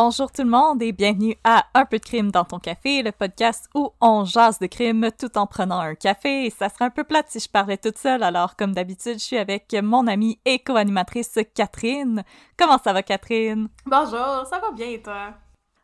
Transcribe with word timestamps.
Bonjour 0.00 0.30
tout 0.30 0.44
le 0.44 0.48
monde 0.48 0.80
et 0.80 0.92
bienvenue 0.92 1.34
à 1.42 1.66
Un 1.74 1.84
peu 1.84 1.98
de 1.98 2.04
crime 2.04 2.30
dans 2.30 2.44
ton 2.44 2.60
café, 2.60 3.02
le 3.02 3.10
podcast 3.10 3.68
où 3.74 3.90
on 4.00 4.24
jase 4.24 4.60
de 4.60 4.68
crime 4.68 5.08
tout 5.18 5.36
en 5.36 5.48
prenant 5.48 5.80
un 5.80 5.96
café. 5.96 6.46
Et 6.46 6.50
ça 6.50 6.68
serait 6.68 6.84
un 6.84 6.90
peu 6.90 7.02
plate 7.02 7.26
si 7.30 7.40
je 7.40 7.48
parlais 7.48 7.78
toute 7.78 7.98
seule, 7.98 8.22
alors 8.22 8.54
comme 8.54 8.72
d'habitude, 8.72 9.14
je 9.14 9.24
suis 9.24 9.38
avec 9.38 9.74
mon 9.82 10.06
amie 10.06 10.38
et 10.44 10.60
co-animatrice 10.60 11.40
Catherine. 11.52 12.22
Comment 12.56 12.78
ça 12.78 12.92
va 12.92 13.02
Catherine? 13.02 13.70
Bonjour, 13.86 14.46
ça 14.48 14.60
va 14.60 14.70
bien 14.70 14.86
et 14.86 15.02
toi? 15.02 15.34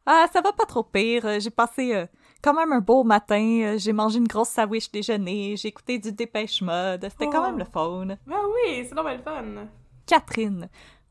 Ah, 0.07 0.27
ça 0.33 0.41
va 0.41 0.53
pas 0.53 0.67
trop 0.67 0.85
pire. 0.85 1.41
J'ai 1.41 1.51
passé 1.51 1.93
euh, 1.93 2.07
quand 2.41 2.55
même 2.55 2.71
un 2.71 2.81
beau 2.81 3.03
matin. 3.03 3.75
J'ai 3.79 3.93
mangé 3.93 4.19
une 4.19 4.29
grosse 4.29 4.51
sandwich 4.51 4.93
déjeuner. 4.93 5.57
J'ai 5.57 5.69
écouté 5.69 5.99
du 5.99 6.13
dépêche 6.13 6.63
mode. 6.63 7.05
C'était 7.11 7.27
quand 7.27 7.43
même 7.43 7.59
le 7.59 7.65
fun. 7.65 8.07
Ben 8.07 8.17
oui, 8.29 8.87
c'est 8.89 8.95
normal 8.95 9.17
le 9.17 9.23
fun. 9.25 9.67
Catherine, 10.07 10.69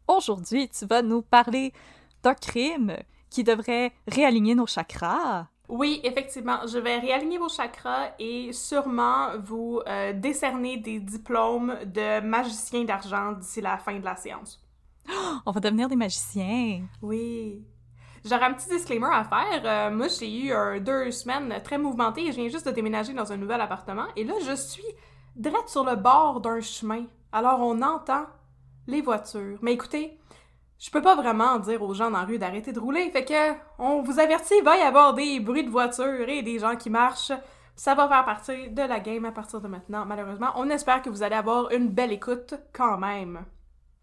aujourd'hui, 0.08 0.70
tu 0.70 0.86
vas 0.86 1.02
nous 1.02 1.22
parler 1.22 1.74
d'un 2.24 2.34
crime 2.34 2.96
qui 3.30 3.44
devrait 3.44 3.92
réaligner 4.08 4.56
nos 4.56 4.68
chakras? 4.68 5.48
Oui, 5.70 6.02
effectivement, 6.04 6.68
je 6.68 6.78
vais 6.78 7.00
réaligner 7.00 7.38
vos 7.38 7.50
chakras 7.50 8.12
et 8.20 8.52
sûrement 8.54 9.38
vous 9.40 9.82
euh, 9.88 10.14
décerner 10.14 10.78
des 10.78 11.00
diplômes 11.00 11.76
de 11.86 12.20
magicien 12.22 12.84
d'argent 12.84 13.32
d'ici 13.32 13.62
la 13.62 13.78
fin 13.78 13.98
de 13.98 14.04
la 14.04 14.16
séance. 14.16 14.62
On 15.46 15.52
va 15.52 15.60
devenir 15.60 15.88
des 15.88 15.96
magiciens. 15.96 16.82
Oui. 17.02 17.64
J'aurais 18.26 18.46
un 18.46 18.54
petit 18.54 18.70
disclaimer 18.70 19.10
à 19.12 19.24
faire. 19.24 19.62
Euh, 19.66 19.92
moi, 19.92 20.08
j'ai 20.08 20.46
eu 20.46 20.80
deux 20.80 21.12
semaines 21.12 21.60
très 21.64 21.78
mouvementées 21.78 22.28
et 22.28 22.32
je 22.32 22.38
viens 22.38 22.50
juste 22.50 22.68
de 22.68 22.72
déménager 22.72 23.14
dans 23.14 23.32
un 23.32 23.38
nouvel 23.38 23.60
appartement. 23.60 24.06
Et 24.16 24.24
là, 24.24 24.34
je 24.46 24.56
suis 24.56 24.84
direct 25.36 25.70
sur 25.70 25.84
le 25.84 25.96
bord 25.96 26.40
d'un 26.40 26.62
chemin. 26.62 27.06
Alors, 27.32 27.60
on 27.62 27.82
entend 27.82 28.26
les 28.88 29.02
voitures. 29.02 29.58
Mais 29.62 29.74
écoutez, 29.74 30.18
je 30.84 30.90
peux 30.92 31.02
pas 31.02 31.16
vraiment 31.16 31.60
dire 31.60 31.82
aux 31.82 31.94
gens 31.94 32.12
dans 32.12 32.20
la 32.20 32.26
rue 32.26 32.38
d'arrêter 32.38 32.74
de 32.74 32.80
rouler. 32.80 33.10
Fait 33.10 33.24
que, 33.24 33.54
on 33.80 34.02
vous 34.02 34.20
avertit, 34.20 34.56
il 34.58 34.66
va 34.66 34.78
y 34.78 34.82
avoir 34.82 35.14
des 35.14 35.40
bruits 35.40 35.64
de 35.64 35.70
voitures 35.70 36.28
et 36.28 36.42
des 36.42 36.60
gens 36.60 36.76
qui 36.76 36.90
marchent. 36.90 37.32
Ça 37.74 37.96
va 37.96 38.10
faire 38.10 38.26
partie 38.26 38.70
de 38.70 38.82
la 38.82 39.00
game 39.00 39.24
à 39.24 39.32
partir 39.32 39.62
de 39.62 39.70
maintenant, 39.70 40.06
malheureusement. 40.06 40.52
On 40.58 40.70
espère 40.70 41.02
que 41.02 41.10
vous 41.10 41.24
allez 41.24 41.38
avoir 41.38 41.72
une 41.72 41.88
belle 41.88 42.12
écoute 42.12 42.56
quand 42.74 42.98
même. 42.98 43.46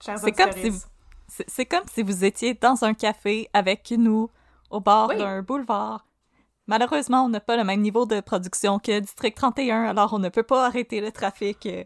C'est 0.00 0.32
comme 0.32 0.52
si 0.52 0.70
vous... 0.70 0.78
C'est 1.28 1.66
comme 1.66 1.84
si 1.86 2.02
vous 2.02 2.24
étiez 2.24 2.54
dans 2.54 2.82
un 2.82 2.94
café 2.94 3.48
avec 3.52 3.92
nous 3.96 4.30
au 4.70 4.80
bord 4.80 5.08
d'un 5.08 5.42
boulevard. 5.42 6.06
Malheureusement, 6.66 7.24
on 7.24 7.28
n'a 7.28 7.40
pas 7.40 7.58
le 7.58 7.62
même 7.62 7.82
niveau 7.82 8.06
de 8.06 8.20
production 8.20 8.78
que 8.78 8.98
District 8.98 9.36
31, 9.36 9.84
alors 9.84 10.14
on 10.14 10.18
ne 10.18 10.30
peut 10.30 10.42
pas 10.42 10.66
arrêter 10.66 11.00
le 11.00 11.12
trafic 11.12 11.66
euh, 11.66 11.84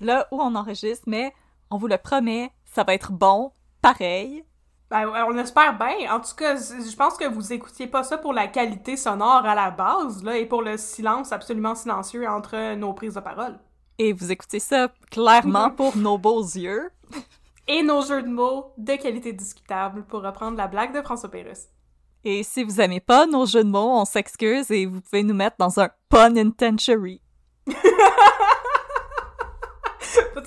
là 0.00 0.28
où 0.30 0.40
on 0.40 0.54
enregistre, 0.54 1.04
mais 1.06 1.34
on 1.70 1.76
vous 1.76 1.86
le 1.86 1.98
promet, 1.98 2.50
ça 2.64 2.84
va 2.84 2.94
être 2.94 3.12
bon, 3.12 3.52
pareil. 3.80 4.44
Ben, 4.90 5.06
on 5.28 5.36
espère 5.36 5.76
bien. 5.76 6.14
En 6.14 6.20
tout 6.20 6.34
cas, 6.34 6.56
je 6.56 6.96
pense 6.96 7.16
que 7.16 7.28
vous 7.28 7.52
écoutiez 7.52 7.86
pas 7.86 8.02
ça 8.02 8.16
pour 8.16 8.32
la 8.32 8.46
qualité 8.46 8.96
sonore 8.96 9.44
à 9.44 9.54
la 9.54 9.70
base, 9.70 10.24
là, 10.24 10.38
et 10.38 10.46
pour 10.46 10.62
le 10.62 10.78
silence 10.78 11.32
absolument 11.32 11.74
silencieux 11.74 12.26
entre 12.26 12.74
nos 12.74 12.94
prises 12.94 13.14
de 13.14 13.20
parole. 13.20 13.58
Et 13.98 14.12
vous 14.12 14.32
écoutez 14.32 14.60
ça 14.60 14.88
clairement 15.10 15.70
pour 15.70 15.96
nos 15.96 16.16
beaux 16.16 16.42
yeux. 16.42 16.90
Et 17.66 17.82
nos 17.82 18.00
jeux 18.00 18.22
de 18.22 18.28
mots 18.28 18.72
de 18.78 18.94
qualité 18.94 19.34
discutable, 19.34 20.04
pour 20.04 20.22
reprendre 20.22 20.56
la 20.56 20.68
blague 20.68 20.94
de 20.94 21.02
François 21.02 21.30
Pérus. 21.30 21.66
Et 22.24 22.42
si 22.42 22.64
vous 22.64 22.80
aimez 22.80 23.00
pas 23.00 23.26
nos 23.26 23.44
jeux 23.44 23.64
de 23.64 23.68
mots, 23.68 24.00
on 24.00 24.06
s'excuse 24.06 24.70
et 24.70 24.86
vous 24.86 25.02
pouvez 25.02 25.22
nous 25.22 25.34
mettre 25.34 25.56
dans 25.58 25.78
un 25.78 25.90
pun 26.08 26.34
intentionary. 26.36 27.20
Peux-tu 27.66 27.76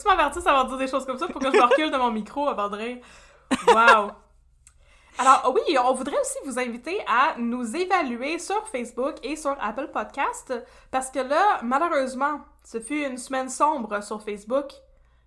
m'avertir 0.08 0.42
ça 0.42 0.54
va 0.54 0.64
dire 0.64 0.78
des 0.78 0.88
choses 0.88 1.06
comme 1.06 1.20
ça 1.20 1.28
pour 1.28 1.40
que 1.40 1.52
je 1.52 1.62
recule 1.62 1.92
de 1.92 1.98
mon 1.98 2.12
micro 2.12 2.48
avant 2.48 2.70
de 2.70 2.78
rire? 2.78 2.98
Wow! 3.68 4.12
Alors 5.18 5.54
oui, 5.54 5.78
on 5.78 5.94
voudrait 5.94 6.20
aussi 6.20 6.38
vous 6.46 6.58
inviter 6.58 7.00
à 7.08 7.36
nous 7.38 7.76
évaluer 7.76 8.40
sur 8.40 8.68
Facebook 8.70 9.16
et 9.24 9.36
sur 9.36 9.56
Apple 9.62 9.90
Podcast 9.94 10.54
parce 10.90 11.12
que 11.12 11.20
là, 11.20 11.60
malheureusement, 11.64 12.42
ce 12.64 12.80
fut 12.80 13.06
une 13.06 13.18
semaine 13.18 13.50
sombre 13.50 14.02
sur 14.04 14.22
Facebook. 14.24 14.72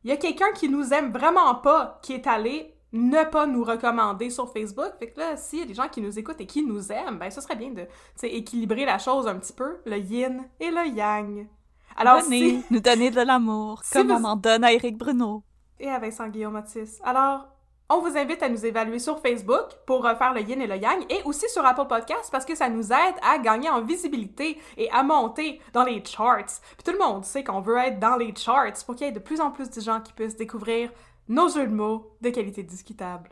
Il 0.03 0.11
y 0.11 0.13
a 0.13 0.17
quelqu'un 0.17 0.53
qui 0.53 0.69
nous 0.69 0.93
aime 0.93 1.13
vraiment 1.13 1.55
pas 1.55 1.99
qui 2.03 2.13
est 2.15 2.27
allé 2.27 2.75
ne 2.93 3.25
pas 3.25 3.47
nous 3.47 3.65
recommander 3.65 4.31
sur 4.31 4.53
Facebook. 4.53 4.93
Fait 4.99 5.11
que 5.11 5.21
là, 5.21 5.37
s'il 5.37 5.61
y 5.61 5.63
a 5.63 5.67
des 5.67 5.75
gens 5.75 5.89
qui 5.89 6.01
nous 6.01 6.19
écoutent 6.19 6.41
et 6.41 6.47
qui 6.47 6.65
nous 6.65 6.93
aiment, 6.93 7.19
ben 7.19 7.31
ce 7.31 7.41
serait 7.41 7.57
bien 7.57 7.71
de 7.71 7.87
équilibrer 8.23 8.85
la 8.85 8.99
chose 8.99 9.27
un 9.27 9.37
petit 9.37 9.53
peu, 9.53 9.79
le 9.85 9.99
yin 9.99 10.45
et 10.61 10.71
le 10.71 10.87
yang. 10.89 11.49
Alors, 11.97 12.21
Venez 12.23 12.63
nous 12.71 12.81
donner 12.81 13.11
de 13.11 13.21
l'amour, 13.21 13.83
comme 13.93 14.11
on 14.11 14.25
en 14.25 14.37
donne 14.37 14.65
à 14.65 14.73
Eric 14.73 14.97
Bruno. 14.97 15.43
Et 15.79 15.89
à 15.89 15.99
Vincent 15.99 16.29
Guillaume 16.29 16.57
Otis. 16.57 16.99
Alors, 17.05 17.47
on 17.91 18.01
vous 18.01 18.17
invite 18.17 18.43
à 18.43 18.49
nous 18.49 18.65
évaluer 18.65 18.99
sur 18.99 19.21
Facebook 19.21 19.67
pour 19.87 20.05
faire 20.05 20.33
le 20.33 20.41
yin 20.41 20.61
et 20.63 20.67
le 20.67 20.77
yang 20.77 21.05
et 21.11 21.23
aussi 21.25 21.49
sur 21.49 21.65
Apple 21.65 21.87
Podcast 21.87 22.29
parce 22.33 22.45
que 22.45 22.55
ça 22.55 22.69
nous 22.69 22.93
aide 22.93 23.15
à 23.23 23.39
gagner 23.39 23.69
en 23.69 23.83
visibilité 23.83 24.59
et 24.77 24.91
à 24.91 25.03
monter 25.03 25.61
dans 25.73 25.85
les 25.85 26.03
charts. 26.05 26.61
Puis 26.77 26.85
tout 26.85 26.93
le 26.93 26.99
monde 26.99 27.25
sait 27.25 27.45
qu'on 27.45 27.61
veut 27.61 27.77
être 27.79 27.99
dans 27.99 28.17
les 28.17 28.35
charts 28.35 28.85
pour 28.87 28.95
qu'il 28.95 29.07
y 29.07 29.11
ait 29.11 29.13
de 29.13 29.19
plus 29.19 29.41
en 29.41 29.51
plus 29.51 29.71
de 29.71 29.81
gens 29.81 30.01
qui 30.01 30.13
puissent 30.13 30.37
découvrir 30.37 30.91
nos 31.29 31.49
jeux 31.49 31.67
de 31.67 31.75
mots 31.75 32.17
de 32.21 32.31
qualité 32.31 32.63
discutable. 32.63 33.31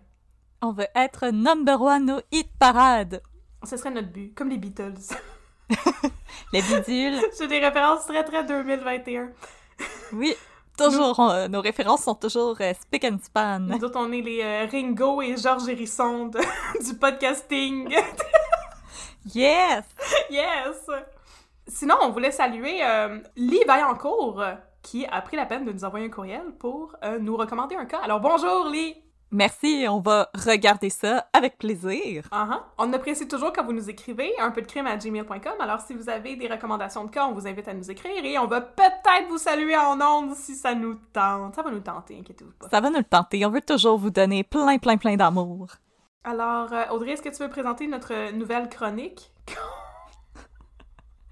On 0.60 0.72
veut 0.72 0.88
être 0.94 1.28
number 1.30 1.80
one 1.80 2.10
au 2.10 2.20
hit 2.30 2.48
parade. 2.58 3.22
Ce 3.64 3.76
serait 3.76 3.90
notre 3.90 4.10
but, 4.10 4.34
comme 4.34 4.48
les 4.48 4.58
Beatles. 4.58 4.94
les 6.52 6.62
bidules. 6.62 7.20
C'est 7.32 7.48
des 7.48 7.58
références 7.58 8.06
très 8.06 8.24
très 8.24 8.44
2021. 8.44 9.30
oui, 10.12 10.34
toujours. 10.84 11.20
Euh, 11.20 11.48
nos 11.48 11.60
références 11.60 12.04
sont 12.04 12.14
toujours 12.14 12.56
euh, 12.60 12.72
spick 12.74 13.04
and 13.04 13.18
span. 13.22 13.60
Nous 13.60 13.84
autres, 13.84 13.98
on 13.98 14.10
est 14.12 14.20
les 14.20 14.42
euh, 14.42 14.66
Ringo 14.70 15.22
et 15.22 15.36
Georges 15.36 15.68
Hérisson 15.68 16.30
du 16.86 16.94
podcasting. 16.94 17.88
yes! 19.34 19.84
Yes! 20.30 20.90
Sinon, 21.66 21.96
on 22.02 22.10
voulait 22.10 22.32
saluer 22.32 22.82
Lee 23.36 23.62
Vaillancourt, 23.66 24.42
qui 24.82 25.06
a 25.06 25.20
pris 25.22 25.36
la 25.36 25.46
peine 25.46 25.64
de 25.64 25.72
nous 25.72 25.84
envoyer 25.84 26.06
un 26.06 26.10
courriel 26.10 26.52
pour 26.58 26.96
nous 27.20 27.36
recommander 27.36 27.76
un 27.76 27.86
cas. 27.86 28.00
Alors, 28.02 28.20
bonjour 28.20 28.68
Lee! 28.68 28.96
Merci, 29.34 29.86
on 29.88 30.00
va 30.00 30.28
regarder 30.34 30.90
ça 30.90 31.26
avec 31.32 31.56
plaisir. 31.56 32.28
Uh 32.30 32.52
On 32.76 32.92
apprécie 32.92 33.26
toujours 33.26 33.50
quand 33.50 33.64
vous 33.64 33.72
nous 33.72 33.88
écrivez 33.88 34.30
un 34.38 34.50
peu 34.50 34.60
de 34.60 34.66
crime 34.66 34.86
à 34.86 34.98
gmail.com. 34.98 35.54
Alors, 35.58 35.80
si 35.80 35.94
vous 35.94 36.10
avez 36.10 36.36
des 36.36 36.48
recommandations 36.48 37.06
de 37.06 37.10
cas, 37.10 37.24
on 37.24 37.32
vous 37.32 37.46
invite 37.46 37.66
à 37.66 37.72
nous 37.72 37.90
écrire 37.90 38.22
et 38.22 38.38
on 38.38 38.46
va 38.46 38.60
peut-être 38.60 39.28
vous 39.30 39.38
saluer 39.38 39.74
en 39.74 39.98
ondes 40.02 40.34
si 40.34 40.54
ça 40.54 40.74
nous 40.74 40.96
tente. 41.14 41.54
Ça 41.54 41.62
va 41.62 41.70
nous 41.70 41.80
tenter, 41.80 42.18
inquiétez-vous 42.18 42.52
pas. 42.52 42.68
Ça 42.68 42.82
va 42.82 42.90
nous 42.90 43.02
tenter. 43.02 43.46
On 43.46 43.50
veut 43.50 43.62
toujours 43.62 43.96
vous 43.96 44.10
donner 44.10 44.44
plein, 44.44 44.76
plein, 44.76 44.98
plein 44.98 45.16
d'amour. 45.16 45.68
Alors, 46.24 46.70
euh, 46.70 46.84
Audrey, 46.90 47.12
est-ce 47.12 47.22
que 47.22 47.34
tu 47.34 47.42
veux 47.42 47.48
présenter 47.48 47.86
notre 47.86 48.32
nouvelle 48.32 48.68
chronique? 48.68 49.32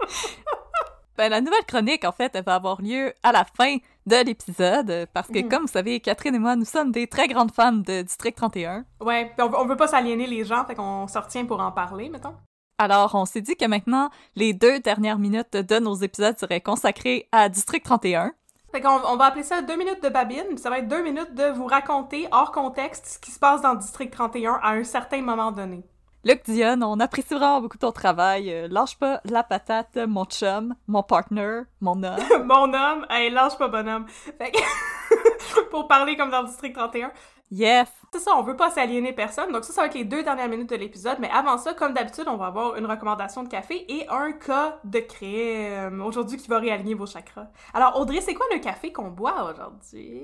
Ben, 1.16 1.28
la 1.28 1.41
nouvelle 1.41 1.65
chronique, 1.66 2.04
en 2.04 2.12
fait, 2.12 2.32
elle 2.34 2.44
va 2.44 2.54
avoir 2.54 2.81
lieu 2.81 3.12
à 3.22 3.32
la 3.32 3.44
fin 3.44 3.76
de 4.06 4.25
l'épisode, 4.25 5.06
parce 5.12 5.28
que, 5.28 5.41
mhm. 5.41 5.48
comme 5.48 5.62
vous 5.62 5.69
savez, 5.69 6.00
Catherine 6.00 6.34
et 6.34 6.38
moi, 6.38 6.56
nous 6.56 6.65
sommes 6.65 6.93
des 6.93 7.06
très 7.06 7.28
grandes 7.28 7.53
fans 7.53 7.72
de 7.72 8.03
District 8.03 8.37
31. 8.37 8.84
Ouais, 9.00 9.32
on, 9.38 9.50
on 9.54 9.66
veut 9.66 9.76
pas 9.76 9.88
s'aliéner 9.88 10.26
les 10.26 10.44
gens, 10.44 10.65
fait 10.65 10.75
qu'on 10.75 11.06
se 11.06 11.19
retient 11.19 11.44
pour 11.44 11.60
en 11.60 11.72
parler, 11.72 12.09
mettons. 12.09 12.34
Alors, 12.78 13.15
on 13.15 13.26
s'est 13.26 13.43
dit 13.43 13.56
que 13.56 13.66
maintenant, 13.66 14.09
les 14.37 14.54
deux 14.54 14.81
dernières 14.81 15.19
minutes 15.19 15.53
de 15.54 15.78
nos 15.78 15.97
épisodes 15.97 16.38
seraient 16.38 16.62
consacrées 16.62 17.29
à 17.31 17.50
District 17.50 17.84
31. 17.84 18.32
Fait 18.73 18.81
qu'on 18.81 19.00
on 19.05 19.17
va 19.17 19.26
appeler 19.26 19.43
ça 19.43 19.61
deux 19.62 19.76
minutes 19.76 20.02
de 20.02 20.08
babine, 20.08 20.56
ça 20.56 20.70
va 20.70 20.79
être 20.79 20.88
deux 20.88 21.02
minutes 21.02 21.34
de 21.34 21.50
vous 21.50 21.67
raconter, 21.67 22.29
hors 22.31 22.52
contexte, 22.52 23.06
ce 23.06 23.19
qui 23.19 23.32
se 23.32 23.38
passe 23.38 23.61
dans 23.61 23.75
District 23.75 24.11
31 24.11 24.61
à 24.62 24.70
un 24.70 24.84
certain 24.84 25.20
moment 25.20 25.50
donné. 25.50 25.82
Luc 26.22 26.43
Dion, 26.44 26.82
on 26.82 27.00
apprécie 27.00 27.32
vraiment 27.32 27.62
beaucoup 27.62 27.78
ton 27.78 27.93
travail. 27.93 28.52
Euh, 28.52 28.69
lâche 28.69 28.99
pas 28.99 29.22
la 29.25 29.43
patate, 29.43 29.96
mon 29.96 30.26
chum, 30.26 30.75
mon 30.87 31.02
partner, 31.02 31.62
mon 31.81 32.02
homme. 32.02 32.20
mon 32.44 32.75
homme, 32.75 33.06
hey, 33.08 33.31
lâche 33.31 33.56
pas 33.56 33.69
bonhomme. 33.69 34.06
Fait 34.06 34.50
que, 34.50 35.61
pour 35.70 35.88
parler 35.88 36.19
comme 36.19 36.31
dans 36.31 36.43
le 36.43 36.49
district 36.49 36.76
31. 36.76 37.11
Yes! 37.50 37.88
C'est 38.12 38.20
ça, 38.20 38.32
on 38.37 38.43
veut 38.43 38.55
pas 38.55 38.70
s'aliéner 38.70 39.14
personne. 39.14 39.50
Donc 39.50 39.64
ça, 39.64 39.72
ça 39.72 39.81
va 39.81 39.87
être 39.87 39.94
les 39.94 40.05
deux 40.05 40.22
dernières 40.22 40.50
minutes 40.50 40.69
de 40.69 40.76
l'épisode. 40.76 41.17
Mais 41.20 41.31
avant 41.31 41.56
ça, 41.56 41.72
comme 41.72 41.94
d'habitude, 41.94 42.25
on 42.26 42.37
va 42.37 42.46
avoir 42.46 42.76
une 42.76 42.84
recommandation 42.84 43.43
de 43.43 43.49
café 43.49 43.87
et 43.88 44.06
un 44.11 44.32
cas 44.32 44.78
de 44.84 45.00
crème 45.00 46.02
aujourd'hui 46.02 46.37
qui 46.37 46.49
va 46.49 46.58
réaligner 46.58 46.94
vos 46.94 47.06
chakras. 47.06 47.46
Alors 47.72 47.99
Audrey, 47.99 48.20
c'est 48.20 48.34
quoi 48.34 48.46
le 48.52 48.58
café 48.58 48.93
qu'on 48.93 49.08
boit 49.08 49.50
aujourd'hui? 49.50 50.22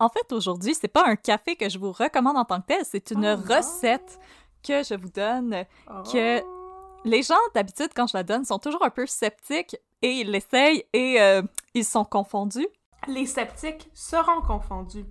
En 0.00 0.08
fait, 0.08 0.32
aujourd'hui, 0.32 0.74
c'est 0.74 0.88
pas 0.88 1.04
un 1.06 1.14
café 1.14 1.56
que 1.56 1.68
je 1.68 1.78
vous 1.78 1.92
recommande 1.92 2.36
en 2.36 2.44
tant 2.44 2.60
que 2.60 2.66
tel, 2.66 2.84
c'est 2.84 3.10
une 3.12 3.26
oh 3.26 3.54
recette 3.54 4.18
que 4.66 4.82
je 4.82 4.94
vous 4.94 5.08
donne 5.08 5.64
que 6.12 6.40
oh. 6.40 7.00
les 7.04 7.22
gens, 7.22 7.34
d'habitude, 7.54 7.90
quand 7.94 8.06
je 8.06 8.16
la 8.16 8.22
donne, 8.22 8.44
sont 8.44 8.58
toujours 8.58 8.84
un 8.84 8.90
peu 8.90 9.06
sceptiques 9.06 9.76
et 10.02 10.20
ils 10.20 10.30
l'essayent 10.30 10.84
et 10.92 11.20
euh, 11.20 11.42
ils 11.74 11.84
sont 11.84 12.04
confondus. 12.04 12.68
Les 13.08 13.26
sceptiques 13.26 13.90
seront 13.94 14.40
confondus. 14.42 15.06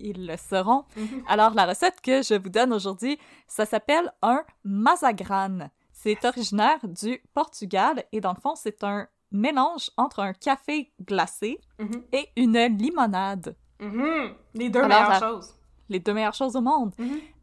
Ils 0.00 0.26
le 0.26 0.36
seront. 0.36 0.84
Mhm. 0.96 1.22
Alors, 1.28 1.54
la 1.54 1.66
recette 1.66 2.00
que 2.00 2.22
je 2.22 2.34
vous 2.34 2.48
donne 2.48 2.72
aujourd'hui, 2.72 3.18
ça 3.46 3.66
s'appelle 3.66 4.12
un 4.22 4.44
mazagran. 4.64 5.70
C'est 5.92 6.24
originaire 6.24 6.78
du 6.84 7.20
Portugal 7.34 8.04
et 8.12 8.20
dans 8.20 8.32
le 8.32 8.40
fond, 8.40 8.54
c'est 8.54 8.84
un 8.84 9.08
mélange 9.32 9.90
entre 9.96 10.20
un 10.20 10.32
café 10.32 10.92
glacé 11.02 11.60
mhm. 11.78 12.02
et 12.12 12.28
une 12.36 12.58
limonade. 12.78 13.56
Mhm. 13.80 14.34
Les 14.54 14.70
deux 14.70 14.86
meilleures 14.86 15.18
choses. 15.18 15.54
Les 15.88 16.00
deux 16.00 16.14
meilleures 16.14 16.34
choses 16.34 16.56
au 16.56 16.60
monde. 16.60 16.92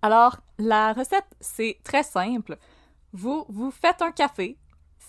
Alors, 0.02 0.38
la 0.57 0.94
recette, 0.94 1.25
c'est 1.40 1.80
très 1.84 2.04
simple. 2.04 2.57
Vous, 3.13 3.46
vous 3.50 3.72
faites 3.72 4.02
un 4.02 4.12
café. 4.12 4.57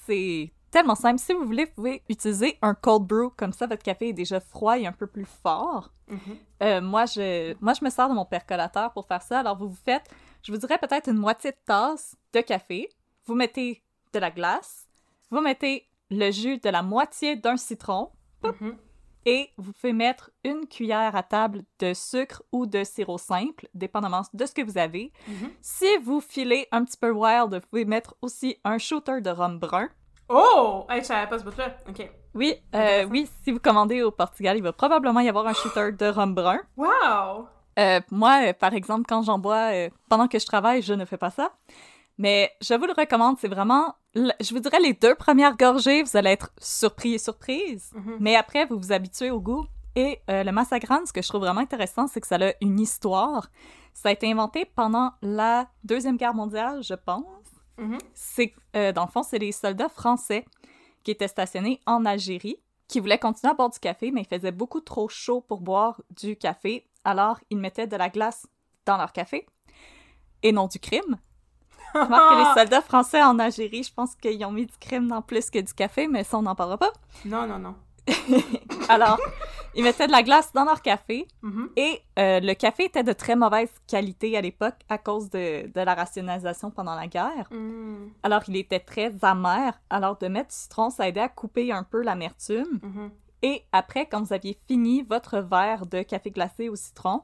C'est 0.07 0.53
tellement 0.71 0.95
simple. 0.95 1.19
Si 1.19 1.33
vous 1.33 1.45
voulez, 1.45 1.65
vous 1.65 1.73
pouvez 1.73 2.03
utiliser 2.09 2.59
un 2.63 2.75
cold 2.75 3.05
brew. 3.05 3.31
Comme 3.37 3.53
ça, 3.53 3.67
votre 3.67 3.83
café 3.83 4.09
est 4.09 4.13
déjà 4.13 4.41
froid 4.41 4.79
et 4.79 4.87
un 4.87 4.93
peu 4.93 5.07
plus 5.07 5.25
fort. 5.25 5.91
Mhm. 6.09 6.19
Euh, 6.63 6.81
moi, 6.81 7.07
je, 7.07 7.55
moi, 7.61 7.73
je 7.75 7.85
me 7.85 7.91
sers 7.91 8.09
de 8.09 8.15
mon 8.15 8.25
percolateur 8.25 8.93
pour 8.93 9.07
faire 9.07 9.23
ça. 9.23 9.41
Alors, 9.41 9.57
vous 9.57 9.69
vous 9.69 9.79
faites, 9.85 10.09
je 10.43 10.53
vous 10.53 10.59
dirais 10.59 10.79
peut-être 10.79 11.09
une 11.09 11.19
moitié 11.19 11.53
de 11.53 11.57
tasse 11.65 12.17
de 12.33 12.41
café. 12.41 12.89
Vous 13.25 13.35
mettez 13.35 13.83
de 14.13 14.19
la 14.19 14.31
glace. 14.31 14.87
Vous 15.31 15.41
mettez 15.41 15.87
le 16.11 16.31
jus 16.31 16.59
de 16.59 16.69
la 16.69 16.83
moitié 16.83 17.37
d'un 17.37 17.57
citron. 17.57 18.11
Mhm. 18.45 18.77
Et 19.29 19.51
vous 19.59 19.73
pouvez 19.73 19.93
mettre 19.93 20.31
une 20.45 20.69
cuillère 20.69 21.17
à 21.17 21.25
table 21.25 21.65
de 21.81 21.93
sucre 21.95 22.45
ou 22.53 22.65
de 22.65 22.85
sirop 22.85 23.19
simple, 23.19 23.69
dépendamment 23.75 24.23
de 24.33 24.47
ce 24.47 24.55
que 24.55 24.63
vous 24.63 24.79
avez. 24.79 25.13
Mhm. 25.27 25.51
Si 25.61 25.97
vous 25.99 26.21
filez 26.21 26.69
un 26.71 26.85
petit 26.85 26.97
peu 26.97 27.11
wild, 27.11 27.53
vous 27.53 27.69
pouvez 27.69 27.85
mettre 27.85 28.15
aussi 28.23 28.57
un 28.63 28.79
shooter 28.79 29.21
de 29.21 29.31
rhum 29.31 29.59
brun. 29.59 29.89
Oh! 30.29 30.87
Hey, 30.89 31.01
je 31.01 31.07
savais 31.07 31.29
pas 31.29 31.41
ce 31.41 31.45
bout-là. 31.45 31.77
OK. 31.89 32.09
Oui, 32.35 32.55
euh, 32.77 33.05
oui, 33.11 33.29
si 33.43 33.51
vous 33.51 33.59
commandez 33.59 34.03
au 34.03 34.13
Portugal, 34.13 34.57
il 34.57 34.63
va 34.63 34.73
probablement 34.73 35.21
y 35.21 35.29
avoir 35.29 35.49
un 35.49 35.55
shooter 35.55 35.91
de 35.91 36.07
rhum 36.07 36.33
brun. 36.33 36.61
Wow! 36.77 37.49
Euh, 37.81 38.01
moi, 38.13 38.49
euh, 38.49 38.53
par 38.53 38.75
exemple, 38.75 39.07
quand 39.09 39.23
j'en 39.23 39.41
bois 39.41 39.71
pendant 40.09 40.29
que 40.29 40.39
je 40.39 40.47
travaille, 40.47 40.83
je 40.83 40.95
ne 40.95 41.05
fais 41.05 41.19
pas 41.19 41.31
ça. 41.31 41.51
Mais 42.19 42.53
je 42.63 42.75
vous 42.75 42.87
le 42.87 42.95
recommande, 42.97 43.39
c'est 43.39 43.49
vraiment, 43.49 43.95
je 44.17 44.55
vous 44.55 44.61
dirais, 44.61 44.81
les 44.81 44.95
deux 44.95 45.15
premières 45.15 45.57
gorgées, 45.57 46.03
vous 46.03 46.17
allez 46.17 46.31
être 46.31 46.51
surpris 46.59 47.15
et 47.15 47.19
surprise. 47.19 47.91
Mhm. 47.95 48.17
Mais 48.21 48.37
après, 48.37 48.67
vous 48.67 48.79
vous 48.79 48.93
habituez 48.93 49.31
au 49.31 49.41
goût. 49.41 49.67
Et 49.95 50.21
euh, 50.29 50.45
le 50.45 50.53
massagran, 50.53 51.07
ce 51.07 51.13
que 51.13 51.23
je 51.23 51.29
trouve 51.29 51.41
vraiment 51.41 51.61
intéressant, 51.61 52.07
c'est 52.07 52.21
que 52.21 52.27
ça 52.27 52.37
a 52.37 52.53
une 52.61 52.79
histoire. 52.81 53.49
Ça 53.95 54.11
a 54.11 54.13
été 54.13 54.31
inventé 54.31 54.65
pendant 54.67 55.13
la 55.23 55.69
Deuxième 55.85 56.19
Guerre 56.19 56.35
mondiale, 56.35 56.83
je 56.83 56.95
pense. 56.95 57.25
Mhm. 57.79 57.99
C'est, 58.15 58.53
euh, 58.75 58.93
dans 58.93 59.05
le 59.05 59.11
fond, 59.11 59.23
c'est 59.23 59.39
les 59.39 59.53
soldats 59.53 59.89
français 59.89 60.45
qui 61.03 61.11
étaient 61.11 61.29
stationnés 61.29 61.81
en 61.87 62.05
Algérie, 62.05 62.59
qui 62.89 63.01
voulaient 63.01 63.19
continuer 63.19 63.53
à 63.53 63.55
boire 63.55 63.71
du 63.71 63.79
café, 63.79 64.11
mais 64.11 64.23
il 64.23 64.27
faisait 64.27 64.53
beaucoup 64.53 64.81
trop 64.81 65.09
chaud 65.09 65.41
pour 65.41 65.61
boire 65.61 66.03
du 66.11 66.37
café. 66.37 66.87
Alors, 67.05 67.39
ils 67.51 67.59
mettaient 67.59 67.87
de 67.87 67.97
la 67.97 68.11
glace 68.11 68.47
dans 68.85 68.97
leur 68.97 69.13
café 69.13 69.47
et 70.43 70.53
non 70.53 70.67
du 70.67 70.79
crime. 70.79 71.19
Je 71.95 71.99
remarque 72.05 72.31
que 72.35 72.39
les 72.39 72.55
soldats 72.63 72.83
français 72.83 73.23
en 73.23 73.39
Algérie, 73.39 73.83
je 73.83 73.93
pense 73.93 74.15
qu'ils 74.17 74.45
ont 74.45 74.53
mis 74.53 74.67
du 74.67 74.77
crime 74.79 75.09
dans 75.09 75.23
plus 75.23 75.51
que 75.51 75.59
du 75.59 75.73
café, 75.73 76.09
mais 76.09 76.25
ça, 76.25 76.39
on 76.39 76.43
n'en 76.43 76.55
parlera 76.55 76.79
pas. 76.79 76.93
Non, 77.25 77.47
non, 77.47 77.59
non. 77.59 77.75
Alors, 78.89 79.19
ils 79.75 79.83
mettaient 79.83 80.07
de 80.07 80.13
la 80.13 80.23
glace 80.23 80.53
dans 80.53 80.65
leur 80.65 80.81
café 80.81 81.27
Mhm. 81.43 81.71
et 81.77 82.01
euh, 82.19 82.41
le 82.41 82.55
café 82.55 82.85
était 82.85 83.03
de 83.03 83.13
très 83.13 83.35
mauvaise 83.35 83.71
qualité 83.89 84.37
à 84.37 84.41
l'époque 84.41 84.77
à 84.89 84.97
cause 84.99 85.29
de, 85.31 85.67
de 85.67 85.81
la 85.81 85.95
rationalisation 85.95 86.71
pendant 86.71 86.95
la 86.95 87.09
guerre. 87.09 87.49
Mm. 87.51 88.09
Alors, 88.23 88.43
il 88.49 88.57
était 88.57 88.79
très 88.81 89.13
amer. 89.23 89.73
Alors, 89.91 90.17
de 90.19 90.29
mettre 90.29 90.51
du 90.51 90.55
citron, 90.57 90.91
ça 90.91 91.09
aidait 91.09 91.21
à 91.21 91.29
couper 91.29 91.73
un 91.73 91.83
peu 91.83 92.03
l'amertume. 92.03 92.79
Mhm. 92.83 93.11
Et 93.43 93.65
après, 93.73 94.07
quand 94.07 94.23
vous 94.23 94.33
aviez 94.33 94.57
fini 94.67 95.03
votre 95.03 95.39
verre 95.41 95.85
de 95.87 96.03
café 96.03 96.31
glacé 96.31 96.69
au 96.69 96.77
citron, 96.77 97.23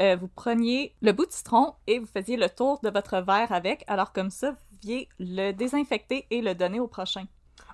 euh, 0.00 0.16
vous 0.16 0.28
preniez 0.28 0.94
le 1.02 1.12
bout 1.12 1.26
de 1.26 1.32
citron 1.32 1.74
et 1.86 1.98
vous 1.98 2.06
faisiez 2.06 2.36
le 2.36 2.48
tour 2.48 2.80
de 2.82 2.90
votre 2.90 3.20
verre 3.20 3.52
avec. 3.52 3.84
Alors, 3.86 4.12
comme 4.12 4.30
ça, 4.30 4.50
vous 4.50 4.76
pouviez 4.80 5.08
le 5.18 5.52
désinfecter 5.52 6.26
et 6.30 6.42
le 6.42 6.54
donner 6.54 6.80
au 6.80 6.86
prochain. 6.86 7.26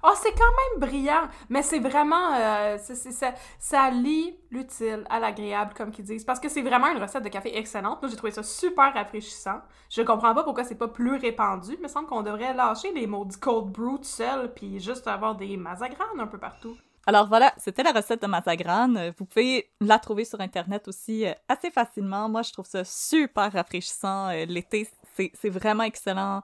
Oh, 0.04 0.12
c'est 0.16 0.32
quand 0.32 0.80
même 0.80 0.88
brillant, 0.88 1.28
mais 1.48 1.62
c'est 1.62 1.78
vraiment... 1.78 2.34
euh, 2.34 2.76
ça, 2.78 3.34
ça 3.58 3.90
lie 3.90 4.36
l'utile 4.50 5.04
à 5.08 5.20
l'agréable, 5.20 5.74
comme 5.74 5.92
qu'ils 5.92 6.04
disent, 6.04 6.24
parce 6.24 6.40
que 6.40 6.48
c'est 6.48 6.62
vraiment 6.62 6.88
une 6.88 7.00
recette 7.00 7.22
de 7.22 7.28
café 7.28 7.56
excellente. 7.56 8.02
Moi, 8.02 8.10
j'ai 8.10 8.16
trouvé 8.16 8.32
ça 8.32 8.42
super 8.42 8.92
rafraîchissant. 8.92 9.60
Je 9.88 10.02
comprends 10.02 10.34
pas 10.34 10.42
pourquoi 10.42 10.64
c'est 10.64 10.74
pas 10.74 10.88
plus 10.88 11.16
répandu. 11.16 11.74
Il 11.74 11.82
me 11.82 11.88
semble 11.88 12.08
qu'on 12.08 12.22
devrait 12.22 12.52
lâcher 12.52 12.92
les 12.92 13.06
mots 13.06 13.28
cold 13.40 13.66
brew 13.66 13.98
tout 13.98 14.04
seul, 14.04 14.52
puis 14.52 14.80
juste 14.80 15.06
avoir 15.06 15.36
des 15.36 15.56
mazagranes 15.56 16.18
un 16.18 16.26
peu 16.26 16.38
partout. 16.38 16.76
Alors 17.06 17.26
voilà, 17.28 17.52
c'était 17.58 17.82
la 17.82 17.92
recette 17.92 18.22
de 18.22 18.26
Mazagran. 18.28 18.94
Euh, 18.96 19.10
Vous 19.18 19.24
pouvez 19.24 19.70
la 19.80 19.98
trouver 19.98 20.24
sur 20.24 20.40
Internet 20.40 20.86
aussi 20.88 21.26
euh, 21.26 21.32
assez 21.48 21.70
facilement. 21.70 22.28
Moi, 22.28 22.42
je 22.42 22.52
trouve 22.52 22.66
ça 22.66 22.84
super 22.84 23.52
rafraîchissant. 23.52 24.28
Euh, 24.28 24.44
L'été, 24.44 24.88
c'est 25.16 25.50
vraiment 25.50 25.82
excellent. 25.82 26.42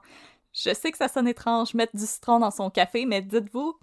Je 0.53 0.73
sais 0.73 0.91
que 0.91 0.97
ça 0.97 1.07
sonne 1.07 1.27
étrange, 1.27 1.73
mettre 1.75 1.95
du 1.95 2.05
citron 2.05 2.39
dans 2.39 2.51
son 2.51 2.69
café, 2.69 3.05
mais 3.05 3.21
dites-vous, 3.21 3.73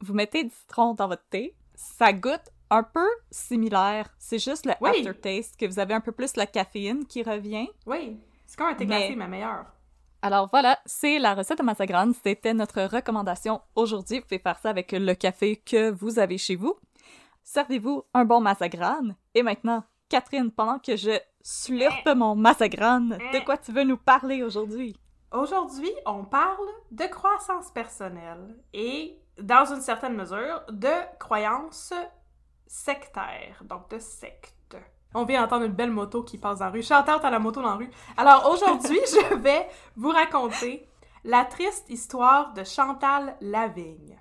vous 0.00 0.14
mettez 0.14 0.44
du 0.44 0.50
citron 0.50 0.94
dans 0.94 1.08
votre 1.08 1.24
thé, 1.28 1.54
ça 1.74 2.12
goûte 2.12 2.50
un 2.70 2.82
peu 2.84 3.06
similaire. 3.30 4.08
C'est 4.18 4.38
juste 4.38 4.64
le 4.64 4.72
Oui. 4.80 4.90
aftertaste 5.06 5.56
que 5.58 5.66
vous 5.66 5.78
avez 5.78 5.92
un 5.92 6.00
peu 6.00 6.12
plus 6.12 6.36
la 6.36 6.46
caféine 6.46 7.04
qui 7.06 7.22
revient. 7.22 7.68
Oui, 7.86 8.16
c'est 8.46 8.56
comme 8.56 8.68
un 8.68 8.74
thé 8.74 8.86
Mais- 8.86 8.98
glacé, 9.08 9.16
mais 9.16 9.28
meilleur. 9.28 9.66
Alors 10.24 10.48
voilà, 10.50 10.78
c'est 10.86 11.18
la 11.18 11.34
recette 11.34 11.58
de 11.58 11.62
Mazagran. 11.62 12.12
C'était 12.24 12.54
notre 12.54 12.80
recommandation 12.84 13.60
aujourd'hui. 13.74 14.20
Vous 14.20 14.24
pouvez 14.24 14.38
faire 14.38 14.58
ça 14.58 14.70
avec 14.70 14.92
le 14.92 15.12
café 15.12 15.56
que 15.56 15.90
vous 15.90 16.18
avez 16.18 16.38
chez 16.38 16.56
vous. 16.56 16.74
Servez-vous 17.42 18.04
un 18.14 18.24
bon 18.24 18.40
Mazagran. 18.40 19.10
Et 19.34 19.42
maintenant, 19.42 19.84
Catherine, 20.08 20.50
pendant 20.50 20.78
que 20.78 20.96
je 20.96 21.10
slurpe 21.42 22.08
mon 22.16 22.36
Mazagran, 22.36 23.00
de 23.00 23.44
quoi 23.44 23.58
tu 23.58 23.70
veux 23.70 23.84
nous 23.84 23.98
parler 23.98 24.42
aujourd'hui? 24.42 24.96
Aujourd'hui, 25.30 25.92
on 26.06 26.24
parle 26.24 26.68
de 26.90 27.04
croissance 27.04 27.70
personnelle 27.70 28.56
et, 28.72 29.18
dans 29.38 29.74
une 29.74 29.82
certaine 29.82 30.14
mesure, 30.14 30.62
de 30.70 31.18
croyances 31.18 31.92
sectaires, 32.66 33.62
donc 33.62 33.90
de 33.90 33.98
sectes. 33.98 34.54
On 35.14 35.24
vient 35.24 35.42
d'entendre 35.42 35.64
une 35.64 35.72
belle 35.72 35.92
moto 35.92 36.22
qui 36.22 36.38
passe 36.38 36.58
dans 36.58 36.66
la 36.66 36.70
rue. 36.72 36.82
Chantante 36.82 37.24
à 37.24 37.30
la 37.30 37.38
moto 37.38 37.62
dans 37.62 37.68
la 37.68 37.74
rue. 37.76 37.90
Alors 38.16 38.50
aujourd'hui, 38.52 38.98
je 39.06 39.34
vais 39.36 39.66
vous 39.96 40.10
raconter 40.10 40.88
la 41.24 41.44
triste 41.44 41.88
histoire 41.88 42.52
de 42.52 42.64
Chantal 42.64 43.36
Lavigne. 43.40 44.18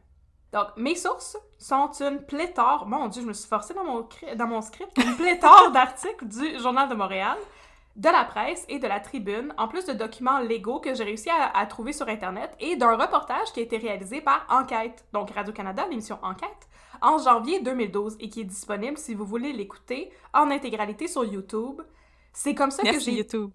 Donc, 0.54 0.68
mes 0.78 0.96
sources 0.96 1.36
sont 1.58 1.90
une 2.00 2.24
pléthore, 2.24 2.86
mon 2.88 3.08
Dieu, 3.08 3.24
je 3.24 3.28
me 3.28 3.34
suis 3.34 3.50
forcée 3.50 3.74
dans 3.74 3.84
mon, 3.84 4.08
dans 4.36 4.48
mon 4.48 4.62
script, 4.62 4.96
une 5.00 5.16
pléthore 5.16 5.72
d'articles 5.74 6.26
du 6.26 6.60
Journal 6.60 6.88
de 6.88 6.94
Montréal, 6.94 7.38
de 7.96 8.10
la 8.10 8.24
presse 8.24 8.64
et 8.70 8.78
de 8.78 8.88
la 8.88 9.00
tribune, 9.00 9.52
en 9.58 9.68
plus 9.68 9.86
de 9.86 9.94
documents 9.94 10.40
légaux 10.40 10.80
que 10.80 10.94
j'ai 10.94 11.04
réussi 11.04 11.30
à, 11.32 11.58
à 11.58 11.66
trouver 11.66 11.92
sur 11.92 12.08
Internet 12.08 12.56
et 12.60 12.76
d'un 12.76 12.96
reportage 12.96 13.52
qui 13.52 13.62
a 13.62 13.64
été 13.64 13.78
réalisé 13.78 14.22
par 14.22 14.46
Enquête, 14.48 15.04
donc 15.12 15.32
Radio-Canada, 15.32 15.88
l'émission 15.90 16.20
Enquête, 16.22 16.68
en 17.04 17.20
janvier 17.20 17.60
2012 17.62 18.18
et 18.20 18.30
qui 18.30 18.42
est 18.42 18.46
disponible 18.46 18.98
si 18.98 19.14
vous 19.14 19.26
voulez 19.26 19.54
l'écouter 19.54 20.12
en 20.34 20.50
intégralité 20.50 21.08
sur 21.08 21.24
YouTube. 21.26 21.82
C'est 22.32 22.56
comme 22.56 22.72
ça 22.72 22.82
que 22.82 23.00
j'ai 23.00 23.12
YouTube. 23.14 23.52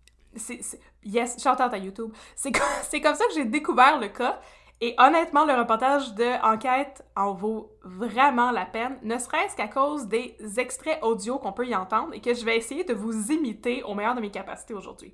yes, 1.05 1.43
shout 1.43 1.51
out 1.61 1.73
à 1.73 1.79
YouTube. 1.79 2.13
C'est, 2.37 2.53
co- 2.53 2.61
c'est 2.89 3.01
comme 3.01 3.15
ça 3.15 3.25
que 3.27 3.35
j'ai 3.35 3.45
découvert 3.45 3.99
le 3.99 4.09
cas. 4.09 4.39
Et 4.81 4.95
honnêtement, 4.99 5.45
le 5.45 5.55
reportage 5.55 6.15
de 6.15 6.41
Enquête 6.45 7.05
en 7.17 7.33
vaut 7.33 7.73
vraiment 7.83 8.53
la 8.53 8.65
peine, 8.65 8.97
ne 9.03 9.19
serait-ce 9.19 9.57
qu'à 9.57 9.67
cause 9.67 10.07
des 10.07 10.37
extraits 10.59 11.03
audio 11.03 11.39
qu'on 11.41 11.53
peut 11.53 11.67
y 11.67 11.75
entendre 11.75 12.15
et 12.15 12.21
que 12.21 12.33
je 12.33 12.45
vais 12.45 12.57
essayer 12.57 12.85
de 12.85 12.95
vous 12.95 13.33
imiter 13.33 13.83
au 13.83 13.95
meilleur 13.95 14.15
de 14.15 14.21
mes 14.21 14.31
capacités 14.31 14.75
aujourd'hui. 14.75 15.13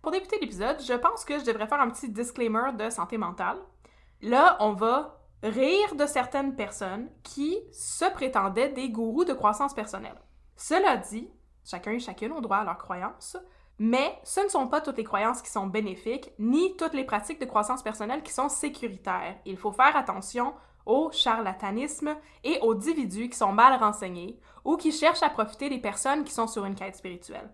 Pour 0.00 0.12
débuter 0.12 0.38
l'épisode, 0.40 0.80
je 0.82 0.94
pense 0.94 1.26
que 1.26 1.38
je 1.38 1.44
devrais 1.44 1.66
faire 1.66 1.80
un 1.80 1.90
petit 1.90 2.08
disclaimer 2.08 2.72
de 2.78 2.88
santé 2.88 3.18
mentale. 3.18 3.58
Là, 4.22 4.56
on 4.60 4.72
va 4.72 5.25
rire 5.48 5.94
de 5.94 6.06
certaines 6.06 6.54
personnes 6.56 7.08
qui 7.22 7.58
se 7.72 8.04
prétendaient 8.04 8.70
des 8.70 8.90
gourous 8.90 9.24
de 9.24 9.32
croissance 9.32 9.74
personnelle. 9.74 10.20
Cela 10.56 10.96
dit, 10.96 11.28
chacun 11.64 11.92
et 11.92 11.98
chacune 11.98 12.32
ont 12.32 12.40
droit 12.40 12.58
à 12.58 12.64
leurs 12.64 12.78
croyances, 12.78 13.36
mais 13.78 14.18
ce 14.24 14.40
ne 14.40 14.48
sont 14.48 14.68
pas 14.68 14.80
toutes 14.80 14.96
les 14.96 15.04
croyances 15.04 15.42
qui 15.42 15.50
sont 15.50 15.66
bénéfiques, 15.66 16.32
ni 16.38 16.76
toutes 16.76 16.94
les 16.94 17.04
pratiques 17.04 17.40
de 17.40 17.46
croissance 17.46 17.82
personnelle 17.82 18.22
qui 18.22 18.32
sont 18.32 18.48
sécuritaires. 18.48 19.36
Il 19.44 19.58
faut 19.58 19.72
faire 19.72 19.96
attention 19.96 20.54
au 20.86 21.10
charlatanisme 21.12 22.16
et 22.44 22.58
aux 22.62 22.74
individus 22.74 23.28
qui 23.28 23.36
sont 23.36 23.52
mal 23.52 23.78
renseignés 23.78 24.38
ou 24.64 24.76
qui 24.76 24.92
cherchent 24.92 25.22
à 25.22 25.30
profiter 25.30 25.68
des 25.68 25.78
personnes 25.78 26.24
qui 26.24 26.32
sont 26.32 26.46
sur 26.46 26.64
une 26.64 26.74
quête 26.74 26.96
spirituelle. 26.96 27.50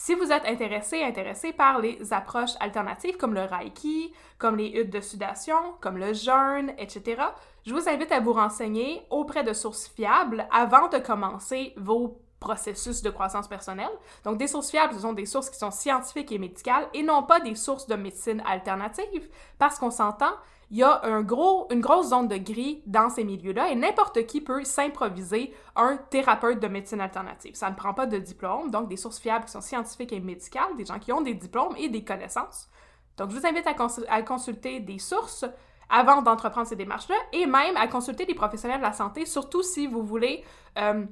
Si 0.00 0.14
vous 0.14 0.30
êtes 0.30 0.46
intéressé, 0.46 1.02
intéressé 1.02 1.52
par 1.52 1.80
les 1.80 2.12
approches 2.12 2.52
alternatives 2.60 3.16
comme 3.16 3.34
le 3.34 3.42
Reiki, 3.42 4.12
comme 4.38 4.54
les 4.54 4.68
huttes 4.68 4.92
de 4.92 5.00
sudation, 5.00 5.56
comme 5.80 5.98
le 5.98 6.14
jeûne, 6.14 6.72
etc., 6.78 7.20
je 7.66 7.74
vous 7.74 7.88
invite 7.88 8.12
à 8.12 8.20
vous 8.20 8.32
renseigner 8.32 9.02
auprès 9.10 9.42
de 9.42 9.52
sources 9.52 9.88
fiables 9.88 10.46
avant 10.52 10.86
de 10.86 10.98
commencer 10.98 11.74
vos 11.76 12.22
processus 12.38 13.02
de 13.02 13.10
croissance 13.10 13.48
personnelle. 13.48 13.90
Donc, 14.24 14.38
des 14.38 14.46
sources 14.46 14.70
fiables, 14.70 14.94
ce 14.94 15.00
sont 15.00 15.14
des 15.14 15.26
sources 15.26 15.50
qui 15.50 15.58
sont 15.58 15.72
scientifiques 15.72 16.30
et 16.30 16.38
médicales 16.38 16.86
et 16.94 17.02
non 17.02 17.24
pas 17.24 17.40
des 17.40 17.56
sources 17.56 17.88
de 17.88 17.96
médecine 17.96 18.40
alternative, 18.46 19.28
parce 19.58 19.80
qu'on 19.80 19.90
s'entend, 19.90 20.32
il 20.70 20.78
y 20.78 20.82
a 20.82 21.00
un 21.04 21.22
gros, 21.22 21.66
une 21.70 21.80
grosse 21.80 22.08
zone 22.08 22.28
de 22.28 22.36
gris 22.36 22.82
dans 22.86 23.08
ces 23.08 23.24
milieux-là 23.24 23.70
et 23.70 23.74
n'importe 23.74 24.26
qui 24.26 24.40
peut 24.42 24.64
s'improviser 24.64 25.54
un 25.76 25.96
thérapeute 25.96 26.60
de 26.60 26.68
médecine 26.68 27.00
alternative. 27.00 27.54
Ça 27.54 27.70
ne 27.70 27.74
prend 27.74 27.94
pas 27.94 28.06
de 28.06 28.18
diplôme, 28.18 28.70
donc 28.70 28.88
des 28.88 28.98
sources 28.98 29.18
fiables 29.18 29.46
qui 29.46 29.52
sont 29.52 29.62
scientifiques 29.62 30.12
et 30.12 30.20
médicales, 30.20 30.76
des 30.76 30.84
gens 30.84 30.98
qui 30.98 31.12
ont 31.12 31.22
des 31.22 31.34
diplômes 31.34 31.74
et 31.78 31.88
des 31.88 32.04
connaissances. 32.04 32.68
Donc, 33.16 33.30
je 33.30 33.36
vous 33.36 33.46
invite 33.46 33.66
à, 33.66 33.74
cons- 33.74 34.04
à 34.08 34.22
consulter 34.22 34.80
des 34.80 34.98
sources 34.98 35.44
avant 35.90 36.20
d'entreprendre 36.20 36.66
ces 36.66 36.76
démarches-là 36.76 37.16
et 37.32 37.46
même 37.46 37.76
à 37.76 37.88
consulter 37.88 38.26
des 38.26 38.34
professionnels 38.34 38.78
de 38.78 38.84
la 38.84 38.92
santé, 38.92 39.24
surtout 39.24 39.62
si 39.62 39.86
vous 39.86 40.02
voulez 40.02 40.44
euh, 40.76 41.04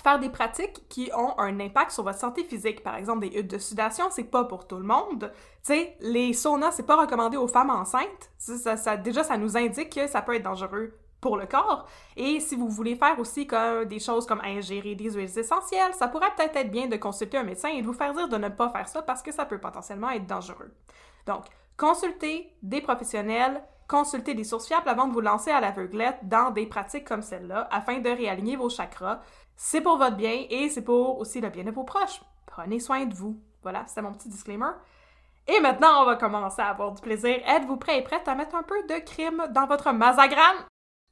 faire 0.00 0.18
des 0.18 0.28
pratiques 0.28 0.88
qui 0.88 1.10
ont 1.14 1.38
un 1.38 1.58
impact 1.60 1.90
sur 1.90 2.02
votre 2.02 2.18
santé 2.18 2.44
physique. 2.44 2.82
Par 2.82 2.96
exemple, 2.96 3.28
des 3.28 3.38
huttes 3.38 3.50
de 3.50 3.58
sudation, 3.58 4.06
c'est 4.10 4.24
pas 4.24 4.44
pour 4.44 4.66
tout 4.66 4.76
le 4.76 4.84
monde. 4.84 5.32
Tu 5.64 5.74
sais, 5.74 5.96
les 6.00 6.32
saunas, 6.32 6.72
c'est 6.72 6.86
pas 6.86 6.96
recommandé 6.96 7.36
aux 7.36 7.48
femmes 7.48 7.70
enceintes. 7.70 8.30
Ça, 8.38 8.96
déjà, 8.96 9.24
ça 9.24 9.36
nous 9.36 9.56
indique 9.56 9.94
que 9.94 10.06
ça 10.06 10.22
peut 10.22 10.34
être 10.34 10.42
dangereux 10.42 10.98
pour 11.20 11.36
le 11.36 11.46
corps. 11.46 11.86
Et 12.16 12.40
si 12.40 12.56
vous 12.56 12.68
voulez 12.68 12.94
faire 12.94 13.18
aussi 13.18 13.46
comme 13.46 13.84
des 13.86 13.98
choses 13.98 14.26
comme 14.26 14.40
ingérer 14.42 14.94
des 14.94 15.10
huiles 15.10 15.38
essentielles, 15.38 15.94
ça 15.94 16.08
pourrait 16.08 16.30
peut-être 16.36 16.56
être 16.56 16.70
bien 16.70 16.86
de 16.86 16.96
consulter 16.96 17.38
un 17.38 17.42
médecin 17.42 17.68
et 17.68 17.80
de 17.80 17.86
vous 17.86 17.92
faire 17.92 18.14
dire 18.14 18.28
de 18.28 18.36
ne 18.36 18.48
pas 18.48 18.70
faire 18.70 18.88
ça 18.88 19.02
parce 19.02 19.22
que 19.22 19.32
ça 19.32 19.44
peut 19.44 19.58
potentiellement 19.58 20.10
être 20.10 20.26
dangereux. 20.26 20.72
Donc, 21.26 21.44
consultez 21.76 22.52
des 22.62 22.80
professionnels, 22.80 23.62
consultez 23.88 24.34
des 24.34 24.44
sources 24.44 24.66
fiables 24.66 24.88
avant 24.88 25.08
de 25.08 25.12
vous 25.12 25.20
lancer 25.20 25.50
à 25.50 25.60
l'aveuglette 25.60 26.18
dans 26.22 26.50
des 26.50 26.66
pratiques 26.66 27.06
comme 27.06 27.22
celle-là 27.22 27.68
afin 27.70 27.98
de 27.98 28.10
réaligner 28.10 28.56
vos 28.56 28.68
chakras. 28.68 29.20
C'est 29.56 29.80
pour 29.80 29.96
votre 29.96 30.16
bien 30.16 30.44
et 30.50 30.68
c'est 30.68 30.82
pour 30.82 31.18
aussi 31.18 31.40
le 31.40 31.48
bien 31.48 31.64
de 31.64 31.70
vos 31.70 31.84
proches. 31.84 32.20
Prenez 32.46 32.78
soin 32.78 33.06
de 33.06 33.14
vous. 33.14 33.40
Voilà, 33.62 33.84
c'est 33.86 34.02
mon 34.02 34.12
petit 34.12 34.28
disclaimer. 34.28 34.70
Et 35.48 35.60
maintenant, 35.60 36.02
on 36.02 36.04
va 36.04 36.16
commencer 36.16 36.60
à 36.60 36.68
avoir 36.68 36.92
du 36.92 37.00
plaisir. 37.00 37.40
Êtes-vous 37.46 37.76
prêts 37.76 37.98
et 37.98 38.02
prêtes 38.02 38.28
à 38.28 38.34
mettre 38.34 38.54
un 38.54 38.62
peu 38.62 38.82
de 38.88 38.98
crime 39.00 39.44
dans 39.50 39.66
votre 39.66 39.92
mazagramme? 39.92 40.56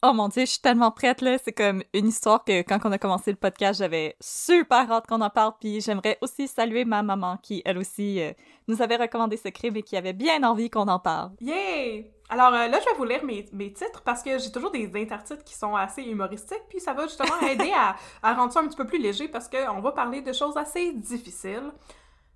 Oh 0.07 0.13
mon 0.13 0.29
dieu, 0.29 0.43
je 0.43 0.51
suis 0.51 0.61
tellement 0.61 0.91
prête 0.91 1.23
là. 1.23 1.39
C'est 1.39 1.53
comme 1.53 1.83
une 1.95 2.09
histoire 2.09 2.45
que 2.45 2.61
quand 2.63 2.79
on 2.85 2.93
a 2.93 2.99
commencé 2.99 3.31
le 3.31 3.39
podcast, 3.39 3.79
j'avais 3.79 4.17
super 4.21 4.91
hâte 4.91 5.07
qu'on 5.07 5.23
en 5.23 5.31
parle. 5.31 5.55
Puis 5.59 5.81
j'aimerais 5.81 6.19
aussi 6.21 6.47
saluer 6.47 6.85
ma 6.85 7.03
maman 7.03 7.39
qui, 7.39 7.63
elle 7.65 7.79
aussi, 7.79 8.21
euh, 8.21 8.33
nous 8.69 8.83
avait 8.83 8.97
recommandé 8.97 9.37
ce 9.39 9.49
crime 9.49 9.77
et 9.77 9.83
qui 9.83 9.97
avait 9.97 10.13
bien 10.13 10.43
envie 10.43 10.69
qu'on 10.69 10.89
en 10.89 10.99
parle. 10.99 11.31
Yay! 11.41 12.14
Alors 12.31 12.55
euh, 12.55 12.69
là, 12.69 12.79
je 12.81 12.85
vais 12.85 12.97
vous 12.97 13.05
lire 13.05 13.25
mes, 13.25 13.47
mes 13.53 13.73
titres 13.73 14.03
parce 14.03 14.23
que 14.23 14.39
j'ai 14.39 14.51
toujours 14.51 14.71
des 14.71 14.91
intertitres 14.97 15.45
qui 15.45 15.55
sont 15.55 15.77
assez 15.77 16.03
humoristiques. 16.03 16.65
Puis 16.69 16.81
ça 16.81 16.93
va 16.93 17.05
justement 17.05 17.39
aider 17.49 17.73
à, 17.75 17.97
à, 18.23 18.35
rendre 18.35 18.53
ça 18.53 18.61
un 18.61 18.67
petit 18.67 18.77
peu 18.77 18.87
plus 18.87 18.99
léger 18.99 19.29
parce 19.29 19.49
qu'on 19.49 19.81
va 19.81 19.93
parler 19.93 20.23
de 20.23 20.33
choses 20.33 20.57
assez 20.57 20.93
difficiles. 20.93 21.73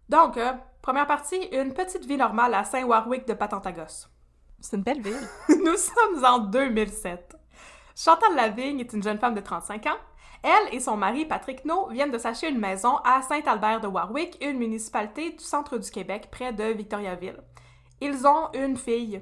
Donc, 0.09 0.37
euh, 0.37 0.53
première 0.83 1.07
partie, 1.07 1.41
une 1.53 1.75
petite 1.75 2.05
vie 2.07 2.17
normale 2.17 2.55
à 2.55 2.65
Saint-Warwick 2.65 3.27
de 3.27 3.35
Patentagos. 3.35 4.09
C'est 4.61 4.77
une 4.77 4.83
belle 4.83 5.03
ville. 5.03 5.29
Nous 5.49 5.77
sommes 5.77 6.25
en 6.25 6.39
2007. 6.39 7.37
Chantal 7.95 8.35
Lavigne 8.35 8.81
est 8.81 8.93
une 8.93 9.03
jeune 9.03 9.19
femme 9.19 9.35
de 9.35 9.41
35 9.41 9.87
ans. 9.87 9.99
Elle 10.43 10.75
et 10.75 10.81
son 10.81 10.97
mari, 10.97 11.25
Patrick 11.25 11.65
No, 11.65 11.89
viennent 11.89 12.13
de 12.13 12.19
s'acheter 12.19 12.49
une 12.49 12.59
maison 12.59 12.97
à 13.05 13.23
Saint-Albert 13.23 13.81
de 13.81 13.89
Warwick, 13.89 14.39
une 14.41 14.59
municipalité 14.59 15.33
du 15.33 15.45
centre 15.45 15.79
du 15.79 15.91
Québec, 15.91 16.29
près 16.31 16.53
de 16.53 16.65
Victoriaville. 16.65 17.43
Ils 18.01 18.27
ont 18.27 18.51
une 18.55 18.77
fille. 18.77 19.21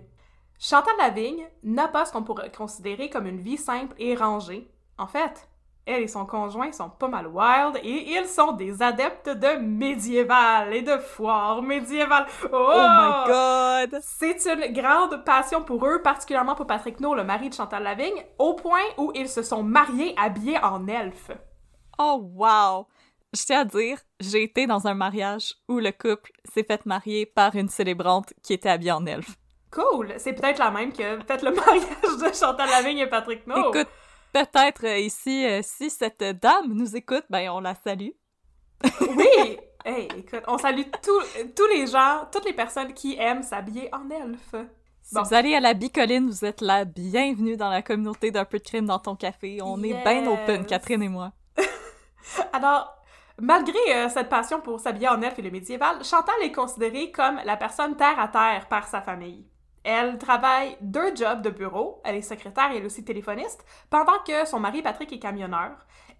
Chantal 0.59 0.95
Lavigne 0.99 1.47
n'a 1.63 1.87
pas 1.87 2.07
ce 2.07 2.13
qu'on 2.13 2.23
pourrait 2.23 2.51
considérer 2.51 3.11
comme 3.11 3.27
une 3.27 3.41
vie 3.41 3.59
simple 3.59 3.95
et 3.99 4.15
rangée. 4.15 4.71
En 4.97 5.07
fait, 5.07 5.49
elle 5.85 6.03
et 6.03 6.09
son 6.09 6.25
conjoint 6.25 6.73
sont 6.73 6.89
pas 6.89 7.09
mal 7.09 7.27
wild 7.27 7.77
et 7.83 8.11
ils 8.11 8.27
sont 8.27 8.53
des 8.53 8.83
adeptes 8.83 9.29
de 9.29 9.59
médiéval 9.59 10.75
et 10.75 10.83
de 10.83 10.97
foire 10.97 11.63
médiévale. 11.63 12.27
Oh, 12.45 12.49
oh 12.53 12.89
my 12.89 13.27
god! 13.27 14.01
C'est 14.03 14.47
une 14.47 14.73
grande 14.73 15.25
passion 15.25 15.63
pour 15.63 15.87
eux, 15.87 16.01
particulièrement 16.03 16.55
pour 16.55 16.67
Patrick 16.67 17.01
No, 17.01 17.15
le 17.15 17.23
mari 17.23 17.51
de 17.51 17.55
Chantal 17.55 17.83
Lavigne, 17.83 18.25
au 18.39 18.55
point 18.55 18.83
où 18.97 19.13
ils 19.15 19.29
se 19.29 19.43
sont 19.43 19.63
mariés 19.63 20.15
habillés 20.17 20.59
en 20.59 20.89
elfes. 20.89 21.33
Oh 21.99 22.21
wow! 22.35 22.87
Je 23.35 23.45
tiens 23.45 23.61
à 23.61 23.65
dire, 23.65 23.99
j'ai 24.19 24.43
été 24.43 24.67
dans 24.67 24.87
un 24.87 24.95
mariage 24.95 25.55
où 25.69 25.79
le 25.79 25.93
couple 25.93 26.33
s'est 26.53 26.65
fait 26.65 26.87
marier 26.87 27.27
par 27.27 27.55
une 27.55 27.69
célébrante 27.69 28.33
qui 28.43 28.55
était 28.55 28.71
habillée 28.71 28.93
en 28.93 29.05
elfe. 29.05 29.37
Cool! 29.71 30.15
C'est 30.19 30.33
peut-être 30.33 30.59
la 30.59 30.71
même 30.71 30.93
que 30.93 31.17
peut-être 31.23 31.43
le 31.43 31.51
mariage 31.55 32.19
de 32.21 32.35
Chantal 32.35 32.69
Lavigne 32.69 32.99
et 32.99 33.07
Patrick 33.07 33.47
No. 33.47 33.73
Écoute, 33.73 33.89
peut-être 34.33 34.87
euh, 34.87 34.99
ici, 34.99 35.47
euh, 35.47 35.61
si 35.63 35.91
cette 35.91 36.23
dame 36.23 36.73
nous 36.73 36.97
écoute, 36.97 37.25
ben 37.31 37.51
on 37.51 37.61
la 37.61 37.75
salue. 37.75 38.11
oui! 39.01 39.59
Hey, 39.85 40.09
écoute, 40.17 40.43
on 40.49 40.59
salue 40.59 40.83
tous 41.01 41.67
les 41.69 41.87
gens, 41.87 42.27
toutes 42.33 42.45
les 42.45 42.53
personnes 42.53 42.93
qui 42.93 43.17
aiment 43.21 43.45
s'habiller 43.45 43.89
en 43.95 44.11
elfe. 44.11 44.57
Si 45.01 45.15
vous 45.15 45.35
allez 45.35 45.55
à 45.55 45.61
la 45.61 45.75
Bicoline, 45.75 46.29
vous 46.29 46.45
êtes 46.45 46.61
la 46.61 46.85
bienvenue 46.85 47.57
dans 47.57 47.71
la 47.71 47.81
communauté 47.83 48.33
d'un 48.33 48.45
peu 48.45 48.59
de 48.59 48.65
crime 48.65 48.87
dans 48.87 48.99
ton 48.99 49.15
café. 49.15 49.61
On 49.63 49.81
est 49.85 49.95
bien 50.03 50.27
open, 50.27 50.67
Catherine 50.67 51.05
et 51.05 51.09
moi. 51.09 51.31
Alors, 52.53 52.97
malgré 53.41 53.79
euh, 53.91 54.09
cette 54.09 54.29
passion 54.29 54.61
pour 54.61 54.81
s'habiller 54.81 55.09
en 55.09 55.23
elfe 55.23 55.39
et 55.39 55.43
le 55.43 55.53
médiéval, 55.53 56.03
Chantal 56.03 56.35
est 56.43 56.51
considérée 56.51 57.13
comme 57.13 57.39
la 57.45 57.57
personne 57.57 57.97
terre 57.97 58.19
à 58.19 58.27
terre 58.27 58.67
par 58.69 58.89
sa 58.89 59.01
famille. 59.01 59.47
Elle 59.89 60.19
travaille 60.19 60.77
deux 60.81 61.15
jobs 61.15 61.43
de 61.43 61.51
bureau, 61.51 62.03
elle 62.05 62.17
est 62.17 62.23
secrétaire 62.23 62.73
et 62.73 62.77
elle 62.77 62.83
est 62.83 62.87
aussi 62.87 63.05
téléphoniste, 63.05 63.65
pendant 63.89 64.19
que 64.27 64.45
son 64.45 64.59
mari 64.59 64.83
Patrick 64.83 65.13
est 65.13 65.21
camionneur. 65.21 65.71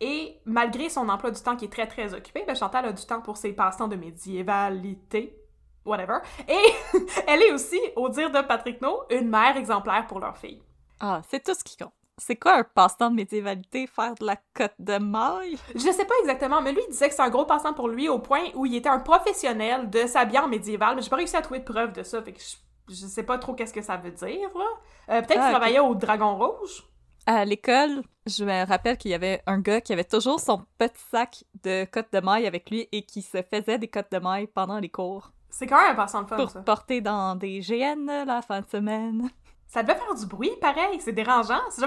Et 0.01 0.39
malgré 0.45 0.89
son 0.89 1.09
emploi 1.09 1.33
du 1.33 1.43
temps 1.43 1.57
qui 1.57 1.65
est 1.65 1.73
très 1.73 1.89
très 1.89 2.15
occupé, 2.15 2.45
ben 2.47 2.55
Chantal 2.55 2.85
a 2.85 2.93
du 2.93 3.05
temps 3.05 3.21
pour 3.21 3.37
ses 3.37 3.53
passe-temps 3.53 3.89
de 3.89 3.97
médiévalité, 3.97 5.37
whatever. 5.85 6.19
Et 6.49 6.97
elle 7.27 7.43
est 7.43 7.51
aussi, 7.51 7.81
au 7.97 8.09
dire 8.09 8.31
de 8.31 8.41
Patrick 8.43 8.81
No, 8.81 9.03
une 9.11 9.29
mère 9.29 9.57
exemplaire 9.57 10.07
pour 10.07 10.21
leur 10.21 10.39
fille. 10.39 10.63
Ah, 11.01 11.21
c'est 11.29 11.43
tout 11.43 11.55
ce 11.55 11.65
qui 11.65 11.77
compte. 11.77 11.93
C'est 12.19 12.37
quoi 12.37 12.59
un 12.59 12.63
passe-temps 12.63 13.11
de 13.11 13.17
médiévalité, 13.17 13.89
faire 13.89 14.15
de 14.15 14.27
la 14.27 14.37
cote 14.55 14.77
de 14.79 14.99
maille? 14.99 15.59
Je 15.75 15.91
sais 15.91 16.05
pas 16.05 16.15
exactement, 16.21 16.63
mais 16.63 16.71
lui, 16.71 16.83
il 16.87 16.93
disait 16.93 17.09
que 17.09 17.17
c'est 17.17 17.23
un 17.23 17.31
gros 17.31 17.47
passe-temps 17.47 17.75
pour 17.75 17.89
lui 17.89 18.09
au 18.09 18.21
point 18.21 18.45
où 18.55 18.65
il 18.65 18.77
était 18.77 18.89
un 18.89 19.01
professionnel 19.01 19.91
de 19.91 20.07
s'habiller 20.07 20.39
en 20.39 20.49
médiéval, 20.49 20.95
mais 20.95 21.03
j'ai 21.03 21.11
pas 21.11 21.17
réussi 21.17 21.37
à 21.37 21.43
trouver 21.43 21.61
de 21.61 21.65
preuve 21.65 21.93
de 21.93 22.05
ça, 22.05 22.23
fait 22.23 22.33
que 22.33 22.41
je 22.41 22.55
je 22.89 23.07
sais 23.07 23.23
pas 23.23 23.39
trop 23.39 23.55
qu'est-ce 23.55 23.73
que 23.73 23.83
ça 23.83 23.97
veut 23.97 24.11
dire, 24.11 24.49
là. 24.55 24.65
Euh, 25.09 25.21
peut-être 25.23 25.33
qu'il 25.33 25.41
ah, 25.41 25.51
travaillait 25.51 25.81
au 25.81 25.95
Dragon 25.95 26.37
Rouge. 26.37 26.85
À 27.27 27.45
l'école, 27.45 28.03
je 28.27 28.45
me 28.45 28.67
rappelle 28.67 28.97
qu'il 28.97 29.11
y 29.11 29.15
avait 29.15 29.43
un 29.47 29.59
gars 29.59 29.81
qui 29.81 29.93
avait 29.93 30.05
toujours 30.05 30.39
son 30.39 30.65
petit 30.79 31.03
sac 31.11 31.45
de 31.65 31.85
cotes 31.85 32.13
de 32.13 32.21
maille 32.21 32.47
avec 32.47 32.71
lui 32.71 32.89
et 32.93 33.03
qui 33.03 33.23
se 33.23 33.43
faisait 33.43 33.79
des 33.79 33.89
cotes 33.89 34.13
de 34.13 34.19
maille 34.19 34.47
pendant 34.47 34.79
les 34.79 34.89
cours. 34.89 35.33
C'est 35.51 35.67
quand 35.67 35.81
même 35.81 35.93
un 35.93 35.95
passant 35.95 36.23
de 36.23 36.29
fun, 36.29 36.37
Pour 36.37 36.65
porter 36.65 37.01
dans 37.01 37.35
des 37.35 37.61
GN 37.61 38.25
la 38.27 38.43
fin 38.43 38.61
de 38.61 38.67
semaine. 38.67 39.31
Ça 39.69 39.83
devait 39.83 39.99
faire 39.99 40.15
du 40.15 40.27
bruit, 40.27 40.53
pareil, 40.61 41.01
c'est 41.01 41.13
dérangeant. 41.13 41.61
Si, 41.71 41.83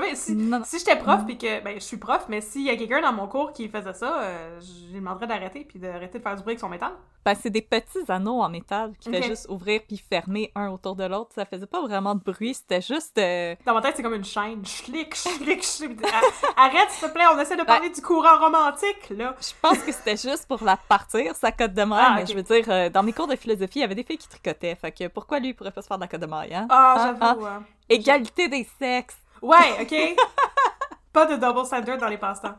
si, 0.66 0.80
j'étais 0.80 0.98
prof, 0.98 1.22
puis 1.26 1.38
que, 1.38 1.64
ben, 1.64 1.76
je 1.76 1.84
suis 1.84 1.98
prof, 1.98 2.26
mais 2.28 2.42
s'il 2.42 2.64
y 2.64 2.70
a 2.70 2.76
quelqu'un 2.76 3.02
dans 3.02 3.14
mon 3.14 3.28
cours 3.28 3.54
qui 3.54 3.70
faisait 3.70 3.94
ça, 3.94 4.22
euh, 4.22 4.60
je 4.60 4.88
lui 4.88 5.00
demanderais 5.00 5.28
d'arrêter, 5.28 5.66
puis 5.68 5.80
d'arrêter 5.80 6.20
de 6.20 6.24
faire 6.24 6.36
du 6.36 6.44
bruit 6.44 6.52
avec 6.52 6.60
son 6.60 6.70
métal. 6.70 6.92
Ben, 7.26 7.36
c'est 7.36 7.50
des 7.50 7.62
petits 7.62 8.10
anneaux 8.10 8.42
en 8.42 8.50
métal 8.50 8.94
qui 9.00 9.10
fait 9.10 9.24
juste 9.24 9.48
ouvrir 9.50 9.82
puis 9.88 9.98
fermer 9.98 10.52
un 10.56 10.70
autour 10.70 10.96
de 10.96 11.04
l'autre. 11.04 11.32
Ça 11.36 11.46
faisait 11.46 11.66
pas 11.66 11.82
vraiment 11.82 12.16
de 12.16 12.22
bruit, 12.22 12.54
c'était 12.54 12.82
juste. 12.82 13.18
Euh, 13.18 13.56
dans 13.66 13.74
ma 13.74 13.82
tête, 13.82 13.94
c'est 13.96 14.04
comme 14.04 14.14
une 14.14 14.24
chaîne. 14.24 14.66
Schlick, 14.66 15.16
schlick, 15.16 15.64
schlick. 15.64 16.00
Arrête, 16.58 16.90
s'il 16.90 17.08
te 17.08 17.14
plaît, 17.14 17.26
on 17.34 17.40
essaie 17.40 17.58
de 17.58 17.64
parler 17.64 17.90
du 17.90 18.02
courant 18.02 18.40
romantique, 18.40 19.10
là. 19.12 19.36
Je 19.40 19.52
pense 19.62 19.80
que 19.80 19.92
c'était 19.92 20.18
juste 20.18 20.48
pour 20.48 20.64
la 20.64 20.78
partir, 20.78 21.36
sa 21.36 21.52
cote 21.52 21.74
de 21.74 21.84
maille, 21.84 22.06
ah, 22.06 22.16
mais 22.16 22.26
je 22.26 22.34
veux 22.34 22.44
dire, 22.44 22.66
euh, 22.70 22.90
dans 22.90 23.04
mes 23.04 23.14
cours 23.14 23.28
de 23.28 23.36
philosophie, 23.36 23.80
il 23.80 23.82
y 23.82 23.86
avait 23.86 23.96
des 23.96 24.04
filles 24.04 24.18
qui 24.18 24.30
tricotaient. 24.30 24.76
Fait 24.76 24.92
que 24.92 25.08
pourquoi 25.08 25.40
lui, 25.40 25.50
il 25.50 25.54
pourrait 25.54 25.72
pas 25.72 25.82
se 25.82 25.88
faire 25.88 25.98
de 25.98 26.04
la 26.04 26.08
cote 26.08 26.22
de 26.22 26.26
maille, 26.26 26.54
hein? 26.54 26.68
Ah, 26.70 26.96
ah 26.98 27.16
j'avoue. 27.20 27.46
Ah. 27.46 27.62
Égalité 27.90 28.48
des 28.48 28.68
sexes. 28.78 29.18
Ouais, 29.42 29.82
ok? 29.82 30.16
pas 31.14 31.26
de 31.26 31.36
double 31.36 31.66
standard 31.66 31.98
dans 31.98 32.08
les 32.08 32.18
passe-temps. 32.18 32.56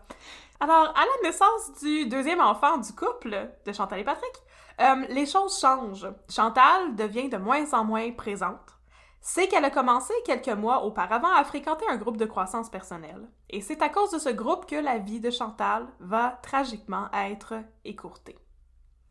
Alors, 0.58 0.92
à 0.96 1.04
la 1.04 1.28
naissance 1.28 1.72
du 1.80 2.06
deuxième 2.06 2.40
enfant 2.40 2.76
du 2.78 2.92
couple 2.92 3.50
de 3.64 3.72
Chantal 3.72 4.00
et 4.00 4.04
Patrick, 4.04 4.34
euh, 4.80 5.06
les 5.08 5.26
choses 5.26 5.58
changent. 5.58 6.08
Chantal 6.28 6.94
devient 6.96 7.28
de 7.28 7.36
moins 7.36 7.72
en 7.72 7.84
moins 7.84 8.10
présente. 8.12 8.76
C'est 9.22 9.48
qu'elle 9.48 9.64
a 9.64 9.70
commencé 9.70 10.12
quelques 10.24 10.48
mois 10.48 10.84
auparavant 10.84 11.32
à 11.34 11.44
fréquenter 11.44 11.84
un 11.88 11.96
groupe 11.96 12.16
de 12.16 12.24
croissance 12.24 12.70
personnelle. 12.70 13.28
Et 13.50 13.60
c'est 13.60 13.82
à 13.82 13.90
cause 13.90 14.10
de 14.10 14.18
ce 14.18 14.30
groupe 14.30 14.66
que 14.66 14.76
la 14.76 14.98
vie 14.98 15.20
de 15.20 15.30
Chantal 15.30 15.86
va 16.00 16.38
tragiquement 16.42 17.08
être 17.12 17.54
écourtée. 17.84 18.38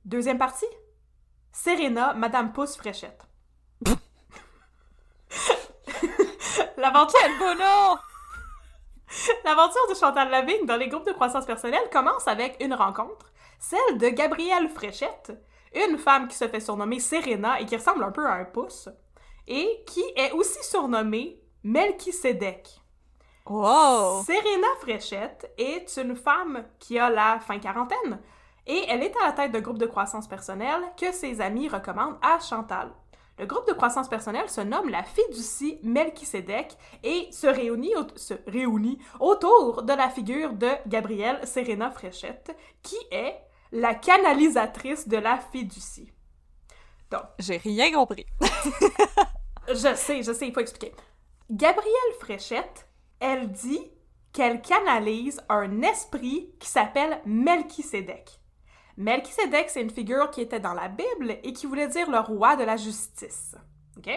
Deuxième 0.06 0.40
partie? 0.40 0.66
Serena, 1.52 2.14
Madame 2.14 2.52
Pouce 2.52 2.76
Fréchette. 2.76 3.28
L'aventure... 6.78 7.20
L'aventure 9.44 9.88
de 9.90 9.96
Chantal 9.96 10.30
Lavigne 10.30 10.66
dans 10.66 10.76
les 10.76 10.88
groupes 10.88 11.08
de 11.08 11.14
croissance 11.14 11.46
personnelle 11.46 11.90
commence 11.92 12.28
avec 12.28 12.58
une 12.60 12.74
rencontre, 12.74 13.32
celle 13.60 13.98
de 13.98 14.10
Gabrielle 14.10 14.70
Fréchette, 14.70 15.32
une 15.74 15.98
femme 15.98 16.28
qui 16.28 16.38
se 16.38 16.48
fait 16.48 16.60
surnommer 16.60 17.00
Serena 17.00 17.60
et 17.60 17.66
qui 17.66 17.76
ressemble 17.76 18.04
un 18.04 18.12
peu 18.12 18.26
à 18.26 18.34
un 18.34 18.46
pouce, 18.46 18.90
et 19.48 19.84
qui 19.88 20.04
est 20.16 20.32
aussi 20.32 20.64
surnommée 20.64 21.42
Melchisedec. 21.64 22.80
Wow! 23.48 24.24
Serena 24.24 24.68
Fréchette 24.80 25.52
est 25.58 25.98
une 25.98 26.16
femme 26.16 26.66
qui 26.78 27.00
a 27.00 27.10
la 27.10 27.40
fin 27.40 27.58
quarantaine 27.58 28.22
et 28.68 28.86
elle 28.88 29.02
est 29.02 29.18
à 29.18 29.26
la 29.26 29.32
tête 29.32 29.52
d'un 29.52 29.62
groupe 29.62 29.80
de 29.80 29.88
croissance 29.88 30.28
personnelle 30.28 30.84
que 30.96 31.12
ses 31.12 31.42
amis 31.42 31.68
recommandent 31.68 32.20
à 32.22 32.40
Chantal. 32.40 32.92
Le 33.40 33.46
groupe 33.46 33.66
de 33.70 33.74
croissance 33.74 34.10
personnelle 34.10 34.50
se 34.50 34.60
nomme 34.60 34.90
la 34.90 35.02
fiducie 35.02 35.80
Melchisedec 35.82 36.78
et 37.04 37.30
se 37.32 37.48
réunit, 37.48 37.94
se 38.18 38.34
réunit 38.48 39.00
autour 39.22 39.84
de 39.84 39.94
la 39.94 40.10
figure 40.10 40.52
de 40.52 40.70
Gabrielle 40.88 41.40
Serena 41.48 41.90
Fréchette, 41.90 42.54
qui 42.84 42.98
est 43.12 43.38
la 43.72 43.96
canalisatrice 43.96 45.08
de 45.08 45.16
la 45.16 45.38
fiducie. 45.38 46.12
Donc. 47.10 47.22
J'ai 47.40 47.56
rien 47.56 47.94
compris. 47.94 48.26
je 49.70 49.96
sais, 49.96 50.22
je 50.22 50.34
sais, 50.34 50.48
il 50.48 50.54
faut 50.54 50.60
expliquer. 50.60 50.94
Gabrielle 51.50 52.14
Fréchette, 52.20 52.90
elle 53.22 53.50
dit 53.50 53.90
qu'elle 54.34 54.62
canalise 54.62 55.42
un 55.48 55.82
esprit 55.82 56.54
qui 56.60 56.68
s'appelle 56.68 57.22
Melchisédek. 57.26 58.40
Melchisédek, 59.00 59.70
c'est 59.70 59.82
une 59.82 59.90
figure 59.90 60.30
qui 60.30 60.42
était 60.42 60.60
dans 60.60 60.74
la 60.74 60.90
Bible 60.90 61.38
et 61.44 61.54
qui 61.54 61.66
voulait 61.66 61.88
dire 61.88 62.12
le 62.12 62.20
roi 62.20 62.58
de 62.58 62.66
la 62.66 62.76
justice. 62.76 63.56
OK? 63.98 64.10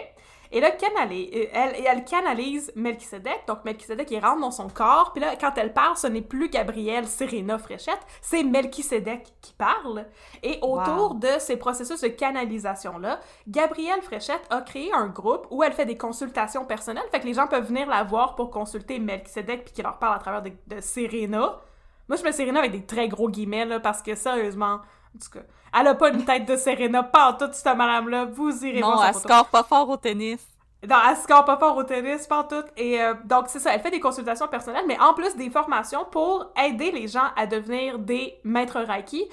Et 0.51 0.61
là, 0.61 0.69
euh, 0.69 1.45
elle, 1.51 1.75
elle 1.83 2.05
canalise 2.05 2.71
Melchisedec. 2.75 3.47
Donc, 3.47 3.65
Melchisedec, 3.65 4.11
il 4.11 4.19
rentre 4.19 4.41
dans 4.41 4.51
son 4.51 4.69
corps. 4.69 5.11
Puis 5.11 5.21
là, 5.21 5.35
quand 5.35 5.53
elle 5.57 5.73
parle, 5.73 5.97
ce 5.97 6.05
n'est 6.05 6.21
plus 6.21 6.49
Gabrielle 6.49 7.07
Serena 7.07 7.57
Fréchette, 7.57 8.01
c'est 8.21 8.43
Melchisedec 8.43 9.33
qui 9.41 9.53
parle. 9.53 10.05
Et 10.43 10.59
autour 10.61 11.15
de 11.15 11.39
ces 11.39 11.57
processus 11.57 12.01
de 12.01 12.09
canalisation-là, 12.09 13.19
Gabrielle 13.47 14.01
Fréchette 14.03 14.45
a 14.51 14.61
créé 14.61 14.93
un 14.93 15.07
groupe 15.07 15.47
où 15.49 15.63
elle 15.63 15.73
fait 15.73 15.87
des 15.87 15.97
consultations 15.97 16.65
personnelles. 16.65 17.07
Fait 17.09 17.19
que 17.21 17.25
les 17.25 17.33
gens 17.33 17.47
peuvent 17.47 17.67
venir 17.67 17.87
la 17.87 18.03
voir 18.03 18.35
pour 18.35 18.51
consulter 18.51 18.99
Melchisedec 18.99 19.63
puis 19.63 19.73
qu'il 19.73 19.83
leur 19.85 19.97
parle 19.97 20.17
à 20.17 20.19
travers 20.19 20.43
de, 20.43 20.51
de 20.67 20.81
Serena. 20.81 21.61
Moi, 22.07 22.17
je 22.17 22.23
mets 22.23 22.31
Serena 22.31 22.59
avec 22.59 22.71
des 22.71 22.85
très 22.85 23.07
gros 23.07 23.29
guillemets, 23.29 23.65
là, 23.65 23.79
parce 23.79 24.01
que 24.01 24.15
sérieusement, 24.15 24.81
en 25.15 25.19
tout 25.19 25.29
cas, 25.31 25.45
elle 25.79 25.87
a 25.87 25.95
pas 25.95 26.09
une 26.09 26.25
tête 26.25 26.45
de 26.45 26.55
Serena, 26.55 27.03
pas 27.03 27.31
en 27.31 27.33
toute 27.33 27.53
cette 27.53 27.77
madame-là. 27.77 28.25
Vous 28.25 28.65
irez 28.65 28.81
non, 28.81 28.93
voir 28.93 29.07
elle 29.07 29.15
score 29.15 29.47
pas 29.47 29.63
fort 29.63 29.89
au 29.89 29.97
tennis. 29.97 30.45
Non, 30.87 30.97
elle 31.09 31.15
score 31.15 31.45
pas 31.45 31.57
fort 31.57 31.77
au 31.77 31.83
tennis, 31.83 32.27
pas 32.27 32.39
en 32.39 32.43
tout. 32.43 32.63
Et 32.75 33.01
euh, 33.01 33.13
donc, 33.23 33.45
c'est 33.47 33.59
ça, 33.59 33.73
elle 33.73 33.81
fait 33.81 33.91
des 33.91 34.01
consultations 34.01 34.47
personnelles, 34.47 34.85
mais 34.87 34.99
en 34.99 35.13
plus 35.13 35.35
des 35.35 35.49
formations 35.49 36.05
pour 36.11 36.51
aider 36.61 36.91
les 36.91 37.07
gens 37.07 37.29
à 37.35 37.47
devenir 37.47 37.99
des 37.99 38.39
maîtres 38.43 38.81
Reiki 38.81 39.29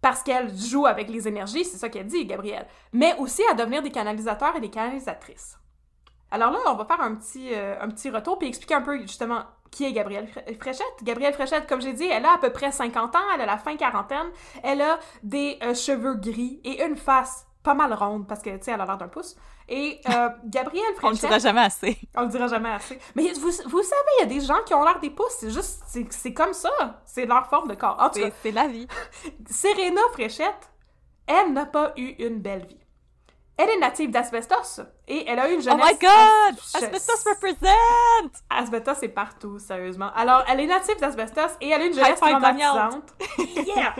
parce 0.00 0.22
qu'elle 0.22 0.56
joue 0.56 0.86
avec 0.86 1.08
les 1.08 1.26
énergies, 1.26 1.64
c'est 1.64 1.76
ça 1.76 1.88
qu'elle 1.88 2.06
dit, 2.06 2.24
Gabrielle, 2.24 2.66
mais 2.92 3.16
aussi 3.18 3.42
à 3.50 3.54
devenir 3.54 3.82
des 3.82 3.90
canalisateurs 3.90 4.56
et 4.56 4.60
des 4.60 4.70
canalisatrices. 4.70 5.58
Alors 6.30 6.50
là, 6.50 6.58
on 6.66 6.74
va 6.74 6.84
faire 6.84 7.00
un 7.00 7.14
petit, 7.14 7.54
euh, 7.54 7.76
un 7.80 7.88
petit 7.88 8.10
retour 8.10 8.38
puis 8.38 8.48
expliquer 8.48 8.74
un 8.74 8.82
peu 8.82 9.00
justement 9.00 9.42
qui 9.70 9.84
est 9.84 9.92
Gabrielle 9.92 10.28
Fréchette. 10.60 10.86
Gabrielle 11.02 11.34
Fréchette, 11.34 11.66
comme 11.68 11.80
j'ai 11.80 11.92
dit, 11.92 12.06
elle 12.06 12.24
a 12.24 12.34
à 12.34 12.38
peu 12.38 12.50
près 12.50 12.72
50 12.72 13.14
ans, 13.14 13.18
elle 13.34 13.40
a 13.40 13.46
la 13.46 13.58
fin 13.58 13.76
quarantaine, 13.76 14.28
elle 14.62 14.80
a 14.80 14.98
des 15.22 15.58
euh, 15.62 15.74
cheveux 15.74 16.14
gris 16.14 16.60
et 16.64 16.84
une 16.84 16.96
face 16.96 17.46
pas 17.62 17.74
mal 17.74 17.92
ronde 17.92 18.26
parce 18.26 18.42
que, 18.42 18.50
tu 18.50 18.64
sais, 18.64 18.70
elle 18.70 18.80
a 18.80 18.86
l'air 18.86 18.98
d'un 18.98 19.08
pouce. 19.08 19.36
Et 19.68 20.00
euh, 20.08 20.28
Gabrielle 20.44 20.94
Fréchette... 20.96 21.04
on 21.04 21.10
le 21.10 21.16
dira 21.16 21.38
jamais 21.38 21.60
assez. 21.60 21.98
On 22.16 22.22
le 22.22 22.28
dira 22.28 22.46
jamais 22.46 22.70
assez. 22.70 22.98
Mais 23.14 23.32
vous, 23.34 23.50
vous 23.66 23.82
savez, 23.82 24.10
il 24.18 24.20
y 24.20 24.22
a 24.22 24.26
des 24.26 24.40
gens 24.40 24.62
qui 24.64 24.74
ont 24.74 24.84
l'air 24.84 24.98
des 25.00 25.10
pouces, 25.10 25.36
c'est 25.38 25.50
juste, 25.50 25.82
c'est 26.10 26.32
comme 26.32 26.54
ça. 26.54 26.70
C'est 27.04 27.26
leur 27.26 27.46
forme 27.48 27.68
de 27.68 27.74
corps. 27.74 28.10
c'est 28.42 28.52
la 28.52 28.66
vie. 28.68 28.86
Serena 29.50 30.00
Fréchette, 30.12 30.70
elle 31.26 31.52
n'a 31.52 31.66
pas 31.66 31.92
eu 31.96 32.14
une 32.18 32.40
belle 32.40 32.66
vie. 32.66 32.87
Elle 33.60 33.70
est 33.70 33.78
native 33.78 34.12
d'Asbestos 34.12 34.82
et 35.08 35.28
elle 35.28 35.40
a 35.40 35.50
eu 35.50 35.54
une 35.54 35.62
jeunesse... 35.62 35.84
Oh 35.84 35.92
my 35.92 35.98
god! 35.98 36.58
Asbestos 36.74 37.28
represent! 37.28 38.42
Asbestos 38.48 39.02
est 39.02 39.08
partout, 39.08 39.58
sérieusement. 39.58 40.10
Alors, 40.14 40.44
elle 40.48 40.60
est 40.60 40.66
native 40.66 41.00
d'Asbestos 41.00 41.56
et 41.60 41.70
elle 41.70 41.82
a 41.82 41.84
eu 41.84 41.88
une 41.88 41.94
jeunesse 41.94 42.20
traumatisante. 42.20 43.14
yeah! 43.66 43.96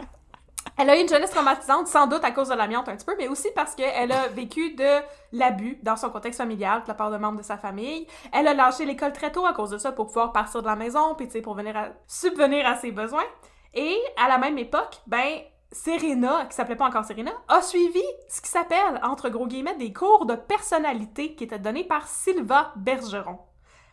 Elle 0.76 0.90
a 0.90 0.96
eu 0.96 1.00
une 1.00 1.08
jeunesse 1.08 1.32
traumatisante, 1.32 1.88
sans 1.88 2.06
doute 2.06 2.22
à 2.22 2.30
cause 2.30 2.50
de 2.50 2.54
l'amiante 2.54 2.88
un 2.88 2.94
petit 2.94 3.04
peu, 3.04 3.16
mais 3.18 3.26
aussi 3.26 3.48
parce 3.52 3.74
qu'elle 3.74 4.12
a 4.12 4.28
vécu 4.28 4.74
de 4.76 5.00
l'abus 5.32 5.80
dans 5.82 5.96
son 5.96 6.10
contexte 6.10 6.38
familial 6.38 6.84
de 6.84 6.88
la 6.88 6.94
part 6.94 7.10
de 7.10 7.16
membres 7.16 7.38
de 7.38 7.42
sa 7.42 7.58
famille. 7.58 8.06
Elle 8.32 8.46
a 8.46 8.54
lâché 8.54 8.84
l'école 8.84 9.12
très 9.12 9.32
tôt 9.32 9.44
à 9.44 9.52
cause 9.54 9.70
de 9.70 9.78
ça 9.78 9.90
pour 9.90 10.06
pouvoir 10.06 10.32
partir 10.32 10.62
de 10.62 10.68
la 10.68 10.76
maison, 10.76 11.16
puis 11.16 11.26
tu 11.26 11.32
sais, 11.32 11.42
pour 11.42 11.54
venir 11.54 11.76
à 11.76 11.88
subvenir 12.06 12.64
à 12.64 12.76
ses 12.76 12.92
besoins. 12.92 13.26
Et 13.74 13.98
à 14.16 14.28
la 14.28 14.38
même 14.38 14.56
époque, 14.56 14.98
ben, 15.08 15.40
Serena, 15.70 16.46
qui 16.46 16.56
s'appelait 16.56 16.76
pas 16.76 16.86
encore 16.86 17.04
Serena, 17.04 17.32
a 17.46 17.60
suivi 17.60 18.02
ce 18.28 18.40
qui 18.40 18.48
s'appelle, 18.48 19.00
entre 19.02 19.28
gros 19.28 19.46
guillemets, 19.46 19.76
des 19.76 19.92
cours 19.92 20.24
de 20.24 20.34
personnalité 20.34 21.34
qui 21.34 21.44
étaient 21.44 21.58
donnés 21.58 21.84
par 21.84 22.08
Sylva 22.08 22.72
Bergeron. 22.76 23.38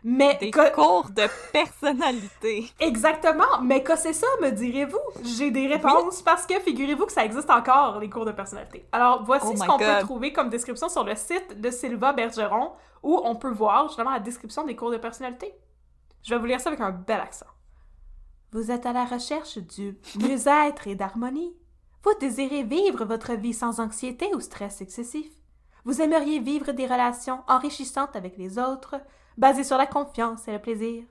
Mais 0.07 0.37
des 0.39 0.51
cours 0.51 1.09
de 1.09 1.23
personnalité. 1.51 2.69
Exactement. 2.79 3.59
Mais 3.63 3.81
que 3.81 3.97
c'est 3.97 4.13
ça, 4.13 4.27
me 4.39 4.51
direz-vous? 4.51 4.99
J'ai 5.23 5.49
des 5.49 5.65
réponses 5.65 6.21
parce 6.21 6.45
que 6.45 6.59
figurez-vous 6.59 7.07
que 7.07 7.11
ça 7.11 7.25
existe 7.25 7.49
encore, 7.49 7.99
les 7.99 8.07
cours 8.07 8.25
de 8.25 8.31
personnalité. 8.31 8.87
Alors, 8.91 9.23
voici 9.23 9.47
oh 9.49 9.55
ce 9.57 9.65
qu'on 9.65 9.79
peut 9.79 9.99
trouver 10.01 10.31
comme 10.31 10.49
description 10.49 10.89
sur 10.89 11.03
le 11.03 11.15
site 11.15 11.59
de 11.59 11.71
Sylva 11.71 12.13
Bergeron 12.13 12.73
où 13.01 13.19
on 13.23 13.35
peut 13.35 13.51
voir 13.51 13.87
justement 13.87 14.11
la 14.11 14.19
description 14.19 14.63
des 14.63 14.75
cours 14.75 14.91
de 14.91 14.97
personnalité. 14.97 15.55
Je 16.21 16.35
vais 16.35 16.39
vous 16.39 16.45
lire 16.45 16.61
ça 16.61 16.69
avec 16.69 16.81
un 16.81 16.91
bel 16.91 17.19
accent. 17.19 17.47
Vous 18.51 18.69
êtes 18.69 18.85
à 18.85 18.93
la 18.93 19.05
recherche 19.05 19.57
du 19.57 19.97
mieux-être 20.19 20.87
et 20.87 20.93
d'harmonie. 20.93 21.55
Vous 22.05 22.13
désirez 22.19 22.61
vivre 22.61 23.03
votre 23.03 23.33
vie 23.33 23.53
sans 23.53 23.79
anxiété 23.79 24.29
ou 24.35 24.39
stress 24.39 24.79
excessif. 24.79 25.27
Vous 25.85 26.03
aimeriez 26.03 26.37
vivre 26.39 26.71
des 26.71 26.85
relations 26.85 27.39
enrichissantes 27.47 28.15
avec 28.15 28.37
les 28.37 28.59
autres, 28.59 28.95
basé 29.37 29.63
sur 29.63 29.75
la 29.75 29.87
confiance 29.87 30.47
et 30.47 30.51
le 30.51 30.61
plaisir. 30.61 31.03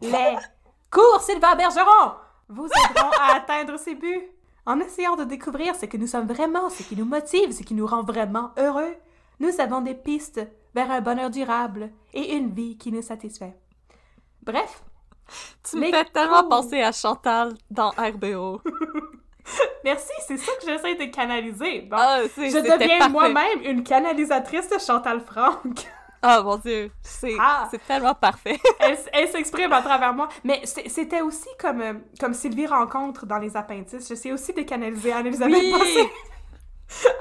Les 0.00 0.36
cours 0.90 1.20
Sylvain 1.20 1.54
Bergeron 1.54 2.14
vous 2.48 2.66
aideront 2.66 3.10
à 3.20 3.36
atteindre 3.36 3.78
ces 3.78 3.94
buts. 3.94 4.26
En 4.66 4.80
essayant 4.80 5.14
de 5.14 5.22
découvrir 5.22 5.76
ce 5.76 5.86
que 5.86 5.96
nous 5.96 6.08
sommes 6.08 6.26
vraiment, 6.26 6.68
ce 6.68 6.82
qui 6.82 6.96
nous 6.96 7.04
motive, 7.04 7.52
ce 7.52 7.62
qui 7.62 7.74
nous 7.74 7.86
rend 7.86 8.02
vraiment 8.02 8.50
heureux, 8.58 8.96
nous 9.38 9.60
avons 9.60 9.82
des 9.82 9.94
pistes 9.94 10.44
vers 10.74 10.90
un 10.90 11.00
bonheur 11.00 11.30
durable 11.30 11.90
et 12.12 12.34
une 12.34 12.50
vie 12.50 12.76
qui 12.76 12.90
nous 12.90 13.02
satisfait. 13.02 13.56
Bref. 14.42 14.82
Tu 15.62 15.76
me 15.76 15.92
fais 15.92 16.04
tellement 16.06 16.48
penser 16.48 16.82
à 16.82 16.90
Chantal 16.90 17.54
dans 17.70 17.90
RBO. 17.90 18.60
Merci, 19.84 20.12
c'est 20.26 20.36
ça 20.36 20.52
que 20.60 20.66
j'essaie 20.66 20.94
de 20.94 21.04
canaliser. 21.04 21.88
Ah, 21.90 22.20
je 22.36 22.42
deviens 22.42 23.08
moi-même 23.08 23.62
une 23.64 23.82
canalisatrice 23.82 24.68
de 24.68 24.78
Chantal 24.78 25.20
Franck. 25.20 25.86
Oh 26.22 26.40
mon 26.44 26.56
dieu, 26.58 26.90
c'est 27.02 27.36
ah. 27.40 27.68
tellement 27.86 28.14
parfait. 28.14 28.58
elle, 29.12 29.28
s'exprime 29.28 29.72
à 29.72 29.82
travers 29.82 30.12
moi. 30.12 30.28
Mais 30.44 30.62
c'était 30.64 31.22
aussi 31.22 31.48
comme, 31.58 31.80
euh, 31.80 31.94
comme 32.18 32.34
Sylvie 32.34 32.66
rencontre 32.66 33.26
dans 33.26 33.38
les 33.38 33.56
appendices. 33.56 34.08
Je 34.08 34.14
sais 34.14 34.32
aussi 34.32 34.52
décanaliser 34.52 35.12
Anne-Elisabeth 35.12 35.56
oui. 35.56 36.08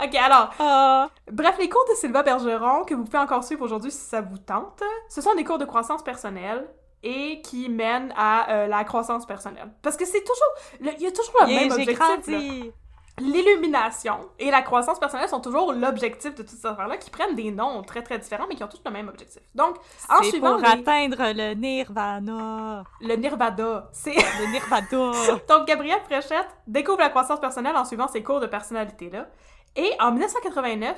ok, 0.03 0.15
alors. 0.15 1.09
Bref, 1.31 1.55
les 1.59 1.69
cours 1.69 1.85
de 1.89 1.95
Sylva 1.95 2.23
Bergeron, 2.23 2.83
que 2.83 2.93
vous 2.93 3.05
pouvez 3.05 3.19
encore 3.19 3.43
suivre 3.43 3.63
aujourd'hui 3.63 3.91
si 3.91 3.99
ça 3.99 4.21
vous 4.21 4.37
tente, 4.37 4.83
ce 5.07 5.21
sont 5.21 5.35
des 5.35 5.43
cours 5.43 5.59
de 5.59 5.65
croissance 5.65 6.03
personnelle 6.03 6.67
et 7.03 7.41
qui 7.41 7.69
mènent 7.69 8.13
à 8.17 8.51
euh, 8.51 8.67
la 8.67 8.83
croissance 8.83 9.25
personnelle. 9.25 9.71
Parce 9.81 9.97
que 9.97 10.05
c'est 10.05 10.23
toujours. 10.23 10.93
Il 10.97 11.01
y 11.01 11.07
a 11.07 11.11
toujours 11.11 11.35
le 11.41 11.47
même 11.47 11.71
objectif 11.71 12.73
l'illumination 13.19 14.29
et 14.39 14.51
la 14.51 14.61
croissance 14.61 14.99
personnelle 14.99 15.29
sont 15.29 15.39
toujours 15.39 15.73
l'objectif 15.73 16.35
de 16.35 16.43
toutes 16.43 16.49
ces 16.49 16.65
affaires-là, 16.65 16.97
qui 16.97 17.09
prennent 17.09 17.35
des 17.35 17.51
noms 17.51 17.81
très 17.83 18.01
très 18.01 18.17
différents, 18.17 18.45
mais 18.47 18.55
qui 18.55 18.63
ont 18.63 18.67
tous 18.67 18.81
le 18.85 18.91
même 18.91 19.07
objectif. 19.07 19.41
Donc, 19.55 19.77
en 20.09 20.23
suivant. 20.23 20.57
pour 20.57 20.67
atteindre 20.67 21.33
le 21.33 21.53
nirvana. 21.53 22.83
Le 23.01 23.15
nirvana. 23.15 23.89
C'est. 23.91 24.15
Le 24.15 24.51
nirvana. 24.51 25.39
Donc, 25.49 25.67
Gabrielle 25.67 26.01
Fréchette 26.05 26.49
découvre 26.67 26.99
la 26.99 27.09
croissance 27.09 27.39
personnelle 27.39 27.75
en 27.75 27.85
suivant 27.85 28.07
ses 28.07 28.23
cours 28.23 28.39
de 28.39 28.47
personnalité-là. 28.47 29.27
Et 29.75 29.91
en 29.99 30.11
1989, 30.11 30.97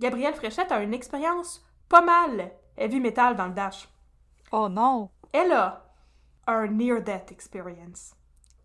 Gabrielle 0.00 0.34
Fréchette 0.34 0.72
a 0.72 0.80
une 0.82 0.94
expérience 0.94 1.64
pas 1.88 2.02
mal 2.02 2.50
heavy 2.76 3.00
metal 3.00 3.36
dans 3.36 3.46
le 3.46 3.54
Dash. 3.54 3.88
Oh 4.52 4.68
non! 4.68 5.10
Elle 5.32 5.52
a 5.52 5.84
un 6.46 6.66
near-death 6.68 7.30
experience. 7.30 8.14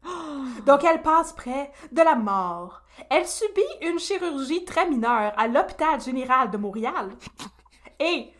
Donc 0.65 0.83
elle 0.83 1.01
passe 1.01 1.33
près 1.33 1.71
de 1.91 2.01
la 2.01 2.15
mort. 2.15 2.81
Elle 3.09 3.27
subit 3.27 3.61
une 3.81 3.99
chirurgie 3.99 4.65
très 4.65 4.89
mineure 4.89 5.33
à 5.37 5.47
l'hôpital 5.47 5.99
général 6.01 6.51
de 6.51 6.57
Montréal. 6.57 7.09
Et 7.99 8.31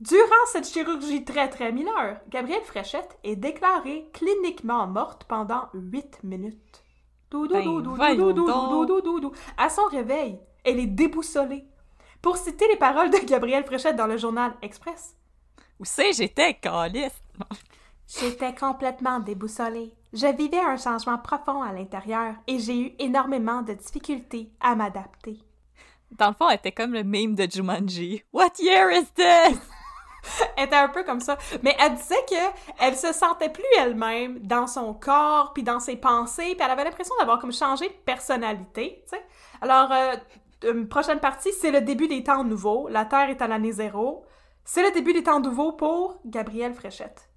durant 0.00 0.46
cette 0.46 0.66
chirurgie 0.66 1.24
très 1.24 1.48
très 1.48 1.72
mineure, 1.72 2.16
Gabrielle 2.28 2.64
Fréchette 2.64 3.18
est 3.24 3.36
déclarée 3.36 4.08
cliniquement 4.12 4.86
morte 4.86 5.24
pendant 5.24 5.68
8 5.74 6.24
minutes. 6.24 6.84
À 9.56 9.68
son 9.68 9.84
réveil, 9.84 10.40
elle 10.64 10.80
est 10.80 10.86
déboussolée. 10.86 11.64
Pour 12.22 12.36
citer 12.36 12.66
les 12.68 12.76
paroles 12.76 13.10
de 13.10 13.18
Gabrielle 13.18 13.64
Fréchette 13.64 13.96
dans 13.96 14.06
le 14.06 14.18
journal 14.18 14.52
Express. 14.62 15.16
Où 15.80 15.84
c'est 15.86 16.12
j'étais, 16.12 16.52
calice? 16.52 17.22
J'étais 18.06 18.54
complètement 18.54 19.18
déboussolée. 19.18 19.94
Je 20.12 20.26
vivais 20.36 20.60
un 20.60 20.76
changement 20.76 21.16
profond 21.16 21.62
à 21.62 21.72
l'intérieur 21.72 22.34
et 22.46 22.58
j'ai 22.58 22.78
eu 22.78 22.92
énormément 22.98 23.62
de 23.62 23.72
difficultés 23.72 24.50
à 24.60 24.74
m'adapter. 24.74 25.38
Dans 26.10 26.28
le 26.28 26.34
fond, 26.34 26.50
elle 26.50 26.56
était 26.56 26.72
comme 26.72 26.92
le 26.92 27.02
meme 27.02 27.34
de 27.34 27.50
Jumanji. 27.50 28.22
What 28.30 28.58
year 28.58 28.90
is 28.90 29.06
this? 29.14 29.58
elle 30.58 30.66
était 30.66 30.76
un 30.76 30.88
peu 30.88 31.02
comme 31.02 31.20
ça. 31.20 31.38
Mais 31.62 31.74
elle 31.78 31.94
disait 31.94 32.26
que 32.28 32.58
elle 32.78 32.96
se 32.96 33.14
sentait 33.14 33.48
plus 33.48 33.64
elle-même 33.78 34.38
dans 34.40 34.66
son 34.66 34.92
corps, 34.92 35.54
puis 35.54 35.62
dans 35.62 35.80
ses 35.80 35.96
pensées, 35.96 36.56
puis 36.56 36.62
elle 36.62 36.72
avait 36.72 36.84
l'impression 36.84 37.14
d'avoir 37.20 37.38
comme 37.38 37.54
changé 37.54 37.88
de 37.88 37.94
personnalité, 38.04 39.02
tu 39.04 39.16
sais. 39.16 39.24
Alors, 39.62 39.90
euh, 39.92 40.16
une 40.70 40.88
prochaine 40.88 41.20
partie, 41.20 41.52
c'est 41.54 41.70
le 41.70 41.80
début 41.80 42.06
des 42.06 42.22
temps 42.22 42.44
nouveaux. 42.44 42.88
La 42.88 43.06
Terre 43.06 43.30
est 43.30 43.40
à 43.40 43.46
l'année 43.46 43.72
zéro. 43.72 44.26
C'est 44.64 44.82
le 44.82 44.92
début 44.92 45.12
des 45.12 45.22
temps 45.22 45.40
nouveaux 45.40 45.72
pour 45.72 46.20
Gabrielle 46.24 46.74
Fréchette. 46.74 47.30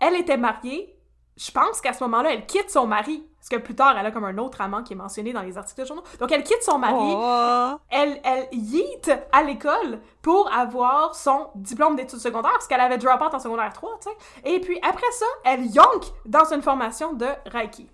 Elle 0.00 0.14
était 0.14 0.36
mariée, 0.36 0.98
je 1.36 1.50
pense 1.52 1.80
qu'à 1.80 1.92
ce 1.92 2.02
moment-là, 2.04 2.32
elle 2.32 2.46
quitte 2.46 2.70
son 2.70 2.86
mari. 2.86 3.24
Parce 3.38 3.48
que 3.48 3.56
plus 3.56 3.76
tard, 3.76 3.96
elle 3.96 4.04
a 4.04 4.10
comme 4.10 4.24
un 4.24 4.36
autre 4.38 4.60
amant 4.60 4.82
qui 4.82 4.94
est 4.94 4.96
mentionné 4.96 5.32
dans 5.32 5.42
les 5.42 5.56
articles 5.56 5.80
de 5.80 5.86
journaux. 5.86 6.02
Donc, 6.18 6.32
elle 6.32 6.42
quitte 6.42 6.62
son 6.62 6.78
mari. 6.78 7.14
Oh. 7.16 7.76
Elle, 7.88 8.20
elle 8.24 8.48
yeet 8.52 9.10
à 9.30 9.44
l'école 9.44 10.00
pour 10.20 10.52
avoir 10.52 11.14
son 11.14 11.48
diplôme 11.54 11.94
d'études 11.94 12.18
secondaires, 12.18 12.52
parce 12.52 12.66
qu'elle 12.66 12.80
avait 12.80 12.98
drop 12.98 13.20
out 13.22 13.32
en 13.32 13.38
secondaire 13.38 13.72
3, 13.72 13.98
tu 14.02 14.08
sais. 14.10 14.50
Et 14.50 14.60
puis, 14.60 14.78
après 14.82 15.10
ça, 15.12 15.26
elle 15.44 15.66
yonk 15.66 16.12
dans 16.26 16.52
une 16.52 16.62
formation 16.62 17.12
de 17.12 17.28
Reiki. 17.46 17.88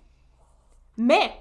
Mais, 0.97 1.39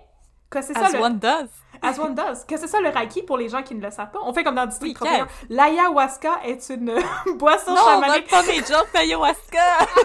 que 0.51 0.61
c'est 0.61 0.75
ça 0.75 0.87
As 0.87 0.92
le... 0.92 1.01
one 1.01 1.18
does. 1.18 1.49
As 1.85 1.99
one 1.99 2.14
does. 2.14 2.44
Que 2.47 2.57
c'est 2.57 2.66
ça 2.66 2.81
le 2.81 2.88
Reiki 2.88 3.23
pour 3.23 3.37
les 3.37 3.49
gens 3.49 3.62
qui 3.62 3.75
ne 3.75 3.83
le 3.83 3.90
savent 3.90 4.11
pas. 4.11 4.20
On 4.23 4.33
fait 4.33 4.44
comme 4.44 4.55
dans 4.55 4.66
District 4.66 4.97
Oui, 5.01 5.09
31. 5.09 5.29
L'ayahuasca 5.51 6.40
est 6.44 6.68
une 6.70 6.94
boisson 7.37 7.75
Non, 7.75 7.81
on 7.81 8.01
chamanique 8.01 8.31
donne 8.31 8.42
pas 8.42 8.47
mes 8.47 8.59
jokes 8.59 8.92
d'ayahuasca! 8.92 9.59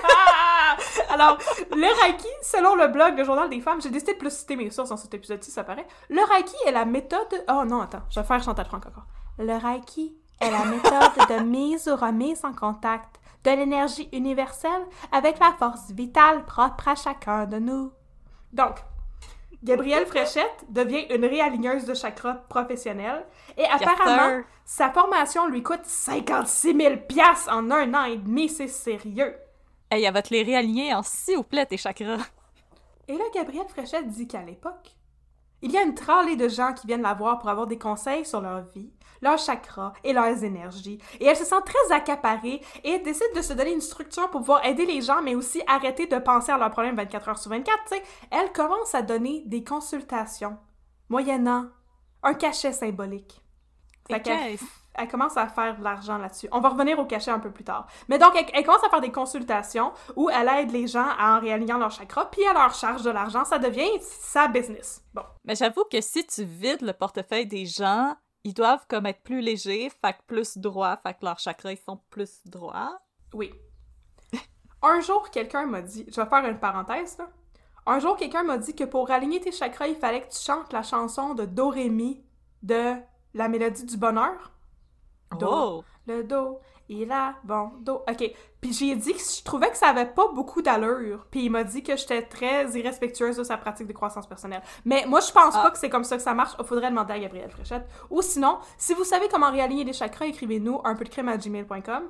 ah! 0.03 0.77
Alors, 1.13 1.37
le 1.71 2.01
Reiki, 2.01 2.27
selon 2.43 2.75
le 2.75 2.87
blog 2.87 3.17
Le 3.17 3.23
Journal 3.23 3.49
des 3.49 3.61
femmes, 3.61 3.81
j'ai 3.81 3.89
décidé 3.89 4.13
de 4.13 4.17
plus 4.17 4.31
citer 4.31 4.55
mes 4.55 4.69
sources 4.69 4.89
dans 4.89 4.97
cet 4.97 5.13
épisode-ci, 5.13 5.51
ça 5.51 5.63
paraît. 5.63 5.87
Le 6.09 6.21
Reiki 6.21 6.55
est 6.65 6.71
la 6.71 6.85
méthode... 6.85 7.45
Oh 7.49 7.63
non, 7.65 7.81
attends, 7.81 8.01
je 8.09 8.19
vais 8.19 8.25
faire 8.25 8.41
Chantal 8.43 8.65
Franck 8.65 8.85
encore. 8.85 9.05
Le 9.37 9.53
Reiki 9.53 10.15
est 10.39 10.51
la 10.51 10.65
méthode 10.65 11.27
de 11.29 11.43
mise 11.43 11.87
ou 11.87 11.95
remise 11.95 12.43
en 12.45 12.53
contact 12.53 13.19
de 13.43 13.51
l'énergie 13.51 14.09
universelle 14.13 14.85
avec 15.11 15.39
la 15.39 15.53
force 15.57 15.91
vitale 15.91 16.45
propre 16.45 16.89
à 16.89 16.95
chacun 16.95 17.45
de 17.45 17.57
nous. 17.57 17.91
Donc, 18.51 18.75
Gabrielle 19.63 20.05
Fréchette 20.05 20.65
devient 20.69 21.05
une 21.09 21.25
réaligneuse 21.25 21.85
de 21.85 21.93
chakras 21.93 22.35
professionnelle 22.49 23.25
et 23.57 23.65
apparemment, 23.65 24.43
sa 24.63 24.89
formation 24.89 25.47
lui 25.47 25.61
coûte 25.61 25.83
56 25.83 26.75
000 26.75 26.97
piastres 27.07 27.51
en 27.51 27.69
un 27.69 27.93
an 27.93 28.05
et 28.05 28.17
demi, 28.17 28.47
c'est 28.47 28.69
sérieux. 28.69 29.35
Hey, 29.91 30.03
elle 30.03 30.13
va 30.13 30.21
te 30.21 30.33
les 30.33 30.43
réaligner 30.43 30.93
en 30.93 31.03
s'il 31.03 31.37
vous 31.37 31.43
plaît, 31.43 31.65
tes 31.65 31.77
chakras. 31.77 32.25
Et 33.07 33.17
là, 33.17 33.23
Gabrielle 33.33 33.67
Fréchette 33.67 34.07
dit 34.07 34.27
qu'à 34.27 34.43
l'époque, 34.43 34.95
il 35.61 35.71
y 35.71 35.77
a 35.77 35.81
une 35.81 35.95
tralée 35.95 36.37
de 36.37 36.47
gens 36.47 36.73
qui 36.73 36.87
viennent 36.87 37.01
la 37.01 37.13
voir 37.13 37.39
pour 37.39 37.49
avoir 37.49 37.67
des 37.67 37.77
conseils 37.77 38.25
sur 38.25 38.39
leur 38.39 38.61
vie, 38.61 38.91
leurs 39.21 39.37
chakras 39.37 39.93
et 40.03 40.13
leurs 40.13 40.43
énergies. 40.43 40.99
Et 41.19 41.25
elle 41.25 41.35
se 41.35 41.45
sent 41.45 41.61
très 41.65 41.95
accaparée 41.95 42.61
et 42.83 42.91
elle 42.91 43.03
décide 43.03 43.33
de 43.35 43.41
se 43.41 43.53
donner 43.53 43.73
une 43.73 43.81
structure 43.81 44.29
pour 44.29 44.41
pouvoir 44.41 44.65
aider 44.65 44.85
les 44.85 45.01
gens, 45.01 45.21
mais 45.21 45.35
aussi 45.35 45.61
arrêter 45.67 46.07
de 46.07 46.17
penser 46.17 46.51
à 46.51 46.57
leurs 46.57 46.71
problèmes 46.71 46.95
24 46.95 47.29
heures 47.29 47.37
sur 47.37 47.51
24. 47.51 47.77
tu 47.83 47.95
sais. 47.95 48.03
Elle 48.31 48.51
commence 48.51 48.95
à 48.95 49.01
donner 49.01 49.43
des 49.45 49.63
consultations, 49.63 50.57
moyennant 51.09 51.67
un 52.23 52.33
cachet 52.33 52.73
symbolique. 52.73 53.41
Fait 54.07 54.21
qu'est-ce? 54.21 54.65
elle 54.99 55.07
commence 55.07 55.37
à 55.37 55.47
faire 55.47 55.77
de 55.77 55.83
l'argent 55.83 56.17
là-dessus. 56.17 56.47
On 56.51 56.59
va 56.59 56.69
revenir 56.69 56.99
au 56.99 57.05
cachet 57.05 57.31
un 57.31 57.39
peu 57.39 57.51
plus 57.51 57.63
tard. 57.63 57.87
Mais 58.09 58.17
donc, 58.17 58.33
elle, 58.35 58.45
elle 58.53 58.65
commence 58.65 58.83
à 58.83 58.89
faire 58.89 59.01
des 59.01 59.11
consultations 59.11 59.93
où 60.15 60.29
elle 60.29 60.47
aide 60.47 60.71
les 60.71 60.87
gens 60.87 61.07
en 61.19 61.39
réalignant 61.39 61.77
leur 61.77 61.91
chakra, 61.91 62.29
puis 62.29 62.41
elle 62.43 62.55
leur 62.55 62.73
charge 62.73 63.03
de 63.03 63.09
l'argent. 63.09 63.45
Ça 63.45 63.59
devient 63.59 63.87
sa 64.01 64.47
business. 64.47 65.03
Bon. 65.13 65.23
Mais 65.45 65.55
j'avoue 65.55 65.85
que 65.89 66.01
si 66.01 66.25
tu 66.27 66.43
vides 66.43 66.81
le 66.81 66.93
portefeuille 66.93 67.47
des 67.47 67.65
gens, 67.65 68.15
ils 68.43 68.53
doivent 68.53 68.85
comme 68.87 69.05
être 69.05 69.21
plus 69.21 69.41
légers, 69.41 69.89
fait 69.89 70.13
que 70.13 70.23
plus 70.27 70.57
droits, 70.57 70.97
fait 70.97 71.13
que 71.13 71.25
leurs 71.25 71.39
chakras 71.39 71.71
ils 71.71 71.77
sont 71.77 71.99
plus 72.09 72.41
droits. 72.45 72.99
Oui. 73.33 73.53
Un 74.81 74.99
jour, 75.01 75.29
quelqu'un 75.29 75.65
m'a 75.65 75.81
dit, 75.81 76.05
je 76.09 76.21
vais 76.21 76.27
faire 76.27 76.45
une 76.45 76.59
parenthèse 76.59 77.17
là. 77.17 77.29
Un 77.85 77.99
jour, 77.99 78.17
quelqu'un 78.17 78.43
m'a 78.43 78.57
dit 78.57 78.75
que 78.75 78.83
pour 78.83 79.09
aligner 79.09 79.39
tes 79.39 79.51
chakras, 79.51 79.87
il 79.87 79.95
fallait 79.95 80.21
que 80.21 80.31
tu 80.31 80.39
chantes 80.39 80.71
la 80.73 80.83
chanson 80.83 81.33
de 81.33 81.45
Do 81.45 81.69
Ré 81.69 81.89
Mi 81.89 82.23
de 82.61 82.95
la 83.33 83.47
mélodie 83.47 83.85
du 83.85 83.97
bonheur. 83.97 84.51
Do. 85.39 85.47
Oh! 85.49 85.83
Le 86.07 86.23
do, 86.23 86.59
il 86.89 87.11
a 87.11 87.35
bon 87.43 87.71
do. 87.81 88.01
OK. 88.09 88.31
Puis 88.59 88.73
j'ai 88.73 88.95
dit 88.95 89.13
que 89.13 89.19
je 89.19 89.43
trouvais 89.43 89.69
que 89.69 89.77
ça 89.77 89.87
avait 89.89 90.07
pas 90.07 90.27
beaucoup 90.33 90.61
d'allure. 90.61 91.27
Puis 91.31 91.45
il 91.45 91.49
m'a 91.49 91.63
dit 91.63 91.81
que 91.83 91.95
j'étais 91.95 92.23
très 92.23 92.67
irrespectueuse 92.77 93.37
de 93.37 93.43
sa 93.43 93.55
pratique 93.57 93.87
de 93.87 93.93
croissance 93.93 94.27
personnelle. 94.27 94.61
Mais 94.85 95.05
moi, 95.07 95.19
je 95.21 95.31
pense 95.31 95.55
Ah. 95.55 95.61
pas 95.63 95.71
que 95.71 95.77
c'est 95.77 95.89
comme 95.89 96.03
ça 96.03 96.17
que 96.17 96.23
ça 96.23 96.33
marche. 96.33 96.55
Il 96.59 96.65
faudrait 96.65 96.89
demander 96.89 97.13
à 97.13 97.19
Gabrielle 97.19 97.51
Fréchette. 97.51 97.87
Ou 98.09 98.21
sinon, 98.21 98.57
si 98.77 98.93
vous 98.93 99.03
savez 99.05 99.27
comment 99.29 99.51
réaligner 99.51 99.83
les 99.85 99.93
chakras, 99.93 100.25
écrivez-nous 100.25 100.81
un 100.83 100.95
peu 100.95 101.05
de 101.05 101.09
crème 101.09 101.29
à 101.29 101.37
gmail.com. 101.37 102.03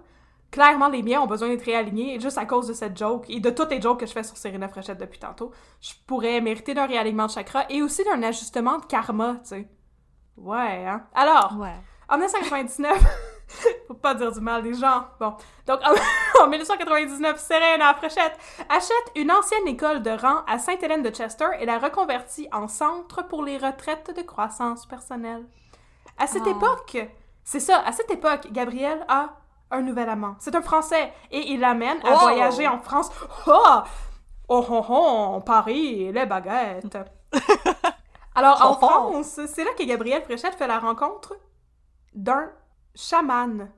Clairement, 0.52 0.88
les 0.88 1.04
miens 1.04 1.22
ont 1.22 1.28
besoin 1.28 1.50
d'être 1.50 1.66
réalignés 1.66 2.20
juste 2.20 2.40
à 2.40 2.46
cause 2.46 2.68
de 2.68 2.74
cette 2.74 2.98
joke 2.98 3.26
et 3.30 3.40
de 3.40 3.52
toutes 3.52 3.70
les 3.70 3.80
jokes 3.80 4.00
que 4.00 4.08
je 4.08 4.12
fais 4.14 4.24
sur 4.24 4.36
Serena 4.36 4.68
Fréchette 4.68 4.98
depuis 4.98 5.20
tantôt. 5.20 5.52
Je 5.80 5.92
pourrais 6.08 6.42
mériter 6.42 6.74
d'un 6.74 6.88
réalignement 6.88 7.28
de 7.28 7.32
chakra 7.32 7.66
et 7.70 7.84
aussi 7.84 8.04
d'un 8.04 8.24
ajustement 8.24 8.80
de 8.80 8.86
karma, 8.86 9.36
tu 9.44 9.50
sais. 9.50 9.70
Ouais, 10.38 10.86
hein? 10.88 11.04
Alors, 11.14 11.56
Ouais. 11.60 11.76
en 12.10 12.18
1999, 12.18 12.98
faut 13.88 13.94
pas 13.96 14.14
dire 14.14 14.32
du 14.32 14.40
mal 14.42 14.62
des 14.64 14.74
gens. 14.74 15.06
Bon, 15.20 15.36
donc 15.66 15.80
en, 15.84 16.44
en 16.44 16.48
1999, 16.48 17.40
Serena 17.40 17.94
Fréchette 17.96 18.38
achète 18.70 19.12
une 19.16 19.32
ancienne 19.32 19.68
école 19.68 20.02
de 20.02 20.12
rang 20.12 20.44
à 20.48 20.60
Sainte-Hélène 20.60 21.04
de 21.04 21.10
Chester 21.10 21.48
et 21.60 21.66
la 21.66 21.80
reconvertit 21.80 22.48
en 22.52 22.68
centre 22.68 23.28
pour 23.28 23.44
les 23.44 23.58
retraites 23.58 24.16
de 24.16 24.22
croissance 24.22 24.86
personnelle. 24.86 25.46
À 26.18 26.28
cette 26.28 26.44
Ah. 26.46 26.52
époque, 26.52 26.98
c'est 27.44 27.60
ça, 27.60 27.82
à 27.86 27.92
cette 27.92 28.12
époque, 28.12 28.48
Gabriel 28.52 29.04
a 29.08 29.30
un 29.72 29.82
nouvel 29.82 30.10
amant. 30.10 30.36
C'est 30.40 30.56
un 30.56 30.62
Français 30.62 31.14
et 31.32 31.52
il 31.52 31.60
l'amène 31.60 32.00
à 32.06 32.14
Oh! 32.14 32.20
voyager 32.20 32.68
en 32.68 32.80
France. 32.80 33.10
Oh! 33.48 33.82
Oh, 34.52 34.66
oh, 34.70 34.86
oh, 34.90 35.40
Paris, 35.46 36.12
les 36.12 36.26
baguettes. 36.26 36.98
Alors, 38.36 38.62
en 38.66 38.72
Oh, 38.72 38.78
oh. 38.82 38.86
France, 38.88 39.40
c'est 39.48 39.64
là 39.64 39.72
que 39.78 39.84
Gabriel 39.84 40.24
Fréchette 40.24 40.56
fait 40.56 40.68
la 40.68 40.80
rencontre 40.80 41.36
d'un 42.14 42.50
chaman 42.96 43.70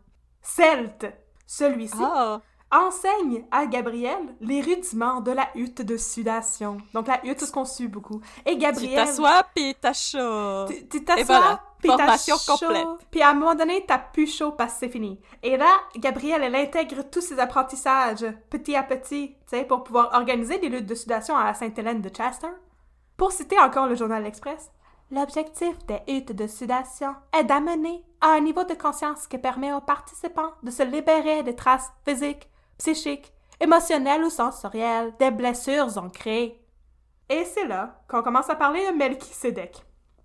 celte. 0.41 1.06
Celui-ci 1.45 1.97
Ah! 2.02 2.39
enseigne 2.74 3.43
à 3.52 3.65
Gabriel 3.65 4.34
les 4.39 4.62
rudiments 4.62 5.19
de 5.19 5.32
la 5.32 5.50
hutte 5.56 5.82
de 5.82 5.97
sudation. 5.97 6.78
Donc, 6.93 7.08
la 7.08 7.19
hutte, 7.26 7.41
c'est 7.41 7.45
ce 7.47 7.52
qu'on 7.52 7.65
sue 7.65 7.89
beaucoup. 7.89 8.21
Et 8.45 8.52
Tu 8.54 8.60
Gabriel... 8.60 8.95
t'assois 9.06 9.43
pis 9.54 9.76
t'as 9.82 9.91
chaud. 9.91 10.65
Tu 10.69 10.88
tu 10.88 11.04
t'assois, 11.04 11.26
voilà, 11.39 11.63
puis 11.80 11.91
t'as 11.97 12.17
chaud, 12.17 12.38
complète. 12.47 12.88
Puis 13.12 13.21
à 13.21 13.32
un 13.32 13.34
moment 13.34 13.56
donné, 13.56 13.84
t'as 13.86 13.97
plus 13.97 14.28
chaud 14.34 14.54
parce 14.54 14.74
que 14.76 14.80
c'est 14.80 14.89
fini. 14.89 15.19
Et 15.43 15.58
là, 15.58 15.67
Gabrielle, 15.97 16.43
elle 16.43 16.56
intègre 16.56 17.04
tous 17.12 17.19
ses 17.19 17.39
apprentissages, 17.39 18.26
petit 18.50 18.76
à 18.78 18.84
petit, 18.84 19.36
tu 19.50 19.58
sais, 19.58 19.65
pour 19.65 19.84
pouvoir 19.84 20.12
organiser 20.13 20.58
des 20.58 20.69
luttes 20.69 20.86
de 20.86 20.95
sudation 20.95 21.36
à 21.36 21.54
Sainte-Hélène 21.54 22.02
de 22.02 22.08
Chester. 22.08 22.47
Pour 23.17 23.34
citer 23.34 23.60
encore 23.60 23.88
le 23.88 23.95
journal 23.95 24.24
L'Express, 24.24 24.71
l'objectif 25.12 25.78
des 25.88 26.00
huttes 26.08 26.32
de 26.32 26.47
sudation 26.47 27.13
est 27.38 27.43
d'amener 27.43 28.04
à 28.21 28.30
un 28.34 28.39
niveau 28.39 28.63
de 28.63 28.74
conscience 28.74 29.28
qui 29.28 29.38
permet 29.38 29.74
aux 29.74 29.82
participants 29.82 30.52
de 30.63 30.71
se 30.71 30.84
libérer 30.84 31.43
des 31.43 31.56
traces 31.56 31.91
physiques, 32.08 32.50
psychiques, 32.78 33.34
émotionnelles 33.60 34.24
ou 34.24 34.30
sensorielles 34.30 35.13
des 35.19 35.32
blessures 35.32 35.97
ancrées. 35.97 36.60
Et 37.30 37.45
c'est 37.45 37.67
là 37.67 38.02
qu'on 38.08 38.24
commence 38.24 38.50
à 38.50 38.56
parler 38.56 38.86
de 38.91 38.95
Melchisedec. 38.97 39.84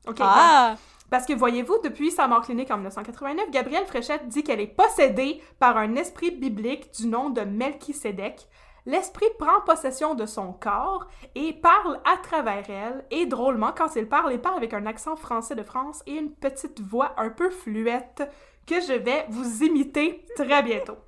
OK, 0.09 0.17
Ah! 0.21 0.77
parce 1.11 1.25
que 1.27 1.33
voyez-vous, 1.35 1.79
depuis 1.85 2.11
sa 2.11 2.27
mort 2.27 2.43
clinique 2.43 2.71
en 2.71 2.77
1989, 2.77 3.51
Gabrielle 3.51 3.87
Fréchette 3.87 4.29
dit 4.29 4.43
qu'elle 4.43 4.61
est 4.61 4.67
possédée 4.67 5.41
par 5.59 5.77
un 5.77 5.95
esprit 5.97 6.31
biblique 6.33 6.93
du 6.95 7.07
nom 7.07 7.31
de 7.31 7.43
Melchisédek. 7.43 8.47
L'esprit 8.87 9.27
prend 9.37 9.61
possession 9.63 10.15
de 10.15 10.27
son 10.27 10.53
corps 10.53 11.09
et 11.35 11.53
parle 11.53 12.01
à 12.05 12.17
travers 12.19 12.71
elle. 12.71 13.05
Et 13.11 13.27
drôlement, 13.27 13.73
quand 13.77 13.97
il 13.97 14.09
parle, 14.09 14.33
il 14.33 14.41
parle 14.41 14.59
avec 14.59 14.73
un 14.75 14.87
accent 14.87 15.17
français 15.17 15.57
de 15.57 15.65
France 15.65 16.05
et 16.07 16.13
une 16.13 16.33
petite 16.33 16.81
voix 16.81 17.13
un 17.17 17.31
peu 17.31 17.51
fluette 17.51 18.23
que 18.65 18.81
je 18.81 18.93
vais 18.93 19.27
vous 19.29 19.65
imiter 19.65 20.25
très 20.37 20.63
bientôt. 20.63 20.97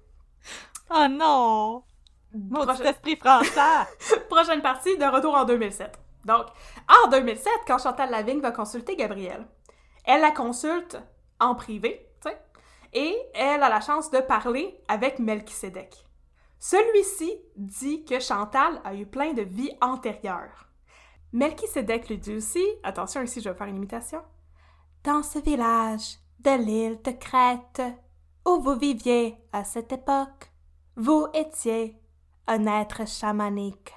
Oh 0.91 1.07
non! 1.07 1.83
Mon 2.33 2.65
petit 2.65 2.83
esprit 2.83 3.17
français! 3.17 3.61
Prochaine 4.31 4.63
partie, 4.63 4.97
de 4.97 5.05
retour 5.05 5.35
en 5.35 5.45
2007. 5.45 5.99
Donc, 6.25 6.47
en 6.89 7.11
2007, 7.11 7.53
quand 7.67 7.77
Chantal 7.77 8.11
Lavigne 8.11 8.41
va 8.41 8.53
consulter 8.53 8.97
Gabrielle, 8.97 9.47
elle 10.07 10.23
la 10.23 10.31
consulte 10.31 10.99
en 11.41 11.55
privé, 11.55 12.09
tu 12.23 12.31
sais, 12.31 12.41
et 12.95 13.15
elle 13.35 13.63
a 13.63 13.69
la 13.69 13.83
chance 13.83 14.11
de 14.11 14.21
parler 14.21 14.81
avec 14.89 15.19
Melchisedec. 15.19 16.08
Celui-ci 16.59 17.33
dit 17.57 18.05
que 18.05 18.19
Chantal 18.19 18.81
a 18.85 18.95
eu 18.95 19.07
plein 19.07 19.33
de 19.33 19.43
vies 19.43 19.77
antérieures. 19.81 20.69
Melchisedec 21.33 22.09
lui 22.09 22.19
dit 22.19 22.35
aussi, 22.35 22.65
attention 22.83 23.23
ici 23.23 23.41
je 23.41 23.49
vais 23.49 23.57
faire 23.57 23.67
une 23.67 23.77
imitation, 23.77 24.23
Dans 25.05 25.23
ce 25.23 25.39
village 25.39 26.19
de 26.41 26.51
l'île 26.59 27.01
de 27.03 27.13
Crète, 27.13 27.83
où 28.47 28.61
vous 28.61 28.75
viviez 28.75 29.37
à 29.53 29.63
cette 29.63 29.93
époque, 29.93 30.51
vous 30.97 31.29
étiez 31.35 31.97
un 32.47 32.67
être 32.67 33.07
chamanique. 33.07 33.95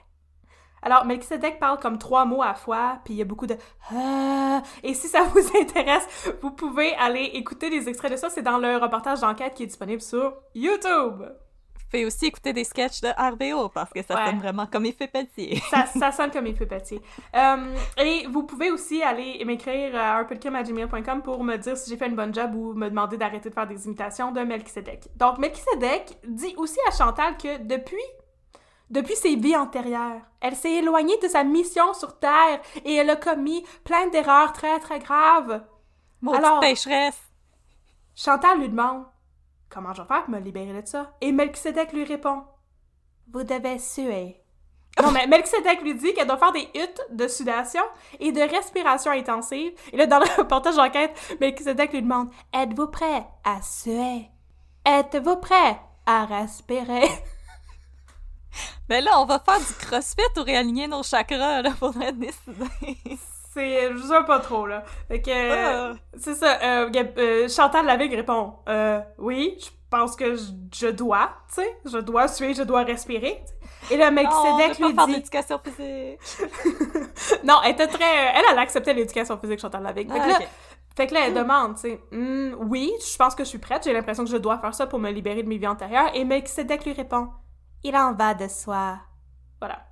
Alors, 0.84 1.06
Melchizedek 1.06 1.60
parle 1.60 1.80
comme 1.80 2.00
trois 2.00 2.26
mots 2.26 2.42
à 2.42 2.56
fois, 2.56 3.00
puis 3.06 3.14
il 3.14 3.18
y 3.18 3.22
a 3.22 3.26
beaucoup 3.26 3.46
de 3.46 3.56
Ah 3.92 4.62
Et 4.84 4.94
si 4.94 5.08
ça 5.08 5.24
vous 5.34 5.58
intéresse, 5.58 6.08
vous 6.42 6.52
pouvez 6.52 6.94
aller 6.96 7.32
écouter 7.34 7.70
des 7.70 7.88
extraits 7.88 8.12
de 8.12 8.18
ça. 8.18 8.30
C'est 8.30 8.42
dans 8.42 8.58
le 8.58 8.78
reportage 8.78 9.22
d'enquête 9.22 9.54
qui 9.54 9.64
est 9.64 9.68
disponible 9.68 10.02
sur 10.02 10.36
YouTube. 10.56 11.24
Pouvez 11.92 12.06
aussi 12.06 12.28
écouter 12.28 12.54
des 12.54 12.64
sketchs 12.64 13.02
de 13.02 13.10
RBO 13.10 13.68
parce 13.68 13.92
que 13.92 14.02
ça 14.02 14.16
Ouais. 14.16 14.26
sonne 14.28 14.40
vraiment 14.40 14.66
comme 14.66 14.86
il 14.86 14.94
fait 14.94 15.10
pâtier. 15.10 15.62
Ça, 15.70 15.86
ça 16.00 16.12
sonne 16.14 16.32
comme 16.32 16.48
il 16.48 16.56
fait 16.56 16.66
pâtier. 16.66 17.02
Euh, 17.36 17.76
et 17.98 18.26
vous 18.28 18.44
pouvez 18.44 18.72
aussi 18.72 19.04
aller 19.04 19.44
m'écrire 19.44 19.94
à 19.96 20.18
un 20.20 20.24
peu 20.24 20.36
de 20.36 20.40
crime 20.40 20.56
à 20.56 20.64
gmail.com 20.64 21.22
pour 21.22 21.44
me 21.44 21.58
dire 21.58 21.76
si 21.76 21.90
j'ai 21.90 21.98
fait 21.98 22.08
une 22.08 22.16
bonne 22.16 22.34
job 22.34 22.56
ou 22.56 22.74
me 22.74 22.88
demander 22.90 23.18
d'arrêter 23.18 23.50
de 23.50 23.54
faire 23.54 23.68
des 23.68 23.86
imitations 23.88 24.32
de 24.32 24.40
Melchizedek. 24.40 25.10
Donc, 25.18 25.38
Melchizedek 25.38 26.18
dit 26.26 26.54
aussi 26.56 26.78
à 26.88 26.92
Chantal 26.92 27.36
que 27.38 27.58
depuis 27.62 27.98
depuis 28.90 29.16
ses 29.16 29.36
vies 29.36 29.56
antérieures. 29.56 30.22
Elle 30.42 30.56
s'est 30.56 30.74
éloignée 30.76 31.18
de 31.22 31.28
sa 31.28 31.44
mission 31.44 31.94
sur 31.94 32.20
Terre 32.20 32.60
et 32.86 32.96
elle 32.96 33.10
a 33.10 33.16
commis 33.18 33.66
plein 33.84 34.08
d'erreurs 34.08 34.54
très 34.54 34.80
très 34.80 35.00
graves. 35.00 35.62
Maudite 36.22 36.44
Alors, 36.44 36.60
pécheresse! 36.62 37.20
Chantal 38.16 38.60
lui 38.60 38.70
demande 38.70 39.06
Comment 39.72 39.94
je 39.94 40.02
vais 40.02 40.08
faire 40.08 40.26
pour 40.26 40.34
me 40.34 40.40
libérer 40.40 40.82
de 40.82 40.88
ça? 40.88 41.14
Et 41.22 41.32
Melchizedek 41.32 41.94
lui 41.94 42.04
répond 42.04 42.44
Vous 43.32 43.44
devez 43.44 43.80
suer. 43.80 44.42
Non, 45.02 45.12
mais 45.12 45.26
Melchizedek 45.26 45.82
lui 45.82 45.96
dit 45.96 46.14
qu'elle 46.14 46.28
doit 46.28 46.38
faire 46.38 46.52
des 46.52 46.68
huttes 46.76 47.02
de 47.12 47.28
sudation 47.30 47.82
et 48.20 48.34
de 48.34 48.42
respiration 48.42 49.12
intensive. 49.12 49.72
Et 49.94 49.98
là, 49.98 50.06
dans 50.08 50.20
le 50.20 50.26
reportage 50.38 50.76
d'enquête, 50.76 51.18
Melchizedek 51.40 51.94
lui 51.94 52.02
demande 52.02 52.30
Êtes-vous 52.54 52.88
prêt 52.88 53.26
à 53.46 53.62
suer? 53.62 54.30
Êtes-vous 54.86 55.38
prêt 55.38 55.80
à 56.06 56.26
respirer? 56.26 57.08
Mais 58.90 59.00
là, 59.00 59.22
on 59.22 59.26
va 59.26 59.40
faire 59.40 59.60
du 59.60 59.74
crossfit 59.86 60.22
ou 60.38 60.44
réaligner 60.44 60.88
nos 60.88 61.04
chakras, 61.04 61.62
là, 61.62 61.72
faudrait 61.72 62.12
décider. 62.12 62.98
C'est, 63.54 63.92
je 63.92 64.02
sais 64.02 64.24
pas 64.26 64.40
trop, 64.40 64.66
là. 64.66 64.84
Fait 65.10 65.22
que, 65.22 65.32
ah. 65.32 65.94
c'est 66.18 66.36
ça, 66.36 66.58
euh, 66.64 66.90
euh, 67.18 67.50
Chantal 67.50 67.86
Lavigne 67.86 68.16
répond, 68.16 68.54
euh, 68.70 69.02
oui, 69.18 69.58
je 69.60 69.68
pense 69.90 70.16
que 70.16 70.38
je, 70.38 70.88
dois, 70.88 71.32
tu 71.50 71.56
sais, 71.56 71.78
je 71.84 71.98
dois 71.98 72.30
suer, 72.30 72.54
je 72.54 72.64
dois 72.64 72.84
respirer. 72.84 73.44
Et 73.90 73.98
le 73.98 74.10
mec 74.10 74.28
oh, 74.32 74.58
lui 74.58 74.70
dit... 74.70 74.96
faire 74.96 75.08
l'éducation 75.08 75.60
physique. 75.60 76.20
non, 77.44 77.56
elle 77.66 77.72
était 77.72 77.88
très... 77.88 78.32
Elle, 78.36 78.44
elle 78.52 78.60
acceptait 78.60 78.94
l'éducation 78.94 79.38
physique, 79.38 79.60
Chantal 79.60 79.84
Lavigne. 79.84 80.10
fait, 80.10 80.20
que 80.20 80.30
là, 80.30 80.40
fait 80.96 81.08
que 81.08 81.14
là, 81.14 81.28
elle 81.28 81.34
demande, 81.34 81.76
tu 81.76 81.82
sais, 81.82 82.00
hmm, 82.14 82.56
oui, 82.70 82.94
je 83.06 83.18
pense 83.18 83.36
que 83.36 83.44
je 83.44 83.50
suis 83.50 83.60
prête, 83.60 83.84
j'ai 83.84 83.92
l'impression 83.92 84.24
que 84.24 84.30
je 84.30 84.38
dois 84.38 84.60
faire 84.60 84.74
ça 84.74 84.88
pour 84.88 85.00
me 85.00 85.12
libérer 85.12 85.44
de 85.44 85.50
mes 85.50 85.58
vies 85.58 85.68
antérieures. 85.68 86.10
Et 86.14 86.24
Melchizedek 86.24 86.86
lui 86.86 86.94
répond, 86.94 87.28
il 87.84 87.98
en 87.98 88.14
va 88.14 88.34
de 88.34 88.48
soi. 88.48 88.98
Voilà. 89.60 89.91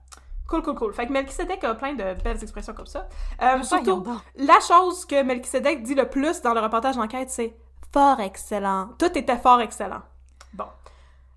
Cool, 0.50 0.64
cool, 0.64 0.76
cool. 0.76 0.94
Fait 0.94 1.06
que 1.06 1.12
Melchizedek 1.12 1.64
a 1.64 1.76
plein 1.76 1.94
de 1.94 2.16
belles 2.24 2.42
expressions 2.42 2.74
comme 2.74 2.88
ça. 2.88 3.08
Euh, 3.42 3.62
surtout, 3.62 4.04
la 4.36 4.60
chose 4.60 5.06
que 5.06 5.22
Melchizedek 5.22 5.84
dit 5.84 5.94
le 5.94 6.10
plus 6.10 6.42
dans 6.42 6.56
le 6.56 6.60
reportage 6.60 6.96
d'enquête, 6.96 7.30
c'est 7.30 7.56
fort 7.94 8.20
excellent. 8.20 8.90
Tout 8.98 9.16
était 9.16 9.38
fort 9.38 9.62
excellent. 9.62 10.02
Bon. 10.54 10.66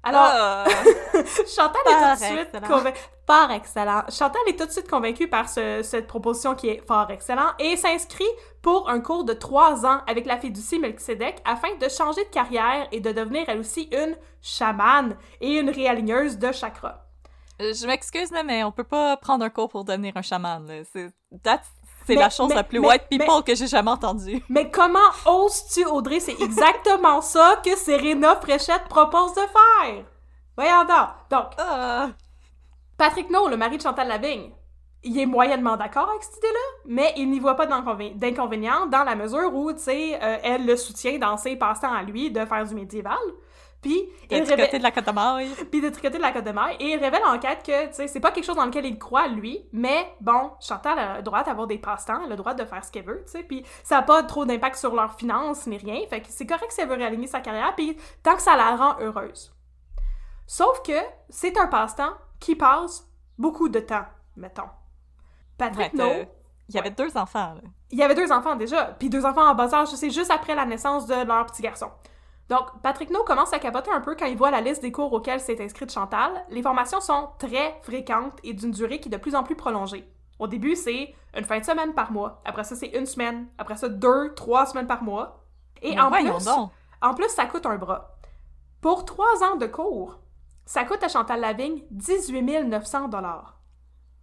Alors, 0.03 0.23
ah. 0.25 0.65
Chantal 1.47 1.83
est 1.87 2.17
tout 2.17 2.21
de 2.21 2.39
suite 2.39 2.67
convaincue. 2.67 3.01
Fort 3.27 3.51
excellent. 3.53 4.03
Chantal 4.09 4.43
est 4.49 4.59
tout 4.59 4.67
de 4.67 4.71
suite 4.71 4.89
convaincue 4.89 5.29
par 5.29 5.49
cette 5.49 6.07
proposition 6.07 6.55
qui 6.55 6.71
est 6.71 6.87
fort 6.87 7.11
excellent 7.11 7.53
et 7.59 7.77
s'inscrit 7.77 8.25
pour 8.63 8.89
un 8.89 9.01
cours 9.01 9.25
de 9.25 9.35
trois 9.35 9.87
ans 9.87 10.01
avec 10.09 10.27
la 10.27 10.39
fiducie 10.39 10.79
Melchizedek 10.79 11.37
afin 11.45 11.77
de 11.81 11.89
changer 11.89 12.25
de 12.25 12.31
carrière 12.31 12.89
et 12.91 13.01
de 13.01 13.13
devenir 13.13 13.45
elle 13.47 13.61
aussi 13.61 13.91
une 13.93 14.17
chamane 14.41 15.17
et 15.41 15.59
une 15.59 15.71
réaligneuse 15.71 16.39
de 16.39 16.51
chakras. 16.51 17.12
Euh, 17.61 17.73
je 17.75 17.87
m'excuse, 17.87 18.31
mais 18.45 18.65
on 18.65 18.73
peut 18.73 18.85
pas 18.85 19.17
prendre 19.17 19.45
un 19.45 19.51
cours 19.51 19.69
pour 19.69 19.85
devenir 19.85 20.17
un 20.17 20.23
chaman. 20.23 20.67
C'est 20.93 21.13
c'est 22.07 22.15
la 22.15 22.31
chose 22.31 22.53
la 22.55 22.65
plus 22.65 22.79
white 22.79 23.09
people 23.09 23.43
que 23.45 23.55
j'ai 23.55 23.67
jamais 23.67 23.91
entendue. 23.91 24.43
Mais 24.49 24.71
comment 24.71 24.99
oses-tu, 25.27 25.85
Audrey? 25.85 26.21
C'est 26.21 26.41
exactement 26.41 27.21
ça 27.23 27.61
que 27.65 27.77
Serena 27.77 28.37
Fréchette 28.37 28.85
propose 28.89 29.35
de 29.35 29.41
faire. 29.41 30.05
Voyons 30.57 30.85
donc. 30.85 31.09
Donc, 31.31 31.47
ah. 31.59 32.11
Patrick 32.99 33.31
No, 33.31 33.49
le 33.49 33.57
mari 33.57 33.79
de 33.79 33.83
Chantal 33.83 34.09
Lavigne, 34.09 34.51
il 35.03 35.19
est 35.19 35.27
moyennement 35.27 35.77
d'accord 35.77 36.09
avec 36.11 36.23
cette 36.23 36.37
idée-là, 36.39 36.83
mais 36.87 37.13
il 37.17 37.31
n'y 37.31 37.41
voit 37.41 37.57
pas 37.57 37.67
d'inconvénient 37.67 38.87
dans 38.87 39.05
la 39.05 39.17
mesure 39.17 39.53
où, 39.55 39.73
tu 39.73 39.81
sais, 39.81 40.19
euh, 40.23 40.39
elle 40.43 40.67
le 40.67 40.77
soutient 40.77 41.19
dans 41.19 41.37
ses 41.37 41.57
passe-temps 41.57 41.93
à 41.93 42.03
lui 42.03 42.31
de 42.31 42.45
faire 42.45 42.65
du 42.65 42.75
médiéval. 42.75 43.19
Puis 43.83 44.09
il 44.31 44.45
tricoté 44.45 44.79
de 44.79 44.83
la 44.83 44.93
côte 44.93 45.07
de 45.07 45.11
maille. 45.11 45.51
Puis 45.71 45.81
de 45.81 45.89
tricoter 45.89 46.17
de 46.17 46.23
la 46.23 46.31
côte 46.31 46.45
de 46.45 46.53
maille. 46.53 46.77
Et 46.79 46.93
il 46.93 46.97
révèle 46.99 47.23
en 47.27 47.35
enquête 47.35 47.65
que, 47.67 47.89
tu 47.89 47.95
sais, 47.95 48.07
c'est 48.07 48.21
pas 48.21 48.31
quelque 48.31 48.45
chose 48.45 48.57
dans 48.57 48.65
lequel 48.65 48.87
il 48.87 48.97
croit, 48.97 49.27
lui, 49.27 49.67
mais 49.73 50.15
bon, 50.21 50.53
Chantal 50.61 50.99
a 50.99 51.17
le 51.17 51.23
droit 51.23 51.43
d'avoir 51.43 51.67
des 51.67 51.79
passe-temps, 51.79 52.27
le 52.29 52.37
droit 52.37 52.55
de 52.55 52.65
faire 52.65 52.85
ce 52.85 52.93
qu'elle 52.93 53.05
veut, 53.05 53.23
tu 53.27 53.33
sais, 53.33 53.43
puis 53.43 53.67
ça 53.83 53.99
a 53.99 54.03
pas 54.03 54.23
trop 54.23 54.45
d'impact 54.45 54.77
sur 54.77 54.95
leurs 54.95 55.15
finances 55.15 55.67
ni 55.67 55.77
rien, 55.79 56.01
fait 56.09 56.21
que 56.21 56.29
c'est 56.31 56.47
correct 56.47 56.71
si 56.71 56.81
elle 56.81 56.89
veut 56.89 56.95
réaligner 56.95 57.27
sa 57.27 57.41
carrière, 57.41 57.75
puis 57.75 57.97
tant 58.23 58.37
que 58.37 58.43
ça 58.43 58.57
la 58.57 58.77
rend 58.77 59.01
heureuse. 59.01 59.53
Sauf 60.47 60.83
que 60.83 60.99
c'est 61.29 61.59
un 61.59 61.67
passe-temps 61.67 62.15
qui 62.39 62.55
passe 62.55 63.05
beaucoup 63.37 63.69
de 63.69 63.81
temps, 63.81 64.07
mettons. 64.37 64.71
Patrick 65.59 65.93
ouais, 65.95 66.31
Il 66.69 66.77
y 66.77 66.79
avait 66.79 66.91
deux 66.91 67.17
enfants, 67.17 67.55
là. 67.55 67.63
Il 67.91 67.99
y 67.99 68.03
avait 68.03 68.15
deux 68.15 68.31
enfants 68.31 68.55
déjà, 68.55 68.85
puis 68.99 69.11
deux 69.11 69.27
enfants 69.27 69.49
en 69.49 69.55
bas 69.55 69.75
âge, 69.75 69.89
c'est 69.89 70.11
juste 70.11 70.31
après 70.31 70.55
la 70.55 70.65
naissance 70.65 71.07
de 71.07 71.27
leur 71.27 71.47
petit 71.47 71.63
garçon. 71.63 71.91
Donc, 72.53 72.67
Patrick 72.83 73.09
No 73.09 73.25
commence 73.25 73.55
à 73.55 73.59
capoter 73.59 73.91
un 73.91 74.03
peu 74.03 74.15
quand 74.15 74.27
il 74.27 74.37
voit 74.37 74.51
la 74.51 74.61
liste 74.61 74.83
des 74.83 74.93
cours 74.93 75.11
auxquels 75.11 75.41
s'est 75.41 75.65
inscrite 75.65 75.91
Chantal. 75.91 76.45
Les 76.51 76.61
formations 76.61 77.01
sont 77.01 77.31
très 77.39 77.81
fréquentes 77.81 78.39
et 78.45 78.53
d'une 78.53 78.73
durée 78.73 79.01
qui 79.01 79.09
est 79.09 79.11
de 79.11 79.17
plus 79.17 79.35
en 79.35 79.43
plus 79.43 79.57
prolongée. 79.57 80.07
Au 80.39 80.47
début, 80.47 80.77
c'est 80.77 81.15
une 81.35 81.45
fin 81.47 81.61
de 81.61 81.65
semaine 81.65 81.95
par 81.95 82.13
mois. 82.13 82.43
Après 82.45 82.65
ça, 82.65 82.77
c'est 82.77 82.89
une 82.89 83.07
semaine. 83.07 83.49
Après 83.57 83.79
ça, 83.79 83.89
deux, 83.89 84.35
trois 84.35 84.67
semaines 84.67 84.87
par 84.87 85.03
mois. 85.03 85.47
Et 85.81 85.99
en 85.99 86.11
plus, 86.11 86.47
en 87.01 87.15
plus, 87.15 87.31
ça 87.31 87.47
coûte 87.47 87.65
un 87.65 87.77
bras. 87.77 88.19
Pour 88.83 89.07
trois 89.07 89.43
ans 89.45 89.57
de 89.57 89.67
cours, 89.67 90.19
ça 90.67 90.85
coûte 90.85 91.03
à 91.03 91.09
Chantal 91.09 91.41
Lavigne 91.41 91.85
18 91.91 92.65
900 92.65 93.09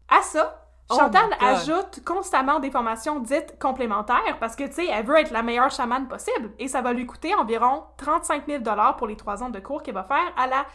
À 0.08 0.22
ça, 0.22 0.69
Oh 0.90 0.96
Chantal 0.98 1.30
ajoute 1.40 2.04
constamment 2.04 2.60
des 2.60 2.72
formations 2.72 3.20
dites 3.20 3.60
complémentaires 3.60 4.38
parce 4.40 4.56
que, 4.56 4.64
tu 4.64 4.74
sais, 4.74 4.88
elle 4.88 5.06
veut 5.06 5.18
être 5.18 5.32
la 5.32 5.44
meilleure 5.44 5.70
chamane 5.70 6.08
possible 6.08 6.52
et 6.58 6.68
ça 6.68 6.82
va 6.82 6.94
lui 6.94 7.06
coûter 7.06 7.36
environ 7.36 7.84
35 7.98 8.48
000 8.48 8.64
pour 8.98 9.08
les 9.08 9.16
trois 9.16 9.44
ans 9.44 9.50
de 9.50 9.60
cours 9.60 9.84
qu'elle 9.84 9.94
va 9.94 10.04
faire 10.04 10.34
à 10.36 10.48
la 10.48 10.66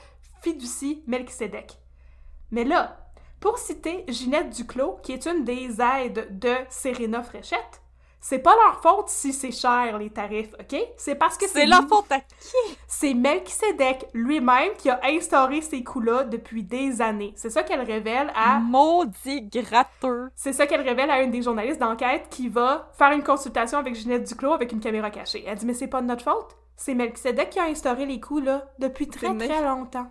fiducie 0.41 1.03
Melchizedek. 1.09 1.79
Mais 2.53 2.65
là, 2.65 2.99
pour 3.41 3.59
citer 3.59 4.05
Ginette 4.09 4.51
Duclos, 4.51 5.01
qui 5.03 5.13
est 5.13 5.27
une 5.27 5.45
des 5.45 5.81
aides 5.81 6.39
de 6.39 6.55
Serena 6.69 7.23
Fréchette, 7.23 7.83
c'est 8.27 8.39
pas 8.39 8.57
leur 8.57 8.81
faute 8.81 9.11
si 9.11 9.35
c'est 9.35 9.53
cher, 9.53 9.99
les 9.99 10.09
tarifs, 10.09 10.55
OK? 10.59 10.81
C'est 10.97 11.15
parce 11.15 11.37
que 11.37 11.47
c'est... 11.47 11.61
C'est 11.61 11.67
leur 11.67 11.87
faute 11.87 12.11
à 12.11 12.21
qui? 12.21 12.79
C'est 12.89 13.13
Melchizedek 13.13 14.07
lui-même 14.15 14.73
qui 14.79 14.89
a 14.89 14.99
instauré 15.05 15.61
ces 15.61 15.85
coûts-là 15.85 16.25
depuis 16.25 16.63
des 16.63 17.03
années. 17.03 17.35
C'est 17.37 17.51
ça 17.51 17.63
qu'elle 17.63 17.83
révèle 17.83 18.33
à... 18.35 18.61
Maudit 18.61 19.43
gratteux! 19.43 20.31
C'est 20.35 20.55
ça 20.55 20.67
qu'elle 20.67 20.81
révèle 20.81 21.11
à 21.11 21.21
une 21.21 21.33
des 21.33 21.43
journalistes 21.43 21.81
d'enquête 21.81 22.29
qui 22.31 22.49
va 22.49 22.91
faire 22.97 23.13
une 23.13 23.23
consultation 23.23 23.77
avec 23.77 23.95
Ginette 23.95 24.27
Duclos 24.27 24.55
avec 24.55 24.73
une 24.73 24.81
caméra 24.81 25.11
cachée. 25.11 25.45
Elle 25.47 25.59
dit 25.59 25.67
«Mais 25.67 25.75
c'est 25.75 25.87
pas 25.87 26.01
de 26.01 26.07
notre 26.07 26.25
faute. 26.25 26.57
C'est 26.77 26.95
Melchizedek 26.95 27.51
qui 27.51 27.59
a 27.59 27.65
instauré 27.65 28.07
les 28.07 28.21
coûts, 28.21 28.41
là, 28.41 28.65
depuis 28.79 29.07
très, 29.07 29.37
très 29.37 29.63
longtemps.» 29.63 30.11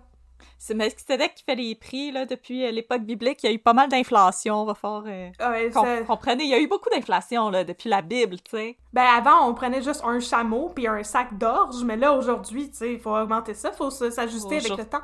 C'est 0.66 0.76
Melchizedek 0.76 1.36
qui 1.36 1.44
fait 1.44 1.56
les 1.56 1.76
prix 1.76 2.14
là, 2.14 2.26
depuis 2.26 2.66
euh, 2.66 2.72
l'époque 2.72 3.02
biblique. 3.02 3.44
Il 3.44 3.48
y 3.48 3.50
a 3.50 3.54
eu 3.54 3.60
pas 3.60 3.74
mal 3.74 3.90
d'inflation, 3.90 4.62
on 4.62 4.64
va 4.64 4.74
faire. 4.74 5.04
Euh, 5.06 5.30
ah 5.40 5.60
il 5.60 6.48
y 6.48 6.54
a 6.54 6.58
eu 6.58 6.68
beaucoup 6.70 6.90
d'inflation 6.90 7.52
depuis 7.52 7.90
la 7.90 8.02
Bible, 8.02 8.38
tu 8.38 8.52
sais. 8.52 8.78
Ben 8.94 9.04
avant, 9.04 9.50
on 9.50 9.54
prenait 9.54 9.82
juste 9.82 10.02
un 10.06 10.22
chameau 10.22 10.72
puis 10.74 10.88
un 10.88 11.04
sac 11.04 11.38
d'orge, 11.38 11.84
mais 11.84 11.98
là 11.98 12.14
aujourd'hui, 12.14 12.72
tu 12.72 12.78
sais, 12.78 12.94
il 12.94 13.00
faut 13.02 13.14
augmenter 13.14 13.54
ça, 13.54 13.72
il 13.74 13.76
faut 13.76 13.90
s'ajuster 13.90 14.56
avec 14.56 14.78
le 14.78 14.86
temps. 14.86 15.02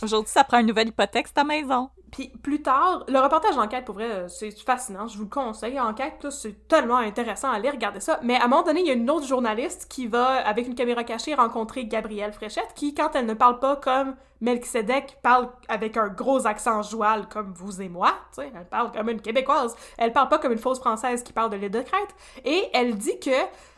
Aujourd'hui, 0.00 0.30
ça 0.30 0.44
prend 0.44 0.58
une 0.58 0.66
nouvelle 0.66 0.88
hypothèque, 0.88 1.32
ta 1.32 1.44
maison. 1.44 1.90
Puis 2.12 2.28
plus 2.28 2.60
tard, 2.60 3.04
le 3.08 3.18
reportage 3.18 3.56
d'enquête, 3.56 3.86
pour 3.86 3.94
vrai, 3.94 4.10
euh, 4.10 4.28
c'est 4.28 4.50
fascinant. 4.50 5.08
Je 5.08 5.16
vous 5.16 5.24
le 5.24 5.30
conseille. 5.30 5.80
Enquête, 5.80 6.26
c'est 6.30 6.68
tellement 6.68 6.98
intéressant 6.98 7.50
à 7.50 7.54
aller 7.54 7.70
regarder 7.70 8.00
ça. 8.00 8.20
Mais 8.22 8.36
à 8.36 8.44
un 8.44 8.48
moment 8.48 8.62
donné, 8.62 8.80
il 8.80 8.86
y 8.86 8.90
a 8.90 8.94
une 8.94 9.10
autre 9.10 9.26
journaliste 9.26 9.86
qui 9.88 10.06
va, 10.06 10.46
avec 10.46 10.66
une 10.66 10.74
caméra 10.74 11.04
cachée, 11.04 11.34
rencontrer 11.34 11.86
Gabrielle 11.86 12.34
Fréchette, 12.34 12.74
qui, 12.74 12.94
quand 12.94 13.10
elle 13.14 13.24
ne 13.24 13.32
parle 13.32 13.60
pas 13.60 13.76
comme 13.76 14.14
Melchizedek, 14.42 15.20
parle 15.22 15.48
avec 15.68 15.96
un 15.96 16.08
gros 16.08 16.46
accent 16.46 16.82
joual 16.82 17.28
comme 17.30 17.54
vous 17.54 17.80
et 17.80 17.88
moi. 17.88 18.12
Tu 18.34 18.42
sais, 18.42 18.52
elle 18.54 18.68
parle 18.68 18.92
comme 18.92 19.08
une 19.08 19.22
Québécoise. 19.22 19.74
Elle 19.96 20.12
parle 20.12 20.28
pas 20.28 20.38
comme 20.38 20.52
une 20.52 20.58
fausse 20.58 20.80
Française 20.80 21.22
qui 21.22 21.32
parle 21.32 21.48
de 21.48 21.56
l'île 21.56 21.70
de 21.70 21.80
Crète. 21.80 22.14
Et 22.44 22.68
elle 22.74 22.98
dit 22.98 23.18
que 23.20 23.30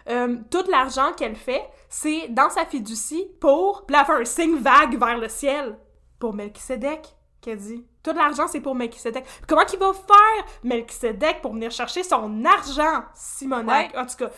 euh, 0.08 0.38
tout 0.50 0.64
l'argent 0.68 1.12
qu'elle 1.16 1.36
fait, 1.36 1.62
c'est 1.88 2.26
dans 2.30 2.50
sa 2.50 2.64
fiducie 2.66 3.28
pour... 3.40 3.86
Puis 3.86 3.96
elle 3.96 4.04
fait 4.04 4.12
un 4.12 4.24
signe 4.24 4.56
vague 4.56 4.98
vers 4.98 5.18
le 5.18 5.28
ciel 5.28 5.76
pour 6.18 6.34
Melchizedek, 6.34 7.14
qu'elle 7.44 7.58
dit. 7.58 7.84
Tout 8.02 8.12
l'argent, 8.12 8.46
c'est 8.48 8.60
pour 8.60 8.74
Melchizedek. 8.74 9.24
Comment 9.46 9.64
qu'il 9.64 9.78
va 9.78 9.92
faire, 9.92 10.44
Melchizedek, 10.62 11.40
pour 11.40 11.54
venir 11.54 11.70
chercher 11.70 12.02
son 12.02 12.44
argent, 12.44 13.04
Simonac? 13.14 13.94
En 13.96 14.04
tout 14.04 14.16
cas. 14.16 14.30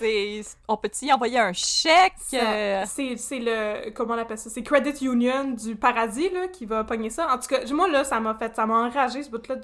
On 0.68 0.76
peut-y 0.76 1.12
envoyer 1.12 1.38
un 1.38 1.52
chèque? 1.52 2.14
Euh? 2.34 2.84
C'est 2.86 3.38
le... 3.38 3.90
Comment 3.90 4.14
on 4.14 4.18
appelle 4.18 4.38
ça? 4.38 4.50
C'est 4.50 4.62
Credit 4.62 5.04
Union 5.04 5.44
du 5.52 5.74
paradis, 5.76 6.28
là, 6.30 6.48
qui 6.48 6.66
va 6.66 6.84
pogner 6.84 7.10
ça. 7.10 7.32
En 7.32 7.38
tout 7.38 7.48
cas, 7.48 7.60
moi, 7.72 7.88
là, 7.88 8.04
ça 8.04 8.20
m'a 8.20 8.34
fait... 8.34 8.54
Ça 8.54 8.66
m'a 8.66 8.74
enragé, 8.74 9.22
ce 9.22 9.30
bout-là 9.30 9.56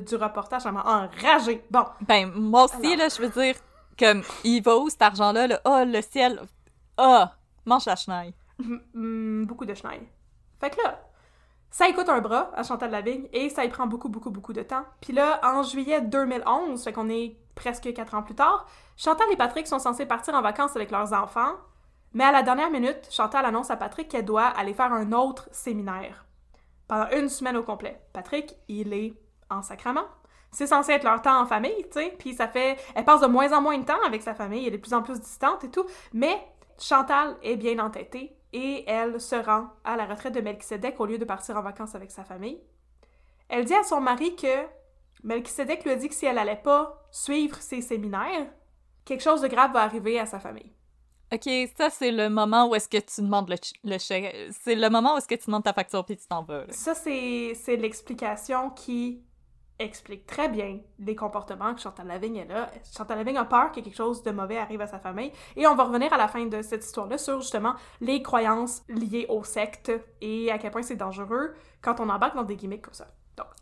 du, 0.00 0.16
reportage. 0.16 0.62
Ça 0.62 0.72
m'a 0.72 0.82
enragé. 0.82 1.64
Bon. 1.70 1.84
Ben, 2.02 2.30
moi 2.32 2.64
aussi, 2.64 2.96
là, 2.96 3.08
je 3.08 3.22
veux 3.22 3.42
dire, 3.42 3.56
comme, 3.98 4.22
il 4.44 4.62
va 4.62 4.76
où, 4.76 4.88
cet 4.88 5.02
argent-là? 5.02 5.46
Là? 5.46 5.60
Oh, 5.64 5.82
le 5.84 6.00
ciel! 6.02 6.40
Ah! 6.96 7.32
Oh, 7.32 7.38
mange 7.64 7.86
la 7.86 7.96
chenille. 7.96 8.34
beaucoup 9.46 9.64
de 9.64 9.74
chenille. 9.74 10.08
Fait 10.60 10.70
que 10.70 10.82
là, 10.82 11.00
ça 11.70 11.88
écoute 11.88 12.08
un 12.08 12.20
bras 12.20 12.50
à 12.54 12.62
Chantal 12.62 12.90
Lavigne 12.90 13.28
et 13.32 13.50
ça 13.50 13.64
y 13.64 13.68
prend 13.68 13.86
beaucoup, 13.86 14.08
beaucoup, 14.08 14.30
beaucoup 14.30 14.52
de 14.52 14.62
temps. 14.62 14.84
Puis 15.00 15.12
là, 15.12 15.40
en 15.42 15.62
juillet 15.62 16.00
2011, 16.00 16.82
fait 16.82 16.92
qu'on 16.92 17.08
est 17.10 17.36
presque 17.54 17.92
quatre 17.92 18.14
ans 18.14 18.22
plus 18.22 18.34
tard, 18.34 18.66
Chantal 18.96 19.26
et 19.32 19.36
Patrick 19.36 19.66
sont 19.66 19.78
censés 19.78 20.06
partir 20.06 20.34
en 20.34 20.42
vacances 20.42 20.76
avec 20.76 20.90
leurs 20.90 21.12
enfants, 21.12 21.56
mais 22.14 22.24
à 22.24 22.32
la 22.32 22.42
dernière 22.42 22.70
minute, 22.70 23.08
Chantal 23.10 23.44
annonce 23.44 23.70
à 23.70 23.76
Patrick 23.76 24.08
qu'elle 24.08 24.24
doit 24.24 24.46
aller 24.46 24.74
faire 24.74 24.92
un 24.92 25.12
autre 25.12 25.48
séminaire. 25.52 26.24
pendant 26.86 27.10
une 27.10 27.28
semaine 27.28 27.56
au 27.58 27.62
complet. 27.62 28.00
Patrick, 28.14 28.56
il 28.68 28.94
est 28.94 29.12
en 29.50 29.60
sacrament. 29.60 30.06
C'est 30.50 30.66
censé 30.66 30.92
être 30.92 31.04
leur 31.04 31.20
temps 31.20 31.38
en 31.38 31.44
famille, 31.44 31.84
tu 31.92 32.00
sais, 32.00 32.14
puis 32.18 32.32
ça 32.32 32.48
fait... 32.48 32.78
Elle 32.94 33.04
passe 33.04 33.20
de 33.20 33.26
moins 33.26 33.52
en 33.52 33.60
moins 33.60 33.76
de 33.76 33.84
temps 33.84 34.02
avec 34.06 34.22
sa 34.22 34.34
famille, 34.34 34.66
elle 34.66 34.72
est 34.72 34.78
de 34.78 34.82
plus 34.82 34.94
en 34.94 35.02
plus 35.02 35.20
distante 35.20 35.62
et 35.64 35.70
tout, 35.70 35.84
mais 36.14 36.42
Chantal 36.78 37.36
est 37.42 37.56
bien 37.56 37.78
entêtée 37.78 38.37
et 38.52 38.84
elle 38.88 39.20
se 39.20 39.36
rend 39.36 39.68
à 39.84 39.96
la 39.96 40.06
retraite 40.06 40.34
de 40.34 40.40
Melchizedek 40.40 40.98
au 41.00 41.06
lieu 41.06 41.18
de 41.18 41.24
partir 41.24 41.56
en 41.56 41.62
vacances 41.62 41.94
avec 41.94 42.10
sa 42.10 42.24
famille. 42.24 42.60
Elle 43.48 43.64
dit 43.64 43.74
à 43.74 43.84
son 43.84 44.00
mari 44.00 44.36
que 44.36 44.66
Melchizedek 45.22 45.84
lui 45.84 45.90
a 45.92 45.96
dit 45.96 46.08
que 46.08 46.14
si 46.14 46.26
elle 46.26 46.38
allait 46.38 46.56
pas 46.56 47.06
suivre 47.10 47.56
ses 47.56 47.80
séminaires, 47.80 48.46
quelque 49.04 49.22
chose 49.22 49.40
de 49.40 49.48
grave 49.48 49.72
va 49.72 49.82
arriver 49.82 50.18
à 50.18 50.26
sa 50.26 50.38
famille. 50.38 50.72
OK, 51.30 51.48
ça, 51.76 51.90
c'est 51.90 52.10
le 52.10 52.30
moment 52.30 52.68
où 52.68 52.74
est-ce 52.74 52.88
que 52.88 52.96
tu 52.96 53.20
demandes 53.20 53.50
le, 53.84 53.98
chèque. 53.98 54.34
C'est 54.62 54.74
le 54.74 54.88
moment 54.88 55.14
où 55.14 55.18
est-ce 55.18 55.28
que 55.28 55.34
tu 55.34 55.46
demandes 55.46 55.64
ta 55.64 55.74
facture 55.74 56.04
puis 56.04 56.16
tu 56.16 56.26
t'en 56.26 56.42
vas. 56.42 56.64
Ça, 56.70 56.94
c'est 56.94 57.76
l'explication 57.76 58.70
qui 58.70 59.22
explique 59.78 60.26
très 60.26 60.48
bien 60.48 60.80
les 60.98 61.14
comportements 61.14 61.74
que 61.74 61.80
Chantal 61.80 62.06
Lavigne 62.06 62.36
est 62.36 62.46
là. 62.46 62.70
Chantal 62.96 63.18
Lavigne 63.18 63.38
a 63.38 63.44
peur 63.44 63.70
que 63.72 63.80
quelque 63.80 63.96
chose 63.96 64.22
de 64.22 64.30
mauvais 64.30 64.58
arrive 64.58 64.80
à 64.80 64.86
sa 64.86 64.98
famille. 64.98 65.32
Et 65.56 65.66
on 65.66 65.74
va 65.74 65.84
revenir 65.84 66.12
à 66.12 66.16
la 66.16 66.28
fin 66.28 66.44
de 66.46 66.62
cette 66.62 66.84
histoire-là 66.84 67.18
sur 67.18 67.40
justement 67.40 67.74
les 68.00 68.22
croyances 68.22 68.82
liées 68.88 69.26
aux 69.28 69.44
sectes 69.44 69.92
et 70.20 70.50
à 70.50 70.58
quel 70.58 70.70
point 70.70 70.82
c'est 70.82 70.96
dangereux 70.96 71.54
quand 71.80 72.00
on 72.00 72.08
embarque 72.08 72.34
dans 72.34 72.44
des 72.44 72.56
gimmicks 72.56 72.82
comme 72.82 72.94
ça. 72.94 73.08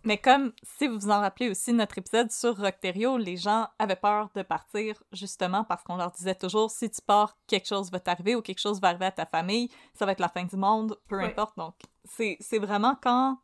Mais 0.04 0.18
comme, 0.18 0.52
si 0.62 0.86
vous 0.86 0.98
vous 0.98 1.10
en 1.10 1.20
rappelez 1.20 1.50
aussi, 1.50 1.72
notre 1.72 1.98
épisode 1.98 2.30
sur 2.30 2.56
Rockterio, 2.56 3.18
les 3.18 3.36
gens 3.36 3.68
avaient 3.78 3.96
peur 3.96 4.30
de 4.34 4.42
partir 4.42 5.02
justement 5.12 5.64
parce 5.64 5.82
qu'on 5.82 5.96
leur 5.96 6.12
disait 6.12 6.34
toujours 6.34 6.70
si 6.70 6.90
tu 6.90 7.02
pars, 7.02 7.36
quelque 7.46 7.66
chose 7.66 7.90
va 7.90 8.00
t'arriver 8.00 8.36
ou 8.36 8.42
quelque 8.42 8.60
chose 8.60 8.80
va 8.80 8.88
arriver 8.88 9.06
à 9.06 9.12
ta 9.12 9.26
famille, 9.26 9.68
ça 9.94 10.06
va 10.06 10.12
être 10.12 10.20
la 10.20 10.28
fin 10.28 10.44
du 10.44 10.56
monde, 10.56 10.96
peu 11.08 11.20
importe. 11.20 11.56
Donc, 11.56 11.74
c'est 12.04 12.58
vraiment 12.58 12.96
quand 13.02 13.38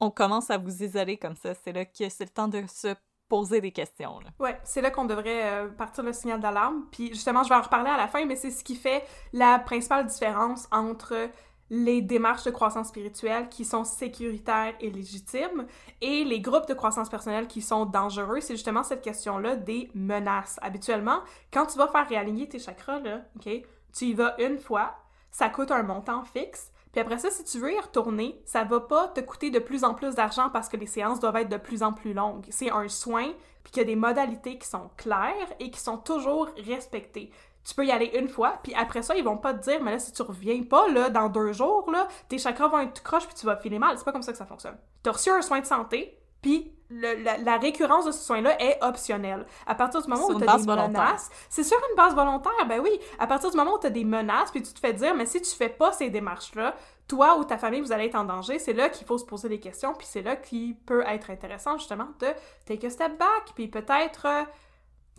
on 0.00 0.10
commence 0.10 0.50
à 0.50 0.58
vous 0.58 0.82
isoler 0.82 1.16
comme 1.16 1.36
ça, 1.36 1.54
c'est 1.54 1.72
là 1.72 1.84
que 1.84 2.08
c'est 2.08 2.24
le 2.24 2.30
temps 2.30 2.48
de 2.48 2.64
se 2.66 2.94
poser 3.28 3.60
des 3.60 3.72
questions. 3.72 4.20
Ouais, 4.38 4.58
c'est 4.64 4.80
là 4.80 4.90
qu'on 4.90 5.04
devrait 5.04 5.44
euh, 5.44 5.68
partir 5.68 6.02
le 6.02 6.12
signal 6.12 6.40
d'alarme. 6.40 6.86
Puis 6.90 7.08
justement, 7.08 7.42
je 7.42 7.50
vais 7.50 7.56
en 7.56 7.60
reparler 7.60 7.90
à 7.90 7.96
la 7.96 8.08
fin, 8.08 8.24
mais 8.24 8.36
c'est 8.36 8.50
ce 8.50 8.64
qui 8.64 8.74
fait 8.74 9.04
la 9.32 9.58
principale 9.58 10.06
différence 10.06 10.66
entre 10.72 11.28
les 11.70 12.00
démarches 12.00 12.44
de 12.44 12.50
croissance 12.50 12.88
spirituelle 12.88 13.48
qui 13.48 13.64
sont 13.64 13.84
sécuritaires 13.84 14.74
et 14.80 14.90
légitimes 14.90 15.66
et 16.00 16.24
les 16.24 16.40
groupes 16.40 16.66
de 16.66 16.74
croissance 16.74 17.10
personnelle 17.10 17.46
qui 17.46 17.60
sont 17.60 17.84
dangereux, 17.84 18.40
c'est 18.40 18.54
justement 18.54 18.82
cette 18.82 19.02
question-là 19.02 19.56
des 19.56 19.90
menaces. 19.94 20.58
Habituellement, 20.62 21.20
quand 21.52 21.66
tu 21.66 21.76
vas 21.76 21.88
faire 21.88 22.08
réaligner 22.08 22.48
tes 22.48 22.58
chakras, 22.58 23.00
tu 23.40 24.04
y 24.06 24.14
vas 24.14 24.34
une 24.38 24.58
fois, 24.58 24.94
ça 25.30 25.50
coûte 25.50 25.70
un 25.70 25.82
montant 25.82 26.24
fixe, 26.24 26.72
puis 26.92 27.00
après 27.00 27.18
ça, 27.18 27.30
si 27.30 27.44
tu 27.44 27.58
veux 27.58 27.72
y 27.72 27.78
retourner, 27.78 28.40
ça 28.44 28.64
va 28.64 28.80
pas 28.80 29.08
te 29.08 29.20
coûter 29.20 29.50
de 29.50 29.58
plus 29.58 29.84
en 29.84 29.94
plus 29.94 30.14
d'argent 30.14 30.50
parce 30.50 30.68
que 30.68 30.76
les 30.76 30.86
séances 30.86 31.20
doivent 31.20 31.36
être 31.36 31.48
de 31.48 31.56
plus 31.56 31.82
en 31.82 31.92
plus 31.92 32.12
longues. 32.12 32.46
C'est 32.50 32.70
un 32.70 32.88
soin, 32.88 33.32
puis 33.62 33.72
qu'il 33.72 33.82
y 33.82 33.84
a 33.84 33.86
des 33.86 33.96
modalités 33.96 34.58
qui 34.58 34.66
sont 34.66 34.90
claires 34.96 35.52
et 35.60 35.70
qui 35.70 35.80
sont 35.80 35.98
toujours 35.98 36.48
respectées 36.66 37.30
tu 37.68 37.74
peux 37.74 37.84
y 37.84 37.92
aller 37.92 38.10
une 38.14 38.28
fois, 38.28 38.58
puis 38.62 38.72
après 38.74 39.02
ça, 39.02 39.14
ils 39.14 39.22
vont 39.22 39.36
pas 39.36 39.52
te 39.52 39.62
dire, 39.62 39.82
mais 39.82 39.90
là, 39.90 39.98
si 39.98 40.10
tu 40.10 40.22
reviens 40.22 40.62
pas, 40.62 40.88
là, 40.88 41.10
dans 41.10 41.28
deux 41.28 41.52
jours, 41.52 41.90
là, 41.90 42.08
tes 42.26 42.38
chakras 42.38 42.68
vont 42.68 42.78
être 42.78 42.94
tout 42.94 43.02
croche, 43.02 43.26
puis 43.26 43.34
tu 43.34 43.44
vas 43.44 43.58
filer 43.58 43.78
mal. 43.78 43.98
C'est 43.98 44.04
pas 44.04 44.12
comme 44.12 44.22
ça 44.22 44.32
que 44.32 44.38
ça 44.38 44.46
fonctionne. 44.46 44.78
T'as 45.02 45.12
reçu 45.12 45.28
un 45.28 45.42
soin 45.42 45.60
de 45.60 45.66
santé, 45.66 46.18
puis 46.40 46.72
la, 46.90 47.58
récurrence 47.58 48.06
de 48.06 48.12
ce 48.12 48.24
soin-là 48.24 48.60
est 48.62 48.82
optionnelle. 48.82 49.46
À 49.66 49.74
partir 49.74 50.02
du 50.02 50.08
moment 50.08 50.26
où 50.26 50.38
tu 50.38 50.48
as 50.48 50.56
des 50.56 50.66
menaces, 50.66 51.30
c'est 51.48 51.62
sur 51.62 51.78
une 51.90 51.96
base 51.96 52.14
volontaire, 52.14 52.66
ben 52.68 52.80
oui. 52.80 52.90
À 53.18 53.26
partir 53.26 53.50
du 53.50 53.56
moment 53.56 53.74
où 53.74 53.78
tu 53.78 53.86
as 53.86 53.90
des 53.90 54.04
menaces, 54.04 54.50
puis 54.50 54.62
tu 54.62 54.72
te 54.72 54.78
fais 54.78 54.92
dire, 54.92 55.14
mais 55.14 55.26
si 55.26 55.40
tu 55.40 55.54
fais 55.54 55.68
pas 55.68 55.92
ces 55.92 56.10
démarches-là, 56.10 56.74
toi 57.06 57.38
ou 57.38 57.44
ta 57.44 57.58
famille, 57.58 57.80
vous 57.80 57.92
allez 57.92 58.06
être 58.06 58.14
en 58.14 58.24
danger, 58.24 58.58
c'est 58.58 58.72
là 58.72 58.88
qu'il 58.88 59.06
faut 59.06 59.18
se 59.18 59.24
poser 59.24 59.48
des 59.48 59.60
questions, 59.60 59.94
puis 59.94 60.06
c'est 60.08 60.22
là 60.22 60.36
qu'il 60.36 60.76
peut 60.76 61.04
être 61.06 61.30
intéressant, 61.30 61.78
justement, 61.78 62.08
de 62.20 62.28
take 62.66 62.86
a 62.86 62.90
step 62.90 63.18
back, 63.18 63.52
puis 63.54 63.68
peut-être... 63.68 64.26
Euh, 64.26 64.44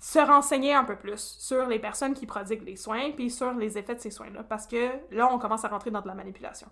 se 0.02 0.20
renseigner 0.20 0.74
un 0.74 0.86
peu 0.86 0.96
plus 0.96 1.36
sur 1.40 1.68
les 1.68 1.78
personnes 1.78 2.14
qui 2.14 2.26
prodiguent 2.26 2.64
les 2.64 2.78
soins, 2.78 3.12
puis 3.12 3.30
sur 3.30 3.52
les 3.52 3.78
effets 3.78 3.96
de 3.96 4.00
ces 4.00 4.12
soins-là, 4.12 4.44
parce 4.44 4.66
que 4.66 4.92
là, 5.12 5.30
on 5.32 5.38
commence 5.40 5.66
à 5.66 5.68
rentrer 5.68 5.92
dans 5.92 6.02
de 6.02 6.08
la 6.08 6.14
manipulation. 6.14 6.70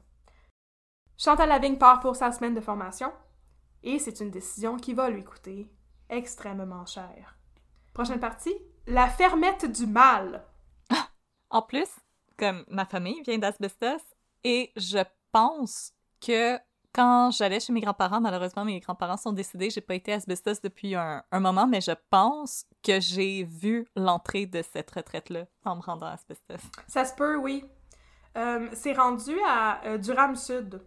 Chantal 1.18 1.50
Lavigne 1.50 1.78
part 1.78 2.00
pour 2.00 2.16
sa 2.16 2.32
semaine 2.32 2.54
de 2.54 2.62
formation, 2.62 3.12
et 3.84 4.00
c'est 4.00 4.20
une 4.20 4.32
décision 4.32 4.78
qui 4.78 4.94
va 4.94 5.10
lui 5.10 5.24
coûter 5.24 5.72
extrêmement 6.10 6.86
cher. 6.86 7.38
Prochaine 7.94 8.20
partie, 8.20 8.56
la 8.86 9.08
fermette 9.08 9.72
du 9.72 9.86
mal. 9.86 10.46
en 11.50 11.62
plus, 11.62 11.90
comme 12.38 12.64
ma 12.70 12.86
famille 12.86 13.22
vient 13.24 13.38
d'Asbestos, 13.38 14.04
et 14.44 14.72
je 14.76 15.04
pense 15.32 15.94
que 16.22 16.58
quand 16.94 17.30
j'allais 17.32 17.60
chez 17.60 17.74
mes 17.74 17.82
grands-parents, 17.82 18.22
malheureusement, 18.22 18.66
mes 18.66 18.80
grands-parents 18.80 19.18
sont 19.18 19.32
décédés, 19.32 19.70
j'ai 19.70 19.82
pas 19.82 19.94
été 19.94 20.14
asbestos 20.14 20.62
depuis 20.64 20.96
un, 20.96 21.24
moment, 21.32 21.68
mais 21.68 21.82
je 21.82 21.92
pense 22.10 22.66
que 22.84 23.00
j'ai 23.00 23.44
vu 23.44 23.86
l'entrée 23.96 24.48
de 24.48 24.64
cette 24.64 24.90
retraite-là 24.90 25.46
en 25.64 25.76
me 25.76 25.82
rendant 25.82 26.08
à 26.08 26.14
asbestos. 26.14 26.62
Ça 26.88 27.06
se 27.06 27.14
peut, 27.14 27.36
oui. 27.36 27.64
Euh, 28.36 28.68
c'est 28.74 28.94
rendu 28.94 29.36
à 29.46 29.86
euh, 29.86 29.98
Durham 30.00 30.36
Sud. 30.36 30.82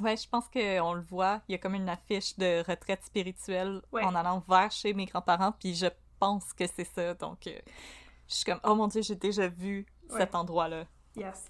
Ouais, 0.00 0.16
je 0.16 0.28
pense 0.28 0.46
qu'on 0.48 0.92
le 0.94 1.00
voit. 1.00 1.40
Il 1.48 1.52
y 1.52 1.54
a 1.54 1.58
comme 1.58 1.74
une 1.74 1.88
affiche 1.88 2.36
de 2.36 2.62
retraite 2.68 3.02
spirituelle 3.02 3.80
en 3.92 4.14
allant 4.14 4.42
vers 4.46 4.70
chez 4.70 4.92
mes 4.92 5.06
grands-parents, 5.06 5.52
puis 5.52 5.74
je 5.74 5.86
pense 6.18 6.52
que 6.52 6.66
c'est 6.66 6.84
ça. 6.84 7.14
Donc, 7.14 7.46
euh, 7.46 7.58
je 8.28 8.34
suis 8.34 8.44
comme, 8.44 8.60
oh 8.64 8.74
mon 8.74 8.88
dieu, 8.88 9.02
j'ai 9.02 9.14
déjà 9.14 9.48
vu 9.48 9.86
cet 10.08 10.34
endroit-là. 10.34 10.84
Yes. 11.16 11.46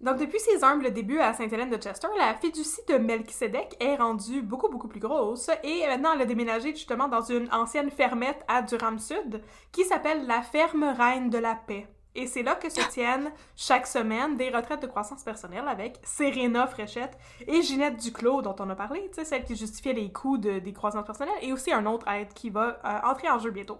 Donc, 0.00 0.18
depuis 0.18 0.38
ses 0.38 0.62
humbles 0.62 0.92
débuts 0.92 1.18
à 1.18 1.34
Sainte-Hélène 1.34 1.70
de 1.70 1.76
Chester, 1.76 2.06
la 2.16 2.34
fiducie 2.34 2.80
de 2.88 2.98
Melchizedek 2.98 3.76
est 3.80 3.96
rendue 3.96 4.42
beaucoup, 4.42 4.68
beaucoup 4.68 4.86
plus 4.86 5.00
grosse 5.00 5.50
et 5.64 5.86
maintenant 5.88 6.12
elle 6.14 6.22
a 6.22 6.24
déménagé 6.24 6.70
justement 6.70 7.08
dans 7.08 7.22
une 7.22 7.52
ancienne 7.52 7.90
fermette 7.90 8.44
à 8.46 8.62
Durham 8.62 9.00
Sud 9.00 9.42
qui 9.72 9.84
s'appelle 9.84 10.26
la 10.28 10.42
Ferme 10.42 10.84
Reine 10.84 11.30
de 11.30 11.38
la 11.38 11.56
Paix. 11.56 11.88
Et 12.14 12.26
c'est 12.26 12.42
là 12.42 12.54
que 12.54 12.68
se 12.68 12.80
tiennent 12.90 13.30
chaque 13.54 13.86
semaine 13.86 14.36
des 14.36 14.50
retraites 14.50 14.82
de 14.82 14.86
croissance 14.86 15.22
personnelle 15.22 15.68
avec 15.68 16.00
Serena 16.02 16.66
Fréchette 16.66 17.16
et 17.46 17.62
Ginette 17.62 17.96
Duclos, 17.96 18.42
dont 18.42 18.56
on 18.58 18.70
a 18.70 18.74
parlé, 18.74 19.10
celle 19.12 19.44
qui 19.44 19.54
justifiait 19.54 19.92
les 19.92 20.10
coûts 20.10 20.38
de, 20.38 20.58
des 20.58 20.72
croissances 20.72 21.06
personnelles, 21.06 21.38
et 21.42 21.52
aussi 21.52 21.72
un 21.72 21.86
autre 21.86 22.08
aide 22.08 22.32
qui 22.32 22.50
va 22.50 22.80
euh, 22.84 23.08
entrer 23.08 23.30
en 23.30 23.38
jeu 23.38 23.50
bientôt. 23.50 23.78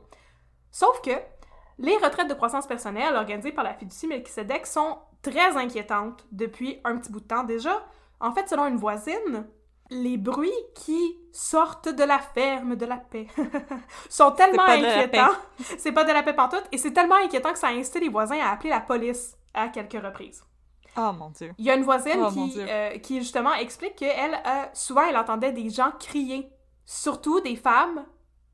Sauf 0.71 1.01
que 1.01 1.11
les 1.79 1.97
retraites 1.97 2.29
de 2.29 2.35
croissance 2.35 2.67
personnelle 2.67 3.15
organisées 3.15 3.53
par 3.53 3.65
la 3.65 3.75
fiducie 3.75 4.07
Melchizedek 4.07 4.67
sont 4.67 4.99
très 5.23 5.57
inquiétante 5.57 6.27
depuis 6.33 6.81
un 6.85 6.97
petit 6.99 7.11
bout 7.11 7.21
de 7.21 7.27
temps 7.27 7.45
déjà. 7.45 7.85
En 8.21 8.33
fait, 8.33 8.49
selon 8.49 8.67
une 8.67 8.77
voisine, 8.77 9.47
les 9.91 10.17
bruits 10.17 10.51
qui 10.75 11.19
sortent 11.33 11.89
de 11.89 12.05
la 12.05 12.19
ferme 12.19 12.77
de 12.77 12.87
la 12.87 12.97
paix 12.97 13.27
sont 14.09 14.33
tellement 14.33 14.65
inquiétants. 14.65 15.35
C'est 15.79 15.93
pas 15.93 16.05
de 16.05 16.13
la 16.13 16.23
paix 16.23 16.35
pantoute. 16.35 16.65
Et 16.73 16.79
c'est 16.79 16.93
tellement 16.93 17.17
inquiétant 17.17 17.53
que 17.53 17.59
ça 17.59 17.69
a 17.69 17.73
incité 17.73 18.01
les 18.01 18.09
voisins 18.09 18.39
à 18.39 18.51
appeler 18.51 18.71
la 18.71 18.81
police 18.81 19.37
à 19.55 19.69
quelques 19.69 20.03
reprises. 20.03 20.43
Oh 20.97 21.13
mon 21.13 21.31
Dieu. 21.31 21.53
Il 21.59 21.65
y 21.65 21.71
a 21.71 21.75
une 21.75 21.85
voisine 21.85 22.21
oh, 22.21 22.31
qui, 22.31 22.55
euh, 22.59 22.99
qui, 22.99 23.19
justement 23.19 23.55
explique 23.55 23.97
qu'elle, 23.97 24.35
euh, 24.35 24.65
souvent, 24.73 25.03
elle 25.09 25.17
entendait 25.17 25.53
des 25.53 25.71
gens 25.71 25.93
crier, 25.99 26.51
surtout 26.85 27.41
des 27.41 27.57
femmes, 27.57 28.05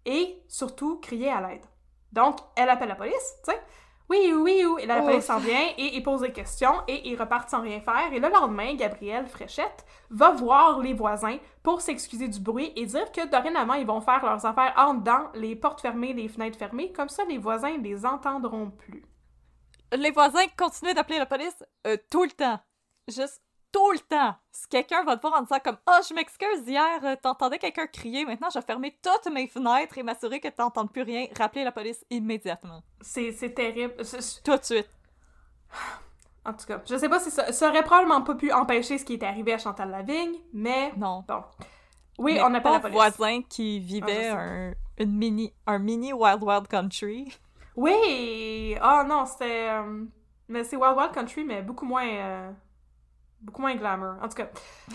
et 0.04 0.42
surtout 0.48 0.98
crier 1.00 1.30
à 1.30 1.40
l'aide. 1.40 1.64
Donc, 2.12 2.38
elle 2.56 2.68
appelle 2.68 2.88
la 2.88 2.94
police, 2.94 3.34
tu 3.44 3.52
sais. 3.52 3.60
Oui, 4.10 4.32
oui, 4.34 4.62
oui. 4.66 4.82
Et 4.82 4.86
là, 4.86 4.96
la 4.96 5.02
police 5.02 5.24
s'en 5.24 5.38
vient 5.38 5.66
et 5.78 5.96
il 5.96 6.02
pose 6.02 6.20
des 6.20 6.32
questions 6.32 6.82
et 6.86 7.08
ils 7.08 7.18
repartent 7.18 7.48
sans 7.48 7.62
rien 7.62 7.80
faire. 7.80 8.12
Et 8.12 8.20
le 8.20 8.28
lendemain, 8.28 8.74
Gabrielle 8.74 9.26
Fréchette 9.26 9.84
va 10.10 10.30
voir 10.30 10.80
les 10.80 10.92
voisins 10.92 11.38
pour 11.62 11.80
s'excuser 11.80 12.28
du 12.28 12.38
bruit 12.38 12.72
et 12.76 12.84
dire 12.84 13.10
que 13.12 13.26
dorénavant, 13.26 13.74
ils 13.74 13.86
vont 13.86 14.02
faire 14.02 14.24
leurs 14.24 14.44
affaires 14.44 14.74
en 14.76 14.94
dedans, 14.94 15.30
les 15.34 15.56
portes 15.56 15.80
fermées, 15.80 16.12
les 16.12 16.28
fenêtres 16.28 16.58
fermées. 16.58 16.92
Comme 16.92 17.08
ça, 17.08 17.24
les 17.24 17.38
voisins 17.38 17.78
ne 17.78 17.82
les 17.82 18.04
entendront 18.04 18.70
plus. 18.70 19.04
Les 19.92 20.10
voisins 20.10 20.46
continuent 20.56 20.94
d'appeler 20.94 21.18
la 21.18 21.26
police 21.26 21.64
euh, 21.86 21.96
tout 22.10 22.24
le 22.24 22.30
temps. 22.30 22.60
Juste 23.08 23.42
tout 23.74 23.90
le 23.90 23.98
temps. 23.98 24.36
Si 24.52 24.68
quelqu'un 24.68 25.02
va 25.02 25.16
te 25.16 25.22
voir 25.22 25.34
en 25.34 25.42
disant 25.42 25.58
comme 25.62 25.76
«oh, 25.88 26.00
je 26.08 26.14
m'excuse, 26.14 26.62
hier, 26.64 27.00
euh, 27.02 27.16
t'entendais 27.20 27.58
quelqu'un 27.58 27.88
crier, 27.88 28.24
maintenant 28.24 28.48
je 28.54 28.60
vais 28.60 28.64
fermer 28.64 28.96
toutes 29.02 29.32
mes 29.32 29.48
fenêtres 29.48 29.98
et 29.98 30.04
m'assurer 30.04 30.38
que 30.38 30.46
t'entends 30.46 30.86
plus 30.86 31.02
rien.» 31.02 31.26
Rappelez 31.36 31.64
la 31.64 31.72
police 31.72 32.04
immédiatement. 32.08 32.82
C'est 33.00 33.52
terrible. 33.52 33.94
Tout 34.44 34.56
de 34.56 34.64
suite. 34.64 34.88
En 36.46 36.52
tout 36.52 36.66
cas, 36.66 36.78
je 36.86 36.98
sais 36.98 37.08
pas 37.08 37.20
si 37.20 37.30
ça, 37.30 37.52
ça, 37.52 37.70
aurait 37.70 37.82
probablement 37.82 38.20
pas 38.20 38.34
pu 38.34 38.52
empêcher 38.52 38.98
ce 38.98 39.04
qui 39.06 39.14
est 39.14 39.22
arrivé 39.22 39.54
à 39.54 39.56
Chantal 39.56 39.90
Lavigne, 39.90 40.34
mais... 40.52 40.92
Non. 40.94 41.24
Bon. 41.26 41.42
Oui, 42.18 42.38
on 42.38 42.52
appelle 42.52 42.72
la 42.72 42.80
police. 42.80 42.94
voisin 42.94 43.40
qui 43.48 43.80
vivait 43.80 44.28
ah, 44.28 44.40
un, 44.40 44.74
une 44.98 45.16
mini, 45.16 45.54
un 45.66 45.78
mini 45.78 46.12
Wild 46.12 46.42
Wild 46.42 46.68
Country. 46.68 47.32
Oui! 47.76 48.76
Oh 48.78 49.02
non, 49.06 49.24
c'était... 49.24 49.70
Euh, 49.70 50.04
mais 50.48 50.64
c'est 50.64 50.76
Wild 50.76 50.98
Wild 50.98 51.12
Country, 51.12 51.44
mais 51.44 51.62
beaucoup 51.62 51.86
moins... 51.86 52.06
Euh, 52.06 52.52
beaucoup 53.44 53.60
moins 53.62 53.74
glamour. 53.76 54.14
En 54.22 54.28
tout 54.28 54.34
cas. 54.36 54.48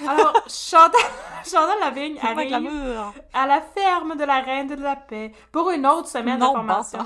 Alors, 0.07 0.33
Chantal, 0.47 0.99
Chantal 1.45 1.79
Lavigne 1.79 2.17
arrive 2.21 2.99
à 3.33 3.45
la 3.47 3.61
ferme 3.61 4.17
de 4.17 4.23
la 4.25 4.41
Reine 4.41 4.67
de 4.67 4.75
la 4.81 4.95
Paix 4.95 5.31
pour 5.51 5.69
une 5.69 5.85
autre 5.85 6.07
semaine 6.07 6.39
de 6.39 6.45
formation. 6.45 6.99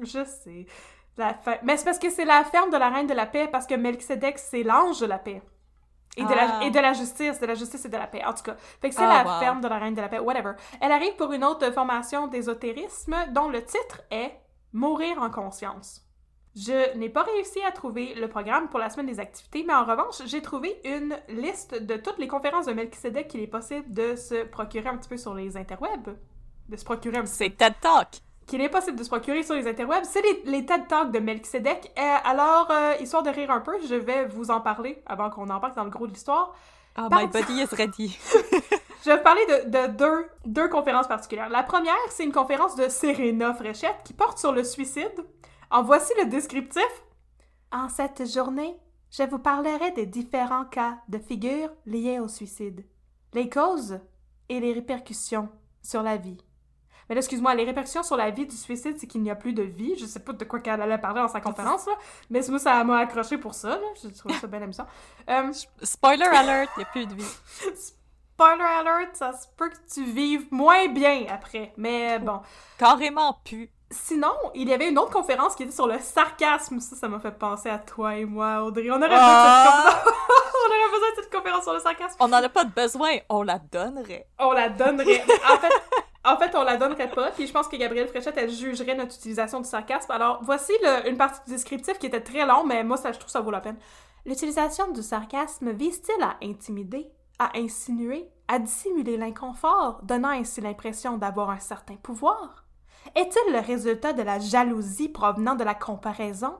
Je 0.00 0.24
sais. 0.24 0.66
La 1.18 1.36
Mais 1.62 1.76
c'est 1.76 1.84
parce 1.84 1.98
que 1.98 2.08
c'est 2.10 2.24
la 2.24 2.42
ferme 2.44 2.70
de 2.70 2.76
la 2.78 2.88
Reine 2.88 3.06
de 3.06 3.12
la 3.14 3.26
Paix 3.26 3.48
parce 3.52 3.66
que 3.66 3.74
Melchizedek, 3.74 4.38
c'est 4.38 4.62
l'ange 4.62 5.00
de 5.00 5.06
la 5.06 5.18
paix. 5.18 5.42
Et, 6.16 6.24
de 6.24 6.28
la, 6.34 6.58
Ah. 6.60 6.64
et 6.64 6.70
de 6.70 6.78
la 6.78 6.92
justice, 6.92 7.40
de 7.40 7.46
la 7.46 7.54
justice 7.54 7.84
et 7.86 7.88
de 7.88 7.96
la 7.96 8.06
paix. 8.06 8.22
En 8.24 8.34
tout 8.34 8.42
cas, 8.42 8.54
fait 8.82 8.90
que 8.90 8.94
c'est 8.94 9.02
Ah, 9.02 9.22
la 9.24 9.30
wow. 9.34 9.40
ferme 9.40 9.60
de 9.62 9.68
la 9.68 9.78
reine 9.78 9.94
de 9.94 10.00
la 10.02 10.08
paix, 10.10 10.18
whatever. 10.18 10.52
Elle 10.80 10.92
arrive 10.92 11.16
pour 11.16 11.32
une 11.32 11.42
autre 11.42 11.70
formation 11.72 12.26
d'ésotérisme 12.26 13.14
dont 13.30 13.48
le 13.48 13.64
titre 13.64 14.02
est 14.10 14.38
Mourir 14.74 15.20
en 15.22 15.30
conscience. 15.30 16.01
Je 16.54 16.96
n'ai 16.98 17.08
pas 17.08 17.22
réussi 17.22 17.60
à 17.66 17.70
trouver 17.72 18.14
le 18.14 18.28
programme 18.28 18.68
pour 18.68 18.78
la 18.78 18.90
semaine 18.90 19.06
des 19.06 19.20
activités, 19.20 19.64
mais 19.66 19.72
en 19.72 19.84
revanche, 19.86 20.16
j'ai 20.26 20.42
trouvé 20.42 20.78
une 20.84 21.16
liste 21.28 21.74
de 21.82 21.96
toutes 21.96 22.18
les 22.18 22.28
conférences 22.28 22.66
de 22.66 22.72
Melchizedek 22.74 23.28
qu'il 23.28 23.40
est 23.40 23.46
possible 23.46 23.84
de 23.92 24.16
se 24.16 24.44
procurer 24.44 24.88
un 24.88 24.96
petit 24.98 25.08
peu 25.08 25.16
sur 25.16 25.32
les 25.34 25.56
interwebs. 25.56 26.14
De 26.68 26.76
se 26.76 26.84
procurer 26.84 27.16
un 27.16 27.22
petit 27.22 27.32
C'est 27.32 27.56
TED 27.56 27.72
Talk. 27.80 28.08
qu'il 28.46 28.60
est 28.60 28.68
possible 28.68 28.98
de 28.98 29.02
se 29.02 29.08
procurer 29.08 29.42
sur 29.42 29.54
les 29.54 29.66
interwebs, 29.66 30.04
c'est 30.04 30.20
les, 30.20 30.42
les 30.44 30.66
TED 30.66 30.86
Talks 30.88 31.10
de 31.10 31.20
Melchizedek. 31.20 31.90
Euh, 31.98 32.16
alors, 32.24 32.68
euh, 32.70 32.94
histoire 33.00 33.22
de 33.22 33.30
rire 33.30 33.50
un 33.50 33.60
peu, 33.60 33.72
je 33.88 33.94
vais 33.94 34.26
vous 34.26 34.50
en 34.50 34.60
parler 34.60 35.02
avant 35.06 35.30
qu'on 35.30 35.48
embarque 35.48 35.74
dans 35.76 35.84
le 35.84 35.90
gros 35.90 36.06
de 36.06 36.12
l'histoire. 36.12 36.54
Oh, 36.98 37.08
Par- 37.08 37.20
my 37.22 37.28
body 37.28 37.62
is 37.62 37.74
ready. 37.74 38.18
Je 39.04 39.10
vais 39.10 39.16
vous 39.16 39.22
parler 39.22 39.40
de, 39.46 39.70
de 39.70 39.86
deux, 39.96 40.26
deux 40.44 40.68
conférences 40.68 41.08
particulières. 41.08 41.48
La 41.48 41.62
première, 41.64 41.96
c'est 42.10 42.22
une 42.24 42.30
conférence 42.32 42.76
de 42.76 42.88
Serena 42.88 43.52
Fréchette 43.54 43.96
qui 44.04 44.12
porte 44.12 44.38
sur 44.38 44.52
le 44.52 44.62
suicide. 44.62 45.10
En 45.72 45.82
voici 45.82 46.12
le 46.18 46.26
descriptif. 46.26 47.02
En 47.72 47.88
cette 47.88 48.30
journée, 48.30 48.76
je 49.10 49.22
vous 49.22 49.38
parlerai 49.38 49.90
des 49.92 50.04
différents 50.04 50.66
cas 50.66 50.98
de 51.08 51.18
figure 51.18 51.70
liés 51.86 52.18
au 52.20 52.28
suicide, 52.28 52.84
les 53.32 53.48
causes 53.48 53.98
et 54.50 54.60
les 54.60 54.74
répercussions 54.74 55.48
sur 55.82 56.02
la 56.02 56.18
vie. 56.18 56.36
Mais 57.08 57.14
là, 57.14 57.20
excuse-moi, 57.20 57.54
les 57.54 57.64
répercussions 57.64 58.02
sur 58.02 58.18
la 58.18 58.28
vie 58.28 58.46
du 58.46 58.54
suicide, 58.54 58.98
c'est 58.98 59.06
qu'il 59.06 59.22
n'y 59.22 59.30
a 59.30 59.34
plus 59.34 59.54
de 59.54 59.62
vie. 59.62 59.96
Je 59.98 60.04
sais 60.04 60.20
pas 60.20 60.34
de 60.34 60.44
quoi 60.44 60.60
qu'elle 60.60 60.82
allait 60.82 60.98
parler 60.98 61.22
dans 61.22 61.28
sa 61.28 61.40
conférence, 61.40 61.86
là, 61.86 61.94
mais 62.28 62.42
moi, 62.50 62.58
ça 62.58 62.84
m'a 62.84 62.98
accroché 62.98 63.38
pour 63.38 63.54
ça. 63.54 63.70
Là. 63.70 63.86
Je 64.02 64.08
trouve 64.08 64.38
ça 64.38 64.46
bien 64.46 64.60
amusant. 64.60 64.86
Euh, 65.30 65.54
Spoiler 65.82 66.24
alert, 66.24 66.70
il 66.76 66.80
n'y 66.80 66.84
a 66.84 66.86
plus 66.90 67.06
de 67.06 67.14
vie. 67.14 67.24
Spoiler 68.34 68.62
alert, 68.62 69.16
ça 69.16 69.32
se 69.32 69.46
peut 69.56 69.70
que 69.70 69.78
tu 69.90 70.04
vives 70.04 70.48
moins 70.50 70.88
bien 70.88 71.24
après. 71.30 71.72
Mais 71.78 72.18
bon. 72.18 72.42
Carrément 72.76 73.40
plus. 73.42 73.70
Sinon, 73.92 74.32
il 74.54 74.68
y 74.68 74.72
avait 74.74 74.88
une 74.88 74.98
autre 74.98 75.10
conférence 75.12 75.54
qui 75.54 75.62
était 75.64 75.72
sur 75.72 75.86
le 75.86 75.98
sarcasme. 75.98 76.80
Ça, 76.80 76.96
ça 76.96 77.08
m'a 77.08 77.20
fait 77.20 77.30
penser 77.38 77.68
à 77.68 77.78
toi 77.78 78.16
et 78.16 78.24
moi, 78.24 78.62
Audrey. 78.64 78.90
On 78.90 78.96
aurait, 78.96 79.08
Ah! 79.12 80.02
besoin, 80.04 80.10
de 80.10 80.10
cette 80.10 80.10
conférence... 80.10 80.52
on 80.64 80.70
aurait 80.70 80.90
besoin 80.92 81.10
de 81.10 81.14
cette 81.16 81.32
conférence 81.32 81.62
sur 81.64 81.72
le 81.74 81.78
sarcasme. 81.80 82.16
On 82.20 82.28
n'en 82.28 82.42
a 82.42 82.48
pas 82.48 82.64
de 82.64 82.72
besoin, 82.72 83.10
on 83.28 83.42
la 83.42 83.58
donnerait. 83.58 84.26
On 84.38 84.52
la 84.52 84.68
donnerait. 84.70 85.22
en 85.52 85.56
fait, 85.58 85.72
en 86.24 86.36
fait, 86.38 86.54
on 86.56 86.62
la 86.62 86.76
donnerait 86.76 87.10
pas. 87.10 87.30
Puis 87.32 87.46
je 87.46 87.52
pense 87.52 87.68
que 87.68 87.76
Gabrielle 87.76 88.08
Fréchette, 88.08 88.36
elle 88.36 88.50
jugerait 88.50 88.94
notre 88.94 89.14
utilisation 89.14 89.60
du 89.60 89.68
sarcasme. 89.68 90.10
Alors, 90.12 90.38
voici 90.42 90.72
le- 90.82 91.08
une 91.10 91.16
partie 91.16 91.40
du 91.46 91.50
descriptif 91.52 91.98
qui 91.98 92.06
était 92.06 92.20
très 92.22 92.46
long, 92.46 92.64
mais 92.64 92.82
moi, 92.84 92.96
ça, 92.96 93.12
je 93.12 93.18
trouve 93.18 93.30
ça 93.30 93.40
vaut 93.40 93.50
la 93.50 93.60
peine. 93.60 93.76
L'utilisation 94.24 94.88
du 94.92 95.02
sarcasme 95.02 95.70
vise-t-il 95.72 96.22
à 96.22 96.36
intimider, 96.42 97.10
à 97.40 97.50
insinuer, 97.58 98.28
à 98.46 98.58
dissimuler 98.60 99.16
l'inconfort, 99.16 99.98
donnant 100.04 100.28
ainsi 100.28 100.60
l'impression 100.60 101.16
d'avoir 101.16 101.50
un 101.50 101.58
certain 101.58 101.96
pouvoir? 101.96 102.61
Est-il 103.14 103.52
le 103.52 103.60
résultat 103.60 104.12
de 104.12 104.22
la 104.22 104.38
jalousie 104.38 105.08
provenant 105.08 105.54
de 105.54 105.64
la 105.64 105.74
comparaison, 105.74 106.54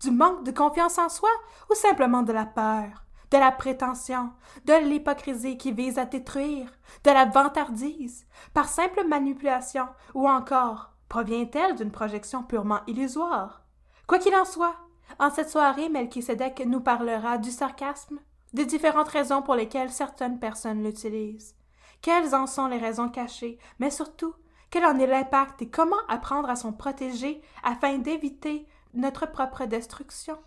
du 0.00 0.10
manque 0.10 0.44
de 0.44 0.50
confiance 0.50 0.98
en 0.98 1.08
soi 1.08 1.30
ou 1.70 1.74
simplement 1.74 2.22
de 2.22 2.32
la 2.32 2.46
peur, 2.46 3.04
de 3.30 3.38
la 3.38 3.52
prétention, 3.52 4.30
de 4.64 4.72
l'hypocrisie 4.84 5.58
qui 5.58 5.72
vise 5.72 5.98
à 5.98 6.06
détruire, 6.06 6.70
de 7.04 7.10
la 7.10 7.26
vantardise, 7.26 8.26
par 8.54 8.68
simple 8.68 9.06
manipulation 9.06 9.86
ou 10.14 10.28
encore 10.28 10.92
provient-elle 11.08 11.74
d'une 11.74 11.90
projection 11.90 12.42
purement 12.42 12.80
illusoire? 12.86 13.62
Quoi 14.06 14.18
qu'il 14.18 14.34
en 14.34 14.44
soit, 14.44 14.76
en 15.18 15.30
cette 15.30 15.50
soirée, 15.50 15.88
Melchisedec 15.88 16.64
nous 16.66 16.80
parlera 16.80 17.36
du 17.38 17.50
sarcasme, 17.50 18.20
des 18.52 18.64
différentes 18.64 19.08
raisons 19.08 19.42
pour 19.42 19.54
lesquelles 19.54 19.90
certaines 19.90 20.38
personnes 20.38 20.82
l'utilisent. 20.82 21.54
Quelles 22.00 22.34
en 22.34 22.46
sont 22.46 22.66
les 22.66 22.78
raisons 22.78 23.08
cachées, 23.08 23.58
mais 23.78 23.90
surtout, 23.90 24.34
quel 24.70 24.84
en 24.84 24.98
est 24.98 25.06
l'impact 25.06 25.62
et 25.62 25.68
comment 25.68 26.06
apprendre 26.08 26.48
à 26.48 26.56
s'en 26.56 26.72
protéger 26.72 27.42
afin 27.62 27.98
d'éviter 27.98 28.66
notre 28.94 29.26
propre 29.26 29.64
destruction? 29.66 30.38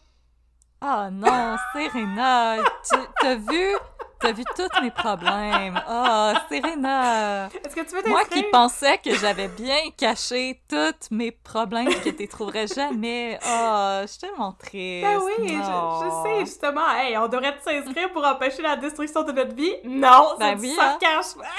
Ah 0.81 1.09
non, 1.11 1.55
Serena, 1.73 2.57
tu 2.89 2.97
t'as 3.21 3.35
vu, 3.35 3.75
t'as 4.23 4.31
vu 4.31 4.43
tous 4.55 4.81
mes 4.81 4.91
problèmes. 4.91 5.79
Ah, 5.85 6.33
Serena. 6.49 7.47
Est-ce 7.47 7.75
que 7.75 7.81
tu 7.81 7.95
veux 7.95 8.09
Moi 8.09 8.23
qui 8.25 8.43
pensais 8.43 8.97
que 8.97 9.13
j'avais 9.15 9.49
bien 9.49 9.91
caché 9.97 10.61
tous 10.69 11.11
mes 11.11 11.31
problèmes 11.31 11.93
que 12.01 12.09
tu 12.09 12.27
trouverais 12.27 12.67
jamais. 12.67 13.37
Ah, 13.43 14.03
je 14.07 14.19
t'ai 14.19 14.31
montré. 14.37 15.01
Ben 15.03 15.19
oui, 15.19 15.49
je, 15.49 15.53
je 15.53 16.23
sais, 16.23 16.39
justement. 16.45 16.89
Hey, 16.95 17.17
on 17.17 17.27
devrait 17.27 17.57
s'inscrire 17.63 18.11
pour 18.11 18.25
empêcher 18.25 18.61
la 18.61 18.77
destruction 18.77 19.23
de 19.23 19.33
notre 19.33 19.55
vie? 19.55 19.73
Non, 19.83 20.35
c'est 20.39 20.55
Ben 20.55 20.65
hein. 20.65 20.75
sarcasme. 20.75 21.41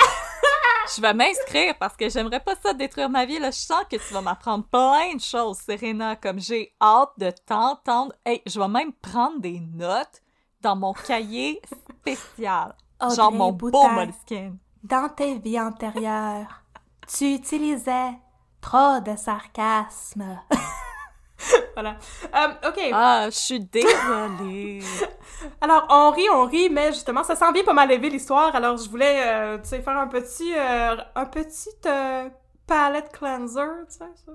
Je 0.94 1.00
vais 1.00 1.14
m'inscrire 1.14 1.74
parce 1.78 1.96
que 1.96 2.10
j'aimerais 2.10 2.40
pas 2.40 2.54
ça 2.62 2.74
détruire 2.74 3.08
ma 3.08 3.24
vie. 3.24 3.38
Là, 3.38 3.50
je 3.50 3.56
sens 3.56 3.84
que 3.90 3.96
tu 3.96 4.12
vas 4.12 4.20
m'apprendre 4.20 4.64
plein 4.70 5.14
de 5.14 5.20
choses, 5.20 5.56
Serena. 5.56 6.14
Comme 6.14 6.38
j'ai 6.38 6.74
hâte 6.80 7.12
de 7.16 7.30
t'entendre. 7.46 8.12
Hey, 8.26 8.42
je 8.44 8.60
vais 8.60 8.68
même 8.68 8.92
prendre 8.92 9.40
des 9.40 9.60
notes 9.60 10.20
dans 10.64 10.76
mon 10.76 10.94
cahier 10.94 11.60
spécial. 12.00 12.74
Genre 13.00 13.28
Audrey 13.28 13.38
mon 13.38 13.52
Boutin. 13.52 14.06
beau. 14.06 14.56
Dans 14.82 15.08
tes 15.08 15.38
vies 15.38 15.60
antérieures, 15.60 16.62
tu 17.06 17.34
utilisais 17.34 18.12
trop 18.60 18.98
de 19.00 19.14
sarcasme. 19.16 20.40
voilà. 21.74 21.96
Euh, 22.34 22.68
OK. 22.68 22.80
Ah, 22.92 23.26
je 23.26 23.36
suis 23.36 23.60
désolée. 23.60 24.80
Alors, 25.60 25.86
on 25.90 26.10
rit, 26.10 26.28
on 26.30 26.46
rit, 26.46 26.70
mais 26.70 26.92
justement, 26.92 27.22
ça 27.22 27.36
s'en 27.36 27.52
vient 27.52 27.64
pas 27.64 27.72
mal 27.74 27.90
élevé 27.90 28.08
l'histoire. 28.10 28.54
Alors, 28.54 28.76
je 28.78 28.88
voulais, 28.88 29.22
euh, 29.26 29.58
tu 29.58 29.68
sais, 29.68 29.82
faire 29.82 29.98
un 29.98 30.06
petit, 30.06 30.54
euh, 30.54 30.96
un 31.14 31.26
petit 31.26 31.70
euh, 31.86 32.28
palette 32.66 33.12
cleanser, 33.12 33.86
tu 33.90 33.98
sais. 33.98 34.32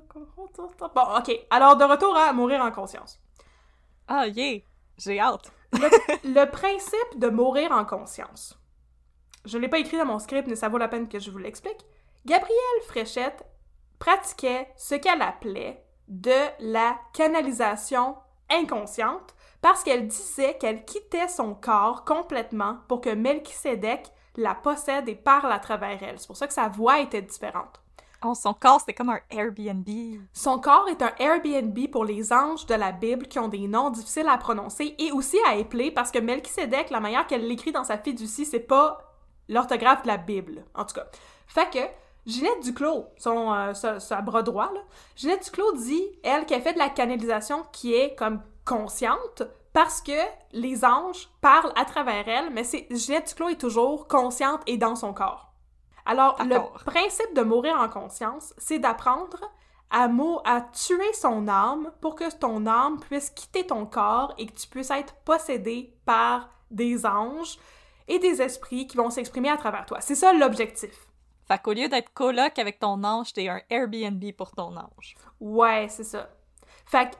Bon, 0.95 1.17
OK. 1.17 1.31
Alors, 1.49 1.75
de 1.75 1.83
retour 1.85 2.15
à 2.15 2.31
mourir 2.33 2.61
en 2.61 2.71
conscience. 2.71 3.19
Ah, 4.07 4.27
yeah, 4.27 4.59
j'ai 4.97 5.19
hâte. 5.19 5.51
Le 5.73 6.45
principe 6.45 7.17
de 7.17 7.29
mourir 7.29 7.71
en 7.71 7.85
conscience. 7.85 8.59
Je 9.45 9.57
ne 9.57 9.61
l'ai 9.61 9.69
pas 9.69 9.79
écrit 9.79 9.97
dans 9.97 10.05
mon 10.05 10.19
script, 10.19 10.47
mais 10.47 10.55
ça 10.55 10.69
vaut 10.69 10.77
la 10.77 10.87
peine 10.87 11.07
que 11.07 11.19
je 11.19 11.31
vous 11.31 11.37
l'explique. 11.37 11.85
Gabrielle 12.25 12.81
Fréchette 12.87 13.45
pratiquait 13.97 14.67
ce 14.75 14.95
qu'elle 14.95 15.21
appelait 15.21 15.83
de 16.07 16.31
la 16.59 16.99
canalisation 17.13 18.15
inconsciente 18.49 19.35
parce 19.61 19.83
qu'elle 19.83 20.07
disait 20.07 20.57
qu'elle 20.57 20.85
quittait 20.85 21.27
son 21.27 21.53
corps 21.53 22.05
complètement 22.05 22.79
pour 22.87 23.01
que 23.01 23.13
Melchisedec 23.13 24.11
la 24.35 24.55
possède 24.55 25.09
et 25.09 25.15
parle 25.15 25.51
à 25.51 25.59
travers 25.59 26.01
elle. 26.01 26.19
C'est 26.19 26.27
pour 26.27 26.37
ça 26.37 26.47
que 26.47 26.53
sa 26.53 26.69
voix 26.69 26.99
était 26.99 27.21
différente. 27.21 27.81
Oh, 28.23 28.33
son 28.35 28.53
corps, 28.53 28.81
c'est 28.85 28.93
comme 28.93 29.09
un 29.09 29.19
Airbnb. 29.29 29.87
Son 30.33 30.59
corps 30.59 30.87
est 30.89 31.01
un 31.01 31.13
Airbnb 31.19 31.77
pour 31.89 32.03
les 32.03 32.33
anges 32.33 32.65
de 32.65 32.75
la 32.75 32.91
Bible 32.91 33.27
qui 33.27 33.39
ont 33.39 33.47
des 33.47 33.67
noms 33.67 33.91
difficiles 33.91 34.27
à 34.27 34.37
prononcer 34.37 34.95
et 34.97 35.11
aussi 35.13 35.37
à 35.47 35.55
épeler 35.55 35.89
parce 35.89 36.11
que 36.11 36.19
Melchisedec, 36.19 36.89
la 36.89 36.99
manière 36.99 37.27
qu'elle 37.27 37.47
l'écrit 37.47 37.71
dans 37.71 37.85
sa 37.85 37.97
fiducie, 37.97 38.45
c'est 38.45 38.59
pas 38.59 38.99
l'orthographe 39.47 40.03
de 40.03 40.07
la 40.07 40.17
Bible, 40.17 40.65
en 40.75 40.83
tout 40.83 40.95
cas. 40.95 41.07
Fait 41.47 41.69
que 41.69 41.79
Ginette 42.25 42.61
Duclos, 42.61 43.05
son, 43.17 43.53
euh, 43.53 43.73
sa, 43.73 44.21
bras 44.21 44.43
droit, 44.43 44.71
là, 44.73 45.37
Duclos 45.37 45.77
dit, 45.77 46.03
elle, 46.23 46.45
qu'elle 46.45 46.61
fait 46.61 46.73
de 46.73 46.77
la 46.79 46.89
canalisation 46.89 47.63
qui 47.71 47.93
est 47.93 48.15
comme 48.15 48.41
consciente 48.65 49.43
parce 49.71 50.01
que 50.01 50.11
les 50.51 50.83
anges 50.83 51.29
parlent 51.39 51.71
à 51.75 51.85
travers 51.85 52.27
elle, 52.27 52.49
mais 52.51 52.63
Ginette 52.91 53.29
Duclos 53.29 53.49
est 53.49 53.61
toujours 53.61 54.07
consciente 54.07 54.61
et 54.67 54.77
dans 54.77 54.95
son 54.95 55.13
corps. 55.13 55.48
Alors, 56.09 56.37
le 56.43 56.57
principe 56.85 57.35
de 57.35 57.43
mourir 57.43 57.75
en 57.79 57.87
conscience, 57.87 58.55
c'est 58.57 58.79
d'apprendre 58.79 59.41
à, 59.91 60.09
à 60.45 60.61
tuer 60.61 61.13
son 61.13 61.47
âme 61.47 61.91
pour 62.01 62.15
que 62.15 62.35
ton 62.35 62.65
âme 62.65 62.99
puisse 62.99 63.29
quitter 63.29 63.67
ton 63.67 63.85
corps 63.85 64.33
et 64.39 64.47
que 64.47 64.59
tu 64.59 64.67
puisses 64.67 64.89
être 64.89 65.13
possédé 65.23 65.93
par 66.05 66.49
des 66.71 67.05
anges 67.05 67.59
et 68.07 68.17
des 68.17 68.41
esprits 68.41 68.87
qui 68.87 68.97
vont 68.97 69.11
s'exprimer 69.11 69.49
à 69.51 69.57
travers 69.57 69.85
toi. 69.85 70.01
C'est 70.01 70.15
ça 70.15 70.33
l'objectif. 70.33 71.05
Fait 71.47 71.61
qu'au 71.61 71.73
lieu 71.73 71.87
d'être 71.87 72.11
coloc 72.11 72.57
avec 72.57 72.79
ton 72.79 73.03
ange, 73.03 73.31
t'es 73.33 73.47
un 73.47 73.61
Airbnb 73.69 74.23
pour 74.35 74.49
ton 74.51 74.75
ange. 74.75 75.15
Ouais, 75.39 75.85
c'est 75.89 76.03
ça. 76.03 76.27
Fait 76.87 77.11
que 77.11 77.15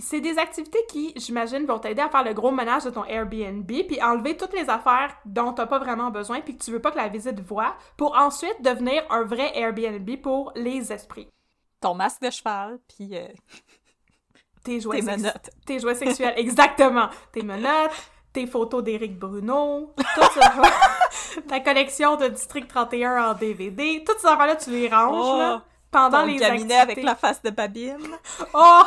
c'est 0.00 0.20
des 0.20 0.38
activités 0.38 0.78
qui, 0.88 1.12
j'imagine, 1.16 1.66
vont 1.66 1.78
t'aider 1.78 2.02
à 2.02 2.08
faire 2.08 2.22
le 2.24 2.32
gros 2.32 2.50
ménage 2.50 2.84
de 2.84 2.90
ton 2.90 3.04
Airbnb, 3.04 3.66
puis 3.66 4.02
enlever 4.02 4.36
toutes 4.36 4.52
les 4.52 4.68
affaires 4.70 5.16
dont 5.24 5.52
t'as 5.52 5.66
pas 5.66 5.78
vraiment 5.78 6.10
besoin, 6.10 6.40
puis 6.40 6.56
que 6.56 6.62
tu 6.64 6.70
veux 6.70 6.80
pas 6.80 6.90
que 6.90 6.96
la 6.96 7.08
visite 7.08 7.40
voit, 7.40 7.74
pour 7.96 8.16
ensuite 8.16 8.60
devenir 8.62 9.02
un 9.10 9.22
vrai 9.22 9.50
Airbnb 9.58 10.08
pour 10.22 10.52
les 10.54 10.92
esprits. 10.92 11.28
Ton 11.80 11.94
masque 11.94 12.22
de 12.22 12.30
cheval, 12.30 12.78
puis 12.88 13.10
euh, 13.16 13.26
Tes 14.64 14.80
jouets, 14.80 15.00
tes 15.00 15.06
menottes. 15.06 15.50
tes 15.64 15.78
jouets 15.78 15.94
sexuels, 15.94 16.34
exactement. 16.36 17.08
Tes 17.32 17.42
menottes, 17.42 17.92
tes 18.32 18.46
photos 18.46 18.84
d'Éric 18.84 19.18
Bruno, 19.18 19.94
tout 19.96 20.22
ça. 20.34 20.52
Ta 21.48 21.60
collection 21.60 22.16
de 22.16 22.28
District 22.28 22.68
31 22.68 23.30
en 23.30 23.34
DVD, 23.34 24.04
toutes 24.06 24.18
ces 24.18 24.26
affaires-là, 24.26 24.56
tu 24.56 24.70
les 24.70 24.88
ranges, 24.88 25.14
Oh, 25.34 25.38
là, 25.38 25.64
pendant 25.90 26.20
Ton 26.20 26.26
les 26.26 26.42
activités. 26.42 26.74
avec 26.74 27.02
la 27.02 27.14
face 27.14 27.40
de 27.42 27.50
babine. 27.50 28.06
Oh! 28.52 28.82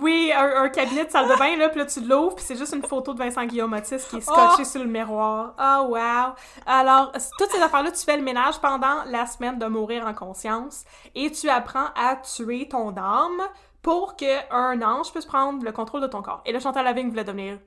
Oui, 0.00 0.32
un, 0.36 0.68
cabinet 0.70 1.04
de 1.04 1.10
salle 1.10 1.28
de 1.28 1.38
bain, 1.38 1.56
là, 1.56 1.68
puis 1.68 1.78
là, 1.78 1.86
tu 1.86 2.00
l'ouvres, 2.00 2.34
puis 2.34 2.44
c'est 2.44 2.56
juste 2.56 2.74
une 2.74 2.82
photo 2.82 3.14
de 3.14 3.18
Vincent 3.20 3.44
Guillaume 3.44 3.74
Otis 3.74 3.98
qui 4.10 4.16
est 4.16 4.20
scotché 4.20 4.62
oh! 4.62 4.64
sur 4.64 4.82
le 4.82 4.88
miroir. 4.90 5.54
Oh, 5.56 5.86
wow! 5.90 6.34
Alors, 6.66 7.12
toutes 7.38 7.50
ces 7.52 7.62
affaires-là, 7.62 7.92
tu 7.92 8.04
fais 8.04 8.16
le 8.16 8.22
ménage 8.24 8.58
pendant 8.58 9.04
la 9.06 9.24
semaine 9.26 9.56
de 9.56 9.66
mourir 9.66 10.04
en 10.04 10.12
conscience, 10.12 10.84
et 11.14 11.30
tu 11.30 11.48
apprends 11.48 11.86
à 11.94 12.16
tuer 12.16 12.66
ton 12.66 12.96
âme 12.96 13.40
pour 13.82 14.16
qu'un 14.16 14.82
ange 14.82 15.12
puisse 15.12 15.26
prendre 15.26 15.64
le 15.64 15.70
contrôle 15.70 16.00
de 16.00 16.08
ton 16.08 16.22
corps. 16.22 16.42
Et 16.44 16.52
le 16.52 16.58
Chantal 16.58 16.84
Lavigne 16.84 17.10
voulait 17.10 17.22
devenir 17.22 17.60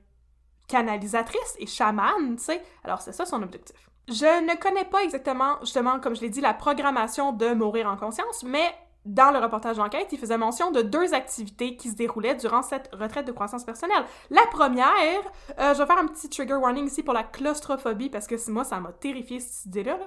canalisatrice 0.68 1.56
et 1.58 1.66
chamane, 1.66 2.36
tu 2.36 2.44
sais. 2.44 2.62
Alors, 2.84 3.00
c'est 3.00 3.12
ça 3.12 3.24
son 3.24 3.42
objectif. 3.42 3.88
Je 4.06 4.44
ne 4.44 4.54
connais 4.60 4.84
pas 4.84 5.02
exactement, 5.02 5.56
justement, 5.62 5.98
comme 5.98 6.14
je 6.14 6.20
l'ai 6.20 6.30
dit, 6.30 6.42
la 6.42 6.52
programmation 6.52 7.32
de 7.32 7.54
Mourir 7.54 7.88
en 7.88 7.96
conscience, 7.96 8.42
mais 8.42 8.74
dans 9.04 9.30
le 9.30 9.38
reportage 9.38 9.76
d'enquête, 9.76 10.08
il 10.12 10.18
faisait 10.18 10.36
mention 10.36 10.70
de 10.70 10.82
deux 10.82 11.14
activités 11.14 11.76
qui 11.76 11.90
se 11.90 11.94
déroulaient 11.96 12.34
durant 12.34 12.62
cette 12.62 12.90
retraite 12.94 13.26
de 13.26 13.32
croissance 13.32 13.64
personnelle. 13.64 14.04
La 14.30 14.46
première, 14.50 15.22
euh, 15.58 15.72
je 15.72 15.78
vais 15.78 15.86
faire 15.86 15.98
un 15.98 16.06
petit 16.06 16.28
trigger 16.28 16.54
warning 16.54 16.86
ici 16.86 17.02
pour 17.02 17.14
la 17.14 17.22
claustrophobie, 17.22 18.10
parce 18.10 18.26
que 18.26 18.50
moi, 18.50 18.64
ça 18.64 18.80
m'a 18.80 18.92
terrifié 18.92 19.40
cette 19.40 19.66
idée-là. 19.66 19.98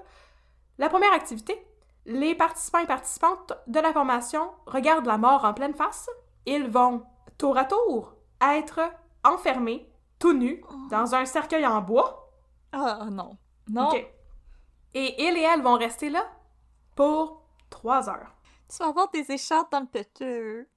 La 0.78 0.90
première 0.90 1.14
activité, 1.14 1.66
les 2.06 2.36
participants 2.36 2.80
et 2.80 2.88
participantes 2.88 3.54
de 3.68 3.80
la 3.80 3.94
formation 3.94 4.52
regardent 4.66 5.08
la 5.08 5.18
mort 5.18 5.46
en 5.46 5.54
pleine 5.54 5.74
face. 5.74 6.10
Ils 6.46 6.68
vont, 6.68 7.04
tour 7.38 7.58
à 7.58 7.66
tour, 7.66 8.16
être 8.42 8.80
enfermés, 9.24 9.90
tout 10.20 10.34
nus, 10.34 10.64
dans 10.90 11.16
un 11.16 11.26
cercueil 11.26 11.66
en 11.66 11.82
bois. 11.82 12.30
Ah 12.72 13.08
non. 13.12 13.38
Non. 13.70 13.92
Et 14.94 15.16
ils 15.24 15.38
et 15.38 15.42
elles 15.42 15.62
vont 15.62 15.78
rester 15.78 16.10
là 16.10 16.26
pour 16.96 17.44
trois 17.70 18.10
heures. 18.10 18.36
Tu 18.72 18.78
vas 18.78 18.90
avoir 18.90 19.10
des 19.12 19.32
écharpes 19.32 19.72
dans 19.72 19.82
le 19.82 19.86
péteux. 19.86 20.68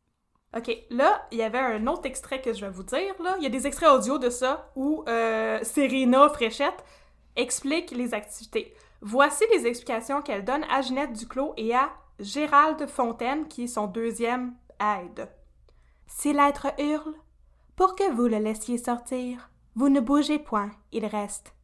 OK, 0.56 0.70
là, 0.90 1.26
il 1.30 1.38
y 1.38 1.42
avait 1.42 1.58
un 1.58 1.86
autre 1.86 2.06
extrait 2.06 2.40
que 2.40 2.52
je 2.52 2.64
vais 2.64 2.70
vous 2.70 2.82
dire, 2.82 3.14
là. 3.22 3.36
Il 3.38 3.44
y 3.44 3.46
a 3.46 3.50
des 3.50 3.66
extraits 3.66 3.90
audio 3.90 4.18
de 4.18 4.30
ça 4.30 4.70
où 4.76 5.04
euh, 5.08 5.62
Serena 5.62 6.28
Fréchette 6.28 6.84
explique 7.36 7.90
les 7.90 8.14
activités. 8.14 8.74
Voici 9.00 9.44
les 9.52 9.66
explications 9.66 10.22
qu'elle 10.22 10.44
donne 10.44 10.64
à 10.70 10.80
Ginette 10.80 11.12
Duclos 11.12 11.54
et 11.56 11.74
à 11.74 11.90
Gérald 12.18 12.86
Fontaine, 12.88 13.48
qui 13.48 13.64
est 13.64 13.68
son 13.68 13.86
deuxième 13.86 14.54
aide. 14.80 15.28
Si 16.06 16.32
l'être 16.32 16.68
hurle, 16.78 17.14
pour 17.76 17.96
que 17.96 18.10
vous 18.12 18.26
le 18.26 18.38
laissiez 18.38 18.78
sortir, 18.78 19.50
vous 19.74 19.88
ne 19.88 20.00
bougez 20.00 20.38
point, 20.38 20.70
il 20.92 21.06
reste 21.06 21.54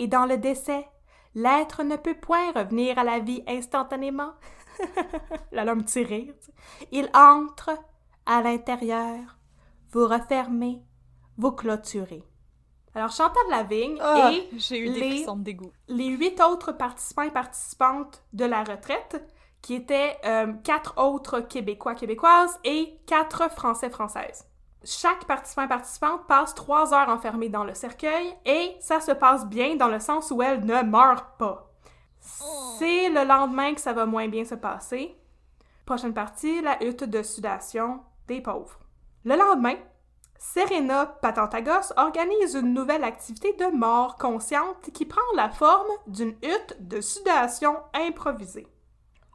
et 0.00 0.06
dans 0.06 0.24
le 0.24 0.38
décès, 0.38 0.88
l'être 1.34 1.82
ne 1.82 1.96
peut 1.96 2.14
point 2.14 2.52
revenir 2.52 2.98
à 2.98 3.04
la 3.04 3.18
vie 3.18 3.42
instantanément. 3.46 4.32
la 5.52 5.74
me 5.74 5.84
tirée. 5.84 6.34
Il 6.92 7.10
entre 7.14 7.70
à 8.26 8.42
l'intérieur, 8.42 9.38
vous 9.92 10.06
refermez, 10.06 10.82
vous 11.36 11.52
clôturez. 11.52 12.24
Alors, 12.94 13.12
Chantal 13.12 13.42
Lavigne 13.50 13.98
ah, 14.00 14.32
et 14.32 14.48
les, 14.72 15.26
les 15.88 16.06
huit 16.06 16.40
autres 16.40 16.72
participants 16.72 17.22
et 17.22 17.30
participantes 17.30 18.22
de 18.32 18.44
la 18.44 18.64
retraite, 18.64 19.24
qui 19.62 19.74
étaient 19.74 20.16
euh, 20.24 20.52
quatre 20.64 20.94
autres 20.96 21.40
Québécois, 21.40 21.94
Québécoises 21.94 22.58
et 22.64 22.98
quatre 23.06 23.50
Français, 23.52 23.90
Françaises. 23.90 24.46
Chaque 24.82 25.26
participant 25.26 25.64
et 25.64 25.68
participante 25.68 26.26
passe 26.26 26.54
trois 26.54 26.94
heures 26.94 27.10
enfermée 27.10 27.50
dans 27.50 27.64
le 27.64 27.74
cercueil 27.74 28.34
et 28.46 28.74
ça 28.80 29.00
se 29.00 29.12
passe 29.12 29.46
bien 29.46 29.76
dans 29.76 29.88
le 29.88 30.00
sens 30.00 30.30
où 30.30 30.42
elle 30.42 30.64
ne 30.64 30.82
meurt 30.82 31.36
pas. 31.38 31.69
C'est 32.78 33.08
le 33.08 33.24
lendemain 33.24 33.74
que 33.74 33.80
ça 33.80 33.92
va 33.92 34.06
moins 34.06 34.28
bien 34.28 34.44
se 34.44 34.54
passer. 34.54 35.14
Prochaine 35.84 36.14
partie, 36.14 36.60
la 36.62 36.82
hutte 36.82 37.04
de 37.04 37.22
sudation 37.22 38.00
des 38.26 38.40
pauvres. 38.40 38.78
Le 39.24 39.36
lendemain, 39.36 39.74
Serena 40.38 41.04
Patantagos 41.04 41.92
organise 41.98 42.54
une 42.54 42.72
nouvelle 42.72 43.04
activité 43.04 43.52
de 43.52 43.66
mort 43.76 44.16
consciente 44.16 44.90
qui 44.94 45.04
prend 45.04 45.20
la 45.36 45.50
forme 45.50 45.90
d'une 46.06 46.34
hutte 46.42 46.76
de 46.80 47.02
sudation 47.02 47.76
improvisée. 47.92 48.66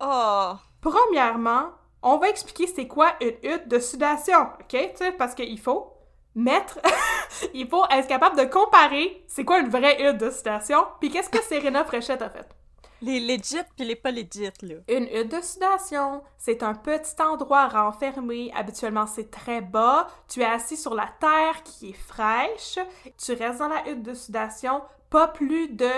Oh! 0.02 0.54
Premièrement, 0.82 1.70
on 2.02 2.18
va 2.18 2.30
expliquer 2.30 2.66
c'est 2.68 2.88
quoi 2.88 3.14
une 3.22 3.36
hutte 3.44 3.68
de 3.68 3.80
sudation, 3.80 4.48
OK? 4.60 4.70
Tu 4.70 4.90
sais, 4.96 5.12
parce 5.12 5.36
qu'il 5.36 5.60
faut 5.60 5.94
mettre... 6.34 6.80
il 7.54 7.68
faut 7.68 7.86
être 7.92 8.08
capable 8.08 8.38
de 8.38 8.46
comparer 8.46 9.24
c'est 9.28 9.46
quoi 9.46 9.60
une 9.60 9.70
vraie 9.70 10.02
hutte 10.02 10.18
de 10.18 10.32
sudation, 10.32 10.86
puis 11.00 11.12
qu'est-ce 11.12 11.30
que 11.30 11.44
Serena 11.44 11.86
Fréchette 11.86 12.24
a 12.24 12.30
fait. 12.30 12.55
Les 13.02 13.20
legit 13.20 13.64
puis 13.76 13.86
les 13.86 13.96
pas 13.96 14.12
legit, 14.12 14.52
là. 14.62 14.76
Une 14.88 15.06
hutte 15.06 15.32
de 15.32 15.42
sudation, 15.42 16.24
c'est 16.38 16.64
un 16.64 16.74
petit 16.74 17.22
endroit 17.22 17.68
renfermé. 17.68 18.52
Habituellement, 18.56 19.06
c'est 19.08 19.30
très 19.30 19.62
bas. 19.62 20.08
Tu 20.28 20.42
es 20.42 20.46
assis 20.46 20.78
sur 20.78 20.96
la 20.96 21.10
terre 21.20 21.64
qui 21.64 21.90
est 21.90 21.94
fraîche. 21.94 22.80
Tu 23.18 23.34
restes 23.34 23.60
dans 23.60 23.68
la 23.68 23.88
hutte 23.90 24.04
de 24.04 24.14
sudation 24.14 24.82
pas 25.10 25.28
plus 25.28 25.70
de... 25.70 25.90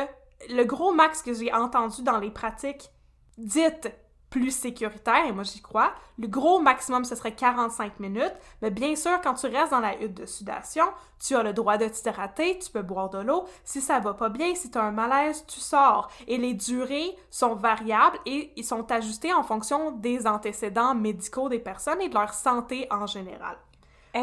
Le 0.49 0.63
gros 0.63 0.93
max 0.93 1.21
que 1.23 1.33
j'ai 1.33 1.51
entendu 1.51 2.03
dans 2.03 2.19
les 2.19 2.29
pratiques 2.29 2.91
dites 3.37 3.91
plus 4.29 4.51
sécuritaire, 4.51 5.25
et 5.25 5.31
moi 5.31 5.43
j'y 5.43 5.61
crois. 5.61 5.93
Le 6.17 6.27
gros 6.27 6.59
maximum, 6.59 7.05
ce 7.05 7.15
serait 7.15 7.33
45 7.33 7.99
minutes. 7.99 8.33
Mais 8.61 8.71
bien 8.71 8.95
sûr, 8.95 9.19
quand 9.21 9.35
tu 9.35 9.47
restes 9.47 9.71
dans 9.71 9.79
la 9.79 9.99
hutte 10.01 10.15
de 10.15 10.25
sudation, 10.25 10.85
tu 11.19 11.35
as 11.35 11.43
le 11.43 11.53
droit 11.53 11.77
de 11.77 11.87
t'hydrater, 11.87 12.59
tu 12.59 12.71
peux 12.71 12.81
boire 12.81 13.09
de 13.09 13.19
l'eau. 13.19 13.45
Si 13.63 13.81
ça 13.81 13.99
va 13.99 14.13
pas 14.13 14.29
bien, 14.29 14.53
si 14.55 14.69
tu 14.69 14.77
as 14.77 14.83
un 14.83 14.91
malaise, 14.91 15.45
tu 15.47 15.59
sors. 15.59 16.09
Et 16.27 16.37
les 16.37 16.53
durées 16.53 17.15
sont 17.29 17.55
variables 17.55 18.17
et 18.25 18.51
ils 18.55 18.65
sont 18.65 18.91
ajustés 18.91 19.33
en 19.33 19.43
fonction 19.43 19.91
des 19.91 20.27
antécédents 20.27 20.95
médicaux 20.95 21.49
des 21.49 21.59
personnes 21.59 22.01
et 22.01 22.09
de 22.09 22.13
leur 22.13 22.33
santé 22.33 22.87
en 22.91 23.07
général 23.07 23.57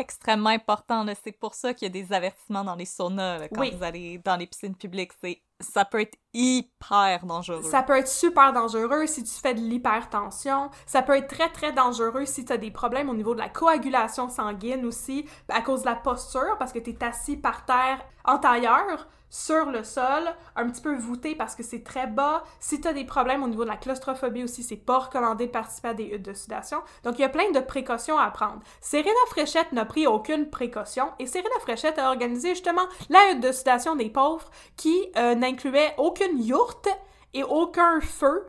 extrêmement 0.00 0.50
important. 0.50 1.06
C'est 1.22 1.32
pour 1.32 1.54
ça 1.54 1.74
qu'il 1.74 1.86
y 1.86 1.90
a 1.90 2.02
des 2.02 2.12
avertissements 2.12 2.64
dans 2.64 2.74
les 2.74 2.84
saunas 2.84 3.48
quand 3.48 3.70
vous 3.70 3.82
allez 3.82 4.18
dans 4.18 4.36
les 4.36 4.46
piscines 4.46 4.74
publiques. 4.74 5.12
C'est 5.20 5.40
ça 5.60 5.84
peut 5.84 6.00
être 6.00 6.18
hyper 6.32 7.24
dangereux. 7.24 7.62
Ça 7.62 7.82
peut 7.82 7.96
être 7.96 8.08
super 8.08 8.52
dangereux 8.52 9.06
si 9.06 9.22
tu 9.22 9.32
fais 9.32 9.54
de 9.54 9.60
l'hypertension. 9.60 10.70
Ça 10.86 11.02
peut 11.02 11.16
être 11.16 11.28
très, 11.28 11.48
très 11.48 11.72
dangereux 11.72 12.26
si 12.26 12.44
tu 12.44 12.52
as 12.52 12.58
des 12.58 12.70
problèmes 12.70 13.08
au 13.08 13.14
niveau 13.14 13.34
de 13.34 13.40
la 13.40 13.48
coagulation 13.48 14.28
sanguine 14.28 14.84
aussi, 14.84 15.26
à 15.48 15.62
cause 15.62 15.82
de 15.82 15.86
la 15.86 15.96
posture, 15.96 16.56
parce 16.58 16.72
que 16.72 16.78
tu 16.78 16.90
es 16.90 17.04
assis 17.04 17.36
par 17.36 17.64
terre 17.64 18.04
antérieur 18.24 19.06
sur 19.30 19.70
le 19.70 19.82
sol, 19.82 20.22
un 20.54 20.68
petit 20.68 20.80
peu 20.80 20.94
voûté 20.94 21.34
parce 21.34 21.54
que 21.54 21.62
c'est 21.62 21.82
très 21.82 22.06
bas. 22.06 22.44
Si 22.60 22.80
tu 22.80 22.86
as 22.86 22.92
des 22.92 23.04
problèmes 23.04 23.42
au 23.42 23.48
niveau 23.48 23.64
de 23.64 23.68
la 23.68 23.76
claustrophobie 23.76 24.44
aussi, 24.44 24.62
c'est 24.62 24.76
pas 24.76 24.98
recommandé 24.98 25.46
de 25.46 25.50
participer 25.50 25.88
à 25.88 25.94
des 25.94 26.04
huttes 26.04 26.22
de 26.22 26.34
sudation. 26.34 26.78
Donc, 27.02 27.18
il 27.18 27.22
y 27.22 27.24
a 27.24 27.28
plein 27.28 27.50
de 27.50 27.60
précautions 27.60 28.18
à 28.18 28.30
prendre. 28.30 28.60
Serena 28.80 29.10
Fréchette 29.28 29.72
n'a 29.72 29.84
pris 29.84 30.06
aucune 30.06 30.50
précaution 30.50 31.10
et 31.18 31.26
Serena 31.26 31.58
Fréchette 31.60 31.98
a 31.98 32.08
organisé 32.08 32.50
justement 32.50 32.86
la 33.08 33.32
hutte 33.32 33.40
de 33.40 33.50
sudation 33.50 33.96
des 33.96 34.10
pauvres 34.10 34.50
qui 34.76 34.94
euh, 35.16 35.34
n'incluait 35.34 35.94
aucune 35.98 36.40
yourte 36.40 36.88
et 37.32 37.42
aucun 37.42 38.00
feu, 38.00 38.46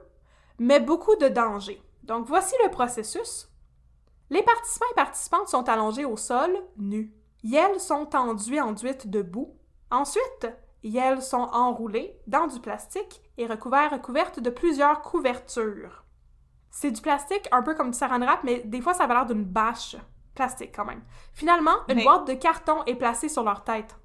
mais 0.59 0.80
beaucoup 0.80 1.15
de 1.15 1.28
dangers. 1.28 1.82
Donc, 2.03 2.28
voici 2.28 2.53
le 2.63 2.69
processus. 2.69 3.49
Les 4.30 4.43
participants 4.43 4.86
et 4.91 4.95
participantes 4.95 5.47
sont 5.47 5.67
allongés 5.67 6.05
au 6.05 6.17
sol, 6.17 6.55
nus. 6.78 7.11
Elles 7.43 7.80
sont 7.80 8.15
enduits 8.15 8.61
enduites 8.61 9.09
de 9.09 9.21
boue. 9.21 9.55
Ensuite, 9.91 10.47
elles 10.93 11.21
sont 11.21 11.49
enroulées 11.53 12.19
dans 12.27 12.47
du 12.47 12.59
plastique 12.59 13.21
et 13.38 13.47
recouvertes 13.47 14.39
de 14.39 14.49
plusieurs 14.49 15.01
couvertures. 15.01 16.03
C'est 16.69 16.91
du 16.91 17.01
plastique 17.01 17.47
un 17.51 17.63
peu 17.63 17.73
comme 17.73 17.91
du 17.91 17.97
saran 17.97 18.19
wrap, 18.19 18.43
mais 18.43 18.59
des 18.65 18.81
fois 18.81 18.93
ça 18.93 19.05
a 19.05 19.07
l'air 19.07 19.25
d'une 19.25 19.45
bâche 19.45 19.95
plastique 20.36 20.73
quand 20.75 20.86
même. 20.86 21.01
Finalement, 21.33 21.77
une 21.88 22.03
boîte 22.03 22.27
de 22.27 22.33
carton 22.33 22.83
est 22.86 22.95
placée 22.95 23.29
sur 23.29 23.43
leur 23.43 23.63
tête. 23.63 23.97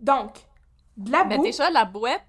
Donc, 0.00 0.46
de 0.96 1.12
la 1.12 1.22
boue... 1.22 1.28
Mais 1.28 1.38
déjà, 1.38 1.70
la 1.70 1.84
boîte, 1.84 2.24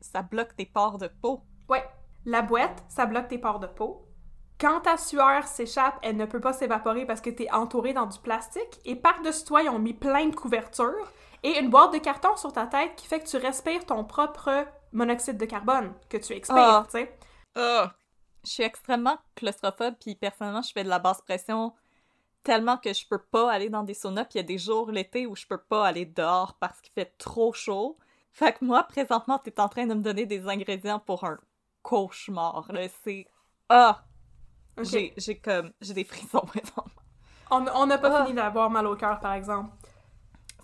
ça 0.00 0.22
bloque 0.22 0.54
tes 0.56 0.66
pores 0.66 0.98
de 0.98 1.08
peau. 1.08 1.42
Ouais, 1.68 1.84
la 2.24 2.42
boîte, 2.42 2.84
ça 2.88 3.06
bloque 3.06 3.28
tes 3.28 3.38
pores 3.38 3.58
de 3.58 3.66
peau. 3.66 4.06
Quand 4.60 4.82
ta 4.82 4.96
sueur 4.96 5.46
s'échappe, 5.46 5.98
elle 6.02 6.16
ne 6.16 6.26
peut 6.26 6.40
pas 6.40 6.52
s'évaporer 6.52 7.04
parce 7.06 7.20
que 7.20 7.30
tu 7.30 7.42
es 7.42 7.52
entouré 7.52 7.92
dans 7.92 8.06
du 8.06 8.18
plastique. 8.20 8.80
Et 8.84 8.94
par-dessus 8.94 9.44
toi, 9.44 9.62
ils 9.62 9.68
ont 9.68 9.80
mis 9.80 9.94
plein 9.94 10.26
de 10.26 10.36
couvertures 10.36 11.12
et 11.44 11.60
une 11.60 11.68
boîte 11.68 11.92
de 11.92 11.98
carton 11.98 12.34
sur 12.36 12.52
ta 12.52 12.66
tête 12.66 12.96
qui 12.96 13.06
fait 13.06 13.20
que 13.20 13.28
tu 13.28 13.36
respires 13.36 13.84
ton 13.84 14.02
propre 14.02 14.66
monoxyde 14.92 15.36
de 15.36 15.44
carbone 15.44 15.92
que 16.08 16.16
tu 16.16 16.32
expires, 16.32 16.56
ah. 16.56 16.84
tu 16.86 16.98
sais. 16.98 17.18
Ah. 17.54 17.92
Je 18.44 18.50
suis 18.50 18.62
extrêmement 18.62 19.18
claustrophobe, 19.36 19.94
puis 20.00 20.16
personnellement, 20.16 20.62
je 20.62 20.72
fais 20.72 20.84
de 20.84 20.88
la 20.88 20.98
basse 20.98 21.20
pression 21.20 21.74
tellement 22.42 22.76
que 22.78 22.92
je 22.92 23.06
peux 23.06 23.18
pas 23.18 23.50
aller 23.50 23.68
dans 23.68 23.82
des 23.82 23.94
saunas, 23.94 24.24
puis 24.24 24.38
il 24.38 24.42
y 24.42 24.44
a 24.44 24.46
des 24.46 24.58
jours 24.58 24.90
l'été 24.90 25.26
où 25.26 25.36
je 25.36 25.46
peux 25.46 25.58
pas 25.58 25.86
aller 25.86 26.06
dehors 26.06 26.54
parce 26.60 26.80
qu'il 26.80 26.92
fait 26.92 27.12
trop 27.18 27.52
chaud. 27.52 27.98
Fait 28.32 28.52
que 28.52 28.64
moi, 28.64 28.82
présentement, 28.82 29.38
t'es 29.38 29.60
en 29.60 29.68
train 29.68 29.86
de 29.86 29.94
me 29.94 30.02
donner 30.02 30.26
des 30.26 30.48
ingrédients 30.48 30.98
pour 30.98 31.24
un 31.24 31.38
cauchemar, 31.82 32.70
là. 32.72 32.86
C'est... 33.02 33.26
Ah! 33.68 34.02
J'ai, 34.82 35.14
comme... 35.42 35.72
J'ai 35.80 35.94
des 35.94 36.04
frissons, 36.04 36.40
présentement. 36.46 37.02
On 37.50 37.86
n'a 37.86 37.98
pas 37.98 38.20
ah. 38.20 38.24
fini 38.24 38.34
d'avoir 38.34 38.70
mal 38.70 38.86
au 38.86 38.96
cœur, 38.96 39.20
par 39.20 39.34
exemple. 39.34 39.70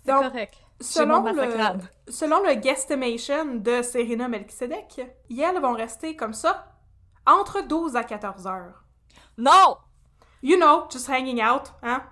C'est 0.03 0.11
correct. 0.11 0.57
Selon 0.81 1.23
le, 1.23 1.79
selon 2.07 2.43
le 2.43 2.55
guesstimation 2.55 3.55
de 3.55 3.81
Serena 3.81 4.27
Melchizedek, 4.27 5.01
elles 5.29 5.61
vont 5.61 5.73
rester 5.73 6.15
comme 6.15 6.33
ça 6.33 6.67
entre 7.25 7.61
12 7.61 7.95
à 7.95 8.03
14 8.03 8.47
heures. 8.47 8.83
Non! 9.37 9.77
You 10.41 10.57
know, 10.57 10.85
just 10.91 11.07
hanging 11.09 11.41
out, 11.41 11.71
hein? 11.83 12.03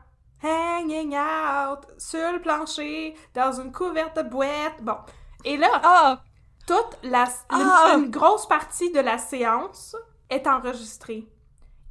hanging 0.43 1.15
out 1.15 1.85
sur 1.97 2.31
le 2.31 2.39
plancher, 2.41 3.15
dans 3.33 3.51
une 3.59 3.71
couverte 3.71 4.15
de 4.17 4.21
boîte. 4.29 4.81
Bon. 4.81 4.97
Et 5.43 5.57
là, 5.57 5.69
Ah! 5.83 6.21
toute 6.67 6.97
la, 7.03 7.25
Ah! 7.49 7.93
une, 7.95 8.03
une 8.05 8.11
grosse 8.11 8.47
partie 8.47 8.91
de 8.91 8.99
la 8.99 9.17
séance 9.17 9.95
est 10.29 10.47
enregistrée. 10.47 11.27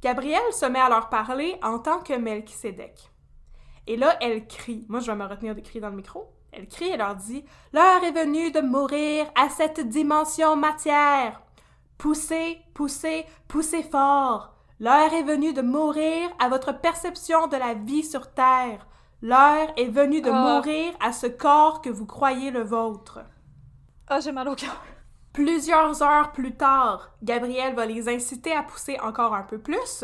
Gabrielle 0.01 0.53
se 0.53 0.65
met 0.65 0.79
à 0.79 0.87
leur 0.89 1.09
parler 1.09 1.59
en 1.61 1.77
tant 1.79 1.99
que 1.99 2.13
Melchisédek. 2.13 3.11
Et 3.85 3.97
là, 3.97 4.15
elle 4.21 4.47
crie. 4.47 4.85
Moi, 4.87 5.01
je 5.01 5.11
vais 5.11 5.17
me 5.17 5.25
retenir 5.25 5.53
de 5.55 5.61
crier 5.61 5.81
dans 5.81 5.89
le 5.89 5.95
micro. 5.97 6.33
Elle 6.51 6.67
crie 6.67 6.89
et 6.89 6.97
leur 6.97 7.15
dit 7.15 7.43
L'heure 7.73 8.03
est 8.03 8.11
venue 8.11 8.51
de 8.51 8.61
mourir 8.61 9.25
à 9.35 9.49
cette 9.49 9.87
dimension 9.87 10.55
matière. 10.55 11.41
Poussez, 11.97 12.59
poussez, 12.73 13.25
poussez 13.47 13.83
fort. 13.83 14.53
L'heure 14.79 15.13
est 15.13 15.23
venue 15.23 15.53
de 15.53 15.61
mourir 15.61 16.29
à 16.39 16.47
votre 16.49 16.71
perception 16.79 17.47
de 17.47 17.57
la 17.57 17.73
vie 17.73 18.03
sur 18.03 18.31
Terre. 18.33 18.87
L'heure 19.21 19.73
est 19.75 19.89
venue 19.89 20.21
de 20.21 20.31
Ah. 20.31 20.55
mourir 20.55 20.93
à 21.01 21.11
ce 21.11 21.27
corps 21.27 21.81
que 21.81 21.89
vous 21.89 22.05
croyez 22.05 22.51
le 22.51 22.63
vôtre. 22.63 23.19
Ah, 24.07 24.19
j'ai 24.21 24.31
mal 24.31 24.47
au 24.47 24.55
cœur. 24.55 24.81
Plusieurs 25.33 26.01
heures 26.01 26.31
plus 26.31 26.55
tard, 26.55 27.11
Gabriel 27.21 27.75
va 27.75 27.85
les 27.85 28.09
inciter 28.09 28.53
à 28.53 28.63
pousser 28.63 28.97
encore 29.01 29.35
un 29.35 29.43
peu 29.43 29.59
plus, 29.59 30.03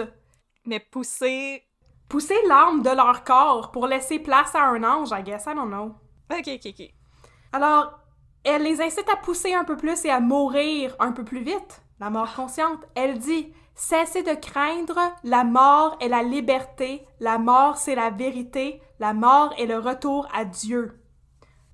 Mais 0.65 0.79
pousser. 0.79 1.63
pousser 2.09 2.35
l'âme 2.47 2.83
de 2.83 2.89
leur 2.91 3.23
corps 3.23 3.71
pour 3.71 3.87
laisser 3.87 4.19
place 4.19 4.53
à 4.53 4.65
un 4.65 4.83
ange, 4.83 5.09
I 5.11 5.23
guess, 5.23 5.45
I 5.47 5.55
don't 5.55 5.69
know. 5.69 5.95
Ok, 6.31 6.47
ok, 6.47 6.73
ok. 6.79 6.93
Alors, 7.53 7.99
elle 8.43 8.63
les 8.63 8.81
incite 8.81 9.09
à 9.11 9.17
pousser 9.17 9.53
un 9.53 9.63
peu 9.63 9.77
plus 9.77 10.05
et 10.05 10.09
à 10.09 10.19
mourir 10.19 10.95
un 10.99 11.11
peu 11.11 11.23
plus 11.23 11.43
vite. 11.43 11.81
La 11.99 12.09
mort 12.09 12.33
consciente. 12.33 12.83
Elle 12.95 13.17
dit 13.17 13.53
Cessez 13.75 14.23
de 14.23 14.33
craindre, 14.33 14.97
la 15.23 15.43
mort 15.43 15.97
est 15.99 16.07
la 16.07 16.23
liberté, 16.23 17.05
la 17.19 17.37
mort 17.37 17.77
c'est 17.77 17.95
la 17.95 18.09
vérité, 18.09 18.81
la 18.99 19.13
mort 19.13 19.53
est 19.57 19.65
le 19.65 19.77
retour 19.77 20.27
à 20.33 20.45
Dieu. 20.45 21.01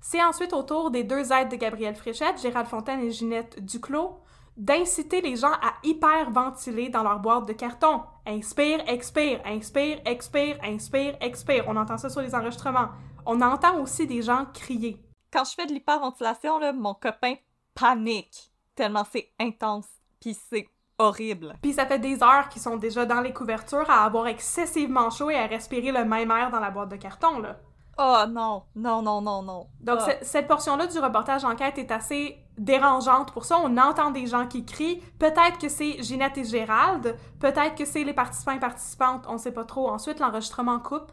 C'est 0.00 0.22
ensuite 0.22 0.52
au 0.52 0.64
tour 0.64 0.90
des 0.90 1.04
deux 1.04 1.32
aides 1.32 1.50
de 1.50 1.56
Gabrielle 1.56 1.94
Fréchette, 1.94 2.42
Gérald 2.42 2.66
Fontaine 2.66 3.00
et 3.00 3.12
Ginette 3.12 3.64
Duclos, 3.64 4.18
d'inciter 4.56 5.20
les 5.20 5.36
gens 5.36 5.52
à 5.52 5.74
hyperventiler 5.84 6.88
dans 6.88 7.04
leur 7.04 7.20
boîte 7.20 7.46
de 7.46 7.52
carton. 7.52 8.02
Inspire, 8.26 8.82
expire, 8.88 9.40
inspire, 9.44 10.00
expire, 10.04 10.58
inspire, 10.64 11.16
expire. 11.20 11.64
On 11.68 11.76
entend 11.76 11.98
ça 11.98 12.08
sur 12.08 12.20
les 12.20 12.34
enregistrements. 12.34 12.88
On 13.26 13.40
entend 13.40 13.78
aussi 13.80 14.06
des 14.06 14.22
gens 14.22 14.46
crier. 14.52 15.00
Quand 15.32 15.44
je 15.44 15.54
fais 15.54 15.66
de 15.66 15.72
l'hyperventilation, 15.72 16.58
là, 16.58 16.72
mon 16.72 16.94
copain 16.94 17.34
panique. 17.74 18.50
Tellement 18.74 19.04
c'est 19.10 19.30
intense. 19.40 19.86
Pis 20.20 20.36
c'est 20.50 20.66
horrible. 20.98 21.56
Puis 21.62 21.72
ça 21.74 21.86
fait 21.86 21.98
des 21.98 22.22
heures 22.22 22.48
qu'ils 22.48 22.62
sont 22.62 22.76
déjà 22.76 23.04
dans 23.06 23.20
les 23.20 23.32
couvertures 23.32 23.88
à 23.90 24.04
avoir 24.04 24.26
excessivement 24.26 25.10
chaud 25.10 25.30
et 25.30 25.36
à 25.36 25.46
respirer 25.46 25.90
le 25.92 26.04
même 26.04 26.30
air 26.30 26.50
dans 26.50 26.60
la 26.60 26.70
boîte 26.70 26.90
de 26.90 26.96
carton, 26.96 27.38
là. 27.38 27.56
Oh 27.98 28.24
non, 28.28 28.62
non, 28.74 29.02
non, 29.02 29.20
non, 29.20 29.42
non. 29.42 29.66
Donc 29.80 29.98
Ah. 30.00 30.12
ce- 30.20 30.24
cette 30.26 30.48
portion-là 30.48 30.86
du 30.86 30.98
reportage 30.98 31.44
enquête 31.44 31.76
est 31.78 31.90
assez 31.90 32.38
dérangeante 32.56 33.32
pour 33.32 33.44
ça. 33.44 33.58
On 33.62 33.76
entend 33.76 34.10
des 34.10 34.26
gens 34.26 34.46
qui 34.46 34.64
crient. 34.64 35.00
Peut-être 35.18 35.58
que 35.58 35.68
c'est 35.68 36.02
Ginette 36.02 36.38
et 36.38 36.44
Gérald. 36.44 37.16
Peut-être 37.40 37.74
que 37.74 37.84
c'est 37.84 38.04
les 38.04 38.14
participants 38.14 38.52
et 38.52 38.60
participantes. 38.60 39.26
On 39.28 39.36
sait 39.38 39.52
pas 39.52 39.64
trop. 39.64 39.88
Ensuite, 39.90 40.20
l'enregistrement 40.20 40.78
coupe. 40.80 41.12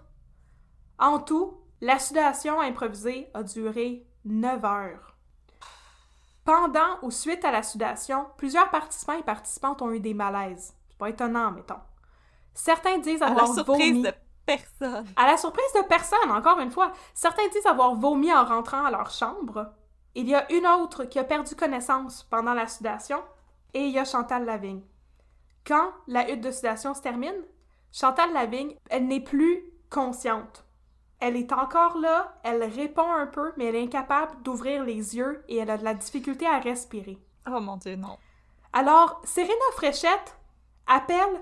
En 0.99 1.19
tout, 1.19 1.53
la 1.81 1.99
sudation 1.99 2.59
improvisée 2.59 3.29
a 3.33 3.43
duré 3.43 4.05
9 4.25 4.65
heures. 4.65 5.15
Pendant 6.43 6.97
ou 7.03 7.11
suite 7.11 7.45
à 7.45 7.51
la 7.51 7.63
sudation, 7.63 8.25
plusieurs 8.37 8.69
participants 8.69 9.17
et 9.19 9.23
participantes 9.23 9.81
ont 9.81 9.91
eu 9.91 9.99
des 9.99 10.13
malaises. 10.13 10.73
C'est 10.89 10.97
pas 10.97 11.09
étonnant, 11.09 11.51
mettons. 11.51 11.79
Certains 12.53 12.97
disent 12.97 13.21
À 13.21 13.33
la 13.33 13.43
avoir 13.43 13.47
surprise 13.47 13.95
vomi. 13.95 14.01
de 14.01 14.13
personne. 14.45 15.05
À 15.15 15.27
la 15.27 15.37
surprise 15.37 15.71
de 15.75 15.87
personne, 15.87 16.31
encore 16.31 16.59
une 16.59 16.71
fois, 16.71 16.91
certains 17.13 17.47
disent 17.49 17.65
avoir 17.67 17.93
vomi 17.95 18.33
en 18.33 18.45
rentrant 18.45 18.83
à 18.85 18.91
leur 18.91 19.11
chambre. 19.11 19.73
Il 20.15 20.27
y 20.27 20.35
a 20.35 20.51
une 20.51 20.65
autre 20.65 21.05
qui 21.05 21.19
a 21.19 21.23
perdu 21.23 21.55
connaissance 21.55 22.23
pendant 22.23 22.53
la 22.53 22.67
sudation, 22.67 23.21
et 23.73 23.81
il 23.85 23.91
y 23.91 23.99
a 23.99 24.05
Chantal 24.05 24.45
Lavigne. 24.45 24.81
Quand 25.65 25.93
la 26.07 26.29
hutte 26.31 26.41
de 26.41 26.51
sudation 26.51 26.95
se 26.95 27.01
termine, 27.01 27.45
Chantal 27.91 28.33
Lavigne, 28.33 28.75
elle 28.89 29.07
n'est 29.07 29.19
plus 29.19 29.63
consciente. 29.91 30.65
Elle 31.19 31.35
est 31.35 31.51
encore 31.51 31.97
là, 31.97 32.33
elle 32.43 32.63
répond 32.63 33.11
un 33.11 33.27
peu, 33.27 33.51
mais 33.57 33.65
elle 33.65 33.75
est 33.75 33.83
incapable 33.83 34.41
d'ouvrir 34.41 34.83
les 34.83 35.15
yeux 35.17 35.43
et 35.49 35.57
elle 35.57 35.69
a 35.69 35.77
de 35.77 35.83
la 35.83 35.93
difficulté 35.93 36.45
à 36.47 36.59
respirer. 36.59 37.17
Oh 37.51 37.59
mon 37.59 37.77
dieu, 37.77 37.95
non. 37.95 38.17
Alors, 38.71 39.21
Serena 39.25 39.53
Fréchette 39.73 40.37
appelle 40.87 41.41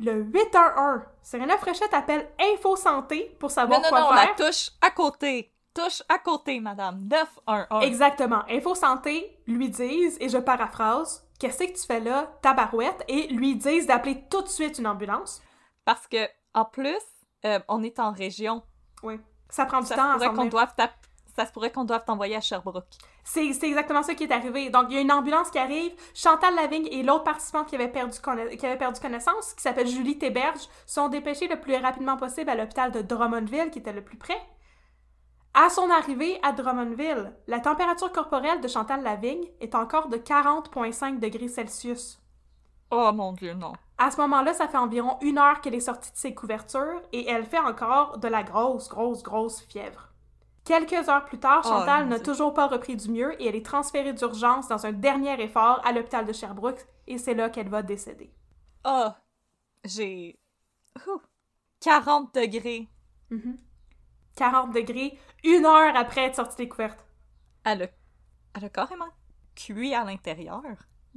le 0.00 0.22
811. 0.22 1.02
Serena 1.22 1.56
Fréchette 1.58 1.94
appelle 1.94 2.28
Info 2.40 2.74
Santé 2.76 3.36
pour 3.38 3.50
Non, 3.50 3.54
savoir 3.54 3.80
non, 3.82 3.88
quoi 3.88 4.00
non, 4.00 4.08
faire. 4.14 4.34
la 4.38 4.46
touche 4.46 4.70
à 4.80 4.90
côté. 4.90 5.52
Touche 5.74 6.02
à 6.08 6.18
côté, 6.18 6.58
madame. 6.58 7.06
911. 7.08 7.84
Exactement. 7.84 8.42
Info 8.48 8.74
Santé 8.74 9.38
lui 9.46 9.68
disent, 9.68 10.16
et 10.20 10.28
je 10.28 10.38
paraphrase, 10.38 11.24
Qu'est-ce 11.38 11.58
que 11.58 11.72
tu 11.72 11.86
fais 11.86 12.00
là, 12.00 12.28
tabarouette? 12.42 13.04
Et 13.06 13.28
lui 13.28 13.54
disent 13.54 13.86
d'appeler 13.86 14.24
tout 14.28 14.42
de 14.42 14.48
suite 14.48 14.78
une 14.78 14.88
ambulance. 14.88 15.40
Parce 15.84 16.06
que, 16.08 16.28
en 16.52 16.64
plus, 16.64 16.98
euh, 17.44 17.60
on 17.68 17.84
est 17.84 18.00
en 18.00 18.10
région. 18.10 18.62
Oui. 19.02 19.20
Ça 19.50 19.64
prend 19.64 19.80
du 19.80 19.86
Ça 19.86 19.96
temps 19.96 20.12
se 20.12 20.24
pourrait 20.24 20.34
qu'on 20.34 20.44
doive 20.46 20.72
Ça 21.36 21.46
se 21.46 21.52
pourrait 21.52 21.70
qu'on 21.72 21.84
doive 21.84 22.04
t'envoyer 22.04 22.36
à 22.36 22.40
Sherbrooke. 22.40 22.84
C'est 23.24 23.52
c'est 23.52 23.68
exactement 23.68 24.02
ça 24.02 24.14
qui 24.14 24.24
est 24.24 24.32
arrivé. 24.32 24.70
Donc, 24.70 24.86
il 24.88 24.94
y 24.94 24.98
a 24.98 25.00
une 25.00 25.12
ambulance 25.12 25.50
qui 25.50 25.58
arrive. 25.58 25.92
Chantal 26.14 26.54
Lavigne 26.54 26.88
et 26.90 27.02
l'autre 27.02 27.24
participante 27.24 27.68
qui 27.68 27.74
avait, 27.76 27.88
perdu 27.88 28.18
conna- 28.20 28.56
qui 28.56 28.66
avait 28.66 28.76
perdu 28.78 29.00
connaissance, 29.00 29.54
qui 29.54 29.62
s'appelle 29.62 29.86
Julie 29.86 30.18
Théberge, 30.18 30.68
sont 30.86 31.08
dépêchés 31.08 31.46
le 31.48 31.60
plus 31.60 31.76
rapidement 31.76 32.16
possible 32.16 32.50
à 32.50 32.54
l'hôpital 32.56 32.90
de 32.92 33.00
Drummondville, 33.02 33.70
qui 33.70 33.78
était 33.78 33.92
le 33.92 34.02
plus 34.02 34.16
près. 34.18 34.40
À 35.54 35.70
son 35.70 35.90
arrivée 35.90 36.38
à 36.42 36.52
Drummondville, 36.52 37.32
la 37.46 37.60
température 37.60 38.12
corporelle 38.12 38.60
de 38.60 38.68
Chantal 38.68 39.02
Lavigne 39.02 39.46
est 39.60 39.74
encore 39.74 40.08
de 40.08 40.16
40,5 40.18 41.18
degrés 41.20 41.48
Celsius. 41.48 42.20
Oh 42.90 43.12
mon 43.12 43.32
dieu, 43.32 43.54
non. 43.54 43.72
À 43.98 44.10
ce 44.10 44.16
moment-là, 44.18 44.54
ça 44.54 44.68
fait 44.68 44.78
environ 44.78 45.18
une 45.20 45.38
heure 45.38 45.60
qu'elle 45.60 45.74
est 45.74 45.80
sortie 45.80 46.12
de 46.12 46.16
ses 46.16 46.34
couvertures 46.34 47.02
et 47.12 47.28
elle 47.28 47.44
fait 47.44 47.58
encore 47.58 48.18
de 48.18 48.28
la 48.28 48.42
grosse, 48.42 48.88
grosse, 48.88 49.22
grosse 49.22 49.60
fièvre. 49.62 50.08
Quelques 50.64 51.08
heures 51.08 51.24
plus 51.24 51.38
tard, 51.38 51.62
Oh, 51.64 51.68
Chantal 51.68 52.08
n'a 52.08 52.20
toujours 52.20 52.54
pas 52.54 52.68
repris 52.68 52.94
du 52.94 53.10
mieux 53.10 53.40
et 53.42 53.48
elle 53.48 53.56
est 53.56 53.64
transférée 53.64 54.12
d'urgence 54.12 54.68
dans 54.68 54.86
un 54.86 54.92
dernier 54.92 55.40
effort 55.42 55.80
à 55.84 55.92
l'hôpital 55.92 56.26
de 56.26 56.32
Sherbrooke 56.32 56.86
et 57.06 57.18
c'est 57.18 57.34
là 57.34 57.50
qu'elle 57.50 57.68
va 57.68 57.82
décéder. 57.82 58.30
Oh, 58.84 59.08
j'ai... 59.84 60.38
Ouh. 61.06 61.20
40 61.80 62.34
degrés. 62.34 62.88
40 64.36 64.72
degrés, 64.72 65.18
une 65.42 65.64
heure 65.64 65.96
après 65.96 66.26
être 66.26 66.36
sortie 66.36 66.56
des 66.56 66.68
couvertes. 66.68 67.06
Elle 67.64 67.82
a... 67.82 67.86
Elle 68.54 68.64
a 68.64 68.68
carrément 68.68 69.08
cuit 69.54 69.94
à 69.94 70.04
l'intérieur. 70.04 70.62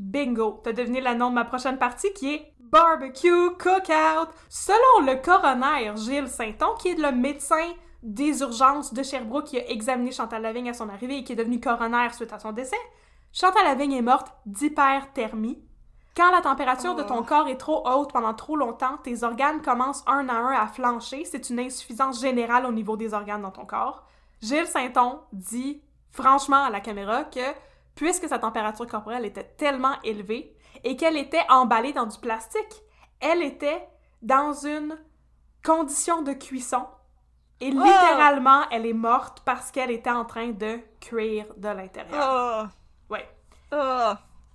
Bingo! 0.01 0.59
T'as 0.63 0.73
deviné 0.73 0.99
le 0.99 1.13
nom 1.13 1.29
de 1.29 1.35
ma 1.35 1.45
prochaine 1.45 1.77
partie 1.77 2.11
qui 2.13 2.33
est 2.33 2.53
Barbecue 2.59 3.51
Cookout! 3.59 4.31
Selon 4.49 5.05
le 5.05 5.21
coroner 5.21 5.95
Gilles 5.95 6.27
Sainton, 6.27 6.73
qui 6.79 6.89
est 6.89 6.99
le 6.99 7.11
médecin 7.11 7.67
des 8.01 8.41
urgences 8.41 8.95
de 8.95 9.03
Sherbrooke 9.03 9.45
qui 9.45 9.59
a 9.59 9.69
examiné 9.69 10.11
Chantal 10.11 10.41
Lavigne 10.41 10.71
à 10.71 10.73
son 10.73 10.89
arrivée 10.89 11.17
et 11.17 11.23
qui 11.23 11.33
est 11.33 11.35
devenu 11.35 11.59
coroner 11.59 12.07
suite 12.13 12.33
à 12.33 12.39
son 12.39 12.51
décès, 12.51 12.79
Chantal 13.31 13.63
Lavigne 13.63 13.93
est 13.93 14.01
morte 14.01 14.33
d'hyperthermie. 14.47 15.63
Quand 16.17 16.31
la 16.31 16.41
température 16.41 16.95
de 16.95 17.03
ton 17.03 17.19
Oh. 17.19 17.23
corps 17.23 17.47
est 17.47 17.57
trop 17.57 17.87
haute 17.87 18.11
pendant 18.11 18.33
trop 18.33 18.55
longtemps, 18.55 18.97
tes 19.03 19.23
organes 19.23 19.61
commencent 19.61 20.03
un 20.07 20.27
à 20.29 20.33
un 20.33 20.51
à 20.51 20.65
flancher. 20.65 21.25
C'est 21.25 21.51
une 21.51 21.59
insuffisance 21.59 22.19
générale 22.19 22.65
au 22.65 22.71
niveau 22.71 22.97
des 22.97 23.13
organes 23.13 23.43
dans 23.43 23.51
ton 23.51 23.65
corps. 23.65 24.03
Gilles 24.41 24.65
Sainton 24.65 25.19
dit 25.31 25.83
franchement 26.09 26.63
à 26.63 26.71
la 26.71 26.81
caméra 26.81 27.23
que 27.23 27.39
puisque 28.01 28.27
sa 28.27 28.39
température 28.39 28.87
corporelle 28.87 29.25
était 29.25 29.43
tellement 29.43 29.93
élevée 30.03 30.55
et 30.83 30.95
qu'elle 30.95 31.17
était 31.17 31.45
emballée 31.49 31.93
dans 31.93 32.07
du 32.07 32.17
plastique, 32.17 32.81
elle 33.19 33.43
était 33.43 33.87
dans 34.23 34.53
une 34.53 34.97
condition 35.63 36.23
de 36.23 36.33
cuisson. 36.33 36.83
Et 37.59 37.69
littéralement, 37.69 38.63
elle 38.71 38.87
est 38.87 38.93
morte 38.93 39.41
parce 39.45 39.69
qu'elle 39.69 39.91
était 39.91 40.09
en 40.09 40.25
train 40.25 40.47
de 40.47 40.79
cuire 40.99 41.45
de 41.57 41.67
l'intérieur. 41.69 42.69
Oh, 43.07 43.13
Ouais. 43.13 43.29
oh, 43.71 44.13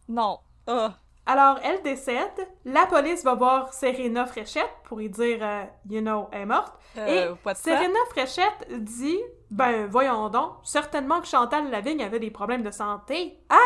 non, 0.08 0.40
oh. 0.66 0.88
Alors, 1.24 1.60
elle 1.62 1.82
décède. 1.82 2.48
La 2.64 2.86
police 2.86 3.22
va 3.22 3.34
voir 3.34 3.72
Serena 3.72 4.26
Fréchette 4.26 4.74
pour 4.88 4.98
lui 4.98 5.08
dire, 5.08 5.38
euh, 5.40 5.64
you 5.88 6.00
know, 6.00 6.26
elle 6.32 6.42
est 6.42 6.46
morte. 6.46 6.74
Euh, 6.96 7.06
Et 7.36 7.54
Serena 7.54 7.98
Fréchette 8.10 8.66
dit, 8.82 9.20
ben, 9.50 9.86
voyons 9.86 10.28
donc, 10.28 10.52
certainement 10.62 11.20
que 11.20 11.26
Chantal 11.26 11.70
Lavigne 11.70 12.02
avait 12.02 12.18
des 12.18 12.30
problèmes 12.30 12.62
de 12.62 12.70
santé. 12.70 13.38
Ah! 13.48 13.56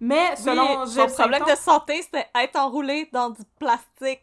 Mais 0.00 0.36
selon 0.36 0.82
oui, 0.82 0.88
son 0.88 1.06
problème 1.06 1.44
de 1.44 1.56
santé, 1.56 2.02
c'était 2.02 2.26
être 2.34 2.56
enroulé 2.56 3.08
dans 3.12 3.30
du 3.30 3.42
plastique. 3.58 4.22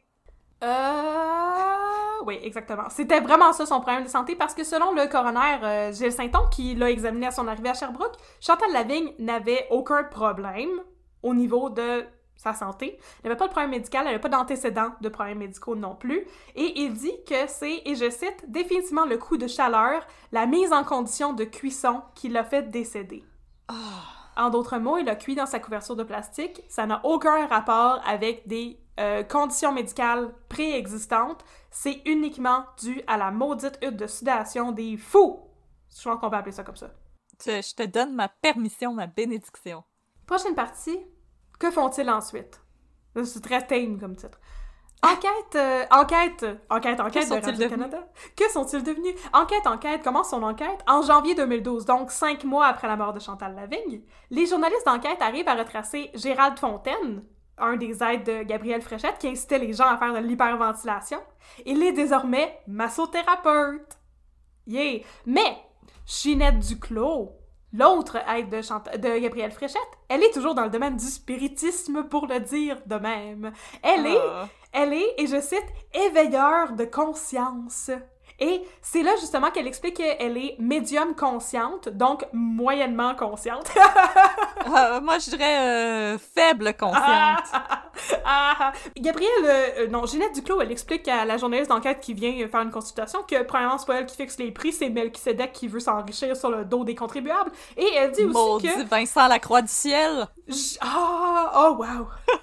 Euh... 0.63 2.23
Oui, 2.23 2.39
exactement. 2.43 2.89
C'était 2.89 3.19
vraiment 3.19 3.51
ça 3.51 3.65
son 3.65 3.81
problème 3.81 4.03
de 4.03 4.09
santé 4.09 4.35
parce 4.35 4.53
que 4.53 4.63
selon 4.63 4.93
le 4.93 5.07
coroner 5.07 5.57
euh, 5.63 5.91
Gilles 5.91 6.11
Sainton, 6.11 6.47
qui 6.51 6.75
l'a 6.75 6.91
examiné 6.91 7.27
à 7.27 7.31
son 7.31 7.47
arrivée 7.47 7.69
à 7.69 7.73
Sherbrooke, 7.73 8.15
Chantal 8.39 8.71
Lavigne 8.71 9.13
n'avait 9.17 9.67
aucun 9.71 10.03
problème 10.03 10.69
au 11.23 11.33
niveau 11.33 11.69
de 11.69 12.05
sa 12.41 12.53
santé. 12.55 12.97
Elle 13.23 13.29
n'avait 13.29 13.37
pas 13.37 13.45
de 13.45 13.51
problème 13.51 13.69
médical, 13.69 14.01
elle 14.01 14.13
n'avait 14.13 14.19
pas 14.19 14.29
d'antécédents 14.29 14.93
de 14.99 15.09
problèmes 15.09 15.37
médicaux 15.37 15.75
non 15.75 15.95
plus. 15.95 16.25
Et 16.55 16.81
il 16.81 16.93
dit 16.93 17.13
que 17.27 17.47
c'est, 17.47 17.83
et 17.85 17.95
je 17.95 18.09
cite, 18.09 18.49
définitivement 18.49 19.05
le 19.05 19.17
coup 19.17 19.37
de 19.37 19.47
chaleur, 19.47 20.05
la 20.31 20.47
mise 20.47 20.73
en 20.73 20.83
condition 20.83 21.33
de 21.33 21.43
cuisson 21.43 22.01
qui 22.15 22.29
l'a 22.29 22.43
fait 22.43 22.71
décéder. 22.71 23.23
En 24.35 24.49
d'autres 24.49 24.79
mots, 24.79 24.97
il 24.97 25.07
a 25.07 25.15
cuit 25.15 25.35
dans 25.35 25.45
sa 25.45 25.59
couverture 25.59 25.95
de 25.95 26.03
plastique. 26.03 26.63
Ça 26.67 26.87
n'a 26.87 27.01
aucun 27.03 27.45
rapport 27.45 28.01
avec 28.07 28.47
des 28.47 28.79
euh, 28.99 29.21
conditions 29.23 29.71
médicales 29.71 30.33
préexistantes. 30.49 31.45
C'est 31.69 32.01
uniquement 32.05 32.65
dû 32.81 33.03
à 33.05 33.17
la 33.17 33.29
maudite 33.29 33.77
hutte 33.83 33.97
de 33.97 34.07
sudation 34.07 34.71
des 34.71 34.97
fous. 34.97 35.41
Je 35.95 36.03
pense 36.03 36.19
qu'on 36.19 36.29
peut 36.29 36.37
appeler 36.37 36.53
ça 36.53 36.63
comme 36.63 36.75
ça. 36.75 36.89
Je, 37.45 37.61
je 37.61 37.75
te 37.75 37.83
donne 37.83 38.15
ma 38.15 38.29
permission, 38.29 38.93
ma 38.93 39.05
bénédiction. 39.05 39.83
Prochaine 40.25 40.55
partie. 40.55 40.97
Que 41.61 41.69
font-ils 41.69 42.09
ensuite? 42.09 42.59
C'est 43.23 43.43
très 43.43 43.67
tame 43.67 43.99
comme 43.99 44.15
titre. 44.15 44.39
Enquête, 45.03 45.55
euh, 45.55 45.85
enquête, 45.91 46.43
enquête, 46.71 46.99
enquête 46.99 47.29
de 47.29 47.35
sont-ils 47.35 47.45
Radio-Canada. 47.45 48.07
Que 48.35 48.49
sont-ils 48.49 48.81
devenus? 48.81 49.13
Enquête, 49.31 49.67
enquête, 49.67 50.03
commence 50.03 50.31
son 50.31 50.41
enquête? 50.41 50.79
En 50.87 51.03
janvier 51.03 51.35
2012, 51.35 51.85
donc 51.85 52.09
cinq 52.09 52.45
mois 52.45 52.65
après 52.65 52.87
la 52.87 52.95
mort 52.95 53.13
de 53.13 53.19
Chantal 53.19 53.53
Lavigne. 53.53 54.01
Les 54.31 54.47
journalistes 54.47 54.87
d'enquête 54.87 55.21
arrivent 55.21 55.47
à 55.47 55.53
retracer 55.53 56.09
Gérald 56.15 56.57
Fontaine, 56.57 57.23
un 57.59 57.75
des 57.75 58.01
aides 58.01 58.23
de 58.23 58.41
Gabriel 58.41 58.81
Fréchette, 58.81 59.19
qui 59.19 59.27
incitait 59.27 59.59
les 59.59 59.73
gens 59.73 59.85
à 59.85 59.97
faire 59.97 60.13
de 60.13 60.27
l'hyperventilation. 60.27 61.19
Il 61.67 61.83
est 61.83 61.93
désormais 61.93 62.59
massothérapeute. 62.65 63.99
Yeah! 64.65 65.01
Mais 65.27 65.57
Ginette 66.07 66.57
Duclos, 66.57 67.35
l'autre 67.73 68.17
aide 68.35 68.49
de, 68.49 68.61
Chant- 68.61 68.83
de 68.97 69.19
Gabriel 69.19 69.51
Fréchette, 69.51 69.81
elle 70.09 70.23
est 70.23 70.33
toujours 70.33 70.55
dans 70.55 70.63
le 70.63 70.69
domaine 70.69 70.97
du 70.97 71.05
spiritisme, 71.05 72.03
pour 72.03 72.27
le 72.27 72.39
dire 72.39 72.77
de 72.85 72.95
même. 72.95 73.51
Elle 73.83 74.05
est 74.07 74.17
Ah. 74.19 74.47
elle 74.73 74.93
est, 74.93 75.15
et 75.17 75.27
je 75.27 75.39
cite, 75.41 75.65
éveilleur 75.93 76.73
de 76.73 76.85
conscience. 76.85 77.89
Et 78.43 78.63
c'est 78.81 79.03
là 79.03 79.11
justement 79.19 79.51
qu'elle 79.51 79.67
explique 79.67 79.97
qu'elle 79.97 80.35
est 80.35 80.55
médium 80.59 81.15
consciente, 81.15 81.87
donc 81.89 82.25
moyennement 82.33 83.15
consciente. 83.15 83.71
Ah, 84.73 84.99
moi, 85.01 85.17
je 85.17 85.31
dirais 85.31 85.57
euh, 85.59 86.17
faible 86.19 86.75
consciente. 86.75 87.43
Ah! 88.23 88.71
Gabrielle, 88.95 89.31
euh, 89.43 89.87
non, 89.87 90.05
Ginette 90.05 90.35
Duclos, 90.35 90.61
elle 90.61 90.71
explique 90.71 91.07
à 91.07 91.25
la 91.25 91.37
journaliste 91.37 91.69
d'enquête 91.71 91.99
qui 91.99 92.13
vient 92.13 92.31
faire 92.47 92.61
une 92.61 92.69
consultation 92.69 93.23
que, 93.23 93.41
premièrement, 93.41 93.79
c'est 93.79 93.87
pas 93.87 93.95
elle 93.95 94.05
qui 94.05 94.15
fixe 94.15 94.37
les 94.37 94.51
prix, 94.51 94.71
c'est 94.71 94.89
Melchizedek 94.89 95.51
qui 95.51 95.67
veut 95.67 95.79
s'enrichir 95.79 96.37
sur 96.37 96.51
le 96.51 96.63
dos 96.63 96.83
des 96.83 96.93
contribuables. 96.93 97.51
Et 97.75 97.87
elle 97.95 98.11
dit 98.11 98.23
aussi 98.23 98.33
Maudit 98.33 98.67
que... 98.67 98.83
Vincent 98.87 99.27
Lacroix 99.27 99.63
du 99.63 99.67
ciel. 99.67 100.27
J- 100.47 100.77
Ah! 100.79 101.51
Oh, 101.55 101.77
wow! 101.79 102.07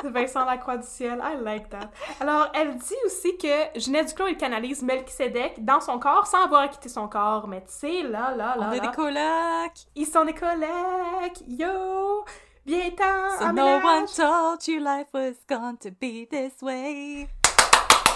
Vincent 0.04 0.44
Lacroix 0.44 0.76
du 0.78 0.86
ciel, 0.86 1.22
I 1.22 1.36
like 1.42 1.68
that. 1.70 1.90
Alors, 2.20 2.48
elle 2.54 2.76
dit 2.76 2.94
aussi 3.06 3.36
que 3.38 3.78
Ginette 3.78 4.08
Duclos, 4.08 4.28
il 4.28 4.36
canalise 4.36 4.82
Melchizedek 4.82 5.64
dans 5.64 5.80
son 5.80 5.98
corps 5.98 6.26
sans 6.26 6.44
avoir 6.44 6.68
quitté 6.70 6.88
son 6.88 7.08
corps. 7.08 7.46
Mais 7.48 7.60
tu 7.60 7.72
sais, 7.72 8.02
là, 8.02 8.34
là, 8.36 8.56
là, 8.56 8.68
On 8.68 8.72
est 8.72 8.78
là, 8.78 8.88
des 8.88 8.94
colocs. 8.94 9.86
ils 9.94 10.06
sont 10.06 10.24
des 10.24 10.34
collègues, 10.34 11.36
yo! 11.48 12.24
Viens-t'en, 12.66 13.38
So 13.38 13.52
no 13.52 13.78
one 13.78 14.06
told 14.06 14.66
you 14.68 14.80
life 14.80 15.08
was 15.14 15.34
going 15.48 15.76
to 15.78 15.90
be 15.90 16.26
this 16.30 16.60
way. 16.62 17.28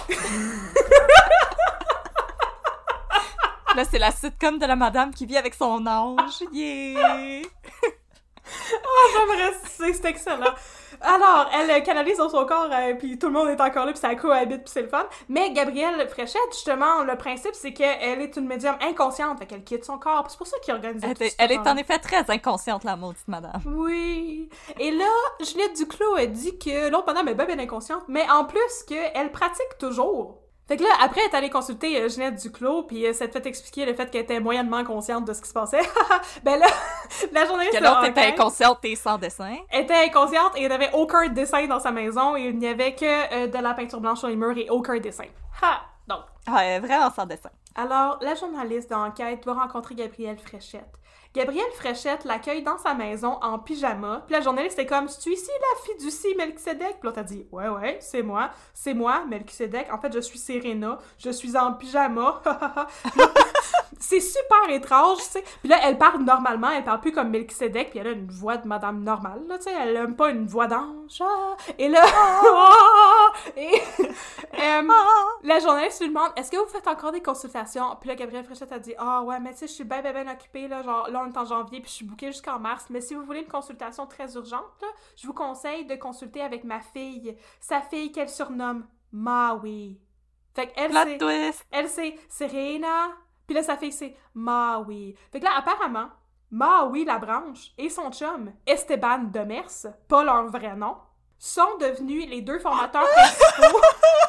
Là, 3.74 3.85
c'est 3.85 3.99
la 3.99 4.12
sitcom 4.12 4.59
de 4.59 4.66
la 4.66 4.76
madame 4.76 5.12
qui 5.12 5.26
vit 5.26 5.37
avec 5.37 5.55
son 5.55 5.85
ange. 5.87 6.45
Yeah! 6.53 7.43
J'aimerais, 9.12 9.53
c'est 9.64 9.93
c'est 9.95 10.05
excellent. 10.05 10.55
Alors, 11.05 11.51
elle 11.55 11.71
euh, 11.71 11.81
canalise 11.81 12.17
dans 12.19 12.29
son 12.29 12.45
corps, 12.47 12.69
euh, 12.73 12.95
puis 12.95 13.19
tout 13.19 13.27
le 13.27 13.33
monde 13.33 13.49
est 13.49 13.61
encore 13.61 13.85
là, 13.87 13.93
puis 13.93 14.01
ça 14.01 14.15
cohabite, 14.15 14.63
puis 14.65 14.73
c'est 14.73 14.83
le 14.83 14.89
fun. 14.89 15.07
Mais 15.29 15.51
Gabrielle 15.53 16.09
Fréchette, 16.09 16.41
justement, 16.53 17.03
le 17.05 17.17
principe, 17.17 17.55
c'est 17.55 17.73
qu'elle 17.73 18.21
est 18.23 18.37
une 18.37 18.47
médium 18.47 18.75
inconsciente, 18.81 19.39
fait 19.39 19.47
qu'elle 19.47 19.65
quitte 19.65 19.85
son 19.85 19.99
corps. 19.99 20.25
C'est 20.31 20.39
pour 20.39 20.47
ça 20.47 20.57
qu'il 20.65 20.73
organise 20.75 21.03
Elle, 21.05 21.15
tout 21.15 21.23
est- 21.23 21.37
elle 21.39 21.53
est 21.53 21.59
en 21.69 21.77
effet 21.77 21.99
très 21.99 22.31
inconsciente, 22.31 22.85
la 22.85 22.97
maudite 22.97 23.29
madame. 23.29 23.61
Oui. 23.67 24.49
Et 24.81 24.91
là, 24.91 25.05
Juliette 25.41 25.77
Duclos 25.77 26.15
a 26.17 26.27
dit 26.27 26.59
que 26.59 26.89
l'autre 26.91 27.07
madame 27.07 27.29
est 27.29 27.35
bien, 27.35 27.45
bien 27.45 27.59
inconsciente, 27.59 28.03
mais 28.09 28.25
en 28.31 28.45
plus 28.45 28.83
qu'elle 28.89 29.31
pratique 29.33 29.79
toujours. 29.79 30.39
Fait 30.67 30.79
que 30.79 30.83
là, 30.83 30.89
après, 31.03 31.21
elle 31.21 31.31
est 31.31 31.37
allée 31.37 31.51
consulter 31.51 32.01
euh, 32.01 32.09
Ginette 32.09 32.37
Duclos, 32.41 32.85
puis 32.85 33.07
euh, 33.07 33.12
ça 33.12 33.29
te 33.29 33.33
fait 33.33 33.47
expliquer 33.47 33.85
le 33.85 33.93
fait 33.95 34.11
qu'elle 34.11 34.23
était 34.23 34.41
moyennement 34.41 34.83
consciente 34.83 35.27
de 35.27 35.33
ce 35.35 35.43
qui 35.43 35.49
se 35.49 35.53
passait. 35.53 35.83
ben 36.43 36.59
là, 36.59 36.67
la 37.33 37.45
journaliste... 37.45 37.77
Que 37.77 37.85
l'autre 37.85 38.07
était 38.07 38.21
inconsciente 38.33 38.79
et 38.85 38.97
sans 38.97 39.19
dessin. 39.19 39.57
était 39.71 40.07
inconsciente 40.07 40.53
et 40.57 40.62
il 40.62 40.69
n'avait 40.69 40.91
aucun 40.95 41.29
dessin 41.29 41.67
dans 41.67 41.81
sa 41.81 41.91
maison 41.91 42.35
et 42.37 42.45
il 42.45 42.57
n'y 42.59 42.67
avait 42.67 42.95
que 42.95 43.05
euh, 43.05 43.47
de 43.47 43.59
la 43.59 43.75
peinture 43.75 44.01
blanche 44.01 44.21
sur 44.21 44.29
les 44.29 44.37
murs 44.37 44.57
et 44.57 44.71
aucun 44.71 44.99
dessin. 44.99 45.27
Ha! 45.62 45.83
Donc, 46.09 46.21
Ah, 46.47 46.65
elle 46.65 46.83
est 46.83 46.87
vraiment 46.87 47.11
sans 47.11 47.27
dessin. 47.27 47.51
alors, 47.75 48.19
la 48.23 48.35
journaliste 48.35 48.89
d'enquête 48.91 49.45
va 49.45 49.53
rencontrer 49.55 49.95
Gabrielle 49.95 50.39
Fréchette. 50.39 50.93
Gabrielle 51.35 51.72
Fréchette 51.74 52.24
l'accueille 52.24 52.62
dans 52.62 52.78
sa 52.78 52.95
maison 52.95 53.39
en 53.43 53.59
pyjama. 53.59 54.22
Puis 54.24 54.37
la 54.37 54.41
journaliste 54.41 54.78
est 54.78 54.87
comme, 54.87 55.09
tu 55.09 55.32
ici 55.32 55.51
la 55.61 55.82
fiducie 55.82 56.35
Melchizedek? 56.37 57.01
Puis 57.01 57.01
l'autre 57.03 57.18
a 57.18 57.24
dit, 57.24 57.45
ouais, 57.51 57.68
ouais, 57.68 57.99
c'est 58.01 58.22
moi. 58.22 58.51
C'est 58.72 58.95
moi, 58.95 59.24
Melchizedek. 59.28 59.93
En 59.93 59.99
fait, 59.99 60.14
je 60.14 60.20
suis 60.20 60.39
Serena. 60.39 60.99
Je 61.18 61.30
suis 61.30 61.57
en 61.57 61.72
pyjama. 61.72 62.41
c'est 64.01 64.21
super 64.21 64.69
étrange, 64.69 65.19
tu 65.19 65.25
sais. 65.25 65.45
Puis 65.61 65.69
là, 65.69 65.79
elle 65.85 65.99
parle 65.99 66.23
normalement. 66.23 66.71
Elle 66.71 66.85
parle 66.85 67.01
plus 67.01 67.13
comme 67.13 67.31
Melchizedek. 67.31 67.91
Puis 67.91 67.99
elle 67.99 68.07
a 68.07 68.11
une 68.11 68.31
voix 68.31 68.57
de 68.57 68.67
madame 68.67 69.03
normale, 69.03 69.43
là, 69.49 69.59
tu 69.59 69.65
sais. 69.65 69.73
Elle 69.73 69.97
a 69.97 70.07
pas 70.09 70.31
une 70.31 70.47
voix 70.47 70.67
d'ange. 70.67 71.21
Ah! 71.21 71.57
Et 71.79 71.89
là... 71.89 72.03
et... 73.57 73.83
euh, 74.61 74.83
la 75.43 75.59
journaliste 75.61 76.01
lui 76.01 76.09
demande 76.09 76.31
Est-ce 76.37 76.51
que 76.51 76.57
vous 76.57 76.69
faites 76.69 76.89
encore 76.89 77.13
des 77.13 77.23
consultations? 77.23 77.97
Puis 78.01 78.09
là, 78.09 78.15
Gabrielle 78.15 78.45
Fréchette 78.45 78.73
a 78.73 78.79
dit 78.79 78.95
Ah 78.99 79.23
ouais, 79.23 79.41
mais 79.41 79.53
tu 79.53 79.59
sais, 79.59 79.67
je 79.67 79.73
suis 79.73 79.85
bien, 79.85 80.03
bien, 80.03 80.13
bien 80.13 80.33
occupée. 80.33 80.69
Là, 80.69 80.83
genre, 80.83 81.09
là, 81.11 81.25
on 81.25 81.33
est 81.33 81.37
en 81.37 81.45
janvier, 81.45 81.81
puis 81.81 81.91
je 81.91 81.95
suis 81.97 82.05
bookée 82.05 82.29
jusqu'en 82.29 82.59
mars. 82.59 82.87
Mais 82.91 83.01
si 83.01 83.15
vous 83.15 83.25
voulez 83.25 83.41
une 83.41 83.49
consultation 83.49 84.07
très 84.07 84.35
urgente, 84.35 84.65
là, 84.81 84.89
je 85.17 85.27
vous 85.27 85.35
conseille 85.35 85.87
de 85.87 85.95
consulter 85.95 86.41
avec 86.41 86.65
ma 86.65 86.81
fille. 86.81 87.37
Sa 87.61 87.81
fille 87.81 88.13
qu'elle 88.13 88.29
surnomme 88.29 88.87
Maui. 89.13 90.01
Fait 90.55 90.69
qu'elle, 90.69 90.93
c'est. 90.93 91.53
Elle, 91.71 91.89
c'est 91.89 92.15
Serena. 92.29 93.09
Puis 93.47 93.55
là, 93.55 93.63
sa 93.63 93.77
fille, 93.77 93.93
c'est 93.93 94.17
Maui. 94.35 95.15
Fait 95.33 95.41
que 95.41 95.45
là, 95.45 95.53
apparemment, 95.57 96.09
Maui 96.51 97.05
la 97.05 97.19
branche 97.19 97.73
et 97.79 97.91
son 97.91 98.11
chum, 98.11 98.53
Esteban 98.67 99.25
Demers, 99.33 99.87
pas 100.09 100.25
leur 100.25 100.47
vrai 100.47 100.75
nom, 100.77 100.97
sont 101.39 101.77
devenus 101.79 102.29
les 102.29 102.41
deux 102.41 102.59
formateurs 102.59 103.07
principaux 103.11 103.81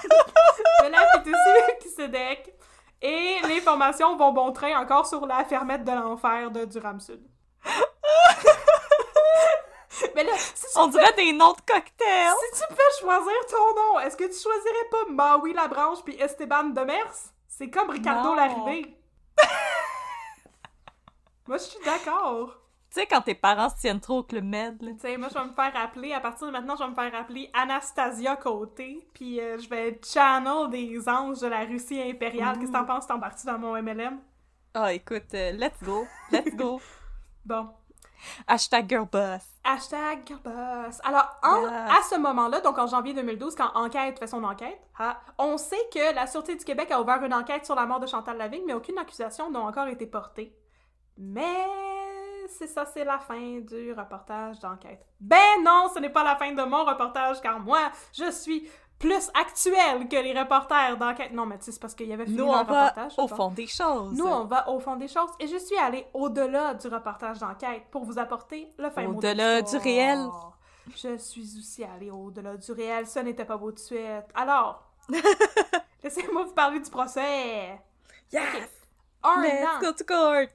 de 0.84 0.90
la 0.90 1.12
fiducie 1.14 1.78
Kisedec. 1.82 2.54
Et 3.02 3.38
les 3.48 3.62
formations 3.62 4.16
vont 4.18 4.32
bon 4.32 4.52
train 4.52 4.82
encore 4.82 5.06
sur 5.06 5.26
la 5.26 5.44
fermette 5.46 5.84
de 5.84 5.92
l'enfer 5.92 6.50
de 6.50 6.66
Durham-Sud. 6.66 7.22
Mais 10.16 10.24
là, 10.24 10.32
si 10.38 10.54
tu, 10.54 10.80
On 10.80 10.88
dirait 10.88 11.14
des 11.14 11.32
noms 11.34 11.54
de 11.54 11.62
cocktails. 11.62 12.34
si 12.54 12.62
tu 12.62 12.68
pouvais 12.68 12.84
choisir 13.00 13.46
ton 13.50 13.76
nom, 13.76 14.00
est-ce 14.00 14.18
que 14.18 14.24
tu 14.24 14.40
choisirais 14.40 14.90
pas 14.90 15.06
Maui 15.38 15.54
la 15.54 15.68
branche 15.68 16.00
puis 16.04 16.16
Esteban 16.20 16.66
Demers? 16.66 17.14
C'est 17.48 17.70
comme 17.70 17.90
Ricardo 17.90 18.34
l'arrivée. 18.34 18.98
Moi, 21.48 21.58
je 21.58 21.64
suis 21.64 21.84
d'accord. 21.84 22.56
Tu 22.90 23.02
sais, 23.02 23.08
quand 23.08 23.22
tes 23.22 23.36
parents 23.36 23.70
se 23.70 23.76
tiennent 23.76 24.00
trop 24.00 24.20
au 24.20 24.24
Club 24.24 24.46
Med, 24.46 24.82
là. 24.82 24.92
Tu 24.94 25.00
sais, 25.00 25.18
moi, 25.18 25.28
je 25.30 25.38
vais 25.38 25.46
me 25.46 25.54
faire 25.54 25.76
appeler, 25.76 26.14
à 26.14 26.22
partir 26.22 26.48
de 26.48 26.52
maintenant, 26.52 26.76
je 26.78 26.84
vais 26.84 26.90
me 26.90 26.96
faire 26.96 27.14
appeler 27.14 27.50
Anastasia 27.54 28.38
Côté, 28.38 29.06
puis 29.14 29.42
euh, 29.42 29.58
je 29.60 29.68
vais 29.68 30.00
channel 30.04 30.70
des 30.70 31.08
anges 31.10 31.42
de 31.42 31.48
la 31.48 31.66
Russie 31.66 32.02
impériale. 32.02 32.58
Qu'est-ce 32.58 32.72
que 32.72 32.78
t'en 32.78 32.86
penses? 32.86 33.06
T'embarques-tu 33.06 33.46
dans 33.48 33.60
mon 33.60 33.74
MLM? 33.82 34.20
Ah, 34.74 34.94
écoute, 34.94 35.34
euh, 35.34 35.52
let's 35.52 35.84
go. 35.84 36.08
Let's 36.32 36.56
go. 36.56 36.80
Bon. 37.46 37.70
Hashtag 38.48 38.90
girlboss. 38.90 39.44
Hashtag 39.64 40.20
girlboss. 40.28 41.00
Alors, 41.04 41.30
en- 41.44 41.62
Yes. 41.62 41.72
à 42.00 42.02
ce 42.10 42.20
moment-là, 42.20 42.62
donc 42.62 42.78
en 42.78 42.88
janvier 42.88 43.14
2012, 43.14 43.56
quand 43.56 43.72
Enquête 43.76 44.20
fait 44.20 44.28
son 44.28 44.44
enquête, 44.44 44.80
ah, 45.00 45.18
on 45.38 45.58
sait 45.58 45.90
que 45.94 46.14
la 46.14 46.28
Sûreté 46.28 46.56
du 46.56 46.64
Québec 46.66 46.92
a 46.92 47.02
ouvert 47.02 47.24
une 47.24 47.34
enquête 47.34 47.66
sur 47.66 47.76
la 47.76 47.86
mort 47.86 48.00
de 48.00 48.08
Chantal 48.08 48.38
Lavigne, 48.38 48.64
mais 48.66 48.74
aucune 48.74 48.98
accusation 48.98 49.50
n'a 49.50 49.60
encore 49.60 49.88
été 49.88 50.06
portée. 50.06 50.56
Mais 51.18 51.66
c'est 52.50 52.68
ça, 52.68 52.86
c'est 52.86 53.04
la 53.06 53.18
fin 53.20 53.60
du 53.60 53.94
reportage 53.94 54.60
d'enquête. 54.60 55.06
Ben 55.20 55.38
non, 55.64 55.90
ce 55.94 56.00
n'est 56.00 56.10
pas 56.10 56.24
la 56.24 56.36
fin 56.36 56.52
de 56.52 56.64
mon 56.64 56.84
reportage, 56.86 57.42
car 57.42 57.60
moi, 57.60 57.80
je 58.14 58.30
suis 58.32 58.70
plus 59.00 59.30
actuelle 59.34 60.08
que 60.08 60.16
les 60.16 60.38
reporters 60.38 60.98
d'enquête. 60.98 61.32
Non, 61.32 61.46
mais 61.46 61.58
tu 61.58 61.66
sais, 61.66 61.72
c'est 61.74 61.80
parce 61.82 61.94
qu'il 61.96 62.08
y 62.08 62.14
avait 62.14 62.26
fini 62.26 62.38
Nous, 62.38 62.46
on 62.46 62.52
va 62.52 62.60
reportage. 62.90 63.14
au 63.18 63.28
fond 63.28 63.52
des 63.52 63.68
choses. 63.68 64.14
Nous, 64.14 64.26
on 64.26 64.46
va 64.46 64.70
au 64.70 64.80
fond 64.80 64.96
des 64.96 65.08
choses 65.08 65.30
et 65.40 65.48
je 65.48 65.58
suis 65.58 65.78
allée 65.78 66.08
au-delà 66.14 66.74
du 66.74 66.88
reportage 66.88 67.40
d'enquête 67.40 67.84
pour 67.92 68.04
vous 68.06 68.18
apporter 68.18 68.70
le 68.78 68.90
fin 68.90 69.04
mot 69.04 69.14
de 69.14 69.18
Au-delà 69.18 69.62
du 69.62 69.78
réel. 69.78 70.26
Je 70.96 71.18
suis 71.18 71.58
aussi 71.60 71.84
allée 71.84 72.12
au-delà 72.12 72.56
du 72.58 72.72
réel. 72.72 73.06
Ça 73.08 73.22
n'était 73.24 73.46
pas 73.46 73.58
beau 73.58 73.72
de 73.72 73.80
suite. 73.80 74.00
Alors, 74.34 74.84
laissez-moi 76.04 76.44
vous 76.44 76.54
parler 76.54 76.80
du 76.80 76.90
procès. 76.90 77.80
Yes! 78.32 78.70
Un 79.24 79.42
Let's 79.42 79.66
an. 79.66 79.80
go 79.82 79.92
to 79.92 80.04
court! 80.06 80.48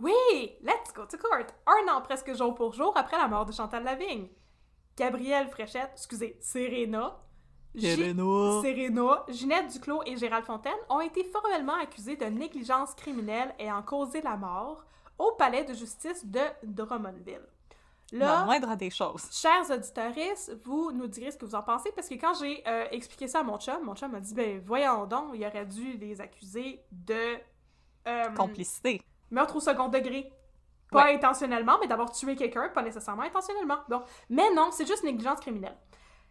Oui, 0.00 0.56
let's 0.62 0.92
go 0.94 1.04
to 1.06 1.16
court. 1.18 1.46
Un 1.66 1.92
an 1.92 2.00
presque 2.02 2.34
jour 2.34 2.54
pour 2.54 2.72
jour 2.72 2.92
après 2.96 3.16
la 3.16 3.28
mort 3.28 3.46
de 3.46 3.52
Chantal 3.52 3.84
Lavigne. 3.84 4.28
Gabrielle 4.96 5.48
Fréchette, 5.48 5.90
excusez, 5.94 6.36
Serena, 6.40 7.16
Serena. 7.76 8.62
Serena, 8.62 9.24
Ginette 9.28 9.72
Duclos 9.72 10.02
et 10.06 10.16
Gérald 10.16 10.44
Fontaine 10.44 10.72
ont 10.88 11.00
été 11.00 11.24
formellement 11.24 11.74
accusés 11.74 12.16
de 12.16 12.26
négligence 12.26 12.94
criminelle 12.94 13.54
ayant 13.58 13.82
causé 13.82 14.22
la 14.22 14.36
mort 14.36 14.84
au 15.18 15.32
palais 15.32 15.64
de 15.64 15.74
justice 15.74 16.24
de 16.24 16.40
Drummondville. 16.62 17.46
Là, 18.12 18.40
la 18.40 18.44
moindre 18.44 18.76
des 18.76 18.90
choses. 18.90 19.28
Chers 19.32 19.70
auditeurs, 19.70 20.12
vous 20.64 20.92
nous 20.92 21.08
direz 21.08 21.32
ce 21.32 21.36
que 21.36 21.44
vous 21.44 21.54
en 21.54 21.62
pensez, 21.62 21.90
parce 21.92 22.08
que 22.08 22.14
quand 22.14 22.34
j'ai 22.34 22.62
euh, 22.66 22.86
expliqué 22.92 23.26
ça 23.26 23.40
à 23.40 23.42
mon 23.42 23.58
chum, 23.58 23.82
mon 23.82 23.94
chum 23.94 24.12
m'a 24.12 24.20
dit, 24.20 24.34
ben 24.34 24.62
voyons 24.64 25.06
donc, 25.06 25.30
il 25.34 25.44
aurait 25.44 25.66
dû 25.66 25.96
les 25.96 26.20
accuser 26.20 26.80
de... 26.92 27.38
Euh, 28.06 28.30
Complicité. 28.36 29.00
Meurtre 29.30 29.56
au 29.56 29.60
second 29.60 29.88
degré. 29.88 30.30
Pas 30.90 31.06
intentionnellement, 31.12 31.76
mais 31.80 31.88
d'avoir 31.88 32.12
tué 32.12 32.36
quelqu'un, 32.36 32.68
pas 32.68 32.82
nécessairement 32.82 33.22
intentionnellement. 33.22 33.78
Bon. 33.88 34.02
Mais 34.28 34.48
non, 34.54 34.68
c'est 34.70 34.86
juste 34.86 35.02
négligence 35.02 35.40
criminelle. 35.40 35.76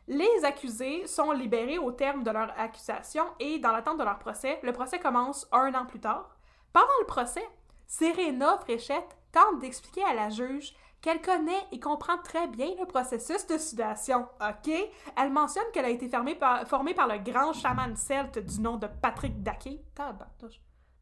Les 0.08 0.44
accusés 0.44 1.08
sont 1.08 1.32
libérés 1.32 1.78
au 1.78 1.92
terme 1.92 2.24
de 2.24 2.32
leur 2.32 2.54
accusation 2.60 3.24
et 3.40 3.60
dans 3.60 3.72
l'attente 3.72 3.98
de 3.98 4.04
leur 4.04 4.20
procès, 4.20 4.60
le 4.62 4.74
procès 4.74 5.00
commence 5.00 5.48
un 5.52 5.74
an 5.74 5.86
plus 5.86 6.02
tard. 6.02 6.36
Pendant 6.74 6.88
le 7.00 7.06
procès, 7.06 7.48
Serena 7.88 8.58
Fréchette 8.58 9.18
tente 9.32 9.60
d'expliquer 9.60 10.04
à 10.04 10.14
la 10.14 10.30
juge 10.30 10.74
qu'elle 11.02 11.22
connaît 11.22 11.68
et 11.72 11.80
comprend 11.80 12.18
très 12.18 12.48
bien 12.48 12.70
le 12.80 12.86
processus 12.86 13.46
de 13.48 13.58
sudation, 13.58 14.28
ok? 14.42 14.74
Elle 15.16 15.32
mentionne 15.32 15.72
qu'elle 15.74 15.86
a 15.86 15.90
été 15.90 16.10
formée 16.10 16.36
par, 16.36 16.68
formée 16.68 16.94
par 16.94 17.08
le 17.08 17.20
grand 17.20 17.54
chaman 17.54 17.96
celte 17.96 18.40
du 18.40 18.62
nom 18.62 18.78
de 18.78 18.88
Patrick 18.88 19.42
Daquet. 19.44 19.82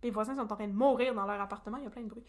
Les 0.03 0.11
voisins 0.11 0.35
sont 0.35 0.51
en 0.51 0.55
train 0.55 0.67
de 0.67 0.73
mourir 0.73 1.13
dans 1.13 1.25
leur 1.25 1.39
appartement, 1.39 1.77
il 1.77 1.83
y 1.83 1.87
a 1.87 1.89
plein 1.89 2.01
de 2.01 2.07
bruit. 2.09 2.23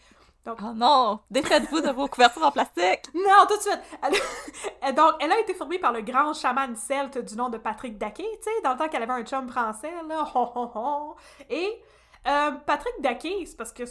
Donc... 0.45 0.59
Oh 0.63 0.73
non! 0.75 1.21
Défaites-vous 1.31 1.81
de 1.81 1.91
vos 1.91 2.09
couvertures 2.09 2.45
en 2.45 2.53
plastique! 2.53 3.09
Non, 3.15 3.47
tout 3.49 3.57
de 3.57 3.63
suite! 3.63 3.81
Donc, 4.97 5.15
elle 5.21 5.33
a 5.33 5.39
été 5.39 5.55
formée 5.55 5.79
par 5.79 5.93
le 5.93 6.03
grand 6.03 6.35
chaman 6.35 6.75
celte 6.77 7.19
du 7.19 7.37
nom 7.37 7.49
de 7.49 7.59
Patrick 7.59 7.97
Daquet, 7.97 8.29
tu 8.35 8.43
sais, 8.43 8.63
dans 8.63 8.73
le 8.73 8.79
temps 8.79 8.89
qu'elle 8.89 9.03
avait 9.03 9.13
un 9.13 9.25
chum 9.25 9.49
français, 9.49 9.93
là. 10.09 10.25
Et 11.51 11.83
euh, 12.27 12.51
Patrick 12.67 12.95
Daquet, 13.01 13.45
c'est 13.47 13.57
parce 13.57 13.73
que 13.73 13.85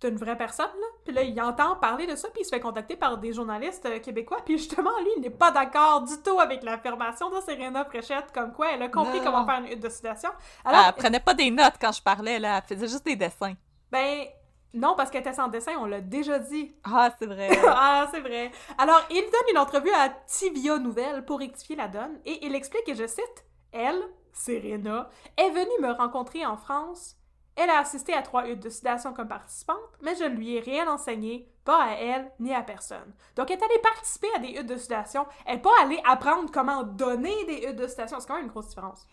c'est 0.00 0.08
une 0.08 0.16
vraie 0.16 0.36
personne, 0.36 0.66
là. 0.66 0.86
Puis 1.04 1.14
là, 1.14 1.22
il 1.22 1.40
entend 1.40 1.76
parler 1.76 2.06
de 2.06 2.16
ça, 2.16 2.28
puis 2.28 2.42
il 2.42 2.44
se 2.44 2.50
fait 2.50 2.60
contacter 2.60 2.96
par 2.96 3.16
des 3.16 3.32
journalistes 3.32 3.86
euh, 3.86 3.98
québécois. 3.98 4.38
Puis 4.44 4.58
justement, 4.58 4.90
lui, 5.00 5.10
il 5.16 5.22
n'est 5.22 5.30
pas 5.30 5.50
d'accord 5.50 6.02
du 6.02 6.14
tout 6.22 6.38
avec 6.38 6.62
l'affirmation 6.62 7.30
de 7.30 7.40
Serena 7.40 7.84
Fréchette, 7.84 8.30
comme 8.34 8.52
quoi 8.52 8.72
elle 8.72 8.82
a 8.82 8.88
compris 8.88 9.20
comment 9.22 9.46
faire 9.46 9.60
une 9.60 9.72
hutte 9.72 9.82
de 9.82 9.88
sudation. 9.88 10.30
Alors, 10.64 10.84
elle 10.88 10.94
prenait 10.94 11.20
pas 11.20 11.34
des 11.34 11.50
notes 11.50 11.76
quand 11.80 11.92
je 11.92 12.02
parlais, 12.02 12.38
là. 12.38 12.58
Elle 12.58 12.76
faisait 12.76 12.88
juste 12.88 13.06
des 13.06 13.16
dessins. 13.16 13.54
Ben, 13.90 14.26
non, 14.74 14.94
parce 14.96 15.10
qu'elle 15.10 15.22
était 15.22 15.32
sans 15.32 15.48
dessin, 15.48 15.72
on 15.78 15.86
l'a 15.86 16.02
déjà 16.02 16.38
dit. 16.38 16.74
Ah, 16.84 17.10
c'est 17.18 17.26
vrai. 17.26 17.48
ah, 17.66 18.06
c'est 18.12 18.20
vrai. 18.20 18.50
Alors, 18.76 19.02
il 19.10 19.22
donne 19.22 19.50
une 19.50 19.58
entrevue 19.58 19.92
à 19.92 20.10
Tibia 20.26 20.78
Nouvelle 20.78 21.24
pour 21.24 21.38
rectifier 21.38 21.76
la 21.76 21.88
donne, 21.88 22.18
et 22.26 22.44
il 22.44 22.54
explique, 22.54 22.86
et 22.88 22.94
je 22.94 23.06
cite, 23.06 23.44
Elle, 23.72 24.02
Serena, 24.32 25.08
est 25.38 25.50
venue 25.50 25.80
me 25.80 25.92
rencontrer 25.92 26.44
en 26.44 26.58
France 26.58 27.16
elle 27.56 27.70
a 27.70 27.78
assisté 27.78 28.12
à 28.12 28.22
trois 28.22 28.46
huttes 28.48 28.62
de 28.62 28.70
sudation 28.70 29.12
comme 29.12 29.28
participante, 29.28 29.76
mais 30.02 30.14
je 30.14 30.24
ne 30.24 30.36
lui 30.36 30.54
ai 30.54 30.60
rien 30.60 30.86
enseigné, 30.88 31.50
pas 31.64 31.82
à 31.82 31.90
elle 31.92 32.30
ni 32.38 32.54
à 32.54 32.62
personne. 32.62 33.12
Donc, 33.34 33.50
elle 33.50 33.58
est 33.58 33.64
allée 33.64 33.80
participer 33.82 34.28
à 34.36 34.38
des 34.38 34.50
huttes 34.50 34.66
de 34.66 34.76
sudation, 34.76 35.26
elle 35.46 35.56
n'est 35.56 35.62
pas 35.62 35.70
allée 35.82 36.00
apprendre 36.04 36.50
comment 36.52 36.82
donner 36.82 37.44
des 37.46 37.66
huttes 37.66 37.76
de 37.76 37.88
sudation. 37.88 38.20
C'est 38.20 38.28
quand 38.28 38.34
même 38.34 38.44
une 38.44 38.50
grosse 38.50 38.68
différence. 38.68 39.06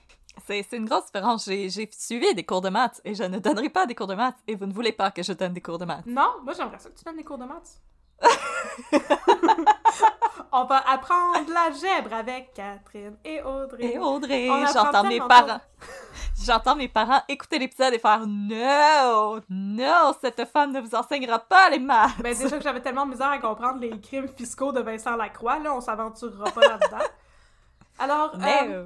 C'est 0.45 0.73
une 0.73 0.85
grosse 0.85 1.05
différence. 1.05 1.45
J'ai 1.45 1.89
suivi 1.91 2.33
des 2.33 2.43
cours 2.43 2.61
de 2.61 2.69
maths 2.69 3.01
et 3.05 3.13
je 3.15 3.23
ne 3.23 3.39
donnerai 3.39 3.69
pas 3.69 3.85
des 3.85 3.95
cours 3.95 4.07
de 4.07 4.15
maths 4.15 4.37
et 4.47 4.55
vous 4.55 4.65
ne 4.65 4.73
voulez 4.73 4.91
pas 4.91 5.11
que 5.11 5.23
je 5.23 5.33
donne 5.33 5.53
des 5.53 5.61
cours 5.61 5.77
de 5.77 5.85
maths. 5.85 6.05
Non, 6.05 6.37
moi 6.43 6.53
j'aimerais 6.53 6.79
ça 6.79 6.89
que 6.89 6.97
tu 6.97 7.03
donnes 7.03 7.17
des 7.17 7.23
cours 7.23 7.37
de 7.37 7.45
maths. 7.45 7.79
On 10.55 10.65
va 10.65 10.83
apprendre 10.87 11.51
l'algèbre 11.51 12.13
avec 12.13 12.53
Catherine 12.53 13.17
et 13.25 13.41
Audrey. 13.41 13.93
Et 13.93 13.97
Audrey, 13.97 14.47
j'entends 14.71 15.03
mes 15.03 15.19
parents. 15.19 15.59
J'entends 16.45 16.75
mes 16.75 16.87
parents 16.87 17.21
écouter 17.29 17.57
l'épisode 17.57 17.93
et 17.93 17.99
faire 17.99 18.25
No, 18.27 19.39
no, 19.49 20.13
cette 20.19 20.45
femme 20.45 20.71
ne 20.71 20.81
vous 20.81 20.93
enseignera 20.93 21.39
pas 21.39 21.69
les 21.69 21.79
maths. 21.79 22.21
Ben 22.21 22.37
déjà 22.37 22.57
que 22.57 22.63
j'avais 22.63 22.81
tellement 22.81 23.05
de 23.05 23.11
misère 23.11 23.29
à 23.29 23.37
comprendre 23.37 23.79
les 23.79 23.97
crimes 24.01 24.27
fiscaux 24.27 24.71
de 24.71 24.81
Vincent 24.81 25.15
Lacroix, 25.15 25.59
là, 25.59 25.73
on 25.73 25.79
s'aventurera 25.79 26.51
pas 26.51 26.61
là-dedans. 26.67 27.05
Alors, 27.99 28.35
Mais, 28.37 28.67
euh, 28.69 28.85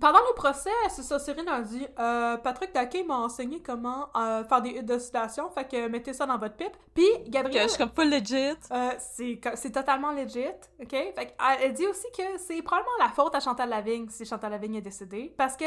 pendant 0.00 0.18
le 0.18 0.34
procès, 0.34 0.70
c'est 0.90 1.02
ça, 1.02 1.18
Cyril 1.18 1.48
a 1.48 1.60
dit 1.60 1.86
euh, 1.98 2.36
Patrick 2.38 2.74
Daquet 2.74 3.04
m'a 3.04 3.16
enseigné 3.16 3.62
comment 3.62 4.08
euh, 4.16 4.44
faire 4.44 4.62
des 4.62 4.70
huttes 4.70 4.86
de 4.86 4.98
sudation, 4.98 5.48
fait 5.50 5.68
que 5.68 5.88
mettez 5.88 6.12
ça 6.12 6.26
dans 6.26 6.38
votre 6.38 6.56
pipe. 6.56 6.76
Puis 6.94 7.04
Gabrielle. 7.28 7.62
Que 7.62 7.68
je 7.68 7.74
suis 7.74 7.78
comme 7.78 7.94
full 7.94 8.10
legit. 8.10 8.56
Euh, 8.72 9.54
c'est 9.54 9.72
totalement 9.72 10.12
legit, 10.12 10.46
ok? 10.80 10.90
Fait 10.90 11.34
elle 11.60 11.72
dit 11.72 11.86
aussi 11.86 12.06
que 12.16 12.38
c'est 12.38 12.62
probablement 12.62 12.96
la 13.00 13.08
faute 13.08 13.34
à 13.34 13.40
Chantal 13.40 13.68
Lavigne 13.68 14.08
si 14.08 14.24
Chantal 14.24 14.50
Lavigne 14.50 14.76
est 14.76 14.82
décédée. 14.82 15.34
Parce 15.36 15.56
que 15.56 15.64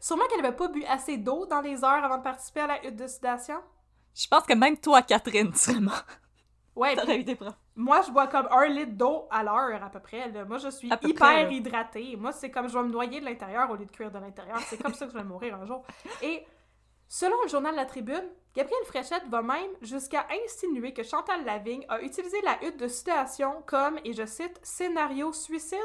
sûrement 0.00 0.24
qu'elle 0.28 0.44
avait 0.44 0.56
pas 0.56 0.68
bu 0.68 0.84
assez 0.84 1.16
d'eau 1.16 1.46
dans 1.46 1.60
les 1.60 1.84
heures 1.84 2.04
avant 2.04 2.18
de 2.18 2.22
participer 2.22 2.60
à 2.60 2.66
la 2.66 2.86
hutte 2.86 2.96
de 2.96 3.06
sudation. 3.06 3.56
Je 4.14 4.26
pense 4.26 4.44
que 4.44 4.54
même 4.54 4.76
toi, 4.76 5.02
Catherine, 5.02 5.50
vraiment. 5.66 5.92
Ouais. 6.74 6.96
T'aurais 6.96 7.18
eu 7.18 7.24
des 7.24 7.34
preuves. 7.34 7.54
Moi, 7.76 8.00
je 8.02 8.10
bois 8.10 8.26
comme 8.26 8.48
un 8.50 8.66
litre 8.66 8.92
d'eau 8.92 9.26
à 9.30 9.42
l'heure, 9.42 9.82
à 9.82 9.90
peu 9.90 10.00
près. 10.00 10.30
Moi, 10.44 10.58
je 10.58 10.68
suis 10.68 10.88
hyper 10.88 11.50
hydratée. 11.50 12.16
Moi, 12.16 12.32
c'est 12.32 12.50
comme 12.50 12.68
je 12.68 12.74
vais 12.74 12.84
me 12.84 12.90
noyer 12.90 13.20
de 13.20 13.24
l'intérieur 13.24 13.70
au 13.70 13.76
lieu 13.76 13.84
de 13.84 13.90
cuire 13.90 14.10
de 14.10 14.18
l'intérieur. 14.18 14.58
C'est 14.60 14.82
comme 14.82 14.94
ça 14.94 15.06
que 15.06 15.12
je 15.12 15.18
vais 15.18 15.24
mourir 15.24 15.54
un 15.54 15.66
jour. 15.66 15.84
Et 16.22 16.44
selon 17.08 17.36
le 17.42 17.48
journal 17.48 17.74
La 17.74 17.86
Tribune, 17.86 18.24
Gabrielle 18.54 18.84
Fréchette 18.84 19.26
va 19.28 19.42
même 19.42 19.70
jusqu'à 19.80 20.26
insinuer 20.44 20.92
que 20.92 21.02
Chantal 21.02 21.44
Lavigne 21.44 21.84
a 21.88 22.00
utilisé 22.02 22.36
la 22.42 22.62
hutte 22.64 22.78
de 22.78 22.88
situation 22.88 23.62
comme, 23.66 23.98
et 24.04 24.12
je 24.12 24.26
cite, 24.26 24.60
scénario 24.62 25.32
suicide 25.32 25.78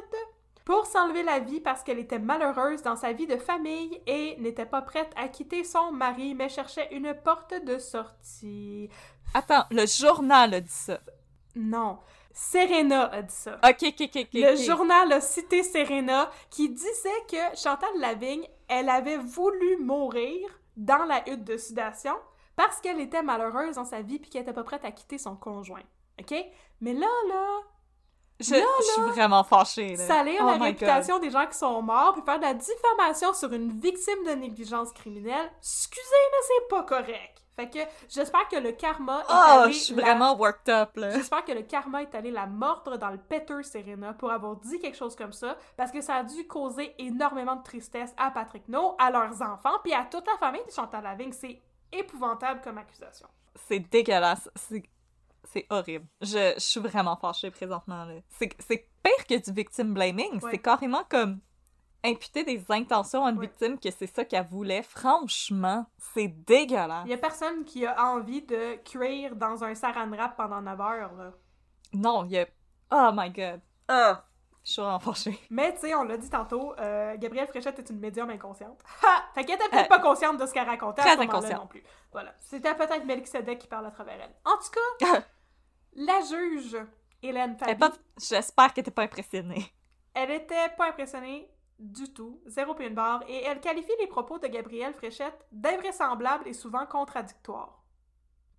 pour 0.68 0.86
s'enlever 0.86 1.24
la 1.24 1.39
vie 1.39 1.61
parce 1.61 1.82
qu'elle 1.82 1.97
était 1.97 2.20
malheureuse 2.20 2.82
dans 2.82 2.97
sa 2.97 3.13
vie 3.13 3.26
de 3.26 3.38
famille 3.38 4.01
et 4.05 4.36
n'était 4.39 4.65
pas 4.65 4.82
prête 4.82 5.09
à 5.15 5.30
quitter 5.30 5.63
son 5.63 5.93
mari, 5.93 6.36
mais 6.36 6.49
cherchait 6.49 6.93
une 6.93 7.13
porte 7.24 7.53
de 7.63 7.78
sortie. 7.78 8.89
Attends, 9.34 9.63
le 9.72 9.86
journal 9.86 10.53
a 10.53 10.59
dit 10.59 10.68
ça. 10.70 10.99
Non. 11.55 11.99
Serena 12.34 13.05
a 13.13 13.22
dit 13.22 13.34
ça. 13.34 13.61
Ok, 13.63 13.82
ok, 13.82 14.01
ok, 14.01 14.15
ok. 14.15 14.34
Le 14.34 14.57
journal 14.57 15.13
a 15.13 15.22
cité 15.22 15.63
Serena 15.63 16.30
qui 16.49 16.68
disait 16.68 17.24
que 17.32 17.55
Chantal 17.57 17.97
Lavigne, 17.99 18.45
elle 18.68 18.89
avait 18.89 19.20
voulu 19.20 19.78
mourir 19.78 20.49
dans 20.76 21.05
la 21.05 21.24
hutte 21.30 21.45
de 21.45 21.55
sudation 21.55 22.15
parce 22.57 22.82
qu'elle 22.82 22.99
était 22.99 23.24
malheureuse 23.24 23.78
dans 23.78 23.86
sa 23.86 24.01
vie 24.01 24.20
puis 24.20 24.30
qu'elle 24.30 24.41
était 24.41 24.51
pas 24.51 24.65
prête 24.65 24.84
à 24.84 24.91
quitter 24.91 25.18
son 25.18 25.38
conjoint. 25.38 25.84
OK? 26.20 26.36
Mais 26.82 26.93
là, 26.93 27.07
là, 27.30 27.61
je, 28.40 28.46
suis 28.46 29.02
vraiment 29.16 29.44
fâchée. 29.44 29.96
Là. 29.96 30.06
Salir 30.06 30.42
oh 30.42 30.46
la 30.46 30.58
réputation 30.58 31.20
des 31.20 31.32
gens 31.32 31.48
qui 31.48 31.58
sont 31.58 31.82
morts, 31.82 32.14
puis 32.14 32.22
faire 32.24 32.38
de 32.38 32.44
la 32.44 32.54
diffamation 32.54 33.34
sur 33.34 33.52
une 33.54 33.72
victime 33.80 34.24
de 34.26 34.32
négligence 34.32 34.92
criminelle, 34.92 35.52
excusez, 35.60 36.02
mais 36.32 36.38
c'est 36.48 36.68
pas 36.70 36.84
correct. 36.84 37.44
Fait 37.56 37.68
que 37.68 37.80
j'espère 38.08 38.48
que 38.48 38.58
le 38.58 38.72
karma 38.72 39.22
est 39.22 39.26
oh, 39.30 39.34
allé... 39.34 39.74
je 39.74 39.80
suis 39.80 39.96
vraiment 39.96 40.36
worked 40.38 40.70
up, 40.70 40.96
là. 40.96 41.10
J'espère 41.10 41.44
que 41.44 41.54
le 41.54 41.64
karma 41.64 42.04
est 42.04 42.14
allé 42.14 42.30
la 42.30 42.46
mordre 42.46 42.98
dans 42.98 43.10
le 43.10 43.18
péteur 43.18 43.66
Serena 43.66 44.14
pour 44.14 44.32
avoir 44.32 44.58
dit 44.58 44.78
quelque 44.78 44.98
chose 44.98 45.16
comme 45.16 45.34
ça, 45.34 45.58
parce 45.76 45.92
que 45.92 46.02
ça 46.02 46.18
a 46.18 46.24
dû 46.24 46.46
causer 46.46 46.94
énormément 47.00 47.56
de 47.56 47.64
tristesse 47.64 48.14
à 48.18 48.30
Patrick 48.30 48.68
No, 48.68 48.96
à 49.00 49.10
leurs 49.10 49.42
enfants, 49.42 49.80
puis 49.84 49.94
à 49.94 50.06
toute 50.06 50.28
la 50.28 50.38
famille 50.38 50.64
de 50.68 50.72
Chantal 50.72 51.04
Lavigne. 51.04 51.32
C'est 51.32 51.60
épouvantable 51.92 52.62
comme 52.64 52.78
accusation. 52.78 53.28
C'est 53.68 53.80
dégueulasse. 53.80 54.50
C'est 54.56 54.84
c'est 55.44 55.66
horrible. 55.70 56.06
Je, 56.22 56.54
je, 56.56 56.60
suis 56.60 56.80
vraiment 56.80 57.16
fâchée 57.16 57.52
présentement. 57.52 58.08
C'est 58.40 58.90
pire 59.04 59.26
que 59.28 59.44
du 59.44 59.52
victim 59.52 59.94
blaming. 59.94 60.40
C'est 60.52 60.60
carrément 60.60 61.04
comme 61.10 61.40
imputer 62.04 62.44
des 62.44 62.64
intentions 62.70 63.26
à 63.26 63.32
une 63.32 63.40
victime 63.40 63.80
que 63.80 63.90
c'est 63.92 64.08
ça 64.08 64.26
qu'elle 64.26 64.46
voulait. 64.46 64.84
Franchement, 64.84 65.86
c'est 65.98 66.28
dégueulasse. 66.28 67.04
Il 67.06 67.12
y 67.12 67.14
a 67.14 67.18
personne 67.18 67.64
qui 67.66 67.86
a 67.86 68.02
envie 68.06 68.42
de 68.42 68.76
cuire 68.84 69.36
dans 69.36 69.64
un 69.64 69.76
saran 69.76 70.10
wrap 70.10 70.36
pendant 70.38 70.62
9 70.62 70.82
heures. 70.82 71.14
Là. 71.14 71.32
Non, 71.94 72.26
il 72.26 72.32
y 72.32 72.40
a... 72.40 72.48
Oh 72.92 73.12
my 73.14 73.30
god. 73.30 73.62
Ah! 73.88 74.26
Je 74.68 74.74
suis 74.74 74.82
fâchée. 74.99 75.39
Mais 75.49 75.74
tu 75.76 75.80
sais, 75.80 75.95
on 75.95 76.03
l'a 76.03 76.18
dit 76.18 76.30
tantôt, 76.30 76.74
euh, 76.78 77.15
Gabrielle 77.15 77.47
Fréchette 77.47 77.80
est 77.80 77.89
une 77.89 77.99
médium 77.99 78.30
inconsciente. 78.30 78.84
Ha! 79.01 79.24
Fait 79.34 79.45
qu'elle 79.45 79.55
était 79.55 79.70
peut-être 79.70 79.86
euh, 79.86 79.88
pas 79.88 79.99
consciente 79.99 80.38
de 80.38 80.45
ce 80.45 80.53
qu'elle 80.53 80.68
racontait 80.68 81.01
très 81.03 81.11
à 81.11 81.15
ce 81.15 81.22
inconsciente. 81.22 81.61
non 81.61 81.68
plus. 81.68 81.84
Voilà. 82.11 82.34
C'était 82.38 82.76
peut-être 82.76 83.05
Melchizedek 83.05 83.59
qui 83.59 83.68
parle 83.68 83.86
à 83.86 83.91
travers 83.91 84.20
elle. 84.20 84.36
En 84.43 84.57
tout 84.57 84.72
cas, 84.99 85.24
La 85.95 86.20
juge, 86.20 86.78
Hélène 87.24 87.57
Fabi... 87.57 87.82
J'espère 88.20 88.74
qu'elle 88.74 88.82
n'était 88.84 88.91
pas 88.91 89.03
impressionnée. 89.03 89.65
Elle 90.13 90.32
était 90.32 90.70
pas 90.78 90.89
impressionnée 90.89 91.49
du 91.80 92.11
tout, 92.11 92.41
zéro 92.45 92.74
puis 92.74 92.88
une 92.88 92.93
barre, 92.93 93.24
et 93.28 93.43
elle 93.43 93.61
qualifie 93.61 93.93
les 93.99 94.07
propos 94.07 94.38
de 94.38 94.47
Gabrielle 94.47 94.93
Fréchette 94.93 95.45
d'invraisemblables 95.51 96.47
et 96.47 96.53
souvent 96.53 96.86
contradictoires. 96.86 97.84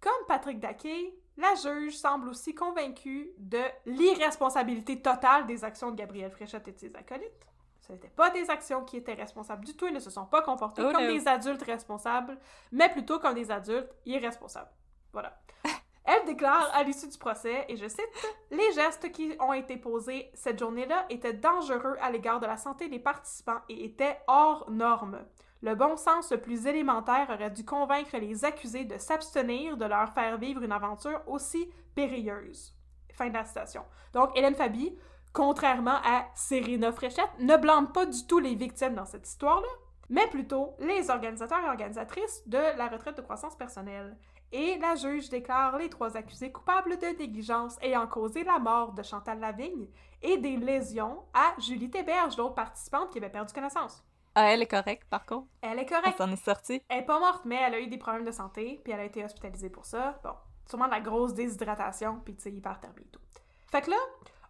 Comme 0.01 0.27
Patrick 0.27 0.59
Daquet, 0.59 1.15
la 1.39 1.55
juge 1.55 1.97
semble 1.97 2.29
aussi 2.29 2.55
convaincue 2.55 3.31
de 3.39 3.63
l'irresponsabilité 3.87 5.01
totale 5.01 5.47
des 5.47 5.65
actions 5.65 5.93
de 5.93 5.97
Gabrielle 5.97 6.33
Fréchette 6.33 6.67
et 6.67 6.73
de 6.73 6.79
ses 6.79 6.95
acolytes. 6.97 7.47
Ce 7.81 7.93
n'étaient 7.93 8.09
pas 8.09 8.31
des 8.31 8.51
actions 8.51 8.85
qui 8.85 8.97
étaient 8.97 9.15
responsables 9.15 9.65
du 9.65 9.75
tout, 9.75 9.87
ils 9.87 9.95
ne 9.95 10.01
se 10.01 10.11
sont 10.11 10.27
pas 10.27 10.43
comportés 10.43 10.83
oh 10.85 10.93
comme 10.93 11.07
des 11.07 11.27
adultes 11.29 11.63
responsables, 11.63 12.37
mais 12.73 12.91
plutôt 12.91 13.21
comme 13.21 13.35
des 13.35 13.51
adultes 13.51 13.95
irresponsables. 14.05 14.71
Voilà. 15.13 15.39
Elle 16.05 16.27
déclare 16.27 16.71
à 16.75 16.83
l'issue 16.83 17.09
du 17.09 17.19
procès, 17.19 17.67
et 17.69 17.77
je 17.77 17.87
cite, 17.87 18.35
Les 18.51 18.73
gestes 18.73 19.13
qui 19.13 19.35
ont 19.39 19.53
été 19.53 19.77
posés 19.77 20.31
cette 20.35 20.59
journée-là 20.59 21.07
étaient 21.09 21.35
dangereux 21.35 21.97
à 22.03 22.11
l'égard 22.11 22.41
de 22.41 22.47
la 22.47 22.57
santé 22.57 22.89
des 22.89 22.99
participants 22.99 23.61
et 23.69 23.85
étaient 23.85 24.19
hors 24.27 24.69
normes. 24.71 25.25
Le 25.61 25.75
bon 25.75 25.97
sens 25.97 26.31
le 26.31 26.41
plus 26.41 26.67
élémentaire 26.67 27.29
aurait 27.31 27.51
dû 27.51 27.65
convaincre 27.65 28.17
les 28.17 28.45
accusés 28.45 28.85
de 28.85 28.97
s'abstenir 28.97 29.77
de 29.77 29.85
leur 29.85 30.13
faire 30.13 30.39
vivre 30.39 30.63
une 30.63 30.71
aventure 30.71 31.21
aussi 31.27 31.69
périlleuse. 31.97 32.77
Fin 33.13 33.29
de 33.29 33.35
la 33.35 33.45
citation. 33.45 33.83
Donc, 34.13 34.31
Hélène 34.37 34.55
Fabi, 34.55 34.97
contrairement 35.33 35.99
à 36.05 36.27
Serena 36.37 36.93
Fréchette, 36.93 37.31
ne 37.41 37.57
blâme 37.57 37.91
pas 37.91 38.07
du 38.07 38.25
tout 38.27 38.39
les 38.39 38.55
victimes 38.55 38.95
dans 38.95 39.05
cette 39.05 39.27
histoire-là, 39.27 39.67
mais 40.09 40.29
plutôt 40.29 40.77
les 40.79 41.11
organisateurs 41.11 41.65
et 41.65 41.69
organisatrices 41.69 42.43
de 42.47 42.77
la 42.77 42.87
retraite 42.87 43.17
de 43.17 43.23
croissance 43.23 43.57
personnelle. 43.57 44.17
Et 44.53 44.79
la 44.79 44.95
juge 44.95 45.29
déclare 45.29 45.77
les 45.77 45.91
trois 45.91 46.17
accusés 46.17 46.53
coupables 46.53 46.99
de 46.99 47.19
négligence 47.19 47.77
ayant 47.83 48.07
causé 48.07 48.45
la 48.45 48.61
mort 48.61 48.93
de 48.93 49.03
Chantal 49.03 49.41
Lavigne 49.41 49.89
et 50.23 50.39
des 50.39 50.57
lésions 50.57 51.25
à 51.35 51.61
Julie 51.61 51.91
Théberge, 51.91 52.37
l'autre 52.37 52.55
participante 52.55 53.11
qui 53.11 53.19
avait 53.19 53.29
perdu 53.29 53.53
connaissance. 53.53 54.05
Ah, 54.41 54.53
elle 54.53 54.63
est 54.63 54.69
correcte, 54.69 55.09
par 55.11 55.27
contre. 55.27 55.49
Elle 55.63 55.81
est 55.81 55.87
correcte. 55.87 56.15
Elle 56.21 56.27
s'en 56.29 56.33
est 56.33 56.45
sortie. 56.45 56.81
Elle 56.89 57.01
est 57.01 57.07
pas 57.07 57.19
morte, 57.19 57.45
mais 57.45 57.57
elle 57.57 57.75
a 57.75 57.81
eu 57.81 57.89
des 57.89 57.99
problèmes 57.99 58.25
de 58.25 58.31
santé, 58.31 58.81
puis 58.85 58.93
elle 58.93 59.01
a 59.01 59.05
été 59.05 59.25
hospitalisée 59.25 59.69
pour 59.69 59.85
ça. 59.85 60.21
Bon, 60.23 60.31
sûrement 60.65 60.87
de 60.87 60.93
la 60.93 61.01
grosse 61.01 61.35
déshydratation, 61.35 62.21
puis 62.25 62.37
tu 62.37 62.43
sais, 62.43 62.53
hyperthermie 62.53 63.03
et 63.03 63.11
tout. 63.11 63.21
Fait 63.67 63.81
que 63.81 63.91
là, 63.91 63.97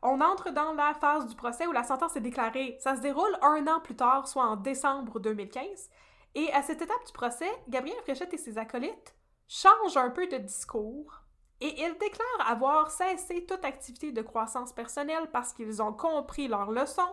on 0.02 0.20
entre 0.20 0.50
dans 0.50 0.74
la 0.74 0.92
phase 0.92 1.26
du 1.26 1.34
procès 1.34 1.66
où 1.66 1.72
la 1.72 1.84
sentence 1.84 2.14
est 2.16 2.20
déclarée. 2.20 2.76
Ça 2.80 2.96
se 2.96 3.00
déroule 3.00 3.34
un 3.40 3.66
an 3.66 3.80
plus 3.80 3.96
tard, 3.96 4.28
soit 4.28 4.44
en 4.44 4.56
décembre 4.56 5.20
2015. 5.20 5.88
Et 6.34 6.52
à 6.52 6.60
cette 6.60 6.82
étape 6.82 7.06
du 7.06 7.12
procès, 7.14 7.50
Gabriel 7.70 7.98
Fréchette 8.02 8.34
et 8.34 8.38
ses 8.38 8.58
acolytes 8.58 9.16
changent 9.48 9.96
un 9.96 10.10
peu 10.10 10.26
de 10.26 10.36
discours 10.36 11.22
et 11.62 11.80
ils 11.80 11.96
déclarent 11.98 12.46
avoir 12.46 12.90
cessé 12.90 13.46
toute 13.46 13.64
activité 13.64 14.12
de 14.12 14.20
croissance 14.20 14.74
personnelle 14.74 15.30
parce 15.32 15.54
qu'ils 15.54 15.80
ont 15.80 15.94
compris 15.94 16.46
leur 16.46 16.70
leçon 16.70 17.08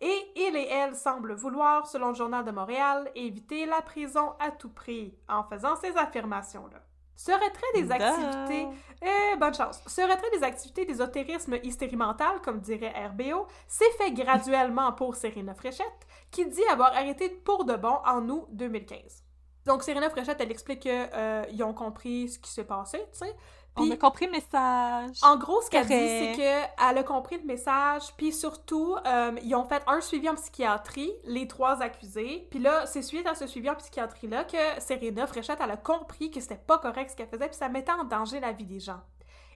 et 0.00 0.32
il 0.36 0.56
et 0.56 0.68
elle 0.68 0.94
semblent 0.94 1.34
vouloir, 1.34 1.86
selon 1.86 2.08
le 2.08 2.14
Journal 2.14 2.44
de 2.44 2.50
Montréal, 2.50 3.10
éviter 3.14 3.66
la 3.66 3.82
prison 3.82 4.34
à 4.38 4.50
tout 4.50 4.70
prix 4.70 5.14
en 5.28 5.42
faisant 5.44 5.76
ces 5.76 5.96
affirmations-là. 5.96 6.82
Ce 7.16 7.32
retrait 7.32 7.72
des 7.74 7.90
activités, 7.90 8.68
eh, 9.02 9.36
bonne 9.38 9.52
chance, 9.52 9.82
ce 9.88 10.00
retrait 10.02 10.30
des 10.38 10.44
activités 10.44 10.84
d'ésotérisme 10.84 11.56
hystérimental, 11.64 12.40
comme 12.44 12.60
dirait 12.60 12.94
RBO, 13.08 13.48
s'est 13.66 13.90
fait 13.98 14.12
graduellement 14.12 14.92
pour 14.92 15.16
Serena 15.16 15.52
Fréchette, 15.52 16.06
qui 16.30 16.46
dit 16.46 16.64
avoir 16.70 16.94
arrêté 16.94 17.28
pour 17.28 17.64
de 17.64 17.74
bon 17.74 17.98
en 18.06 18.28
août 18.28 18.46
2015. 18.50 19.24
Donc, 19.66 19.82
Serena 19.82 20.08
Fréchette, 20.10 20.40
elle 20.40 20.52
explique 20.52 20.80
qu'ils 20.80 21.10
euh, 21.12 21.64
ont 21.64 21.74
compris 21.74 22.28
ce 22.28 22.38
qui 22.38 22.50
s'est 22.50 22.64
passé, 22.64 22.98
tu 23.12 23.18
sais. 23.18 23.36
On 23.80 23.90
a 23.90 23.96
compris 23.96 24.26
le 24.26 24.32
message. 24.32 25.18
En 25.22 25.36
gros, 25.36 25.60
ce 25.62 25.70
qu'elle 25.70 25.86
dit, 25.86 25.92
c'est 25.92 26.32
qu'elle 26.36 26.98
a 26.98 27.02
compris 27.02 27.38
le 27.38 27.44
message, 27.44 28.02
puis 28.16 28.32
surtout, 28.32 28.96
euh, 29.06 29.32
ils 29.42 29.54
ont 29.54 29.64
fait 29.64 29.82
un 29.86 30.00
suivi 30.00 30.28
en 30.28 30.34
psychiatrie, 30.34 31.12
les 31.24 31.46
trois 31.48 31.82
accusés. 31.82 32.46
Puis 32.50 32.58
là, 32.58 32.86
c'est 32.86 33.02
suite 33.02 33.26
à 33.26 33.34
ce 33.34 33.46
suivi 33.46 33.70
en 33.70 33.74
psychiatrie-là 33.74 34.44
que 34.44 34.80
Serena 34.80 35.26
Fréchette, 35.26 35.58
elle 35.62 35.70
a 35.70 35.76
compris 35.76 36.30
que 36.30 36.40
c'était 36.40 36.56
pas 36.56 36.78
correct 36.78 37.10
ce 37.10 37.16
qu'elle 37.16 37.28
faisait, 37.28 37.48
puis 37.48 37.56
ça 37.56 37.68
mettait 37.68 37.92
en 37.92 38.04
danger 38.04 38.40
la 38.40 38.52
vie 38.52 38.66
des 38.66 38.80
gens. 38.80 39.00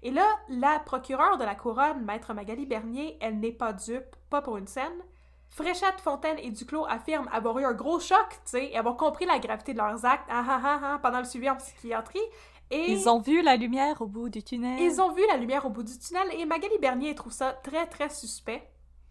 Et 0.02 0.10
là, 0.10 0.26
la 0.48 0.80
procureure 0.80 1.38
de 1.38 1.44
la 1.44 1.54
couronne, 1.54 2.04
Maître 2.04 2.34
Magali 2.34 2.66
Bernier, 2.66 3.16
elle 3.20 3.38
n'est 3.38 3.52
pas 3.52 3.72
dupe, 3.72 4.16
pas 4.30 4.42
pour 4.42 4.56
une 4.56 4.66
scène. 4.66 5.02
Fréchette, 5.52 6.00
Fontaine 6.02 6.38
et 6.38 6.50
Duclos 6.50 6.86
affirment 6.86 7.28
avoir 7.30 7.58
eu 7.58 7.64
un 7.66 7.74
gros 7.74 8.00
choc, 8.00 8.26
tu 8.30 8.36
sais, 8.52 8.70
et 8.72 8.78
avoir 8.78 8.96
compris 8.96 9.26
la 9.26 9.38
gravité 9.38 9.74
de 9.74 9.78
leurs 9.78 10.04
actes 10.06 10.26
ah, 10.30 10.42
ah, 10.48 10.80
ah, 10.82 10.98
pendant 11.02 11.18
le 11.18 11.26
suivi 11.26 11.48
en 11.50 11.56
psychiatrie. 11.56 12.22
Et 12.72 12.92
ils 12.92 13.08
ont 13.08 13.20
vu 13.20 13.42
la 13.42 13.56
lumière 13.56 14.00
au 14.00 14.06
bout 14.06 14.30
du 14.30 14.42
tunnel. 14.42 14.80
Ils 14.80 15.00
ont 15.00 15.12
vu 15.12 15.22
la 15.28 15.36
lumière 15.36 15.66
au 15.66 15.68
bout 15.70 15.82
du 15.82 15.98
tunnel 15.98 16.26
et 16.32 16.46
Magali 16.46 16.78
Bernier 16.80 17.14
trouve 17.14 17.32
ça 17.32 17.52
très, 17.52 17.86
très 17.86 18.08
suspect. 18.08 18.66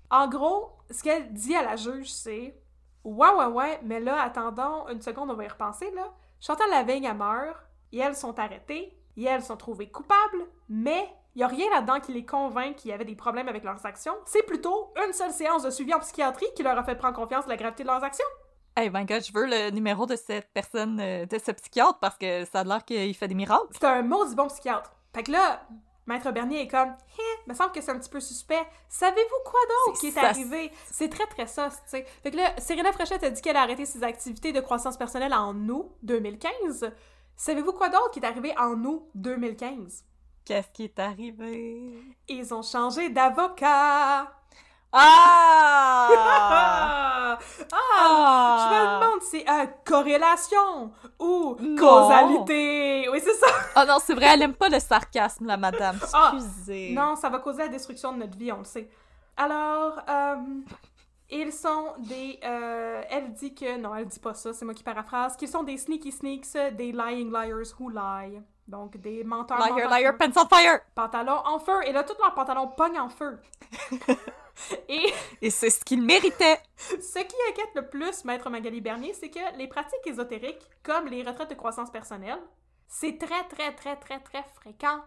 En 0.09 0.27
gros, 0.27 0.71
ce 0.89 1.03
qu'elle 1.03 1.31
dit 1.31 1.55
à 1.55 1.61
la 1.61 1.75
juge, 1.75 2.11
c'est 2.11 2.59
Ouais, 3.03 3.29
ouais, 3.29 3.45
ouais, 3.45 3.79
mais 3.83 3.99
là, 3.99 4.21
attendons 4.21 4.87
une 4.89 5.01
seconde, 5.01 5.31
on 5.31 5.35
va 5.35 5.43
y 5.43 5.47
repenser, 5.47 5.89
là. 5.91 6.13
Chantal 6.39 6.69
Lavigne, 6.69 7.05
elle 7.05 7.17
meurt, 7.17 7.57
et 7.91 7.99
elles 7.99 8.15
sont 8.15 8.37
arrêtées, 8.37 8.95
et 9.17 9.23
elles 9.23 9.43
sont 9.43 9.57
trouvées 9.57 9.89
coupables, 9.89 10.47
mais 10.69 11.09
il 11.35 11.39
n'y 11.39 11.43
a 11.43 11.47
rien 11.47 11.69
là-dedans 11.69 11.99
qui 11.99 12.13
les 12.13 12.25
convainc 12.25 12.75
qu'il 12.75 12.91
y 12.91 12.93
avait 12.93 13.05
des 13.05 13.15
problèmes 13.15 13.47
avec 13.47 13.63
leurs 13.63 13.85
actions. 13.85 14.15
C'est 14.25 14.43
plutôt 14.43 14.93
une 15.07 15.13
seule 15.13 15.31
séance 15.31 15.63
de 15.63 15.69
suivi 15.69 15.93
en 15.93 15.99
psychiatrie 15.99 16.47
qui 16.55 16.63
leur 16.63 16.77
a 16.77 16.83
fait 16.83 16.95
prendre 16.95 17.15
confiance 17.15 17.45
de 17.45 17.49
la 17.49 17.57
gravité 17.57 17.83
de 17.83 17.87
leurs 17.87 18.03
actions. 18.03 18.25
Hey 18.75 18.89
my 18.89 19.05
god, 19.05 19.21
je 19.25 19.33
veux 19.33 19.45
le 19.45 19.69
numéro 19.71 20.05
de 20.05 20.15
cette 20.15 20.49
personne, 20.53 20.97
euh, 21.01 21.25
de 21.25 21.37
ce 21.37 21.51
psychiatre, 21.51 21.99
parce 21.99 22.17
que 22.17 22.45
ça 22.45 22.61
a 22.61 22.63
l'air 22.63 22.85
qu'il 22.85 23.13
fait 23.15 23.27
des 23.27 23.35
miracles. 23.35 23.67
C'est 23.73 23.83
un 23.83 24.01
maudit 24.01 24.33
bon 24.33 24.47
psychiatre. 24.47 24.91
Fait 25.13 25.23
que 25.23 25.31
là, 25.31 25.61
Maître 26.07 26.31
Bernier 26.31 26.61
est 26.61 26.67
comme, 26.69 26.89
hé, 26.89 27.49
me 27.49 27.53
semble 27.53 27.73
que 27.73 27.81
c'est 27.81 27.91
un 27.91 27.99
petit 27.99 28.09
peu 28.09 28.21
suspect. 28.21 28.65
Savez-vous 28.87 29.49
quoi 29.49 29.59
d'autre 29.87 29.99
qui 29.99 30.07
est 30.07 30.17
arrivé? 30.17 30.71
C'est 30.89 31.09
très, 31.09 31.27
très 31.27 31.47
ça, 31.47 31.69
tu 31.69 31.75
sais. 31.85 32.05
Fait 32.23 32.31
que 32.31 32.37
là, 32.37 32.53
Serena 32.59 32.93
Fréchette 32.93 33.23
a 33.23 33.29
dit 33.29 33.41
qu'elle 33.41 33.57
a 33.57 33.61
arrêté 33.61 33.85
ses 33.85 34.03
activités 34.03 34.53
de 34.53 34.61
croissance 34.61 34.97
personnelle 34.97 35.33
en 35.33 35.53
août 35.67 35.91
2015. 36.03 36.91
Savez-vous 37.35 37.73
quoi 37.73 37.89
d'autre 37.89 38.11
qui 38.11 38.19
est 38.19 38.25
arrivé 38.25 38.53
en 38.57 38.81
août 38.85 39.03
2015? 39.15 40.05
Qu'est-ce 40.45 40.69
qui 40.69 40.85
est 40.85 40.97
arrivé? 40.97 41.93
Ils 42.29 42.53
ont 42.53 42.63
changé 42.63 43.09
d'avocat! 43.09 44.31
Ah! 44.93 46.09
ah! 47.71 48.57
Je 48.59 48.75
me 48.75 48.79
demande 48.95 49.21
si 49.21 49.45
euh, 49.47 49.65
corrélation 49.85 50.91
ou 51.19 51.55
causalité? 51.79 53.07
Oui, 53.09 53.21
c'est 53.23 53.33
ça. 53.33 53.47
oh 53.77 53.83
non, 53.87 53.97
c'est 53.99 54.13
vrai, 54.13 54.27
elle 54.33 54.41
aime 54.41 54.53
pas 54.53 54.69
le 54.69 54.79
sarcasme, 54.79 55.45
la 55.45 55.57
madame. 55.57 55.97
Ah! 56.13 56.33
Excusez. 56.35 56.93
non, 56.93 57.15
ça 57.15 57.29
va 57.29 57.39
causer 57.39 57.63
la 57.63 57.69
destruction 57.69 58.11
de 58.13 58.17
notre 58.19 58.37
vie, 58.37 58.51
on 58.51 58.59
le 58.59 58.65
sait. 58.65 58.89
Alors, 59.37 60.01
euh, 60.09 60.35
ils 61.29 61.53
sont 61.53 61.93
des. 61.99 62.39
Euh, 62.43 63.01
elle 63.09 63.31
dit 63.33 63.55
que. 63.55 63.77
Non, 63.77 63.95
elle 63.95 64.07
dit 64.07 64.19
pas 64.19 64.33
ça, 64.33 64.51
c'est 64.53 64.65
moi 64.65 64.73
qui 64.73 64.83
paraphrase. 64.83 65.37
Qu'ils 65.37 65.47
sont 65.47 65.63
des 65.63 65.77
sneaky 65.77 66.11
sneaks, 66.11 66.75
des 66.75 66.91
lying 66.91 67.31
liars 67.31 67.73
who 67.79 67.89
lie. 67.89 68.41
Donc, 68.67 68.97
des 68.97 69.23
menteurs. 69.23 69.57
Liar, 69.57 69.89
liar, 69.89 70.17
pencil 70.17 70.43
fire! 70.49 70.79
Pantalons 70.95 71.41
en 71.45 71.59
feu. 71.59 71.79
Et 71.85 71.91
là, 71.91 72.03
tous 72.03 72.17
leurs 72.21 72.33
pantalons 72.33 72.67
pognent 72.67 72.99
en 72.99 73.09
feu. 73.09 73.39
Et, 74.89 75.13
Et 75.41 75.49
c'est 75.49 75.69
ce 75.69 75.83
qu'il 75.83 76.01
méritait. 76.01 76.59
Ce 76.77 77.19
qui 77.19 77.35
inquiète 77.49 77.75
le 77.75 77.89
plus 77.89 78.25
Maître 78.25 78.49
Magali 78.49 78.81
Bernier, 78.81 79.13
c'est 79.13 79.29
que 79.29 79.57
les 79.57 79.67
pratiques 79.67 80.05
ésotériques, 80.05 80.69
comme 80.83 81.07
les 81.07 81.23
retraites 81.23 81.49
de 81.49 81.55
croissance 81.55 81.91
personnelle, 81.91 82.39
c'est 82.87 83.17
très, 83.17 83.43
très, 83.47 83.73
très, 83.73 83.95
très, 83.97 84.19
très 84.19 84.43
fréquent 84.55 85.01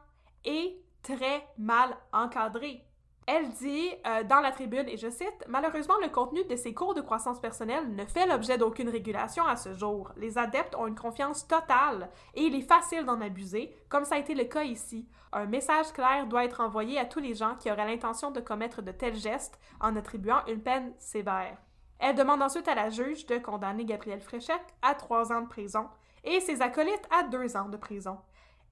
et 0.44 0.80
très 1.02 1.46
mal 1.58 1.96
encadré. 2.12 2.84
Elle 3.26 3.48
dit 3.50 3.88
euh, 4.06 4.22
dans 4.24 4.40
la 4.40 4.52
tribune, 4.52 4.88
et 4.88 4.98
je 4.98 5.08
cite, 5.08 5.44
Malheureusement, 5.48 5.94
le 6.02 6.10
contenu 6.10 6.44
de 6.44 6.56
ces 6.56 6.74
cours 6.74 6.94
de 6.94 7.00
croissance 7.00 7.40
personnelle 7.40 7.94
ne 7.94 8.04
fait 8.04 8.26
l'objet 8.26 8.58
d'aucune 8.58 8.90
régulation 8.90 9.46
à 9.46 9.56
ce 9.56 9.72
jour. 9.72 10.12
Les 10.16 10.36
adeptes 10.36 10.74
ont 10.74 10.86
une 10.86 10.94
confiance 10.94 11.48
totale 11.48 12.10
et 12.34 12.42
il 12.42 12.54
est 12.54 12.68
facile 12.68 13.04
d'en 13.06 13.20
abuser, 13.20 13.74
comme 13.88 14.04
ça 14.04 14.16
a 14.16 14.18
été 14.18 14.34
le 14.34 14.44
cas 14.44 14.64
ici. 14.64 15.08
Un 15.32 15.46
message 15.46 15.92
clair 15.92 16.26
doit 16.26 16.44
être 16.44 16.60
envoyé 16.60 16.98
à 16.98 17.06
tous 17.06 17.20
les 17.20 17.34
gens 17.34 17.56
qui 17.56 17.70
auraient 17.70 17.86
l'intention 17.86 18.30
de 18.30 18.40
commettre 18.40 18.82
de 18.82 18.92
tels 18.92 19.16
gestes 19.16 19.58
en 19.80 19.96
attribuant 19.96 20.44
une 20.46 20.62
peine 20.62 20.92
sévère. 20.98 21.56
Elle 21.98 22.16
demande 22.16 22.42
ensuite 22.42 22.68
à 22.68 22.74
la 22.74 22.90
juge 22.90 23.24
de 23.26 23.38
condamner 23.38 23.86
Gabrielle 23.86 24.20
Fréchette 24.20 24.74
à 24.82 24.94
trois 24.94 25.32
ans 25.32 25.40
de 25.40 25.48
prison 25.48 25.88
et 26.24 26.40
ses 26.40 26.60
acolytes 26.60 27.08
à 27.10 27.22
deux 27.22 27.56
ans 27.56 27.68
de 27.68 27.78
prison. 27.78 28.18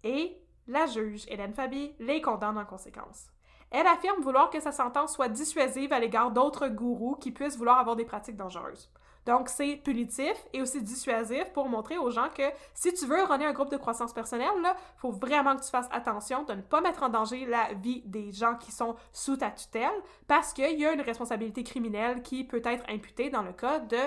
Et 0.04 0.36
la 0.66 0.86
juge, 0.86 1.24
Hélène 1.28 1.54
Fabi, 1.54 1.94
les 1.98 2.20
condamne 2.20 2.58
en 2.58 2.66
conséquence. 2.66 3.31
Elle 3.72 3.86
affirme 3.86 4.20
vouloir 4.20 4.50
que 4.50 4.60
sa 4.60 4.70
sentence 4.70 5.14
soit 5.14 5.28
dissuasive 5.28 5.92
à 5.94 5.98
l'égard 5.98 6.30
d'autres 6.30 6.68
gourous 6.68 7.16
qui 7.16 7.32
puissent 7.32 7.56
vouloir 7.56 7.78
avoir 7.78 7.96
des 7.96 8.04
pratiques 8.04 8.36
dangereuses. 8.36 8.90
Donc, 9.24 9.48
c'est 9.48 9.76
punitif 9.76 10.34
et 10.52 10.60
aussi 10.60 10.82
dissuasif 10.82 11.44
pour 11.54 11.68
montrer 11.68 11.96
aux 11.96 12.10
gens 12.10 12.28
que 12.36 12.42
si 12.74 12.92
tu 12.92 13.06
veux 13.06 13.22
runner 13.22 13.46
un 13.46 13.52
groupe 13.52 13.70
de 13.70 13.76
croissance 13.76 14.12
personnelle, 14.12 14.50
il 14.58 15.00
faut 15.00 15.12
vraiment 15.12 15.56
que 15.56 15.62
tu 15.62 15.70
fasses 15.70 15.88
attention 15.90 16.42
de 16.42 16.54
ne 16.54 16.60
pas 16.60 16.82
mettre 16.82 17.02
en 17.02 17.08
danger 17.08 17.46
la 17.46 17.72
vie 17.74 18.02
des 18.04 18.32
gens 18.32 18.56
qui 18.56 18.72
sont 18.72 18.94
sous 19.12 19.36
ta 19.36 19.50
tutelle 19.50 19.90
parce 20.26 20.52
qu'il 20.52 20.78
y 20.78 20.84
a 20.84 20.92
une 20.92 21.00
responsabilité 21.00 21.62
criminelle 21.62 22.22
qui 22.22 22.44
peut 22.44 22.62
être 22.64 22.84
imputée 22.90 23.30
dans 23.30 23.42
le 23.42 23.52
cas 23.52 23.78
de 23.78 24.00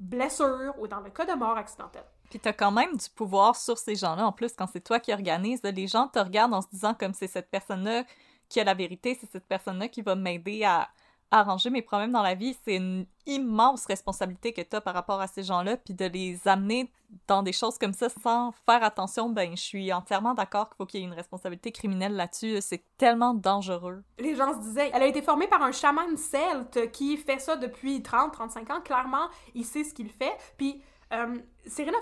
blessure 0.00 0.74
ou 0.78 0.88
dans 0.88 1.00
le 1.00 1.10
cas 1.10 1.26
de 1.26 1.38
mort 1.38 1.56
accidentelle. 1.56 2.06
Puis 2.30 2.40
t'as 2.40 2.54
quand 2.54 2.72
même 2.72 2.96
du 2.96 3.10
pouvoir 3.10 3.56
sur 3.56 3.76
ces 3.76 3.94
gens-là. 3.94 4.26
En 4.26 4.32
plus, 4.32 4.54
quand 4.56 4.66
c'est 4.66 4.80
toi 4.80 4.98
qui 4.98 5.12
organises, 5.12 5.62
les 5.62 5.86
gens 5.86 6.08
te 6.08 6.18
regardent 6.18 6.54
en 6.54 6.62
se 6.62 6.68
disant 6.68 6.94
comme 6.94 7.12
c'est 7.12 7.26
cette 7.26 7.50
personne-là 7.50 8.04
qui 8.52 8.60
a 8.60 8.64
la 8.64 8.74
vérité, 8.74 9.16
c'est 9.18 9.30
cette 9.30 9.46
personne-là 9.46 9.88
qui 9.88 10.02
va 10.02 10.14
m'aider 10.14 10.62
à, 10.64 10.88
arranger 11.34 11.70
mes 11.70 11.80
problèmes 11.80 12.12
dans 12.12 12.22
la 12.22 12.34
vie. 12.34 12.54
C'est 12.62 12.76
une 12.76 13.06
immense 13.24 13.86
responsabilité 13.86 14.52
que 14.52 14.60
tu 14.60 14.76
as 14.76 14.82
par 14.82 14.92
rapport 14.92 15.18
à 15.18 15.26
ces 15.26 15.42
gens-là, 15.42 15.78
puis 15.78 15.94
de 15.94 16.04
les 16.04 16.46
amener 16.46 16.92
dans 17.26 17.42
des 17.42 17.52
choses 17.52 17.78
comme 17.78 17.94
ça 17.94 18.10
sans 18.10 18.52
faire 18.66 18.84
attention, 18.84 19.30
ben 19.30 19.56
je 19.56 19.62
suis 19.62 19.92
entièrement 19.92 20.34
d'accord 20.34 20.68
qu'il 20.68 20.76
faut 20.76 20.86
qu'il 20.86 21.00
y 21.00 21.02
ait 21.02 21.06
une 21.06 21.14
responsabilité 21.14 21.72
criminelle 21.72 22.14
là-dessus. 22.14 22.58
C'est 22.60 22.82
tellement 22.98 23.32
dangereux. 23.32 24.02
Les 24.18 24.36
gens 24.36 24.52
se 24.52 24.60
disaient, 24.60 24.90
elle 24.92 25.02
a 25.02 25.06
été 25.06 25.22
formée 25.22 25.46
par 25.46 25.62
un 25.62 25.72
chaman 25.72 26.16
celte 26.18 26.90
qui 26.90 27.16
fait 27.16 27.38
ça 27.38 27.56
depuis 27.56 28.00
30-35 28.00 28.72
ans. 28.72 28.80
Clairement, 28.82 29.28
il 29.54 29.64
sait 29.64 29.84
ce 29.84 29.94
qu'il 29.94 30.10
fait. 30.10 30.36
Puis 30.58 30.82
euh, 31.12 31.38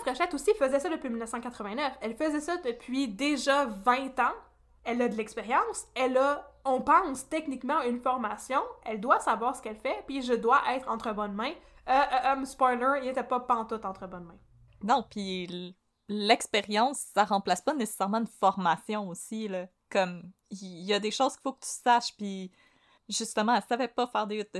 Fréchette 0.03 0.35
aussi 0.35 0.53
faisait 0.55 0.81
ça 0.81 0.89
depuis 0.89 1.09
1989. 1.09 1.93
Elle 2.01 2.17
faisait 2.17 2.41
ça 2.41 2.57
depuis 2.59 3.09
déjà 3.09 3.67
20 3.67 4.19
ans 4.21 4.35
elle 4.91 5.03
a 5.03 5.09
de 5.09 5.15
l'expérience, 5.15 5.87
elle 5.95 6.17
a, 6.17 6.53
on 6.65 6.81
pense, 6.81 7.29
techniquement 7.29 7.81
une 7.83 8.01
formation, 8.01 8.61
elle 8.85 9.01
doit 9.01 9.21
savoir 9.21 9.55
ce 9.57 9.63
qu'elle 9.63 9.79
fait, 9.79 10.03
puis 10.07 10.23
je 10.23 10.33
dois 10.33 10.61
être 10.71 10.89
entre 10.89 11.13
bonnes 11.13 11.35
mains. 11.35 11.55
Euh, 11.89 11.93
euh, 11.93 12.35
euh 12.37 12.45
spoiler, 12.45 13.01
il 13.03 13.09
était 13.09 13.25
pas 13.25 13.41
pantoute 13.41 13.85
entre 13.85 14.07
bonnes 14.07 14.25
mains. 14.25 14.39
Non, 14.83 15.05
puis 15.09 15.77
l'expérience, 16.09 17.07
ça 17.15 17.25
remplace 17.25 17.63
pas 17.63 17.75
nécessairement 17.75 18.19
une 18.19 18.27
formation 18.27 19.09
aussi, 19.09 19.49
là. 19.49 19.67
Comme, 19.91 20.33
il 20.51 20.85
y 20.85 20.93
a 20.93 21.01
des 21.01 21.11
choses 21.11 21.35
qu'il 21.35 21.43
faut 21.43 21.53
que 21.53 21.65
tu 21.65 21.71
saches, 21.71 22.17
puis 22.17 22.53
justement, 23.09 23.55
elle 23.55 23.63
savait 23.69 23.89
pas 23.89 24.07
faire 24.07 24.27
des 24.27 24.41
huttes 24.41 24.53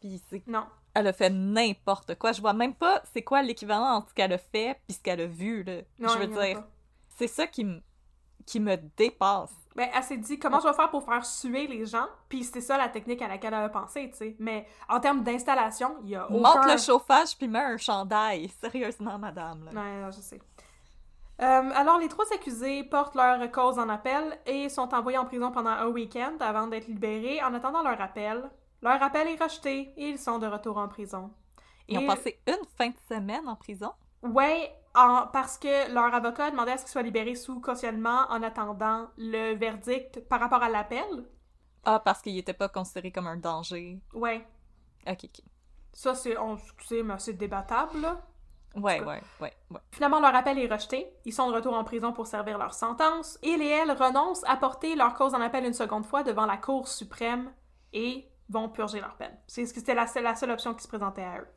puis 0.00 0.22
c'est... 0.30 0.46
Non. 0.46 0.66
Elle 0.94 1.06
a 1.06 1.12
fait 1.12 1.30
n'importe 1.30 2.16
quoi. 2.16 2.32
Je 2.32 2.40
vois 2.40 2.52
même 2.52 2.74
pas 2.74 3.00
c'est 3.12 3.22
quoi 3.22 3.42
l'équivalent 3.42 3.94
entre 3.94 4.08
ce 4.08 4.14
qu'elle 4.14 4.32
a 4.32 4.38
fait 4.38 4.80
puis 4.86 4.96
ce 4.96 5.00
qu'elle 5.00 5.20
a 5.20 5.26
vu, 5.26 5.62
là. 5.62 5.82
Non, 6.00 6.08
je 6.08 6.18
veux 6.18 6.26
dire, 6.26 6.64
c'est 7.16 7.28
ça 7.28 7.46
qui 7.46 7.64
me 7.64 8.76
dépasse. 8.96 9.54
Ben, 9.76 9.88
elle 9.94 10.02
s'est 10.02 10.16
dit 10.16 10.38
comment 10.38 10.58
je 10.58 10.66
vais 10.66 10.74
faire 10.74 10.90
pour 10.90 11.04
faire 11.04 11.24
suer 11.24 11.66
les 11.68 11.86
gens, 11.86 12.06
puis 12.28 12.42
c'était 12.42 12.60
ça 12.60 12.76
la 12.76 12.88
technique 12.88 13.22
à 13.22 13.28
laquelle 13.28 13.54
elle 13.54 13.64
a 13.64 13.68
pensé, 13.68 14.10
tu 14.10 14.16
sais. 14.16 14.36
Mais 14.40 14.66
en 14.88 14.98
termes 14.98 15.22
d'installation, 15.22 15.96
il 16.02 16.10
y 16.10 16.16
a 16.16 16.28
aucun... 16.30 16.40
Monte 16.40 16.72
le 16.72 16.78
chauffage 16.78 17.36
puis 17.36 17.46
mets 17.46 17.60
un 17.60 17.76
chandail. 17.76 18.48
Sérieusement, 18.60 19.16
madame. 19.18 19.64
Là. 19.66 19.70
Non, 19.72 20.10
je 20.10 20.20
sais. 20.20 20.40
Euh, 21.40 21.70
alors, 21.74 21.98
les 21.98 22.08
trois 22.08 22.26
accusés 22.34 22.84
portent 22.84 23.14
leur 23.14 23.50
cause 23.50 23.78
en 23.78 23.88
appel 23.88 24.38
et 24.44 24.68
sont 24.68 24.92
envoyés 24.92 25.16
en 25.16 25.24
prison 25.24 25.50
pendant 25.50 25.70
un 25.70 25.86
week-end 25.86 26.34
avant 26.40 26.66
d'être 26.66 26.86
libérés 26.86 27.42
en 27.42 27.54
attendant 27.54 27.82
leur 27.82 28.00
appel. 28.00 28.50
Leur 28.82 29.02
appel 29.02 29.28
est 29.28 29.42
rejeté 29.42 29.94
et 29.96 30.10
ils 30.10 30.18
sont 30.18 30.38
de 30.38 30.46
retour 30.46 30.76
en 30.76 30.88
prison. 30.88 31.30
Ils 31.88 31.98
ont 31.98 32.06
passé 32.06 32.40
une 32.46 32.64
fin 32.76 32.88
de 32.88 32.96
semaine 33.08 33.48
en 33.48 33.56
prison? 33.56 33.92
Ouais, 34.22 34.70
en, 34.94 35.26
parce 35.32 35.58
que 35.58 35.92
leur 35.92 36.14
avocat 36.14 36.46
a 36.46 36.50
demandé 36.50 36.72
à 36.72 36.78
ce 36.78 36.84
qu'ils 36.84 36.92
soient 36.92 37.02
libérés 37.02 37.34
sous 37.34 37.60
cautionnement 37.60 38.26
en 38.30 38.42
attendant 38.42 39.08
le 39.16 39.54
verdict 39.54 40.20
par 40.28 40.40
rapport 40.40 40.62
à 40.62 40.68
l'appel. 40.68 41.24
Ah, 41.84 42.00
parce 42.04 42.20
qu'ils 42.20 42.34
n'étaient 42.34 42.52
pas 42.52 42.68
considérés 42.68 43.12
comme 43.12 43.26
un 43.26 43.36
danger. 43.36 44.00
Ouais. 44.12 44.46
Ok, 45.06 45.24
ok. 45.24 45.44
Ça, 45.92 46.14
c'est, 46.14 46.36
on, 46.36 46.56
mais 47.04 47.18
c'est 47.18 47.32
débattable, 47.34 48.00
là. 48.00 48.20
Ouais, 48.76 49.00
ouais, 49.00 49.20
ouais, 49.40 49.52
Finalement, 49.90 50.20
leur 50.20 50.34
appel 50.34 50.56
est 50.58 50.72
rejeté. 50.72 51.12
Ils 51.24 51.32
sont 51.32 51.48
de 51.50 51.54
retour 51.54 51.74
en 51.74 51.82
prison 51.82 52.12
pour 52.12 52.28
servir 52.28 52.56
leur 52.56 52.72
sentence. 52.72 53.36
Il 53.42 53.60
et 53.62 53.68
elle 53.68 53.90
renoncent 53.90 54.44
à 54.46 54.56
porter 54.56 54.94
leur 54.94 55.14
cause 55.14 55.34
en 55.34 55.40
appel 55.40 55.64
une 55.64 55.72
seconde 55.72 56.06
fois 56.06 56.22
devant 56.22 56.46
la 56.46 56.56
Cour 56.56 56.86
suprême 56.86 57.52
et 57.92 58.28
vont 58.48 58.68
purger 58.68 59.00
leur 59.00 59.16
peine. 59.16 59.36
C'est 59.48 59.66
ce 59.66 59.74
que 59.74 59.80
c'était 59.80 59.94
la, 59.94 60.06
la, 60.22 60.36
seule 60.36 60.52
option 60.52 60.74
qui 60.74 60.84
se 60.84 60.88
présentait 60.88 61.24
à 61.24 61.40
eux. 61.40 61.48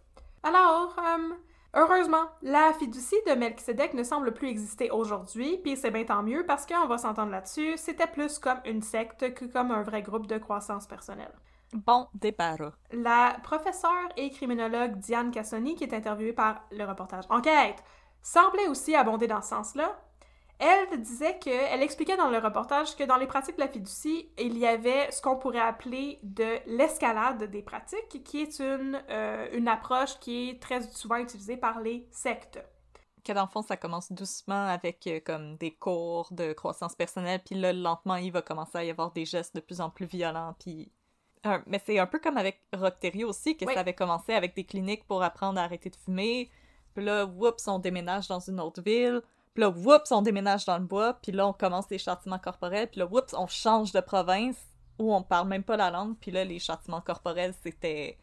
Alors, 0.42 0.96
euh, 0.98 1.36
heureusement, 1.74 2.26
la 2.42 2.74
fiducie 2.74 3.16
de 3.28 3.34
Melchizedek 3.34 3.94
ne 3.94 4.04
semble 4.04 4.34
plus 4.34 4.50
exister 4.50 4.92
aujourd'hui, 4.92 5.58
puis 5.64 5.76
c'est 5.76 5.92
bien 5.92 6.06
tant 6.06 6.24
mieux 6.24 6.46
parce 6.46 6.66
qu'on 6.66 6.88
va 6.88 6.98
s'entendre 6.98 7.32
là-dessus, 7.32 7.78
c'était 7.78 8.08
plus 8.08 8.40
comme 8.40 8.60
une 8.66 8.82
secte 8.82 9.34
que 9.34 9.46
comme 9.46 9.72
un 9.72 9.84
vrai 9.84 10.02
groupe 10.02 10.28
de 10.28 10.38
croissance 10.38 10.88
personnelle. 10.88 11.34
Bon 11.74 12.08
débarras. 12.14 12.74
La 12.92 13.38
professeure 13.44 14.10
et 14.16 14.30
criminologue 14.30 14.98
Diane 14.98 15.32
Cassoni, 15.32 15.76
qui 15.76 15.84
est 15.84 15.94
interviewée 15.94 16.34
par 16.34 16.66
le 16.72 16.86
reportage 16.86 17.26
Enquête, 17.30 17.84
semblait 18.22 18.68
aussi 18.68 18.96
abonder 18.96 19.28
dans 19.28 19.42
ce 19.42 19.50
sens-là. 19.50 19.98
Elle 20.64 21.02
disait 21.02 21.38
que, 21.40 21.50
elle 21.50 21.84
expliquait 21.84 22.16
dans 22.16 22.30
le 22.30 22.38
reportage 22.38 22.96
que 22.96 23.04
dans 23.04 23.18
les 23.18 23.28
pratiques 23.28 23.58
de 23.58 23.62
la 23.62 23.68
fiducie, 23.68 24.30
il 24.40 24.58
y 24.58 24.66
avait 24.66 25.12
ce 25.12 25.22
qu'on 25.22 25.36
pourrait 25.36 25.60
appeler 25.60 26.20
de 26.24 26.58
l'escalade 26.68 27.44
des 27.44 27.62
pratiques, 27.62 28.24
qui 28.24 28.42
est 28.42 28.60
une, 28.60 29.04
euh, 29.10 29.48
une 29.52 29.68
approche 29.68 30.18
qui 30.20 30.50
est 30.50 30.62
très 30.62 30.82
souvent 30.82 31.18
utilisée 31.18 31.58
par 31.58 31.82
les 31.82 32.08
sectes 32.12 32.60
que 33.26 33.32
dans 33.32 33.44
le 33.44 33.48
fond, 33.48 33.62
ça 33.62 33.78
commence 33.78 34.12
doucement 34.12 34.68
avec 34.68 35.08
euh, 35.08 35.22
comme 35.24 35.56
des 35.56 35.72
cours 35.72 36.28
de 36.32 36.52
croissance 36.52 36.94
personnelle, 36.94 37.40
puis 37.46 37.56
là, 37.56 37.72
lentement, 37.72 38.18
il 38.18 38.34
va 38.34 38.42
commencer 38.42 38.80
à 38.80 38.84
y 38.84 38.90
avoir 38.90 39.14
des 39.14 39.24
gestes 39.24 39.56
de 39.56 39.62
plus 39.62 39.80
en 39.80 39.90
plus 39.90 40.06
violents, 40.06 40.54
puis 40.60 40.92
mais 41.68 41.82
c'est 41.86 42.00
un 42.00 42.08
peu 42.08 42.20
comme 42.20 42.38
avec 42.38 42.62
Rocterio 42.74 43.28
aussi, 43.30 43.58
que 43.58 43.66
ça 43.66 43.82
avait 43.82 43.94
commencé 43.94 44.34
avec 44.34 44.56
des 44.56 44.64
cliniques 44.64 45.06
pour 45.06 45.24
apprendre 45.24 45.60
à 45.60 45.64
arrêter 45.64 45.90
de 45.90 45.96
fumer. 45.96 46.50
Puis 46.94 47.04
là, 47.04 47.26
whoops, 47.26 47.68
on 47.68 47.80
déménage 47.80 48.28
dans 48.28 48.40
une 48.40 48.60
autre 48.60 48.82
ville. 48.82 49.22
Puis 49.54 49.62
là, 49.62 49.70
whoops, 49.70 50.12
on 50.12 50.22
déménage 50.22 50.66
dans 50.66 50.78
le 50.78 50.84
bois. 50.86 51.14
Puis 51.22 51.32
là, 51.32 51.48
on 51.48 51.54
commence 51.54 51.90
les 51.90 51.98
châtiments 52.00 52.40
corporels. 52.40 52.88
Puis 52.88 53.00
là, 53.00 53.06
whoops, 53.06 53.34
on 53.34 53.48
change 53.48 53.92
de 53.92 54.00
province 54.00 54.58
où 55.00 55.14
on 55.14 55.22
parle 55.22 55.48
même 55.48 55.64
pas 55.64 55.78
la 55.78 55.92
langue. 55.92 56.16
Puis 56.20 56.32
là, 56.32 56.44
les 56.44 56.60
châtiments 56.60 57.02
corporels, 57.02 57.54
c'était... 57.64 58.18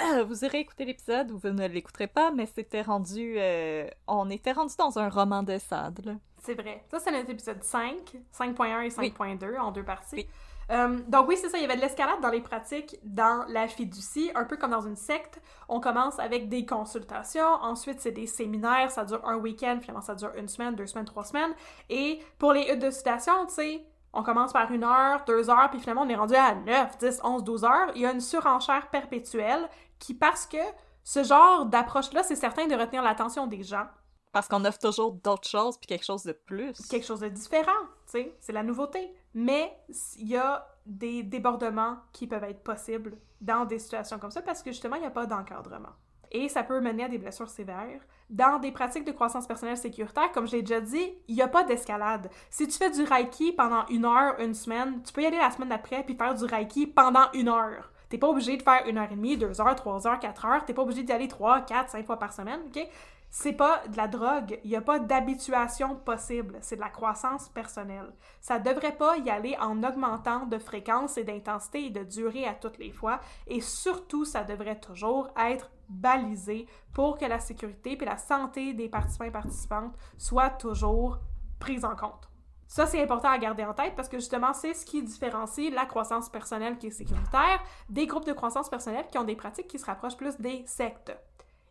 Euh, 0.00 0.24
vous 0.24 0.44
irez 0.44 0.60
écouter 0.60 0.84
l'épisode 0.86 1.30
ou 1.30 1.38
vous 1.38 1.50
ne 1.50 1.68
l'écouterez 1.68 2.08
pas, 2.08 2.30
mais 2.30 2.46
c'était 2.46 2.82
rendu... 2.82 3.36
Euh, 3.38 3.88
on 4.06 4.28
était 4.30 4.52
rendu 4.52 4.74
dans 4.76 4.98
un 4.98 5.08
roman 5.08 5.42
de 5.42 5.58
Sade, 5.58 6.18
C'est 6.42 6.54
vrai. 6.54 6.82
Ça, 6.90 6.98
c'est 6.98 7.12
notre 7.12 7.30
épisode 7.30 7.62
5, 7.62 8.16
5.1 8.36 8.82
et 8.82 8.88
5.2 8.88 9.58
en 9.58 9.70
deux 9.70 9.84
parties. 9.84 10.26
Euh, 10.70 11.00
donc 11.08 11.28
oui, 11.28 11.36
c'est 11.40 11.48
ça, 11.48 11.58
il 11.58 11.62
y 11.62 11.64
avait 11.64 11.76
de 11.76 11.80
l'escalade 11.80 12.20
dans 12.20 12.30
les 12.30 12.40
pratiques 12.40 12.98
dans 13.02 13.44
la 13.48 13.68
fiducie, 13.68 14.30
un 14.34 14.44
peu 14.44 14.56
comme 14.56 14.70
dans 14.70 14.86
une 14.86 14.96
secte. 14.96 15.40
On 15.68 15.80
commence 15.80 16.18
avec 16.18 16.48
des 16.48 16.64
consultations, 16.64 17.52
ensuite 17.62 18.00
c'est 18.00 18.12
des 18.12 18.26
séminaires, 18.26 18.90
ça 18.90 19.04
dure 19.04 19.26
un 19.26 19.36
week-end, 19.36 19.78
finalement 19.80 20.00
ça 20.00 20.14
dure 20.14 20.32
une 20.36 20.48
semaine, 20.48 20.74
deux 20.74 20.86
semaines, 20.86 21.04
trois 21.04 21.24
semaines. 21.24 21.52
Et 21.90 22.20
pour 22.38 22.52
les 22.52 22.70
huttes 22.70 22.82
de 22.82 22.90
citation, 22.90 23.46
tu 23.46 23.54
sais, 23.54 23.86
on 24.12 24.22
commence 24.22 24.52
par 24.52 24.70
une 24.70 24.84
heure, 24.84 25.24
deux 25.26 25.50
heures, 25.50 25.68
puis 25.70 25.80
finalement 25.80 26.02
on 26.02 26.08
est 26.08 26.14
rendu 26.14 26.34
à 26.34 26.54
9, 26.54 26.98
10, 26.98 27.20
11, 27.24 27.44
12 27.44 27.64
heures. 27.64 27.90
Il 27.94 28.02
y 28.02 28.06
a 28.06 28.12
une 28.12 28.20
surenchère 28.20 28.88
perpétuelle 28.90 29.68
qui, 29.98 30.14
parce 30.14 30.46
que 30.46 30.58
ce 31.02 31.22
genre 31.22 31.66
d'approche-là, 31.66 32.22
c'est 32.22 32.36
certain 32.36 32.66
de 32.66 32.74
retenir 32.74 33.02
l'attention 33.02 33.46
des 33.46 33.62
gens. 33.62 33.86
Parce 34.32 34.48
qu'on 34.48 34.64
offre 34.64 34.78
toujours 34.78 35.12
d'autres 35.12 35.48
choses 35.48 35.78
puis 35.78 35.86
quelque 35.86 36.04
chose 36.04 36.24
de 36.24 36.32
plus. 36.32 36.72
Quelque 36.88 37.06
chose 37.06 37.20
de 37.20 37.28
différent, 37.28 37.70
tu 38.06 38.12
sais, 38.12 38.36
c'est 38.40 38.52
la 38.52 38.62
nouveauté. 38.62 39.14
Mais 39.34 39.76
il 40.16 40.28
y 40.28 40.36
a 40.36 40.66
des 40.86 41.22
débordements 41.22 41.98
qui 42.12 42.26
peuvent 42.26 42.44
être 42.44 42.62
possibles 42.62 43.18
dans 43.40 43.64
des 43.64 43.78
situations 43.78 44.18
comme 44.18 44.30
ça 44.30 44.42
parce 44.42 44.62
que 44.62 44.70
justement, 44.70 44.96
il 44.96 45.00
n'y 45.00 45.06
a 45.06 45.10
pas 45.10 45.26
d'encadrement. 45.26 45.94
Et 46.30 46.48
ça 46.48 46.64
peut 46.64 46.80
mener 46.80 47.04
à 47.04 47.08
des 47.08 47.18
blessures 47.18 47.48
sévères. 47.48 48.00
Dans 48.28 48.58
des 48.58 48.72
pratiques 48.72 49.04
de 49.04 49.12
croissance 49.12 49.46
personnelle 49.46 49.76
sécuritaire, 49.76 50.32
comme 50.32 50.46
je 50.46 50.56
l'ai 50.56 50.62
déjà 50.62 50.80
dit, 50.80 51.14
il 51.28 51.36
n'y 51.36 51.42
a 51.42 51.48
pas 51.48 51.62
d'escalade. 51.62 52.28
Si 52.50 52.66
tu 52.66 52.76
fais 52.76 52.90
du 52.90 53.04
Reiki 53.04 53.52
pendant 53.52 53.86
une 53.86 54.04
heure, 54.04 54.40
une 54.40 54.54
semaine, 54.54 55.00
tu 55.02 55.12
peux 55.12 55.22
y 55.22 55.26
aller 55.26 55.38
la 55.38 55.50
semaine 55.50 55.68
d'après 55.68 56.02
puis 56.02 56.16
faire 56.16 56.34
du 56.34 56.44
Reiki 56.44 56.88
pendant 56.88 57.30
une 57.34 57.48
heure. 57.48 57.92
T'es 58.14 58.18
pas 58.18 58.28
obligé 58.28 58.56
de 58.56 58.62
faire 58.62 58.86
une 58.86 58.96
heure 58.96 59.10
et 59.10 59.16
demie, 59.16 59.36
deux 59.36 59.60
heures, 59.60 59.74
trois 59.74 60.06
heures, 60.06 60.20
quatre 60.20 60.44
heures. 60.44 60.64
T'es 60.64 60.72
pas 60.72 60.82
obligé 60.82 61.02
d'y 61.02 61.10
aller 61.10 61.26
trois, 61.26 61.62
quatre, 61.62 61.90
cinq 61.90 62.06
fois 62.06 62.16
par 62.16 62.32
semaine, 62.32 62.60
ok? 62.68 62.88
c'est 63.28 63.54
pas 63.54 63.82
de 63.88 63.96
la 63.96 64.06
drogue, 64.06 64.60
il 64.62 64.70
n'y 64.70 64.76
a 64.76 64.80
pas 64.80 65.00
d'habituation 65.00 65.96
possible, 65.96 66.56
c'est 66.60 66.76
de 66.76 66.80
la 66.80 66.90
croissance 66.90 67.48
personnelle. 67.48 68.12
Ça 68.40 68.60
devrait 68.60 68.94
pas 68.94 69.16
y 69.16 69.30
aller 69.30 69.56
en 69.60 69.82
augmentant 69.82 70.46
de 70.46 70.58
fréquence 70.58 71.18
et 71.18 71.24
d'intensité 71.24 71.86
et 71.86 71.90
de 71.90 72.04
durée 72.04 72.46
à 72.46 72.54
toutes 72.54 72.78
les 72.78 72.92
fois, 72.92 73.18
et 73.48 73.60
surtout, 73.60 74.24
ça 74.24 74.44
devrait 74.44 74.78
toujours 74.78 75.30
être 75.36 75.72
balisé 75.88 76.68
pour 76.92 77.18
que 77.18 77.24
la 77.24 77.40
sécurité 77.40 77.98
et 78.00 78.04
la 78.04 78.18
santé 78.18 78.74
des 78.74 78.88
participants 78.88 79.24
et 79.24 79.32
participantes 79.32 79.96
soient 80.18 80.50
toujours 80.50 81.18
prises 81.58 81.84
en 81.84 81.96
compte. 81.96 82.30
Ça, 82.66 82.86
c'est 82.86 83.02
important 83.02 83.28
à 83.28 83.38
garder 83.38 83.64
en 83.64 83.74
tête 83.74 83.94
parce 83.94 84.08
que 84.08 84.18
justement, 84.18 84.52
c'est 84.52 84.74
ce 84.74 84.84
qui 84.84 85.02
différencie 85.02 85.72
la 85.72 85.86
croissance 85.86 86.28
personnelle 86.28 86.78
qui 86.78 86.88
est 86.88 86.90
sécuritaire 86.90 87.62
des 87.88 88.06
groupes 88.06 88.26
de 88.26 88.32
croissance 88.32 88.68
personnelle 88.68 89.06
qui 89.10 89.18
ont 89.18 89.24
des 89.24 89.36
pratiques 89.36 89.68
qui 89.68 89.78
se 89.78 89.86
rapprochent 89.86 90.16
plus 90.16 90.38
des 90.38 90.64
sectes. 90.66 91.16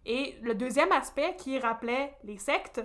Et 0.05 0.37
le 0.41 0.53
deuxième 0.53 0.91
aspect 0.91 1.35
qui 1.37 1.59
rappelait 1.59 2.15
les 2.23 2.37
sectes, 2.37 2.83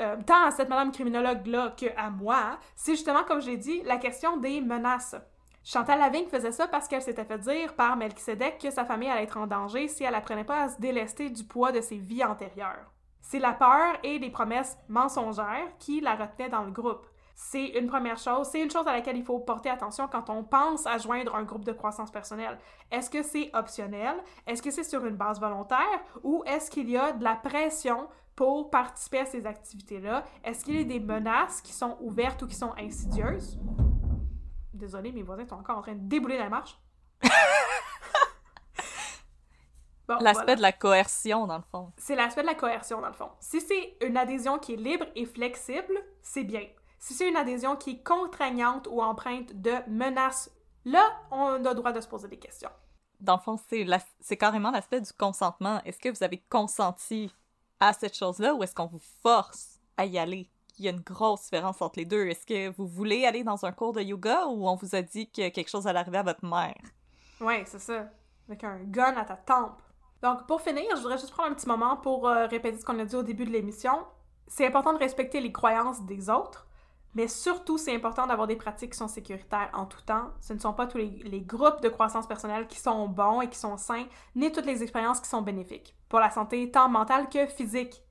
euh, 0.00 0.16
tant 0.26 0.44
à 0.44 0.50
cette 0.50 0.68
madame 0.68 0.92
criminologue-là 0.92 1.74
qu'à 1.76 2.10
moi, 2.10 2.58
c'est 2.74 2.92
justement, 2.92 3.24
comme 3.24 3.40
j'ai 3.40 3.56
dit, 3.56 3.82
la 3.82 3.96
question 3.96 4.36
des 4.36 4.60
menaces. 4.60 5.16
Chantal 5.62 5.98
Lavigne 5.98 6.28
faisait 6.28 6.52
ça 6.52 6.68
parce 6.68 6.88
qu'elle 6.88 7.00
s'était 7.00 7.24
fait 7.24 7.38
dire 7.38 7.74
par 7.74 7.96
Melchizedek 7.96 8.58
que 8.58 8.70
sa 8.70 8.84
famille 8.84 9.08
allait 9.08 9.22
être 9.22 9.38
en 9.38 9.46
danger 9.46 9.88
si 9.88 10.04
elle 10.04 10.14
apprenait 10.14 10.44
pas 10.44 10.64
à 10.64 10.68
se 10.68 10.78
délester 10.78 11.30
du 11.30 11.44
poids 11.44 11.72
de 11.72 11.80
ses 11.80 11.96
vies 11.96 12.24
antérieures. 12.24 12.92
C'est 13.22 13.38
la 13.38 13.52
peur 13.52 13.94
et 14.02 14.18
les 14.18 14.28
promesses 14.28 14.76
mensongères 14.88 15.72
qui 15.78 16.02
la 16.02 16.16
retenaient 16.16 16.50
dans 16.50 16.64
le 16.64 16.70
groupe. 16.70 17.06
C'est 17.34 17.66
une 17.66 17.88
première 17.88 18.16
chose, 18.16 18.48
c'est 18.48 18.60
une 18.60 18.70
chose 18.70 18.86
à 18.86 18.92
laquelle 18.92 19.16
il 19.16 19.24
faut 19.24 19.40
porter 19.40 19.68
attention 19.68 20.06
quand 20.06 20.30
on 20.30 20.44
pense 20.44 20.86
à 20.86 20.98
joindre 20.98 21.34
un 21.34 21.42
groupe 21.42 21.64
de 21.64 21.72
croissance 21.72 22.12
personnelle. 22.12 22.58
Est-ce 22.92 23.10
que 23.10 23.24
c'est 23.24 23.50
optionnel? 23.54 24.14
Est-ce 24.46 24.62
que 24.62 24.70
c'est 24.70 24.84
sur 24.84 25.04
une 25.04 25.16
base 25.16 25.40
volontaire? 25.40 25.78
Ou 26.22 26.44
est-ce 26.46 26.70
qu'il 26.70 26.88
y 26.88 26.96
a 26.96 27.12
de 27.12 27.24
la 27.24 27.34
pression 27.34 28.08
pour 28.36 28.70
participer 28.70 29.18
à 29.20 29.26
ces 29.26 29.46
activités-là? 29.46 30.22
Est-ce 30.44 30.64
qu'il 30.64 30.76
y 30.76 30.80
a 30.80 30.84
des 30.84 31.00
menaces 31.00 31.60
qui 31.60 31.72
sont 31.72 31.96
ouvertes 32.00 32.40
ou 32.42 32.46
qui 32.46 32.54
sont 32.54 32.72
insidieuses? 32.78 33.58
Désolée, 34.72 35.10
mes 35.10 35.22
voisins 35.22 35.46
sont 35.46 35.56
encore 35.56 35.78
en 35.78 35.82
train 35.82 35.94
de 35.94 36.08
débouler 36.08 36.38
la 36.38 36.48
marche. 36.48 36.78
l'aspect 40.20 40.54
de 40.56 40.62
la 40.62 40.72
coercion, 40.72 41.48
dans 41.48 41.56
le 41.56 41.64
fond. 41.64 41.92
C'est 41.96 42.14
l'aspect 42.14 42.42
de 42.42 42.46
la 42.46 42.54
coercion, 42.54 43.00
dans 43.00 43.08
le 43.08 43.14
fond. 43.14 43.30
Si 43.40 43.60
c'est 43.60 43.96
une 44.06 44.16
adhésion 44.16 44.58
qui 44.58 44.74
est 44.74 44.76
libre 44.76 45.06
et 45.16 45.26
flexible, 45.26 45.94
c'est 46.22 46.44
bien. 46.44 46.62
Si 47.04 47.12
c'est 47.12 47.28
une 47.28 47.36
adhésion 47.36 47.76
qui 47.76 47.90
est 47.90 48.02
contraignante 48.02 48.88
ou 48.90 49.02
empreinte 49.02 49.60
de 49.60 49.74
menaces, 49.90 50.50
là, 50.86 51.06
on 51.30 51.62
a 51.62 51.68
le 51.68 51.74
droit 51.74 51.92
de 51.92 52.00
se 52.00 52.08
poser 52.08 52.28
des 52.28 52.38
questions. 52.38 52.70
Dans 53.20 53.36
le 53.36 53.42
fond, 53.42 53.60
c'est 54.20 54.36
carrément 54.38 54.70
l'aspect 54.70 55.02
du 55.02 55.12
consentement. 55.12 55.82
Est-ce 55.84 55.98
que 55.98 56.08
vous 56.08 56.24
avez 56.24 56.42
consenti 56.48 57.30
à 57.78 57.92
cette 57.92 58.16
chose-là 58.16 58.54
ou 58.54 58.62
est-ce 58.62 58.74
qu'on 58.74 58.86
vous 58.86 59.02
force 59.22 59.80
à 59.98 60.06
y 60.06 60.18
aller? 60.18 60.48
y 60.78 60.88
a 60.88 60.92
une 60.92 61.00
grosse 61.00 61.42
différence 61.42 61.82
entre 61.82 61.98
les 61.98 62.06
deux. 62.06 62.26
Est-ce 62.26 62.46
que 62.46 62.74
vous 62.74 62.86
voulez 62.86 63.26
aller 63.26 63.44
dans 63.44 63.66
un 63.66 63.72
cours 63.72 63.92
de 63.92 64.00
yoga 64.00 64.46
ou 64.46 64.66
on 64.66 64.74
vous 64.74 64.94
a 64.94 65.02
dit 65.02 65.30
que 65.30 65.50
quelque 65.50 65.68
chose 65.68 65.86
allait 65.86 65.98
arriver 65.98 66.16
à 66.16 66.22
votre 66.22 66.46
mère? 66.46 66.80
Ouais, 67.38 67.64
c'est 67.66 67.80
ça. 67.80 68.08
Avec 68.48 68.64
un 68.64 68.78
gun 68.78 69.14
à 69.18 69.26
ta 69.26 69.36
tempe. 69.36 69.82
Donc, 70.22 70.46
pour 70.46 70.62
finir, 70.62 70.84
je 70.92 71.02
voudrais 71.02 71.18
juste 71.18 71.32
prendre 71.32 71.50
un 71.50 71.54
petit 71.54 71.68
moment 71.68 71.98
pour 71.98 72.26
euh, 72.26 72.46
répéter 72.46 72.78
ce 72.78 72.84
qu'on 72.86 72.98
a 72.98 73.04
dit 73.04 73.14
au 73.14 73.22
début 73.22 73.44
de 73.44 73.50
l'émission. 73.50 74.06
C'est 74.46 74.66
important 74.66 74.94
de 74.94 74.98
respecter 74.98 75.42
les 75.42 75.52
croyances 75.52 76.00
des 76.06 76.30
autres, 76.30 76.66
mais 77.14 77.28
surtout, 77.28 77.78
c'est 77.78 77.94
important 77.94 78.26
d'avoir 78.26 78.46
des 78.46 78.56
pratiques 78.56 78.92
qui 78.92 78.98
sont 78.98 79.08
sécuritaires 79.08 79.70
en 79.72 79.86
tout 79.86 80.00
temps. 80.02 80.30
Ce 80.40 80.52
ne 80.52 80.58
sont 80.58 80.72
pas 80.72 80.86
tous 80.86 80.98
les, 80.98 81.40
groupes 81.40 81.80
de 81.80 81.88
croissance 81.88 82.26
personnelle 82.26 82.66
qui 82.66 82.78
sont 82.78 83.08
bons 83.08 83.40
et 83.40 83.48
qui 83.48 83.58
sont 83.58 83.76
sains, 83.76 84.06
ni 84.34 84.50
toutes 84.50 84.66
les 84.66 84.82
expériences 84.82 85.20
qui 85.20 85.28
sont 85.28 85.42
bénéfiques 85.42 85.94
pour 86.08 86.18
la 86.18 86.30
santé 86.30 86.70
tant 86.70 86.88
mentale 86.88 87.28
que 87.28 87.46
physique. 87.46 88.02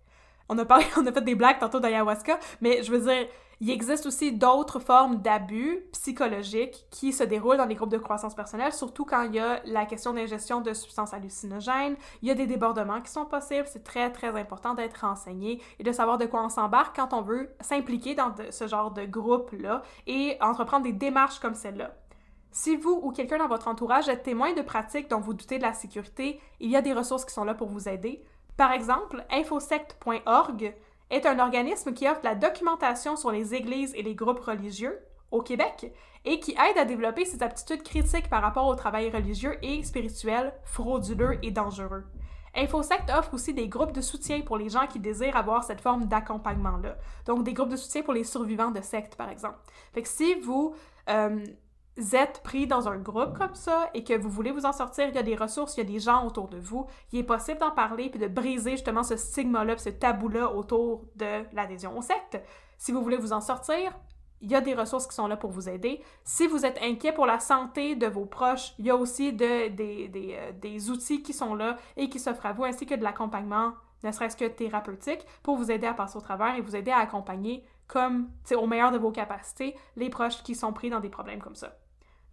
On 0.47 0.57
a 0.57 0.65
parlé, 0.65 0.85
on 0.97 1.05
a 1.05 1.11
fait 1.11 1.21
des 1.21 1.35
blagues 1.35 1.59
tantôt 1.59 1.79
d'ayahuasca, 1.79 2.39
mais 2.61 2.83
je 2.83 2.91
veux 2.91 2.99
dire, 2.99 3.27
il 3.63 3.69
existe 3.69 4.05
aussi 4.05 4.33
d'autres 4.33 4.79
formes 4.79 5.21
d'abus 5.21 5.85
psychologiques 5.93 6.85
qui 6.91 7.13
se 7.13 7.23
déroulent 7.23 7.55
dans 7.55 7.65
les 7.65 7.75
groupes 7.75 7.93
de 7.93 7.97
croissance 7.97 8.35
personnelle, 8.35 8.73
surtout 8.73 9.05
quand 9.05 9.21
il 9.21 9.35
y 9.35 9.39
a 9.39 9.61
la 9.63 9.85
question 9.85 10.11
d'ingestion 10.11 10.59
de 10.59 10.73
substances 10.73 11.13
hallucinogènes, 11.13 11.95
il 12.21 12.27
y 12.27 12.31
a 12.31 12.35
des 12.35 12.45
débordements 12.45 12.99
qui 12.99 13.09
sont 13.09 13.23
possibles. 13.23 13.65
C'est 13.71 13.85
très, 13.85 14.11
très 14.11 14.37
important 14.37 14.73
d'être 14.73 15.05
renseigné 15.07 15.61
et 15.79 15.83
de 15.83 15.93
savoir 15.93 16.17
de 16.17 16.25
quoi 16.25 16.43
on 16.43 16.49
s'embarque 16.49 16.97
quand 16.97 17.13
on 17.13 17.21
veut 17.21 17.55
s'impliquer 17.61 18.15
dans 18.15 18.35
ce 18.49 18.67
genre 18.67 18.91
de 18.91 19.05
groupe-là 19.05 19.81
et 20.07 20.35
entreprendre 20.41 20.83
des 20.83 20.91
démarches 20.91 21.39
comme 21.39 21.55
celle-là. 21.55 21.95
Si 22.51 22.75
vous 22.75 22.99
ou 23.01 23.13
quelqu'un 23.13 23.37
dans 23.37 23.47
votre 23.47 23.69
entourage 23.69 24.09
êtes 24.09 24.23
témoin 24.23 24.51
de 24.51 24.61
pratiques 24.61 25.09
dont 25.09 25.21
vous 25.21 25.33
doutez 25.33 25.57
de 25.57 25.63
la 25.63 25.73
sécurité, 25.73 26.41
il 26.59 26.69
y 26.69 26.75
a 26.75 26.81
des 26.81 26.91
ressources 26.91 27.23
qui 27.23 27.33
sont 27.33 27.45
là 27.45 27.53
pour 27.53 27.69
vous 27.69 27.87
aider. 27.87 28.25
Par 28.57 28.73
exemple, 28.73 29.23
infosect.org 29.31 30.75
est 31.13 31.25
un 31.25 31.39
organisme 31.39 31.93
qui 31.93 32.07
offre 32.07 32.21
la 32.23 32.35
documentation 32.35 33.15
sur 33.15 33.31
les 33.31 33.53
églises 33.53 33.93
et 33.95 34.01
les 34.01 34.15
groupes 34.15 34.39
religieux 34.39 34.99
au 35.31 35.41
Québec 35.41 35.93
et 36.25 36.39
qui 36.39 36.51
aide 36.51 36.77
à 36.77 36.85
développer 36.85 37.25
ses 37.25 37.43
aptitudes 37.43 37.83
critiques 37.83 38.29
par 38.29 38.41
rapport 38.41 38.67
au 38.67 38.75
travail 38.75 39.11
religieux 39.11 39.57
et 39.61 39.83
spirituel 39.83 40.53
frauduleux 40.63 41.37
et 41.43 41.51
dangereux. 41.51 42.03
InfoSect 42.55 43.09
offre 43.17 43.33
aussi 43.33 43.53
des 43.53 43.67
groupes 43.67 43.93
de 43.93 44.01
soutien 44.01 44.41
pour 44.41 44.57
les 44.57 44.69
gens 44.69 44.85
qui 44.87 44.99
désirent 44.99 45.35
avoir 45.35 45.63
cette 45.63 45.81
forme 45.81 46.05
d'accompagnement-là. 46.05 46.97
Donc, 47.25 47.43
des 47.43 47.53
groupes 47.53 47.69
de 47.69 47.75
soutien 47.75 48.03
pour 48.03 48.13
les 48.13 48.23
survivants 48.23 48.69
de 48.69 48.81
sectes, 48.81 49.15
par 49.15 49.29
exemple. 49.29 49.57
Fait 49.93 50.03
que 50.03 50.07
si 50.07 50.35
vous 50.35 50.75
euh, 51.09 51.43
êtes 52.13 52.41
pris 52.43 52.67
dans 52.67 52.87
un 52.87 52.97
groupe 52.97 53.37
comme 53.37 53.55
ça 53.55 53.89
et 53.93 54.03
que 54.03 54.13
vous 54.17 54.29
voulez 54.29 54.51
vous 54.51 54.65
en 54.65 54.73
sortir, 54.73 55.07
il 55.07 55.15
y 55.15 55.19
a 55.19 55.23
des 55.23 55.35
ressources, 55.35 55.77
il 55.77 55.81
y 55.81 55.87
a 55.87 55.91
des 55.91 55.99
gens 55.99 56.25
autour 56.25 56.47
de 56.47 56.57
vous, 56.57 56.87
il 57.11 57.19
est 57.19 57.23
possible 57.23 57.59
d'en 57.59 57.71
parler 57.71 58.09
puis 58.09 58.19
de 58.19 58.27
briser 58.27 58.71
justement 58.71 59.03
ce 59.03 59.15
stigma-là, 59.15 59.77
ce 59.77 59.89
tabou-là 59.89 60.51
autour 60.51 61.05
de 61.15 61.43
l'adhésion 61.53 61.97
aux 61.97 62.01
sectes. 62.01 62.41
Si 62.77 62.91
vous 62.91 63.01
voulez 63.03 63.17
vous 63.17 63.33
en 63.33 63.41
sortir, 63.41 63.93
il 64.41 64.51
y 64.51 64.55
a 64.55 64.61
des 64.61 64.73
ressources 64.73 65.07
qui 65.07 65.15
sont 65.15 65.27
là 65.27 65.37
pour 65.37 65.51
vous 65.51 65.69
aider. 65.69 66.01
Si 66.25 66.47
vous 66.47 66.65
êtes 66.65 66.77
inquiet 66.81 67.13
pour 67.13 67.25
la 67.25 67.39
santé 67.39 67.95
de 67.95 68.07
vos 68.07 68.25
proches, 68.25 68.73
il 68.77 68.85
y 68.85 68.89
a 68.89 68.95
aussi 68.95 69.31
de, 69.31 69.69
des, 69.69 70.09
des, 70.09 70.35
euh, 70.37 70.51
des 70.51 70.89
outils 70.89 71.23
qui 71.23 71.31
sont 71.31 71.55
là 71.55 71.77
et 71.95 72.09
qui 72.09 72.19
s'offrent 72.19 72.45
à 72.45 72.51
vous, 72.51 72.65
ainsi 72.65 72.85
que 72.85 72.95
de 72.95 73.03
l'accompagnement, 73.03 73.73
ne 74.03 74.11
serait-ce 74.11 74.35
que 74.35 74.45
thérapeutique, 74.45 75.25
pour 75.43 75.55
vous 75.55 75.71
aider 75.71 75.87
à 75.87 75.93
passer 75.93 76.17
au 76.17 76.21
travers 76.21 76.55
et 76.55 76.61
vous 76.61 76.75
aider 76.75 76.91
à 76.91 76.97
accompagner 76.97 77.63
comme 77.87 78.29
au 78.53 78.67
meilleur 78.67 78.91
de 78.91 78.97
vos 78.97 79.11
capacités 79.11 79.75
les 79.95 80.09
proches 80.09 80.43
qui 80.43 80.55
sont 80.55 80.73
pris 80.73 80.89
dans 80.89 80.99
des 80.99 81.09
problèmes 81.09 81.39
comme 81.39 81.55
ça. 81.55 81.77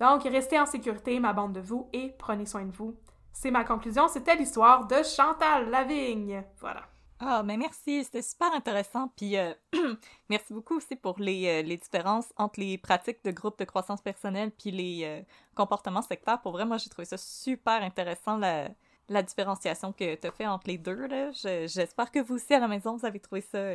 Donc, 0.01 0.25
restez 0.25 0.59
en 0.59 0.67
sécurité, 0.67 1.21
ma 1.21 1.35
bande 1.35 1.53
de 1.53 1.61
vous, 1.61 1.89
et 1.93 2.15
prenez 2.19 2.47
soin 2.47 2.65
de 2.65 2.73
vous. 2.73 2.97
C'est 3.33 3.51
ma 3.51 3.65
conclusion. 3.65 4.09
C'était 4.09 4.35
l'histoire 4.35 4.87
de 4.87 5.03
Chantal 5.03 5.71
Lavigne. 5.71 6.43
Voilà. 6.59 6.83
Ah, 7.23 7.43
mais 7.45 7.59
merci, 7.59 8.03
c'était 8.03 8.23
super 8.23 8.53
intéressant. 8.55 9.09
Puis 9.15 9.37
euh, 9.37 9.53
merci 10.31 10.55
beaucoup 10.55 10.79
aussi 10.79 10.97
pour 10.97 11.19
les, 11.19 11.47
euh, 11.47 11.63
les, 11.63 11.77
différences 11.77 12.33
entre 12.39 12.61
les 12.61 12.79
pratiques 12.79 13.23
de 13.25 13.31
groupe 13.31 13.59
de 13.59 13.67
croissance 13.67 14.01
personnelle 14.01 14.51
puis 14.53 14.71
les 14.71 15.05
euh, 15.05 15.23
comportements 15.55 16.01
sectaires. 16.01 16.41
Pour 16.41 16.53
vrai, 16.53 16.65
moi, 16.65 16.79
j'ai 16.79 16.89
trouvé 16.89 17.05
ça 17.05 17.19
super 17.19 17.83
intéressant, 17.83 18.39
la, 18.39 18.69
la 19.11 19.23
différenciation 19.23 19.93
que 19.93 20.15
tu 20.15 20.27
as 20.27 20.33
fait 20.33 20.47
entre 20.47 20.67
les 20.67 20.79
deux. 20.79 21.09
J'espère 21.35 22.11
que 22.11 22.21
vous 22.21 22.37
aussi, 22.37 22.55
à 22.55 22.59
la 22.61 22.69
maison, 22.69 22.97
vous 22.97 23.05
avez 23.05 23.21
trouvé 23.21 23.43
ça 23.43 23.75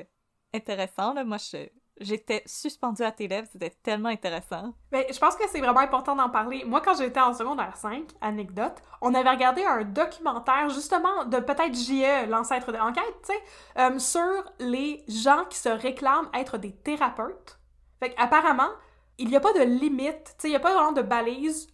intéressant. 0.52 1.14
Là. 1.14 1.24
Moi, 1.24 1.38
je, 1.38 1.70
J'étais 2.00 2.44
suspendue 2.46 3.04
à 3.04 3.12
tes 3.12 3.28
lèvres, 3.28 3.48
c'était 3.50 3.70
tellement 3.70 4.10
intéressant. 4.10 4.74
Mais 4.92 5.08
je 5.12 5.18
pense 5.18 5.36
que 5.36 5.44
c'est 5.50 5.62
vraiment 5.62 5.80
important 5.80 6.16
d'en 6.16 6.30
parler. 6.30 6.64
Moi, 6.66 6.82
quand 6.82 6.98
j'étais 6.98 7.22
en 7.22 7.34
secondaire 7.34 7.78
5, 7.78 8.04
anecdote, 8.20 8.76
on 9.02 9.14
avait 9.14 9.30
regardé 9.30 9.64
un 9.64 9.84
documentaire 9.86 10.70
justement 10.70 11.24
de 11.26 11.40
peut-être 11.40 11.74
JE, 11.74 12.30
l'ancêtre 12.30 12.74
de 12.74 12.78
l'enquête, 12.78 13.16
tu 13.26 13.34
sais, 13.34 13.42
euh, 13.80 13.98
sur 13.98 14.44
les 14.60 15.06
gens 15.08 15.46
qui 15.50 15.58
se 15.58 15.70
réclament 15.70 16.30
être 16.34 16.58
des 16.58 16.74
thérapeutes. 16.74 17.60
Fait 18.02 18.10
qu'apparemment, 18.10 18.72
il 19.18 19.30
n'y 19.30 19.38
a 19.38 19.40
pas 19.40 19.54
de 19.54 19.64
limite, 19.64 20.24
tu 20.26 20.34
sais, 20.38 20.48
il 20.50 20.52
n'y 20.52 20.58
a 20.58 20.60
pas 20.60 20.74
vraiment 20.74 20.92
de 20.92 21.02
balise 21.02 21.68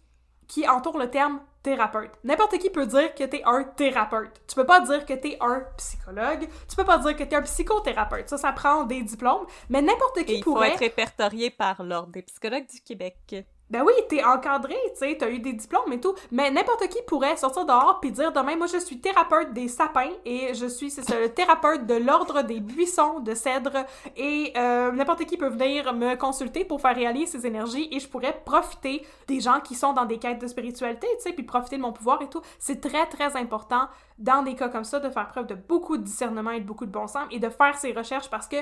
qui 0.46 0.68
entoure 0.68 0.98
le 0.98 1.10
terme 1.10 1.40
thérapeute. 1.62 2.10
N'importe 2.24 2.58
qui 2.58 2.70
peut 2.70 2.86
dire 2.86 3.14
que 3.14 3.24
t'es 3.24 3.42
un 3.44 3.64
thérapeute. 3.64 4.40
Tu 4.48 4.54
peux 4.54 4.66
pas 4.66 4.80
dire 4.80 5.04
que 5.06 5.14
t'es 5.14 5.36
un 5.40 5.62
psychologue. 5.76 6.48
Tu 6.68 6.76
peux 6.76 6.84
pas 6.84 6.98
dire 6.98 7.16
que 7.16 7.24
t'es 7.24 7.36
un 7.36 7.42
psychothérapeute. 7.42 8.28
Ça, 8.28 8.38
ça 8.38 8.52
prend 8.52 8.84
des 8.84 9.02
diplômes. 9.02 9.46
Mais 9.68 9.82
n'importe 9.82 10.24
qui 10.24 10.40
pourrait... 10.40 10.68
Il 10.68 10.70
faut 10.70 10.74
être 10.74 10.80
répertorié 10.80 11.50
par 11.50 11.82
l'Ordre 11.82 12.12
des 12.12 12.22
psychologues 12.22 12.66
du 12.68 12.80
Québec. 12.80 13.46
Ben 13.70 13.82
oui, 13.86 13.92
t'es 14.08 14.22
encadré, 14.22 14.76
tu 14.92 14.98
sais, 14.98 15.16
t'as 15.18 15.30
eu 15.30 15.38
des 15.38 15.54
diplômes 15.54 15.90
et 15.92 16.00
tout, 16.00 16.14
mais 16.30 16.50
n'importe 16.50 16.88
qui 16.88 16.98
pourrait 17.06 17.38
sortir 17.38 17.64
dehors 17.64 18.00
puis 18.00 18.12
dire 18.12 18.30
demain, 18.30 18.54
moi 18.54 18.66
je 18.66 18.76
suis 18.76 19.00
thérapeute 19.00 19.54
des 19.54 19.66
sapins 19.66 20.10
et 20.26 20.52
je 20.52 20.66
suis, 20.66 20.90
c'est 20.90 21.02
ça, 21.02 21.18
le 21.18 21.30
thérapeute 21.30 21.86
de 21.86 21.94
l'ordre 21.94 22.42
des 22.42 22.60
buissons 22.60 23.20
de 23.20 23.34
cèdre 23.34 23.86
et 24.14 24.52
euh, 24.58 24.92
n'importe 24.92 25.24
qui 25.24 25.38
peut 25.38 25.48
venir 25.48 25.94
me 25.94 26.16
consulter 26.16 26.66
pour 26.66 26.82
faire 26.82 26.94
réaliser 26.94 27.38
ses 27.38 27.46
énergies 27.46 27.88
et 27.90 27.98
je 27.98 28.08
pourrais 28.08 28.42
profiter 28.44 29.06
des 29.26 29.40
gens 29.40 29.60
qui 29.60 29.74
sont 29.74 29.94
dans 29.94 30.04
des 30.04 30.18
quêtes 30.18 30.40
de 30.40 30.48
spiritualité, 30.48 31.06
tu 31.16 31.22
sais, 31.22 31.32
puis 31.32 31.44
profiter 31.44 31.78
de 31.78 31.82
mon 31.82 31.92
pouvoir 31.92 32.20
et 32.20 32.28
tout. 32.28 32.42
C'est 32.58 32.82
très, 32.82 33.06
très 33.06 33.36
important 33.36 33.88
dans 34.18 34.42
des 34.42 34.54
cas 34.54 34.68
comme 34.68 34.84
ça 34.84 35.00
de 35.00 35.08
faire 35.08 35.28
preuve 35.28 35.46
de 35.46 35.54
beaucoup 35.54 35.96
de 35.96 36.02
discernement 36.02 36.50
et 36.50 36.60
de 36.60 36.66
beaucoup 36.66 36.86
de 36.86 36.92
bon 36.92 37.06
sens 37.06 37.24
et 37.30 37.38
de 37.38 37.48
faire 37.48 37.76
ses 37.78 37.92
recherches 37.92 38.28
parce 38.28 38.48
que 38.48 38.56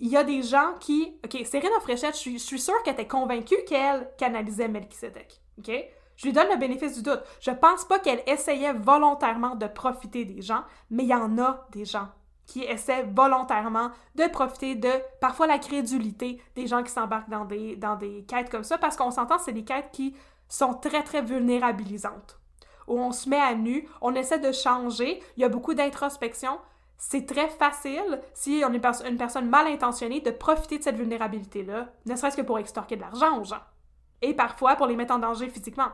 il 0.00 0.08
y 0.08 0.16
a 0.16 0.24
des 0.24 0.42
gens 0.42 0.74
qui. 0.80 1.14
OK, 1.24 1.46
Serena 1.46 1.78
Fréchette, 1.80 2.14
je 2.14 2.38
suis, 2.38 2.58
sûre 2.58 2.82
qu'elle 2.82 2.94
était 2.94 3.06
convaincue 3.06 3.56
qu'elle 3.66 4.10
canalisait 4.18 4.68
Melchizedek. 4.68 5.40
OK? 5.58 5.70
Je 6.16 6.26
lui 6.26 6.32
donne 6.32 6.48
le 6.50 6.56
bénéfice 6.56 6.96
du 6.96 7.02
doute. 7.02 7.22
Je 7.40 7.50
pense 7.50 7.84
pas 7.84 7.98
qu'elle 7.98 8.22
essayait 8.26 8.72
volontairement 8.72 9.54
de 9.54 9.66
profiter 9.66 10.24
des 10.24 10.42
gens, 10.42 10.64
mais 10.90 11.04
il 11.04 11.08
y 11.08 11.14
en 11.14 11.38
a 11.38 11.66
des 11.72 11.84
gens 11.84 12.08
qui 12.46 12.64
essaient 12.64 13.04
volontairement 13.04 13.90
de 14.16 14.26
profiter 14.26 14.74
de 14.74 14.90
parfois 15.20 15.46
la 15.46 15.58
crédulité 15.58 16.42
des 16.56 16.66
gens 16.66 16.82
qui 16.82 16.90
s'embarquent 16.90 17.30
dans 17.30 17.44
des, 17.44 17.76
dans 17.76 17.94
des 17.94 18.24
quêtes 18.24 18.50
comme 18.50 18.64
ça, 18.64 18.76
parce 18.76 18.96
qu'on 18.96 19.12
s'entend, 19.12 19.38
c'est 19.38 19.52
des 19.52 19.64
quêtes 19.64 19.90
qui 19.92 20.14
sont 20.48 20.74
très, 20.74 21.04
très 21.04 21.22
vulnérabilisantes. 21.22 22.38
Où 22.88 22.98
on 22.98 23.12
se 23.12 23.28
met 23.28 23.40
à 23.40 23.54
nu, 23.54 23.88
on 24.00 24.14
essaie 24.14 24.40
de 24.40 24.50
changer, 24.50 25.22
il 25.36 25.42
y 25.42 25.44
a 25.44 25.48
beaucoup 25.48 25.74
d'introspection, 25.74 26.58
c'est 27.02 27.24
très 27.26 27.48
facile, 27.48 28.20
si 28.34 28.62
on 28.64 28.72
est 28.74 29.08
une 29.08 29.16
personne 29.16 29.48
mal 29.48 29.66
intentionnée, 29.66 30.20
de 30.20 30.30
profiter 30.30 30.78
de 30.78 30.84
cette 30.84 30.96
vulnérabilité-là, 30.96 31.88
ne 32.04 32.14
serait-ce 32.14 32.36
que 32.36 32.42
pour 32.42 32.58
extorquer 32.58 32.96
de 32.96 33.00
l'argent 33.00 33.40
aux 33.40 33.44
gens. 33.44 33.62
Et 34.20 34.34
parfois 34.34 34.76
pour 34.76 34.86
les 34.86 34.96
mettre 34.96 35.14
en 35.14 35.18
danger 35.18 35.48
physiquement. 35.48 35.88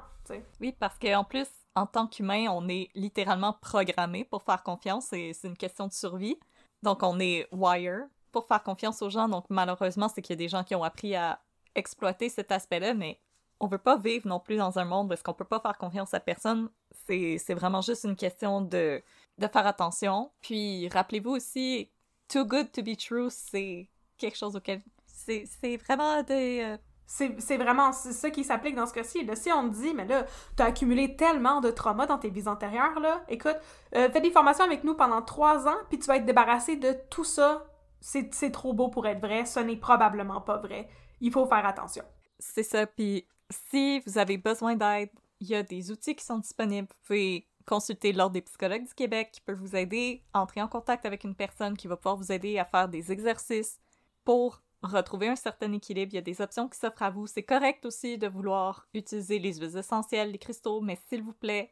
Oui, 0.61 0.75
parce 0.79 0.99
qu'en 0.99 1.23
plus, 1.23 1.47
en 1.77 1.87
tant 1.87 2.09
qu'humain, 2.09 2.47
on 2.51 2.69
est 2.69 2.91
littéralement 2.97 3.53
programmé 3.53 4.25
pour 4.25 4.43
faire 4.43 4.65
confiance 4.65 5.13
et 5.13 5.33
c'est 5.33 5.47
une 5.47 5.57
question 5.57 5.87
de 5.87 5.93
survie. 5.93 6.37
Donc 6.83 7.05
on 7.05 7.21
est 7.21 7.47
wire 7.53 8.07
pour 8.33 8.49
faire 8.49 8.65
confiance 8.65 9.01
aux 9.03 9.11
gens. 9.11 9.29
Donc 9.29 9.45
malheureusement, 9.49 10.09
c'est 10.09 10.23
qu'il 10.23 10.35
y 10.35 10.39
a 10.39 10.43
des 10.45 10.49
gens 10.49 10.65
qui 10.65 10.75
ont 10.75 10.83
appris 10.83 11.15
à 11.15 11.41
exploiter 11.77 12.29
cet 12.29 12.51
aspect-là, 12.51 12.95
mais 12.95 13.21
on 13.61 13.69
veut 13.69 13.79
pas 13.79 13.97
vivre 13.97 14.27
non 14.27 14.41
plus 14.41 14.57
dans 14.57 14.79
un 14.79 14.85
monde 14.85 15.09
où 15.09 15.13
est-ce 15.13 15.23
qu'on 15.23 15.33
peut 15.33 15.45
pas 15.45 15.61
faire 15.61 15.79
confiance 15.79 16.13
à 16.13 16.21
personne. 16.21 16.69
C'est 17.07 17.55
vraiment 17.55 17.81
juste 17.81 18.03
une 18.05 18.17
question 18.17 18.61
de 18.61 19.01
de 19.39 19.47
faire 19.47 19.67
attention. 19.67 20.31
Puis 20.41 20.89
rappelez-vous 20.89 21.31
aussi, 21.31 21.91
too 22.29 22.45
good 22.45 22.73
to 22.73 22.83
be 22.83 22.97
true, 22.97 23.29
c'est 23.31 23.91
quelque 24.19 24.37
chose 24.37 24.57
auquel 24.57 24.83
c'est 25.07 25.77
vraiment 25.77 26.23
des. 26.23 26.63
Euh, 26.63 26.77
c'est 27.09 27.57
vraiment 27.57 27.93
ça 27.93 28.31
qui 28.31 28.43
s'applique 28.43 28.75
dans 28.75 28.87
ce 28.87 28.93
cas-ci. 28.93 29.25
Si 29.35 29.53
on 29.53 29.71
te 29.71 29.77
dit, 29.77 29.95
mais 29.95 30.07
là, 30.07 30.27
t'as 30.57 30.67
accumulé 30.67 31.15
tellement 31.15 31.61
de 31.61 31.71
traumas 31.71 32.07
dans 32.07 32.19
tes 32.19 32.31
vies 32.31 32.49
antérieures, 32.49 32.99
là, 32.99 33.23
écoute, 33.29 33.57
euh, 33.95 34.11
fais 34.11 34.21
des 34.21 34.33
formations 34.33 34.65
avec 34.65 34.83
nous 34.83 34.95
pendant 34.95 35.23
trois 35.23 35.69
ans, 35.69 35.77
puis 35.89 36.01
tu 36.01 36.07
vas 36.07 36.17
être 36.17 36.27
débarrassé 36.27 36.75
de 36.75 36.97
tout 37.09 37.23
ça. 37.23 37.65
C'est 38.01 38.51
trop 38.51 38.73
beau 38.73 38.89
pour 38.89 39.07
être 39.07 39.21
vrai, 39.21 39.47
ce 39.47 39.61
n'est 39.61 39.77
probablement 39.77 40.41
pas 40.41 40.59
vrai. 40.59 40.89
Il 41.21 41.31
faut 41.31 41.47
faire 41.47 41.65
attention. 41.65 42.05
C'est 42.41 42.65
ça, 42.65 42.87
puis 42.87 43.27
si 43.71 44.01
vous 44.01 44.19
avez 44.19 44.37
besoin 44.37 44.75
d'aide, 44.75 45.11
il 45.41 45.49
y 45.49 45.55
a 45.55 45.63
des 45.63 45.93
outils 45.93 46.17
qui 46.17 46.25
sont 46.25 46.39
disponibles. 46.39 46.89
Vous 46.91 47.07
pouvez 47.07 47.47
consulter 47.67 48.13
l'Ordre 48.13 48.35
des 48.35 48.43
psychologues 48.43 48.87
du 48.87 48.95
Québec 48.95 49.31
qui 49.33 49.41
peut 49.41 49.53
vous 49.53 49.77
aider 49.77 50.23
à 50.33 50.41
entrer 50.41 50.63
en 50.63 50.69
contact 50.69 51.05
avec 51.05 51.25
une 51.25 51.35
personne 51.35 51.77
qui 51.77 51.89
va 51.89 51.97
pouvoir 51.97 52.17
vous 52.17 52.33
aider 52.33 52.59
à 52.59 52.65
faire 52.65 52.89
des 52.89 53.13
exercices 53.13 53.81
pour 54.25 54.63
retrouver 54.83 55.29
un 55.29 55.37
certain 55.37 55.73
équilibre. 55.73 56.13
Il 56.13 56.17
y 56.17 56.19
a 56.19 56.23
des 56.23 56.41
options 56.41 56.69
qui 56.69 56.79
s'offrent 56.79 57.03
à 57.03 57.11
vous. 57.11 57.27
C'est 57.27 57.43
correct 57.43 57.85
aussi 57.85 58.19
de 58.19 58.29
vouloir 58.29 58.87
utiliser 58.95 59.39
les 59.39 59.55
huiles 59.55 59.77
essentielles, 59.77 60.33
les 60.33 60.39
cristaux, 60.39 60.81
mais 60.81 60.99
s'il 61.09 61.23
vous 61.23 61.33
plaît, 61.33 61.71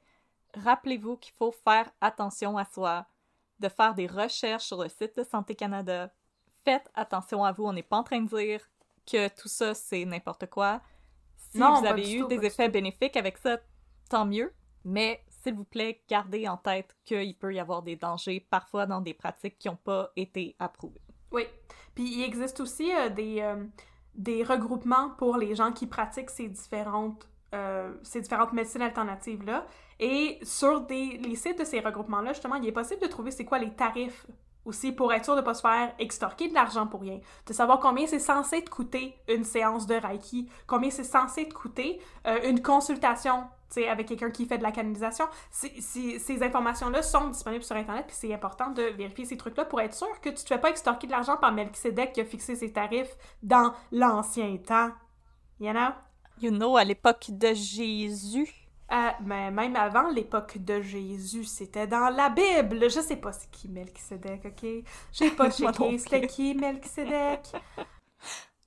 rappelez-vous 0.55 1.17
qu'il 1.17 1.35
faut 1.35 1.53
faire 1.53 1.91
attention 2.01 2.59
à 2.59 2.65
soi, 2.65 3.07
de 3.61 3.69
faire 3.69 3.95
des 3.95 4.07
recherches 4.07 4.65
sur 4.65 4.83
le 4.83 4.89
site 4.89 5.17
de 5.17 5.25
Santé 5.25 5.55
Canada. 5.55 6.13
faites 6.65 6.91
attention 6.95 7.45
à 7.45 7.53
vous. 7.53 7.65
On 7.65 7.73
n'est 7.73 7.83
pas 7.83 7.99
en 7.99 8.03
train 8.03 8.21
de 8.21 8.37
dire 8.37 8.61
que 9.07 9.29
tout 9.29 9.49
ça, 9.49 9.75
c'est 9.75 10.05
n'importe 10.05 10.47
quoi. 10.47 10.81
Si 11.37 11.59
vous 11.59 11.87
avez 11.87 12.13
eu 12.13 12.27
des 12.27 12.45
effets 12.45 12.69
bénéfiques 12.69 13.17
avec 13.17 13.39
ça, 13.39 13.59
tant 14.09 14.25
mieux. 14.25 14.53
Mais 14.85 15.24
s'il 15.45 15.55
vous 15.55 15.65
plaît, 15.65 16.03
gardez 16.09 16.49
en 16.49 16.57
tête 16.57 16.97
qu'il 17.05 17.37
peut 17.37 17.55
y 17.55 17.61
avoir 17.61 17.83
des 17.83 17.97
dangers 17.97 18.41
parfois 18.51 18.87
dans 18.87 19.01
des 19.01 19.15
pratiques 19.15 19.59
qui 19.59 19.69
n'ont 19.69 19.77
pas 19.77 20.11
été 20.17 20.57
approuvées. 20.59 21.03
Oui. 21.33 21.45
Puis 21.95 22.05
il 22.05 22.25
existe 22.25 22.61
aussi 22.61 22.91
euh, 22.93 23.11
des, 23.11 23.41
euh, 23.41 23.63
des 24.15 24.43
regroupements 24.43 25.11
pour 25.11 25.37
les 25.37 25.55
gens 25.55 25.73
qui 25.73 25.87
pratiquent 25.87 26.31
ces 26.31 26.49
différentes, 26.49 27.29
euh, 27.55 27.95
ces 28.03 28.23
différentes 28.23 28.53
médecines 28.55 28.83
alternatives-là. 28.83 29.67
Et 30.01 30.39
sur 30.43 30.81
des, 30.81 31.19
les 31.19 31.37
sites 31.37 31.59
de 31.59 31.65
ces 31.65 31.81
regroupements-là, 31.81 32.33
justement, 32.33 32.57
il 32.57 32.67
est 32.67 32.73
possible 32.73 33.03
de 33.03 33.07
trouver 33.07 33.31
c'est 33.31 33.45
quoi 33.45 33.59
les 33.59 33.75
tarifs 33.75 34.27
aussi 34.65 34.93
pour 34.93 35.13
être 35.13 35.27
sûr 35.27 35.35
de 35.35 35.41
ne 35.41 35.45
pas 35.45 35.53
se 35.53 35.61
faire 35.61 35.95
extorquer 35.99 36.49
de 36.49 36.55
l'argent 36.55 36.87
pour 36.87 37.03
rien. 37.03 37.21
De 37.47 37.53
savoir 37.53 37.81
combien 37.81 38.07
c'est 38.07 38.19
censé 38.19 38.65
te 38.65 38.71
coûter 38.71 39.15
une 39.29 39.45
séance 39.45 39.87
de 39.87 39.95
Reiki, 39.95 40.49
combien 40.67 40.89
c'est 40.89 41.05
censé 41.05 41.47
te 41.47 41.53
coûter 41.53 42.01
une 42.45 42.63
consultation 42.63 43.45
avec 43.89 44.09
quelqu'un 44.09 44.31
qui 44.31 44.47
fait 44.47 44.59
de 44.59 44.63
la 44.63 44.73
canalisation. 44.73 45.27
ces 45.51 46.43
informations-là 46.43 47.03
sont 47.03 47.29
disponibles 47.29 47.65
sur 47.65 47.77
Internet, 47.77 48.07
puis 48.07 48.17
c'est 48.19 48.33
important 48.33 48.71
de 48.71 48.83
vérifier 48.83 49.25
ces 49.25 49.37
trucs-là 49.37 49.65
pour 49.65 49.81
être 49.81 49.95
sûr 49.95 50.21
que 50.21 50.29
tu 50.29 50.37
te 50.37 50.47
fais 50.47 50.59
pas 50.59 50.71
extorquer 50.71 51.07
de 51.07 51.13
l'argent 51.13 51.37
par 51.37 51.53
Melchizedek 51.53 52.13
qui 52.13 52.21
a 52.21 52.25
fixé 52.25 52.57
ses 52.57 52.73
tarifs 52.73 53.17
dans 53.43 53.73
l'ancien 53.93 54.57
temps. 54.59 54.91
You 55.61 55.73
know? 55.73 55.91
You 56.41 56.51
know, 56.51 56.77
à 56.77 56.85
l'époque 56.85 57.27
de 57.29 57.55
Jésus. 57.55 58.51
Euh, 58.93 59.11
mais 59.25 59.51
même 59.51 59.77
avant 59.77 60.11
l'époque 60.11 60.59
de 60.59 60.81
Jésus, 60.81 61.45
c'était 61.45 61.87
dans 61.87 62.11
la 62.11 62.29
Bible. 62.29 62.83
Je 62.91 63.01
sais 63.01 63.17
pas 63.17 63.33
c'est 63.33 63.51
qui 63.51 63.69
Melchizedek, 63.69 64.45
ok? 64.45 64.85
J'ai 65.13 65.31
pas 65.31 65.51
checké 65.51 65.99
c'était 65.99 66.27
qui 66.27 66.55
Melchizedek. 66.55 67.53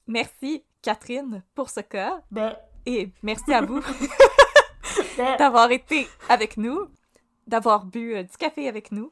Merci, 0.08 0.64
Catherine, 0.82 1.44
pour 1.54 1.70
ce 1.70 1.82
cas. 1.82 2.22
Ben... 2.32 2.56
Et 2.86 3.12
merci 3.22 3.54
à 3.54 3.62
vous 3.62 3.82
d'avoir 5.18 5.72
été 5.72 6.08
avec 6.30 6.58
nous, 6.58 6.88
d'avoir 7.48 7.86
bu 7.86 8.16
euh, 8.16 8.24
du 8.24 8.38
café 8.38 8.68
avec 8.68 8.92
nous. 8.92 9.12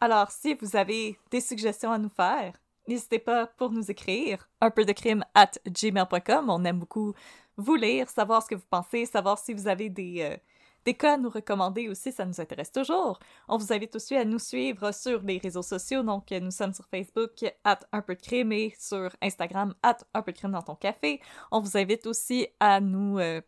Alors, 0.00 0.30
si 0.30 0.54
vous 0.54 0.76
avez 0.76 1.18
des 1.30 1.40
suggestions 1.40 1.92
à 1.92 1.98
nous 1.98 2.08
faire, 2.08 2.54
n'hésitez 2.86 3.18
pas 3.18 3.46
pour 3.46 3.70
nous 3.70 3.90
écrire 3.90 4.48
un 4.60 4.70
peu 4.70 4.84
de 4.84 4.92
crime 4.92 5.24
at 5.34 5.52
gmail.com. 5.66 6.50
On 6.50 6.64
aime 6.64 6.78
beaucoup 6.78 7.14
vous 7.56 7.74
lire, 7.74 8.08
savoir 8.08 8.42
ce 8.42 8.48
que 8.48 8.54
vous 8.54 8.66
pensez, 8.70 9.06
savoir 9.06 9.38
si 9.38 9.52
vous 9.52 9.66
avez 9.66 9.88
des, 9.88 10.22
euh, 10.22 10.36
des 10.84 10.94
cas 10.94 11.14
à 11.14 11.16
nous 11.16 11.30
recommander 11.30 11.88
aussi, 11.88 12.12
ça 12.12 12.24
nous 12.24 12.40
intéresse 12.40 12.72
toujours. 12.72 13.18
On 13.48 13.56
vous 13.56 13.72
invite 13.72 13.94
aussi 13.96 14.16
à 14.16 14.24
nous 14.24 14.38
suivre 14.38 14.92
sur 14.92 15.20
les 15.22 15.38
réseaux 15.38 15.62
sociaux. 15.62 16.02
Donc, 16.02 16.30
nous 16.30 16.50
sommes 16.50 16.72
sur 16.72 16.86
Facebook, 16.86 17.44
at 17.64 17.80
un 17.92 18.02
peu 18.02 18.14
de 18.14 18.20
crime, 18.20 18.52
et 18.52 18.74
sur 18.78 19.10
Instagram, 19.20 19.74
at 19.82 19.98
un 20.14 20.22
peu 20.22 20.32
de 20.32 20.38
crime 20.38 20.52
dans 20.52 20.62
ton 20.62 20.76
café. 20.76 21.20
On 21.50 21.60
vous 21.60 21.76
invite 21.76 22.06
aussi 22.06 22.48
à 22.60 22.80
nous 22.80 23.18
euh, 23.18 23.40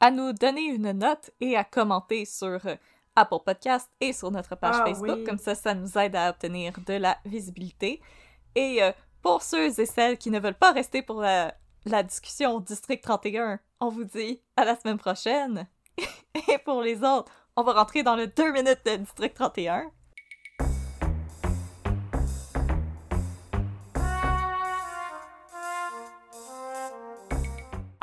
à 0.00 0.10
nous 0.10 0.32
donner 0.32 0.62
une 0.62 0.92
note 0.92 1.30
et 1.40 1.56
à 1.56 1.64
commenter 1.64 2.24
sur 2.24 2.66
euh, 2.66 2.76
Apple 3.14 3.38
Podcast 3.44 3.90
et 4.00 4.12
sur 4.12 4.30
notre 4.30 4.56
page 4.56 4.76
ah 4.78 4.84
Facebook. 4.84 5.24
Comme 5.24 5.38
ça, 5.38 5.54
ça 5.54 5.74
nous 5.74 5.98
aide 5.98 6.16
à 6.16 6.30
obtenir 6.30 6.74
de 6.86 6.94
la 6.94 7.18
visibilité. 7.24 8.00
Et 8.54 8.82
euh, 8.82 8.92
pour 9.22 9.42
ceux 9.42 9.80
et 9.80 9.86
celles 9.86 10.18
qui 10.18 10.30
ne 10.30 10.38
veulent 10.38 10.54
pas 10.54 10.72
rester 10.72 11.02
pour 11.02 11.20
la, 11.20 11.54
la 11.84 12.02
discussion 12.02 12.60
District 12.60 13.02
31, 13.02 13.58
on 13.80 13.88
vous 13.88 14.04
dit 14.04 14.42
à 14.56 14.64
la 14.64 14.76
semaine 14.76 14.98
prochaine. 14.98 15.66
et 16.34 16.58
pour 16.58 16.82
les 16.82 17.02
autres, 17.02 17.32
on 17.56 17.62
va 17.62 17.72
rentrer 17.72 18.02
dans 18.02 18.16
le 18.16 18.26
2 18.26 18.52
minutes 18.52 18.84
de 18.84 18.96
District 18.96 19.34
31. 19.34 19.90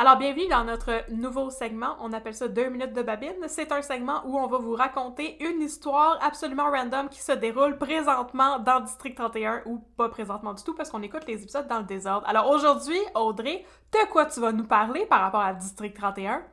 Alors, 0.05 0.17
bienvenue 0.17 0.49
dans 0.49 0.65
notre 0.65 1.09
nouveau 1.13 1.49
segment. 1.49 1.95
On 2.01 2.11
appelle 2.11 2.33
ça 2.33 2.49
deux 2.49 2.67
minutes 2.67 2.91
de 2.91 3.01
babine. 3.01 3.47
C'est 3.47 3.71
un 3.71 3.81
segment 3.81 4.21
où 4.25 4.37
on 4.37 4.47
va 4.47 4.57
vous 4.57 4.73
raconter 4.73 5.41
une 5.41 5.61
histoire 5.61 6.19
absolument 6.21 6.69
random 6.69 7.07
qui 7.07 7.21
se 7.21 7.31
déroule 7.31 7.77
présentement 7.77 8.59
dans 8.59 8.81
District 8.81 9.15
31 9.15 9.61
ou 9.65 9.77
pas 9.95 10.09
présentement 10.09 10.53
du 10.53 10.61
tout 10.61 10.75
parce 10.75 10.89
qu'on 10.89 11.01
écoute 11.03 11.25
les 11.25 11.41
épisodes 11.41 11.69
dans 11.69 11.79
le 11.79 11.85
désordre. 11.85 12.27
Alors 12.27 12.49
aujourd'hui, 12.49 12.97
Audrey, 13.15 13.63
de 13.93 14.11
quoi 14.11 14.25
tu 14.25 14.41
vas 14.41 14.51
nous 14.51 14.65
parler 14.65 15.05
par 15.05 15.21
rapport 15.21 15.39
à 15.39 15.53
District 15.53 15.95
31? 15.95 16.43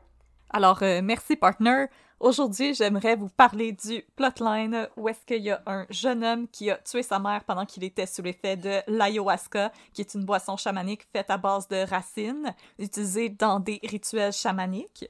Alors, 0.51 0.81
euh, 0.85 1.01
merci, 1.03 1.35
partner. 1.35 1.87
Aujourd'hui, 2.21 2.75
j'aimerais 2.75 3.17
vous 3.17 3.31
parler 3.31 3.73
du 3.73 4.05
plotline 4.15 4.87
où 4.99 5.09
est-ce 5.09 5.25
qu'il 5.25 5.43
y 5.43 5.51
a 5.51 5.63
un 5.65 5.87
jeune 5.89 6.23
homme 6.23 6.49
qui 6.49 6.71
a 6.71 6.77
tué 6.77 7.03
sa 7.03 7.19
mère 7.19 7.43
pendant 7.45 7.65
qu'il 7.65 7.83
était 7.83 8.05
sous 8.05 8.21
l'effet 8.21 8.59
de 8.59 8.83
l'ayahuasca, 8.89 9.73
qui 9.95 10.03
est 10.03 10.13
une 10.13 10.27
boisson 10.27 10.59
chamanique 10.59 11.09
faite 11.15 11.31
à 11.31 11.39
base 11.39 11.67
de 11.69 11.89
racines, 11.89 12.55
utilisée 12.79 13.31
dans 13.31 13.59
des 13.59 13.81
rituels 13.83 14.35
chamaniques. 14.35 15.09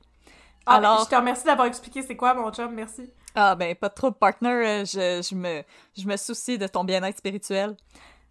Ah, 0.67 0.77
Alors, 0.77 1.05
je 1.05 1.11
te 1.11 1.17
remercie 1.17 1.45
d'avoir 1.45 1.67
expliqué 1.67 2.03
c'est 2.03 2.15
quoi, 2.15 2.33
mon 2.33 2.53
chum, 2.53 2.73
merci. 2.73 3.11
Ah 3.35 3.57
ben, 3.57 3.75
pas 3.75 3.91
trop 3.91 4.13
partner, 4.13 4.49
euh, 4.49 4.85
je, 4.85 5.29
je, 5.29 5.35
me, 5.35 5.65
je 5.97 6.07
me 6.07 6.17
soucie 6.17 6.59
de 6.59 6.69
ton 6.69 6.85
bien-être 6.85 7.19
spirituel. 7.19 7.77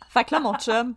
Fait 0.08 0.24
que 0.24 0.34
là, 0.34 0.40
mon 0.40 0.56
chum, 0.56 0.96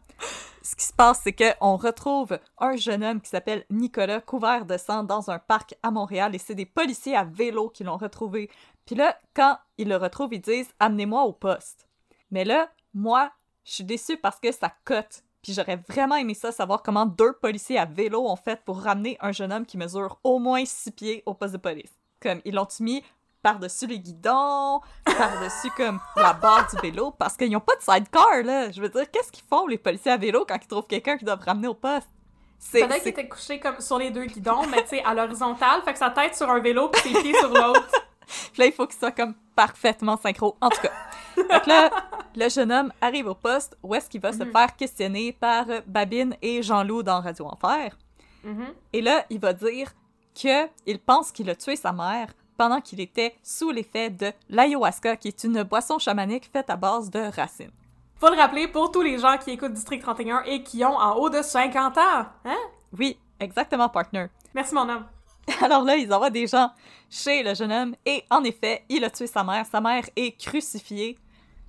ce 0.62 0.76
qui 0.76 0.84
se 0.84 0.92
passe, 0.92 1.20
c'est 1.22 1.32
qu'on 1.32 1.76
retrouve 1.76 2.38
un 2.58 2.76
jeune 2.76 3.02
homme 3.02 3.20
qui 3.20 3.28
s'appelle 3.28 3.64
Nicolas, 3.70 4.20
couvert 4.20 4.64
de 4.64 4.76
sang 4.76 5.02
dans 5.02 5.30
un 5.30 5.38
parc 5.38 5.74
à 5.82 5.90
Montréal, 5.90 6.34
et 6.34 6.38
c'est 6.38 6.54
des 6.54 6.66
policiers 6.66 7.16
à 7.16 7.24
vélo 7.24 7.68
qui 7.68 7.84
l'ont 7.84 7.96
retrouvé. 7.96 8.50
Puis 8.86 8.94
là, 8.94 9.18
quand 9.34 9.58
ils 9.78 9.88
le 9.88 9.96
retrouvent, 9.96 10.34
ils 10.34 10.40
disent 10.40 10.72
Amenez-moi 10.80 11.22
au 11.22 11.32
poste. 11.32 11.88
Mais 12.30 12.44
là, 12.44 12.70
moi, 12.94 13.32
je 13.64 13.72
suis 13.72 13.84
déçue 13.84 14.16
parce 14.16 14.40
que 14.40 14.52
ça 14.52 14.72
cote. 14.84 15.22
Puis 15.42 15.52
j'aurais 15.52 15.80
vraiment 15.88 16.16
aimé 16.16 16.34
ça, 16.34 16.52
savoir 16.52 16.82
comment 16.82 17.04
deux 17.04 17.32
policiers 17.32 17.78
à 17.78 17.84
vélo 17.84 18.28
ont 18.28 18.36
fait 18.36 18.64
pour 18.64 18.80
ramener 18.80 19.18
un 19.20 19.32
jeune 19.32 19.52
homme 19.52 19.66
qui 19.66 19.76
mesure 19.76 20.18
au 20.22 20.38
moins 20.38 20.64
six 20.64 20.92
pieds 20.92 21.22
au 21.26 21.34
poste 21.34 21.54
de 21.54 21.58
police. 21.58 21.92
Comme, 22.20 22.40
ils 22.44 22.54
l'ont 22.54 22.68
mis 22.78 23.02
par-dessus 23.42 23.86
les 23.86 23.98
guidons, 23.98 24.80
par-dessus 25.04 25.70
comme 25.76 26.00
la 26.16 26.32
barre 26.32 26.68
du 26.70 26.76
vélo, 26.80 27.10
parce 27.10 27.36
qu'ils 27.36 27.50
n'ont 27.50 27.60
pas 27.60 27.76
de 27.76 27.82
sidecar, 27.82 28.42
là. 28.44 28.70
Je 28.70 28.80
veux 28.80 28.88
dire, 28.88 29.10
qu'est-ce 29.10 29.32
qu'ils 29.32 29.44
font, 29.44 29.66
les 29.66 29.78
policiers 29.78 30.12
à 30.12 30.16
vélo, 30.16 30.44
quand 30.48 30.58
ils 30.60 30.68
trouvent 30.68 30.86
quelqu'un 30.86 31.16
qu'ils 31.16 31.26
doivent 31.26 31.44
ramener 31.44 31.68
au 31.68 31.74
poste? 31.74 32.08
Peut-être 32.70 33.00
qu'il 33.00 33.08
était 33.08 33.28
couché 33.28 33.58
comme 33.58 33.80
sur 33.80 33.98
les 33.98 34.10
deux 34.10 34.24
guidons, 34.24 34.66
mais 34.70 34.82
tu 34.82 34.90
sais, 34.90 35.02
à 35.04 35.14
l'horizontale, 35.14 35.82
fait 35.82 35.92
que 35.92 35.98
sa 35.98 36.10
tête 36.10 36.36
sur 36.36 36.48
un 36.48 36.60
vélo 36.60 36.88
puis 36.88 37.12
ses 37.12 37.20
pieds 37.20 37.34
sur 37.34 37.52
l'autre. 37.52 37.90
Puis 38.52 38.62
là, 38.62 38.66
il 38.66 38.72
faut 38.72 38.86
qu'il 38.86 38.98
soit 38.98 39.10
comme 39.10 39.34
parfaitement 39.56 40.16
synchro. 40.16 40.56
En 40.60 40.68
tout 40.68 40.80
cas. 40.80 40.92
Donc 41.36 41.66
là, 41.66 41.90
le 42.36 42.48
jeune 42.48 42.70
homme 42.70 42.92
arrive 43.00 43.26
au 43.26 43.34
poste 43.34 43.76
où 43.82 43.94
est-ce 43.94 44.08
qu'il 44.08 44.20
va 44.20 44.32
se 44.32 44.44
mhm. 44.44 44.52
faire 44.52 44.76
questionner 44.76 45.32
par 45.32 45.66
Babine 45.86 46.36
et 46.40 46.62
Jean-Loup 46.62 47.02
dans 47.02 47.20
Radio 47.20 47.46
Enfer. 47.46 47.96
Mhm. 48.44 48.74
Et 48.92 49.02
là, 49.02 49.24
il 49.28 49.40
va 49.40 49.52
dire 49.52 49.92
qu'il 50.34 50.98
pense 51.04 51.32
qu'il 51.32 51.50
a 51.50 51.54
tué 51.54 51.76
sa 51.76 51.92
mère 51.92 52.28
pendant 52.56 52.80
qu'il 52.80 53.00
était 53.00 53.34
sous 53.42 53.70
l'effet 53.70 54.10
de 54.10 54.32
l'ayahuasca, 54.48 55.16
qui 55.16 55.28
est 55.28 55.44
une 55.44 55.62
boisson 55.62 55.98
chamanique 55.98 56.50
faite 56.52 56.70
à 56.70 56.76
base 56.76 57.10
de 57.10 57.20
racines. 57.34 57.72
Faut 58.16 58.30
le 58.30 58.36
rappeler 58.36 58.68
pour 58.68 58.90
tous 58.90 59.02
les 59.02 59.18
gens 59.18 59.36
qui 59.36 59.50
écoutent 59.50 59.72
District 59.72 60.00
31 60.00 60.44
et 60.44 60.62
qui 60.62 60.84
ont 60.84 60.96
en 60.96 61.16
haut 61.16 61.28
de 61.28 61.42
50 61.42 61.98
ans, 61.98 62.26
hein? 62.44 62.58
Oui, 62.96 63.18
exactement, 63.40 63.88
partner. 63.88 64.26
Merci, 64.54 64.74
mon 64.74 64.88
homme. 64.88 65.04
Alors 65.60 65.82
là, 65.82 65.96
ils 65.96 66.12
envoient 66.12 66.30
des 66.30 66.46
gens 66.46 66.70
chez 67.10 67.42
le 67.42 67.54
jeune 67.54 67.72
homme 67.72 67.94
et 68.06 68.24
en 68.30 68.44
effet, 68.44 68.84
il 68.88 69.04
a 69.04 69.10
tué 69.10 69.26
sa 69.26 69.42
mère. 69.42 69.66
Sa 69.66 69.80
mère 69.80 70.04
est 70.14 70.38
crucifiée. 70.38 71.18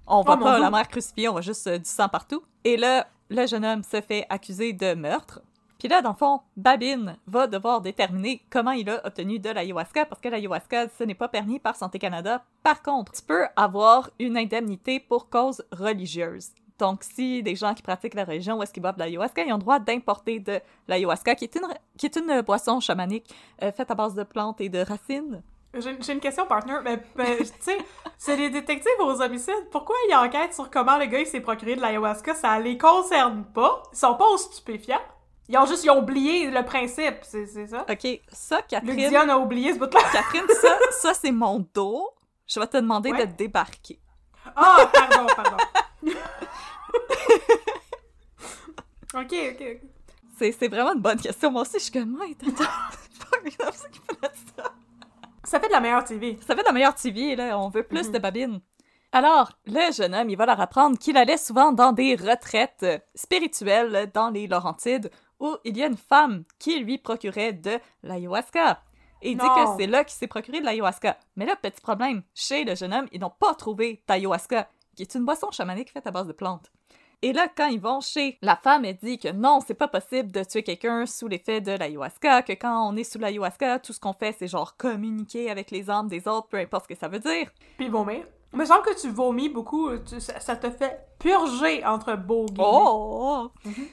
On 0.05 0.21
voit 0.21 0.37
oh, 0.39 0.43
pas 0.43 0.59
la 0.59 0.69
mère 0.69 0.87
crucifiée, 0.87 1.29
on 1.29 1.33
voit 1.33 1.41
juste 1.41 1.65
euh, 1.67 1.77
du 1.77 1.89
sang 1.89 2.09
partout. 2.09 2.43
Et 2.63 2.77
là, 2.77 3.07
le 3.29 3.47
jeune 3.47 3.65
homme 3.65 3.83
se 3.83 4.01
fait 4.01 4.25
accuser 4.29 4.73
de 4.73 4.93
meurtre. 4.93 5.41
Puis 5.83 5.89
là, 5.89 6.01
dans 6.01 6.11
le 6.11 6.15
fond, 6.15 6.39
Babine 6.55 7.17
va 7.27 7.45
devoir 7.45 7.81
déterminer 7.81 8.41
comment 8.49 8.71
il 8.71 8.89
a 8.89 9.05
obtenu 9.05 9.37
de 9.37 9.49
l'ayahuasca, 9.49 10.05
parce 10.05 10.21
que 10.21 10.29
l'ayahuasca, 10.29 10.87
ce 10.97 11.03
n'est 11.03 11.13
pas 11.13 11.27
permis 11.27 11.59
par 11.59 11.75
Santé 11.75 11.99
Canada. 11.99 12.45
Par 12.63 12.81
contre, 12.81 13.11
tu 13.11 13.21
peux 13.21 13.47
avoir 13.57 14.09
une 14.17 14.37
indemnité 14.37 15.01
pour 15.01 15.29
cause 15.29 15.61
religieuse. 15.73 16.51
Donc, 16.79 17.03
si 17.03 17.43
des 17.43 17.57
gens 17.57 17.73
qui 17.73 17.81
pratiquent 17.81 18.13
la 18.13 18.23
religion 18.23 18.57
ou 18.57 18.63
est-ce 18.63 18.71
qu'ils 18.71 18.81
boivent 18.81 18.95
de 18.95 19.01
l'ayahuasca, 19.01 19.43
ils 19.43 19.51
ont 19.51 19.57
droit 19.57 19.79
d'importer 19.79 20.39
de 20.39 20.61
l'ayahuasca, 20.87 21.35
qui, 21.35 21.43
est 21.43 21.55
une, 21.57 21.67
qui 21.97 22.05
est 22.05 22.15
une 22.15 22.39
boisson 22.43 22.79
chamanique 22.79 23.35
euh, 23.61 23.73
faite 23.73 23.91
à 23.91 23.95
base 23.95 24.15
de 24.15 24.23
plantes 24.23 24.61
et 24.61 24.69
de 24.69 24.79
racines. 24.79 25.43
J'ai 25.73 26.13
une 26.13 26.21
question, 26.21 26.45
partner. 26.45 26.77
Mais, 26.85 26.97
tu 27.39 27.45
sais, 27.59 27.77
c'est 28.17 28.37
les 28.37 28.49
détectives 28.49 28.89
aux 29.01 29.21
homicides. 29.21 29.67
Pourquoi 29.69 29.97
ils 30.07 30.15
enquêtent 30.15 30.53
sur 30.53 30.69
comment 30.69 30.97
le 30.97 31.07
gars 31.07 31.25
s'est 31.25 31.41
procuré 31.41 31.75
de 31.75 31.81
l'ayahuasca? 31.81 32.35
Ça 32.35 32.57
les 32.57 32.77
concerne 32.77 33.43
pas. 33.53 33.83
Ils 33.91 33.97
sont 33.97 34.15
pas 34.15 34.29
aux 34.29 34.37
stupéfiants. 34.37 35.01
Ils 35.49 35.57
ont 35.57 35.65
juste 35.65 35.83
ils 35.83 35.89
ont 35.89 35.99
oublié 35.99 36.49
le 36.49 36.63
principe, 36.63 37.17
c'est 37.23 37.67
ça? 37.67 37.85
OK, 37.89 38.21
ça, 38.31 38.61
Catherine... 38.61 38.95
Luc 38.95 39.09
Dion 39.09 39.27
a 39.29 39.37
oublié 39.37 39.73
ce 39.73 39.79
bout-là. 39.79 39.99
Catherine, 40.11 40.47
ça, 40.61 40.77
ça 40.91 41.13
c'est 41.13 41.31
mon 41.31 41.67
dos. 41.73 42.09
Je 42.47 42.59
vais 42.59 42.67
te 42.67 42.77
demander 42.77 43.11
de 43.11 43.25
débarquer. 43.25 43.99
Ah, 44.55 44.77
oh, 44.81 44.85
pardon, 44.93 45.25
pardon. 45.35 45.57
OK, 49.15 49.33
OK, 49.33 49.61
OK. 49.61 49.81
C'est 50.39 50.67
vraiment 50.67 50.93
une 50.93 51.01
bonne 51.01 51.19
question. 51.19 51.51
Moi 51.51 51.61
aussi, 51.61 51.77
je 51.77 51.83
suis 51.83 51.91
comme, 51.91 52.19
ouais, 52.19 52.35
attends, 52.41 52.55
ça. 54.57 54.63
Ça 55.43 55.59
fait 55.59 55.67
de 55.67 55.71
la 55.71 55.79
meilleure 55.79 56.03
TV. 56.03 56.39
Ça 56.45 56.55
fait 56.55 56.61
de 56.61 56.67
la 56.67 56.71
meilleure 56.71 56.95
TV, 56.95 57.35
là. 57.35 57.59
On 57.59 57.69
veut 57.69 57.83
plus 57.83 58.07
mhm. 58.07 58.13
de 58.13 58.19
babines. 58.19 58.59
Alors, 59.11 59.51
le 59.67 59.91
jeune 59.91 60.15
homme, 60.15 60.29
il 60.29 60.35
va 60.35 60.47
leur 60.47 60.59
apprendre 60.59 60.97
qu'il 60.97 61.17
allait 61.17 61.37
souvent 61.37 61.71
dans 61.71 61.91
des 61.91 62.15
retraites 62.15 62.85
spirituelles 63.13 64.09
dans 64.11 64.31
les 64.31 64.47
Laurentides 64.47 65.11
où 65.43 65.57
il 65.65 65.77
y 65.77 65.83
a 65.83 65.87
une 65.87 65.97
femme 65.97 66.45
qui 66.57 66.79
lui 66.79 66.97
procurait 66.97 67.51
de 67.51 67.77
l'ayahuasca. 68.01 68.81
Et 69.21 69.31
il 69.31 69.37
dit 69.37 69.45
que 69.45 69.77
c'est 69.77 69.87
là 69.87 70.03
qu'il 70.03 70.15
s'est 70.15 70.27
procuré 70.27 70.59
de 70.61 70.65
l'ayahuasca. 70.65 71.17
Mais 71.35 71.45
là, 71.45 71.55
petit 71.55 71.81
problème, 71.81 72.23
chez 72.33 72.63
le 72.63 72.75
jeune 72.75 72.93
homme, 72.93 73.07
ils 73.11 73.19
n'ont 73.19 73.29
pas 73.29 73.53
trouvé 73.53 74.03
d'ayahuasca, 74.07 74.69
qui 74.95 75.03
est 75.03 75.15
une 75.15 75.25
boisson 75.25 75.51
chamanique 75.51 75.91
faite 75.91 76.07
à 76.07 76.11
base 76.11 76.27
de 76.27 76.33
plantes. 76.33 76.71
Et 77.21 77.31
là, 77.31 77.47
quand 77.47 77.67
ils 77.67 77.79
vont 77.79 78.01
chez 78.01 78.37
la 78.41 78.55
femme, 78.55 78.83
elle 78.85 78.97
dit 78.97 79.17
que 79.17 79.31
non, 79.31 79.59
c'est 79.65 79.73
pas 79.73 79.87
possible 79.87 80.31
de 80.31 80.43
tuer 80.43 80.63
quelqu'un 80.63 81.05
sous 81.05 81.27
l'effet 81.27 81.61
de 81.61 81.71
l'ayahuasca, 81.71 82.41
que 82.41 82.53
quand 82.53 82.89
on 82.89 82.95
est 82.95 83.05
sous 83.05 83.19
l'ayahuasca, 83.19 83.79
tout 83.79 83.93
ce 83.93 83.99
qu'on 83.99 84.13
fait, 84.13 84.35
c'est 84.37 84.47
genre 84.47 84.77
communiquer 84.77 85.49
avec 85.49 85.71
les 85.71 85.89
âmes 85.89 86.07
des 86.07 86.27
autres, 86.27 86.47
peu 86.47 86.57
importe 86.57 86.83
ce 86.83 86.93
que 86.93 86.99
ça 86.99 87.07
veut 87.09 87.19
dire. 87.19 87.49
Puis 87.77 87.89
vomir. 87.89 88.25
Il 88.53 88.59
me 88.59 88.65
semble 88.65 88.83
que 88.83 88.99
tu 88.99 89.09
vomis 89.09 89.49
beaucoup, 89.49 89.89
ça, 90.19 90.55
te 90.55 90.69
fait 90.69 90.99
purger 91.17 91.83
entre 91.85 92.15
beaux 92.15 92.45
guillemets. 92.45 92.63
Oh! 92.65 93.49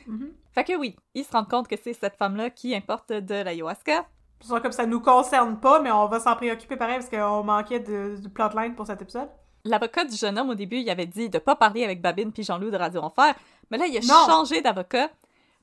Mhm, 0.07 0.35
fait 0.53 0.65
que 0.65 0.77
oui, 0.77 0.97
ils 1.15 1.25
se 1.25 1.33
rendent 1.33 1.49
compte 1.49 1.69
que 1.69 1.77
c'est 1.81 1.93
cette 1.93 2.17
femme-là 2.17 2.51
qui 2.51 2.75
importe 2.75 3.13
de 3.13 3.43
l'ayahuasca. 3.43 4.07
C'est 4.41 4.63
comme 4.63 4.73
ça 4.73 4.87
nous 4.87 5.01
concerne 5.01 5.61
pas, 5.61 5.81
mais 5.81 5.91
on 5.91 6.07
va 6.07 6.19
s'en 6.19 6.35
préoccuper 6.35 6.77
pareil 6.77 6.99
parce 6.99 7.11
qu'on 7.11 7.45
manquait 7.45 7.81
de, 7.81 8.17
de 8.21 8.29
plotline 8.29 8.75
pour 8.75 8.87
cet 8.87 9.03
épisode. 9.03 9.29
L'avocat 9.65 10.05
du 10.05 10.17
jeune 10.17 10.39
homme, 10.39 10.51
au 10.51 10.55
début, 10.55 10.79
il 10.79 10.89
avait 10.89 11.07
dit 11.07 11.29
de 11.29 11.39
pas 11.39 11.55
parler 11.55 11.85
avec 11.85 12.01
Babine 12.01 12.33
puis 12.33 12.43
Jean-Loup 12.43 12.71
de 12.71 12.77
Radio 12.77 13.03
Enfer. 13.03 13.35
Mais 13.71 13.77
là, 13.77 13.87
il 13.87 13.97
a 13.99 14.01
changé 14.01 14.63
d'avocat 14.63 15.11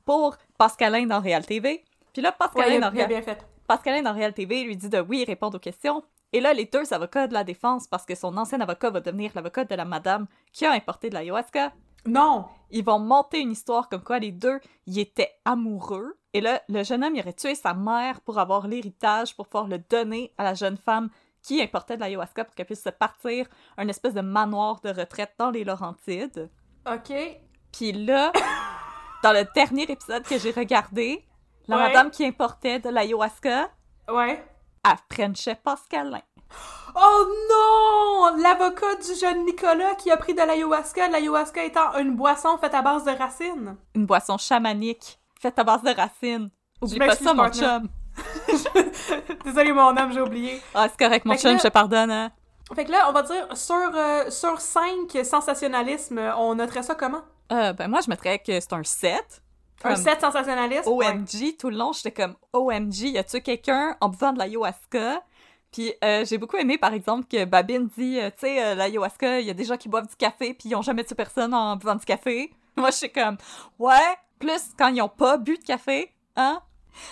pour 0.05 0.37
Pascalin 0.57 1.07
dans 1.07 1.19
Real 1.19 1.45
TV. 1.45 1.83
Puis 2.13 2.21
là, 2.21 2.31
Pascalin, 2.31 2.79
dans, 2.79 2.91
Real... 2.91 3.09
Pascalin 3.67 4.03
dans 4.03 4.13
Real 4.13 4.33
TV 4.33 4.63
lui 4.63 4.77
dit 4.77 4.89
de 4.89 4.99
oui 4.99 5.25
répondre 5.25 5.57
aux 5.57 5.59
questions. 5.59 6.03
Et 6.31 6.39
là, 6.39 6.53
les 6.53 6.65
deux 6.65 6.93
avocats 6.93 7.27
de 7.27 7.33
la 7.33 7.43
défense, 7.43 7.87
parce 7.87 8.05
que 8.05 8.13
son 8.13 8.37
ancien 8.37 8.61
avocat 8.61 8.91
va 8.91 8.99
devenir 8.99 9.31
l'avocat 9.33 9.65
de 9.65 9.75
la 9.75 9.85
madame 9.85 10.27
qui 10.53 10.65
a 10.65 10.71
importé 10.71 11.09
de 11.09 11.15
l'ayahuasca. 11.15 11.71
Non! 12.05 12.45
Ils 12.69 12.83
vont 12.83 12.99
monter 12.99 13.39
une 13.39 13.51
histoire 13.51 13.87
comme 13.87 14.03
quoi 14.03 14.19
les 14.19 14.31
deux, 14.31 14.59
ils 14.85 14.99
étaient 14.99 15.31
amoureux. 15.45 16.17
Et 16.33 16.41
là, 16.41 16.61
le 16.67 16.83
jeune 16.83 17.03
homme, 17.03 17.15
il 17.15 17.21
aurait 17.21 17.33
tué 17.33 17.55
sa 17.55 17.73
mère 17.73 18.21
pour 18.21 18.39
avoir 18.39 18.67
l'héritage, 18.67 19.35
pour 19.35 19.47
pouvoir 19.47 19.67
le 19.67 19.79
donner 19.79 20.33
à 20.37 20.43
la 20.43 20.53
jeune 20.53 20.77
femme 20.77 21.09
qui 21.41 21.61
importait 21.61 21.95
de 21.95 22.01
l'ayahuasca 22.01 22.43
pour 22.43 22.55
qu'elle 22.55 22.65
puisse 22.65 22.83
se 22.83 22.89
partir 22.89 23.47
un 23.77 23.87
espèce 23.87 24.13
de 24.13 24.21
manoir 24.21 24.81
de 24.81 24.89
retraite 24.89 25.33
dans 25.37 25.49
les 25.49 25.63
Laurentides. 25.63 26.49
OK. 26.85 27.13
Puis 27.71 27.93
là, 27.93 28.33
dans 29.23 29.31
le 29.31 29.45
dernier 29.55 29.83
épisode 29.83 30.23
que 30.23 30.37
j'ai 30.37 30.51
regardé, 30.51 31.25
la 31.67 31.77
madame 31.77 32.11
qui 32.11 32.25
importait 32.25 32.79
de 32.79 32.89
l'ayahuasca, 32.89 33.69
ouais. 34.09 34.43
elle 34.85 35.55
Pascalin. 35.63 36.21
Oh 36.95 37.27
non! 37.49 38.41
L'avocat 38.41 38.95
du 38.95 39.19
jeune 39.19 39.45
Nicolas 39.45 39.95
qui 39.95 40.09
a 40.09 40.17
pris 40.17 40.33
de 40.33 40.41
l'ayahuasca, 40.41 41.07
l'ayahuasca 41.07 41.63
étant 41.63 41.97
une 41.99 42.15
boisson 42.15 42.57
faite 42.57 42.73
à 42.73 42.81
base 42.81 43.03
de 43.03 43.11
racines. 43.11 43.77
Une 43.93 44.05
boisson 44.05 44.37
chamanique 44.37 45.19
faite 45.39 45.59
à 45.59 45.63
base 45.63 45.83
de 45.83 45.91
racines. 45.91 46.49
Oublie 46.81 46.99
pas 46.99 47.15
ça, 47.15 47.33
mon 47.33 47.49
chum. 47.49 47.87
Désolé, 49.45 49.71
mon 49.71 49.95
âme, 49.95 50.11
j'ai 50.11 50.21
oublié. 50.21 50.61
Ah, 50.73 50.87
c'est 50.89 50.97
correct, 50.97 51.25
mon 51.25 51.35
chum, 51.35 51.57
je 51.57 51.63
te 51.63 51.67
pardonne. 51.67 52.09
Hein. 52.09 52.31
Fait 52.75 52.85
que 52.85 52.91
là, 52.91 53.07
on 53.09 53.13
va 53.13 53.21
dire, 53.21 53.45
sur, 53.55 53.75
euh, 53.75 54.29
sur 54.29 54.59
5 54.59 55.17
sensationnalisme, 55.23 56.19
on 56.37 56.55
noterait 56.55 56.83
ça 56.83 56.95
comment? 56.95 57.21
Euh, 57.51 57.73
ben 57.73 57.87
moi, 57.87 58.01
je 58.03 58.09
mettrais 58.09 58.39
que 58.39 58.59
c'est 58.59 58.73
un 58.73 58.83
7. 58.83 59.41
Un 59.83 59.95
7 59.95 60.21
sensationnalisme? 60.21 60.89
OMG, 60.89 61.57
tout 61.57 61.69
le 61.69 61.77
long, 61.77 61.93
j'étais 61.93 62.11
comme 62.11 62.35
OMG, 62.51 63.11
y 63.11 63.17
a-tu 63.17 63.41
quelqu'un 63.41 63.95
en 64.01 64.09
buvant 64.09 64.33
de 64.33 64.39
l'ayahuasca? 64.39 65.21
Puis 65.71 65.93
euh, 66.03 66.25
j'ai 66.25 66.37
beaucoup 66.37 66.57
aimé, 66.57 66.77
par 66.77 66.93
exemple, 66.93 67.27
que 67.29 67.45
Babine 67.45 67.87
dit, 67.97 68.19
euh, 68.19 68.29
tu 68.29 68.47
sais, 68.47 68.63
euh, 68.63 68.75
l'ayahuasca, 68.75 69.39
il 69.39 69.47
y 69.47 69.49
a 69.49 69.53
des 69.53 69.65
gens 69.65 69.77
qui 69.77 69.89
boivent 69.89 70.07
du 70.07 70.15
café, 70.15 70.53
puis 70.53 70.69
ils 70.69 70.75
ont 70.75 70.81
jamais 70.81 71.03
tué 71.03 71.15
personne 71.15 71.53
en 71.53 71.75
buvant 71.75 71.95
du 71.95 72.05
café. 72.05 72.51
Moi, 72.77 72.91
je 72.91 72.97
suis 72.97 73.11
comme, 73.11 73.37
ouais, 73.79 74.15
plus 74.39 74.71
quand 74.77 74.87
ils 74.89 75.01
ont 75.01 75.09
pas 75.09 75.37
bu 75.37 75.57
de 75.57 75.63
café, 75.63 76.13
hein? 76.35 76.61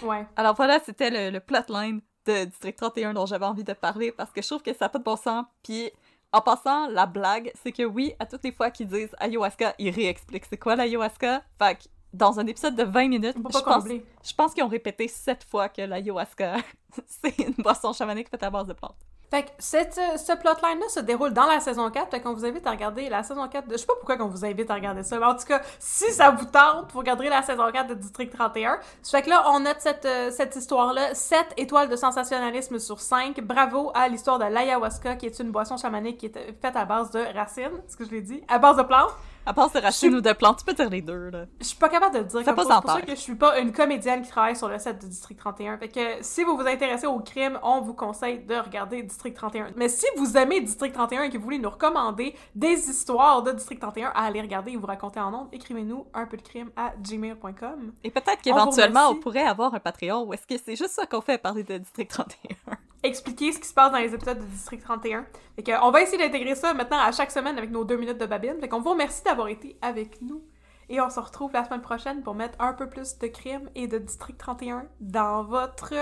Ouais. 0.01 0.25
Alors 0.35 0.55
voilà, 0.55 0.79
c'était 0.79 1.09
le, 1.09 1.31
le 1.31 1.39
plotline 1.39 2.01
de 2.25 2.45
District 2.45 2.77
31 2.77 3.13
dont 3.13 3.25
j'avais 3.25 3.45
envie 3.45 3.63
de 3.63 3.73
parler 3.73 4.11
parce 4.11 4.31
que 4.31 4.41
je 4.41 4.47
trouve 4.47 4.63
que 4.63 4.73
ça 4.73 4.85
n'a 4.85 4.89
pas 4.89 4.99
de 4.99 5.03
bon 5.03 5.15
sens. 5.15 5.45
Puis 5.63 5.91
en 6.31 6.41
passant, 6.41 6.87
la 6.87 7.05
blague, 7.05 7.51
c'est 7.63 7.71
que 7.71 7.83
oui, 7.83 8.13
à 8.19 8.25
toutes 8.25 8.43
les 8.43 8.51
fois 8.51 8.71
qu'ils 8.71 8.87
disent 8.87 9.15
ayahuasca, 9.19 9.75
ils 9.79 9.89
réexpliquent 9.89 10.45
c'est 10.49 10.57
quoi 10.57 10.75
l'ayahuasca. 10.75 11.43
Fait 11.59 11.75
que 11.75 11.83
dans 12.15 12.39
un 12.39 12.47
épisode 12.47 12.75
de 12.75 12.83
20 12.83 13.07
minutes, 13.07 13.35
je 13.37 13.59
pense, 13.59 13.83
je 13.87 14.33
pense 14.33 14.53
qu'ils 14.53 14.63
ont 14.63 14.69
répété 14.69 15.07
sept 15.07 15.43
fois 15.43 15.69
que 15.69 15.81
l'ayahuasca, 15.81 16.55
c'est 17.07 17.37
une 17.39 17.53
boisson 17.57 17.93
chamanique 17.93 18.29
faite 18.29 18.43
à 18.43 18.49
base 18.49 18.67
de 18.67 18.73
plantes. 18.73 18.95
Fait 19.31 19.43
que 19.43 19.49
cette, 19.57 19.97
euh, 19.97 20.17
ce 20.17 20.33
plotline-là 20.33 20.87
se 20.87 20.99
déroule 20.99 21.33
dans 21.33 21.47
la 21.47 21.59
saison 21.59 21.89
4, 21.89 22.11
fait 22.11 22.21
qu'on 22.21 22.33
vous 22.33 22.45
invite 22.45 22.65
à 22.67 22.71
regarder 22.71 23.09
la 23.09 23.23
saison 23.23 23.47
4 23.47 23.67
de... 23.67 23.73
Je 23.73 23.77
sais 23.77 23.85
pas 23.85 23.95
pourquoi 23.95 24.17
qu'on 24.17 24.27
vous 24.27 24.45
invite 24.45 24.69
à 24.69 24.75
regarder 24.75 25.01
ça, 25.01 25.17
mais 25.17 25.25
en 25.25 25.35
tout 25.35 25.45
cas, 25.45 25.61
si 25.79 26.11
ça 26.11 26.29
vous 26.29 26.45
tente, 26.45 26.91
vous 26.91 26.99
regarderez 26.99 27.29
la 27.29 27.41
saison 27.41 27.63
4 27.71 27.87
de 27.87 27.95
District 27.95 28.31
31. 28.31 28.79
Fait 29.03 29.23
que 29.23 29.29
là, 29.29 29.43
on 29.47 29.61
note 29.61 29.77
cette, 29.79 30.05
euh, 30.05 30.29
cette 30.29 30.55
histoire-là, 30.55 31.15
7 31.15 31.53
étoiles 31.57 31.89
de 31.89 31.95
sensationnalisme 31.95 32.77
sur 32.77 32.99
5. 32.99 33.41
Bravo 33.41 33.91
à 33.95 34.07
l'histoire 34.07 34.37
de 34.37 34.45
l'ayahuasca, 34.45 35.15
qui 35.15 35.25
est 35.25 35.39
une 35.39 35.51
boisson 35.51 35.75
chamanique 35.75 36.17
qui 36.19 36.27
est 36.27 36.55
faite 36.61 36.75
à 36.75 36.85
base 36.85 37.09
de 37.09 37.19
racines, 37.35 37.81
ce 37.87 37.97
que 37.97 38.05
je 38.05 38.11
l'ai 38.11 38.21
dit, 38.21 38.43
à 38.47 38.59
base 38.59 38.77
de 38.77 38.83
plantes. 38.83 39.11
À 39.45 39.53
part 39.53 39.71
de 39.71 39.79
racines 39.79 40.15
ou 40.15 40.21
de 40.21 40.33
plantes, 40.33 40.59
tu 40.59 40.65
peux 40.65 40.73
dire 40.73 40.89
les 40.89 41.01
deux, 41.01 41.29
là. 41.29 41.45
Je 41.59 41.65
suis 41.65 41.77
pas 41.77 41.89
capable 41.89 42.15
de 42.15 42.19
le 42.19 42.25
dire. 42.25 42.41
C'est 42.43 42.53
pour 42.53 42.63
ça 42.63 43.01
que 43.01 43.11
je 43.11 43.19
suis 43.19 43.35
pas 43.35 43.59
une 43.59 43.71
comédienne 43.71 44.21
qui 44.21 44.29
travaille 44.29 44.55
sur 44.55 44.67
le 44.67 44.79
set 44.79 45.01
de 45.01 45.07
District 45.07 45.37
31. 45.37 45.77
Fait 45.77 45.89
que 45.89 45.99
si 46.21 46.43
vous 46.43 46.57
vous 46.57 46.67
intéressez 46.67 47.05
au 47.05 47.19
crime, 47.19 47.59
on 47.61 47.81
vous 47.81 47.93
conseille 47.93 48.39
de 48.39 48.55
regarder 48.55 49.03
District 49.03 49.35
31. 49.35 49.67
Mais 49.75 49.89
si 49.89 50.05
vous 50.17 50.35
aimez 50.37 50.61
District 50.61 50.93
31 50.93 51.23
et 51.23 51.29
que 51.29 51.37
vous 51.37 51.43
voulez 51.43 51.59
nous 51.59 51.69
recommander 51.69 52.35
des 52.55 52.89
histoires 52.89 53.43
de 53.43 53.51
District 53.51 53.79
31 53.79 54.11
à 54.15 54.25
aller 54.25 54.41
regarder 54.41 54.71
et 54.71 54.77
vous 54.77 54.87
raconter 54.87 55.19
en 55.19 55.31
nombre, 55.31 55.49
écrivez-nous 55.51 56.07
un 56.13 56.25
peu 56.25 56.37
de 56.37 56.41
crime 56.41 56.71
à 56.75 56.93
gmail.com. 56.99 57.93
Et 58.03 58.09
peut-être 58.09 58.41
qu'éventuellement, 58.41 59.09
on, 59.09 59.15
pourrait 59.15 59.45
avoir 59.45 59.73
un 59.73 59.79
Patreon 59.79 60.23
ou 60.23 60.33
est-ce 60.33 60.47
que 60.47 60.55
c'est 60.63 60.75
juste 60.75 60.91
ça 60.91 61.05
qu'on 61.05 61.21
fait 61.21 61.37
parler 61.37 61.63
de 61.63 61.77
District 61.77 62.09
31? 62.09 62.77
Expliquer 63.05 63.51
ce 63.51 63.59
qui 63.59 63.67
se 63.67 63.73
passe 63.73 63.91
dans 63.91 63.97
les 63.97 64.13
épisodes 64.13 64.39
de 64.39 64.45
District 64.45 64.81
31. 64.81 65.25
Fait 65.55 65.63
que, 65.63 65.83
on 65.83 65.91
va 65.91 66.01
essayer 66.01 66.17
d'intégrer 66.17 66.55
ça 66.55 66.73
maintenant 66.73 66.99
à 66.99 67.11
chaque 67.11 67.31
semaine 67.31 67.57
avec 67.57 67.71
nos 67.71 67.83
deux 67.83 67.97
minutes 67.97 68.19
de 68.19 68.25
babine. 68.25 68.59
Fait 68.59 68.67
qu'on 68.67 68.81
vous 68.81 68.91
remercie 68.91 69.23
d'avoir 69.23 69.47
été 69.47 69.77
avec 69.81 70.21
nous. 70.21 70.43
Et 70.89 71.01
on 71.01 71.09
se 71.09 71.19
retrouve 71.19 71.51
la 71.53 71.65
semaine 71.65 71.81
prochaine 71.81 72.21
pour 72.21 72.35
mettre 72.35 72.59
un 72.61 72.73
peu 72.73 72.87
plus 72.87 73.17
de 73.17 73.27
crime 73.27 73.69
et 73.73 73.87
de 73.87 73.97
District 73.97 74.37
31 74.37 74.85
dans 74.99 75.43
votre 75.43 75.93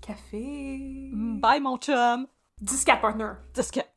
café. 0.00 1.10
Bye 1.12 1.60
mon 1.60 1.78
chum! 1.78 2.26
Discat 2.60 2.96
partner. 2.96 3.32
Discat. 3.54 3.95